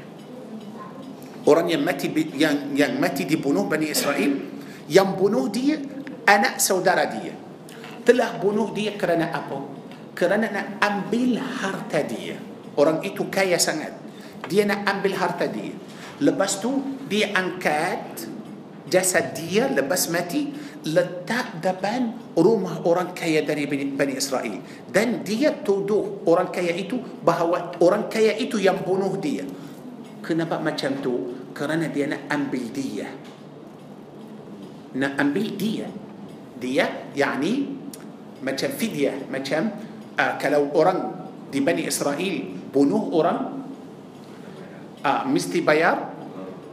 أوران 1.47 1.69
يماتي 1.71 2.07
بي 2.11 2.29
يماتي 2.75 3.23
دي 3.23 3.35
بنوه 3.39 3.71
بني 3.71 3.91
إسرائيل. 3.91 4.31
يم 4.91 5.17
دي 5.47 5.79
أنا 6.29 6.59
سودارة 6.59 7.03
دي 7.15 7.31
طلع 8.05 8.37
بنوه 8.43 8.75
دي 8.75 8.99
كرنا 8.99 9.31
أبو. 9.31 9.80
Kerana 10.21 10.53
nak 10.53 10.77
ambil 10.77 11.41
harta 11.41 12.05
dia 12.05 12.37
orang 12.77 13.01
itu 13.01 13.25
kaya 13.33 13.57
sangat 13.57 14.01
dia 14.49 14.65
nak 14.65 14.83
ambil 14.83 15.13
harta 15.15 15.45
dia. 15.45 15.75
Lepas 16.21 16.61
tu 16.61 16.97
dia 17.09 17.33
angkat 17.33 18.25
jasad 18.89 19.37
dia 19.37 19.69
lepas 19.69 20.09
mati 20.09 20.51
letak 20.81 21.61
depan 21.61 22.33
rumah 22.33 22.81
orang 22.83 23.13
kaya 23.13 23.45
dari 23.45 23.69
Bani 23.69 24.17
Israel. 24.17 24.59
Dan 24.89 25.21
dia 25.21 25.53
tuduh 25.61 26.25
orang 26.25 26.49
kaya 26.49 26.73
itu 26.73 26.97
bahawa 27.21 27.77
orang 27.79 28.09
kaya 28.09 28.33
itu 28.37 28.57
yang 28.57 28.81
bunuh 28.81 29.15
dia. 29.21 29.45
Kenapa 30.21 30.59
macam 30.61 31.01
tu? 31.01 31.13
Kerana 31.53 31.89
dia 31.89 32.09
nak 32.09 32.27
ambil 32.29 32.65
dia. 32.75 33.07
Nak 34.97 35.13
ambil 35.15 35.47
dia. 35.57 35.87
Dia 36.61 37.09
yakni 37.17 37.81
macam 38.41 38.69
fidyah 38.73 39.29
macam 39.29 39.69
uh, 40.21 40.37
kalau 40.37 40.69
orang 40.77 41.25
di 41.49 41.57
Bani 41.65 41.89
Israel 41.89 42.35
bunuh 42.69 43.09
orang 43.17 43.39
uh, 45.01 45.25
mesti 45.25 45.65
bayar 45.65 46.13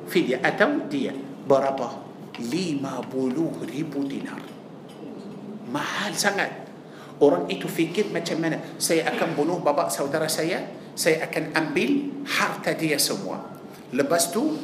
fidyah 0.04 0.44
atau 0.44 0.84
dia 0.92 1.16
berapa? 1.48 2.04
lima 2.38 3.02
puluh 3.02 3.50
ribu 3.66 4.06
dinar. 4.06 4.38
Mahal 5.74 6.14
sangat. 6.14 6.70
Orang 7.18 7.50
itu 7.50 7.66
fikir 7.66 8.14
macam 8.14 8.38
mana? 8.38 8.62
Saya 8.78 9.10
akan 9.10 9.34
bunuh 9.34 9.58
bapa 9.58 9.90
saudara 9.90 10.30
saya 10.30 10.70
saya 10.94 11.26
akan 11.26 11.50
ambil 11.50 12.22
harta 12.30 12.78
dia 12.78 12.94
semua. 12.94 13.42
Lepas 13.90 14.30
tu 14.30 14.54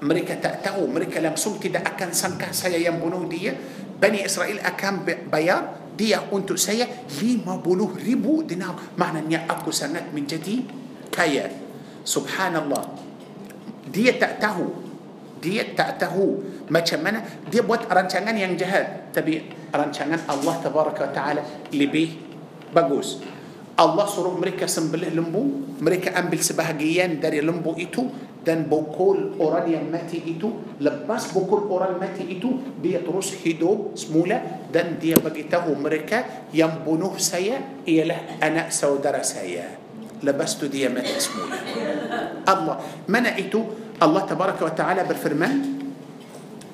mereka 0.00 0.40
tak 0.40 0.64
tahu 0.64 0.88
mereka 0.88 1.20
langsung 1.20 1.60
tidak 1.60 1.84
akan 1.92 2.16
sangka 2.16 2.56
saya 2.56 2.80
yang 2.80 2.96
bunuh 2.96 3.28
dia. 3.28 3.52
Bani 4.00 4.24
Israel 4.24 4.64
akan 4.64 5.04
bayar 5.28 5.83
dia 5.94 6.26
untuk 6.30 6.58
saya 6.58 6.86
lima 7.22 7.58
puluh 7.62 7.94
ribu 7.94 8.42
dinar 8.42 8.94
maknanya 8.98 9.46
aku 9.46 9.70
sangat 9.70 10.10
menjadi 10.10 10.66
kaya. 11.10 11.50
Subhanallah. 12.02 12.98
Dia 13.88 14.18
tak 14.18 14.42
tahu. 14.42 14.66
Dia 15.38 15.72
tak 15.72 16.02
tahu 16.02 16.42
macam 16.68 16.98
mana. 17.00 17.22
Dia 17.46 17.62
buat 17.62 17.86
rancangan 17.86 18.34
yang 18.34 18.58
jahat. 18.58 19.14
Tapi 19.14 19.70
rancangan 19.70 20.26
Allah 20.26 20.54
tabaraka 20.58 21.10
taala 21.14 21.42
lebih 21.70 22.18
bagus 22.74 23.22
الله 23.74 24.06
suruh 24.06 24.34
mereka 24.34 24.67
sembelih 24.67 25.19
lembu 25.19 25.40
mereka 25.40 26.13
ambil 26.13 26.35
sebahagian 26.35 27.21
dari 27.21 27.43
lembu 27.43 27.71
itu 27.71 28.02
dan 28.02 28.68
pukul 28.68 29.13
orang 29.13 29.57
yang 29.57 29.79
mati 29.79 30.16
itu 30.16 30.66
lepas 30.66 31.34
pukul 31.34 31.56
orang 31.56 31.87
mati 31.87 32.12
itu 32.12 32.55
dia 32.55 32.88
terus 32.88 33.25
hidup 33.25 33.69
semula 33.69 34.28
dan 34.28 34.58
dia 34.58 34.90
cerita 34.90 35.32
mereka 35.32 35.87
yang 35.87 36.43
bunuh 36.43 36.81
saya 36.81 37.06
ialah 37.06 37.90
anak 37.90 38.54
saudara 38.54 39.32
saya 39.32 40.28
lepas 40.28 40.62
itu 40.62 40.80
dia 40.80 41.00
mati 41.00 41.26
semula. 41.26 41.58
الله 42.46 42.76
man 43.10 43.26
itu 43.26 43.60
الله 43.98 44.22
تبارك 44.22 44.62
وتعالى 44.62 45.02
berfirman 45.02 45.54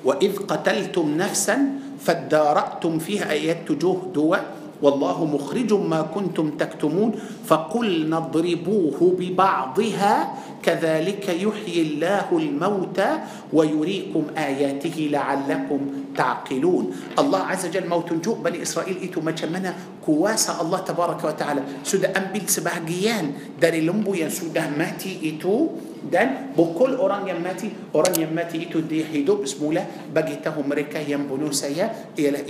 وإذ 0.05 0.45
قتلتم 0.45 1.17
نفسا 1.17 1.57
فادارأتم 1.97 2.93
فيها 3.01 3.25
ayat 3.33 3.65
tujuh 3.65 4.13
dua. 4.13 4.60
والله 4.81 5.17
مخرج 5.25 5.71
ما 5.73 6.01
كنتم 6.09 6.57
تكتمون 6.57 7.11
فقلنا 7.45 8.17
اضربوه 8.17 8.99
ببعضها 9.19 10.15
كذلك 10.61 11.25
يحيي 11.29 11.81
الله 11.81 12.27
الموتى 12.33 13.09
ويريكم 13.53 14.23
آياته 14.37 14.97
لعلكم 15.13 15.81
تعقلون. 16.17 16.83
الله 17.17 17.41
عز 17.41 17.63
وجل 17.65 17.85
mahu 17.89 18.09
tunjuk 18.25 18.41
بني 18.41 18.61
إسرائيل 18.61 18.97
itu 19.05 19.21
macam 19.21 19.65
mana 19.65 20.01
kuasa 20.05 20.61
الله 20.61 20.79
تبارك 20.85 21.21
وتعالى. 21.23 21.61
sudah 21.85 22.17
ambil 22.17 22.49
sebahagian 22.49 23.57
dari 23.61 23.81
lembu 23.85 24.17
yang 24.17 24.29
sudah 24.29 24.73
mati 24.73 25.21
itu 25.21 25.69
dan 26.01 26.57
bukul 26.57 26.97
orang 26.97 27.29
yang 27.29 27.45
mati 27.45 27.69
orang 27.93 28.17
yang 28.17 28.33
mati 28.33 28.65
itu 28.65 28.81
dia 28.81 29.05
hidup 29.05 29.45
semula 29.45 29.85
bagi 30.09 30.41
tahu 30.41 30.65
mereka 30.65 30.97
yang 30.97 31.29
bunuh 31.29 31.53
saya 31.53 31.93
ialah 32.17 32.41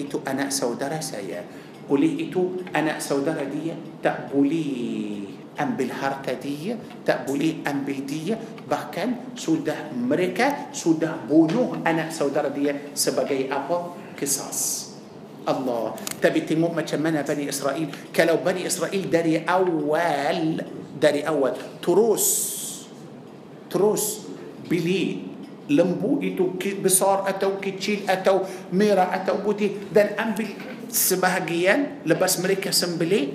بوليه 1.92 2.32
إتو 2.32 2.72
أنا 2.72 3.04
سودرة 3.04 3.44
دي 3.52 3.76
تقبليه 4.00 5.28
أم 5.60 5.76
بالهرطة 5.76 6.40
دي 6.40 6.80
تقبليه 7.04 7.68
أم 7.68 7.84
بالدية 7.84 8.40
بحكاً 8.72 9.36
سوده 9.36 9.92
مريكا 10.00 10.72
سوده 10.72 11.28
بونوه 11.28 11.84
أنا 11.84 12.08
سودرة 12.08 12.48
دي 12.48 12.96
سبقي 12.96 13.52
أبو 13.52 13.78
قصاص 14.16 14.62
الله. 15.44 15.84
تبي 16.24 16.48
تيمو 16.48 16.72
ما 16.72 16.88
تشمنا 16.88 17.28
بني 17.28 17.52
إسرائيل؟ 17.52 17.90
كلو 18.16 18.40
بني 18.46 18.64
إسرائيل 18.72 19.12
داري 19.12 19.44
أول 19.44 20.64
داري 21.02 21.28
أول. 21.28 21.54
تروس 21.84 22.28
تروس 23.68 24.06
بلي 24.72 25.18
لمبو 25.70 26.24
إتو 26.24 26.56
بصار 26.80 27.28
أتو 27.30 27.60
كتشيل 27.60 28.08
أتو 28.08 28.40
ميرا 28.72 29.04
أتو 29.18 29.44
بوتي. 29.44 29.92
دان 29.92 30.16
أم 30.16 30.32
بالدية 30.40 30.71
sebahagian 30.92 32.04
lepas 32.04 32.38
mereka 32.44 32.70
sembelih 32.76 33.32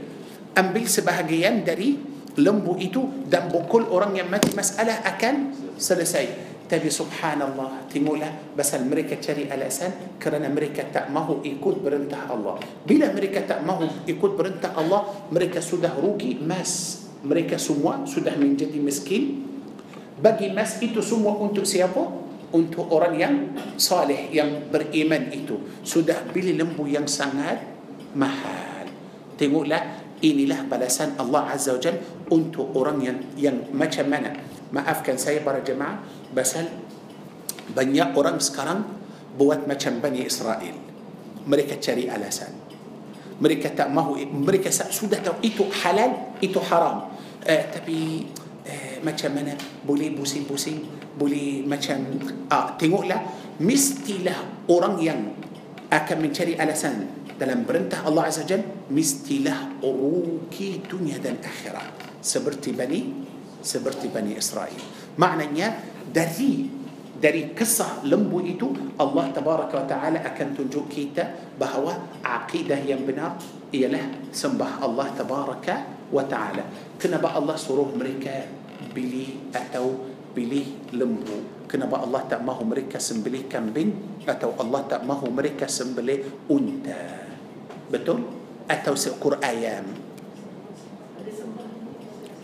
ambil 0.56 0.84
sebahagian 0.84 1.64
dari 1.64 1.96
lembu 2.36 2.76
itu 2.76 3.24
dan 3.26 3.48
bukul 3.48 3.88
orang 3.88 4.12
yang 4.16 4.28
mati 4.28 4.52
masalah 4.52 5.00
akan 5.04 5.56
selesai. 5.80 6.56
Tapi 6.66 6.90
subhanallah 6.90 7.86
tengoklah 7.86 8.58
pasal 8.58 8.82
mereka 8.90 9.14
cari 9.22 9.46
alasan 9.46 10.18
kerana 10.18 10.50
mereka 10.50 10.82
tak 10.90 11.08
mahu 11.14 11.46
ikut 11.46 11.78
perintah 11.78 12.26
Allah. 12.26 12.58
Bila 12.82 13.06
mereka 13.14 13.46
tak 13.46 13.62
mahu 13.62 14.04
ikut 14.04 14.32
perintah 14.34 14.74
Allah 14.74 15.06
mereka 15.30 15.62
sudah 15.62 15.94
rugi 15.94 16.34
mas 16.42 17.06
mereka 17.22 17.56
semua 17.56 18.02
sudah 18.04 18.34
menjadi 18.34 18.76
miskin. 18.82 19.46
Bagi 20.18 20.50
mas 20.50 20.80
itu 20.82 20.98
semua 21.04 21.38
untuk 21.38 21.62
siapa 21.62 22.25
untuk 22.54 22.86
orang 22.94 23.14
yang 23.18 23.34
saleh 23.74 24.30
yang 24.30 24.70
beriman 24.70 25.32
itu. 25.34 25.58
Sudah 25.82 26.22
beli 26.30 26.54
lembu 26.54 26.86
yang 26.86 27.08
sangat 27.10 27.58
mahal. 28.14 28.86
Tengoklah 29.34 30.06
inilah 30.22 30.64
balasan 30.70 31.18
Allah 31.18 31.52
Azza 31.52 31.74
wa 31.74 31.80
Jal 31.82 31.98
untuk 32.30 32.72
orang 32.78 32.98
yang 33.02 33.18
yang 33.34 33.56
macam 33.74 34.06
mana. 34.06 34.32
Maafkan 34.70 35.18
saya 35.18 35.42
para 35.42 35.62
jemaah 35.62 36.02
pasal 36.32 36.66
banyak 37.70 38.14
orang 38.14 38.38
sekarang 38.38 38.86
buat 39.34 39.66
macam 39.66 39.98
Bani 40.00 40.22
Israel. 40.24 40.76
Mereka 41.46 41.78
cari 41.78 42.10
alasan. 42.10 42.50
Mereka 43.36 43.76
tak 43.76 43.92
mahu 43.92 44.16
mereka 44.32 44.72
sudah 44.72 45.20
tahu 45.20 45.36
itu 45.44 45.68
halal 45.84 46.34
itu 46.40 46.56
haram. 46.62 47.12
Uh, 47.46 47.64
tapi 47.70 48.26
uh, 48.66 48.96
macam 49.04 49.30
mana 49.36 49.54
boleh 49.86 50.10
pusing-pusing 50.16 51.05
boleh 51.16 51.64
macam 51.64 51.96
ah, 52.52 52.76
tengoklah 52.76 53.20
mestilah 53.58 54.68
orang 54.68 55.00
yang 55.00 55.20
akan 55.88 56.16
mencari 56.20 56.54
alasan 56.60 57.26
dalam 57.36 57.64
perintah 57.68 58.04
Allah 58.04 58.28
Azza 58.28 58.44
Jal 58.48 58.64
mestilah 58.88 59.80
uruki 59.84 60.80
dunia 60.84 61.20
dan 61.20 61.40
akhirat. 61.40 62.20
Seperti 62.20 62.72
Bani 62.72 63.00
seperti 63.60 64.08
Bani 64.08 64.38
Israel. 64.38 64.78
Maknanya 65.18 65.74
dari 66.10 66.70
dari 67.16 67.56
kisah 67.56 68.04
lembu 68.04 68.44
itu 68.44 68.68
Allah 69.00 69.32
tabaraka 69.32 69.74
wa 69.82 69.86
taala 69.88 70.18
akan 70.20 70.48
tunjuk 70.52 70.86
kita 70.92 71.56
bahawa 71.56 72.20
akidah 72.20 72.76
yang 72.84 73.08
benar 73.08 73.40
ialah 73.72 74.30
sembah 74.30 74.84
Allah 74.84 75.06
tabaraka 75.16 75.74
wa 76.12 76.24
taala. 76.28 76.62
Kenapa 77.00 77.34
Allah 77.34 77.56
suruh 77.56 77.88
mereka 77.92 78.48
beli 78.92 79.50
atau 79.52 80.15
beli 80.36 80.92
lembu. 80.92 81.64
Kenapa 81.64 82.04
Allah 82.04 82.28
tak 82.28 82.44
mahu 82.44 82.68
mereka 82.68 83.00
sembelih 83.00 83.48
kambing? 83.48 84.20
Atau 84.28 84.52
Allah 84.60 84.84
tak 84.84 85.08
mahu 85.08 85.32
mereka 85.32 85.64
sembelih 85.64 86.44
unta? 86.52 87.24
Betul? 87.88 88.20
Atau 88.68 88.92
seekor 88.92 89.40
ayam? 89.40 89.88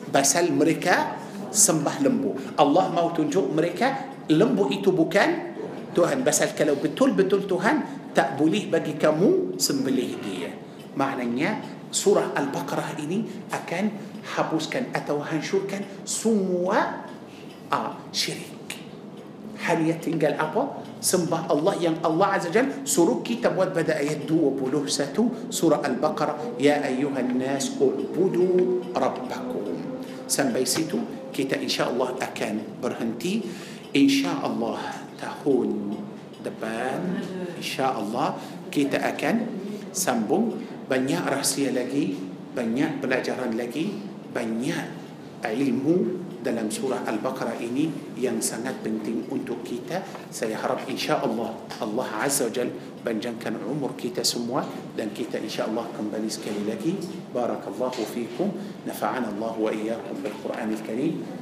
Pasal 0.08 0.48
mereka 0.50 1.20
sembah 1.52 2.00
lembu. 2.00 2.32
Allah 2.56 2.88
mahu 2.88 3.22
tunjuk 3.22 3.52
mereka 3.52 4.08
lembu 4.32 4.72
itu 4.72 4.88
bukan 4.88 5.52
Tuhan. 5.92 6.24
Pasal 6.24 6.56
kalau 6.56 6.80
betul-betul 6.80 7.44
Tuhan 7.44 8.08
tak 8.16 8.40
boleh 8.40 8.72
bagi 8.72 8.96
kamu 8.96 9.60
sembelih 9.60 10.12
dia. 10.24 10.50
Maknanya 10.96 11.60
surah 11.92 12.32
Al-Baqarah 12.36 12.96
ini 13.00 13.24
akan 13.52 13.84
hapuskan 14.36 14.92
atau 14.96 15.20
hancurkan 15.20 15.84
semua 16.04 17.08
ah, 17.72 17.96
syirik. 18.12 18.52
Hanya 19.62 19.94
tinggal 19.96 20.36
apa? 20.36 20.82
Sembah 20.98 21.46
Allah 21.50 21.74
yang 21.78 21.98
Allah 22.02 22.38
Azza 22.38 22.50
Jal 22.50 22.82
suruh 22.86 23.22
kita 23.22 23.54
buat 23.54 23.70
pada 23.74 23.94
ayat 23.98 24.26
21 24.26 25.50
surah 25.50 25.80
Al-Baqarah. 25.82 26.58
Ya 26.58 26.82
ayyuhan 26.82 27.38
nas 27.38 27.74
ubudu 27.78 28.82
rabbakum. 28.94 29.78
Sampai 30.26 30.66
situ 30.66 30.98
kita 31.30 31.58
insya-Allah 31.58 32.18
akan 32.18 32.54
berhenti. 32.82 33.42
insya-Allah 33.92 34.80
tahun 35.20 36.00
depan 36.40 37.20
insya-Allah 37.60 38.40
kita 38.72 38.98
akan 38.98 39.46
sambung. 39.94 40.58
Banyak 40.90 41.22
rahsia 41.24 41.70
lagi 41.70 42.32
banyak 42.52 43.00
pelajaran 43.00 43.56
lagi 43.56 43.96
banyak 44.32 44.86
ilmu 45.42 46.21
dalam 46.42 46.66
surah 46.66 47.06
Al-Baqarah 47.06 47.56
ini 47.62 47.88
yang 48.18 48.42
sangat 48.42 48.82
penting 48.82 49.30
untuk 49.30 49.62
kita. 49.62 50.02
Saya 50.28 50.58
harap 50.58 50.84
insya-Allah 50.90 51.54
Allah 51.78 52.08
Azza 52.18 52.50
wa 52.50 52.52
Jal 52.52 52.68
panjangkan 53.06 53.62
umur 53.62 53.94
kita 53.94 54.26
semua 54.26 54.66
dan 54.98 55.14
kita 55.14 55.38
insya-Allah 55.38 55.86
kembali 55.94 56.26
sekali 56.26 56.66
lagi. 56.66 56.98
Barakallahu 57.30 58.02
fiikum. 58.02 58.50
Nafa'ana 58.82 59.30
Allah 59.30 59.54
wa 59.54 59.70
iyyakum 59.70 60.18
bil 60.18 60.34
Qur'anil 60.42 60.82
Karim. 60.82 61.41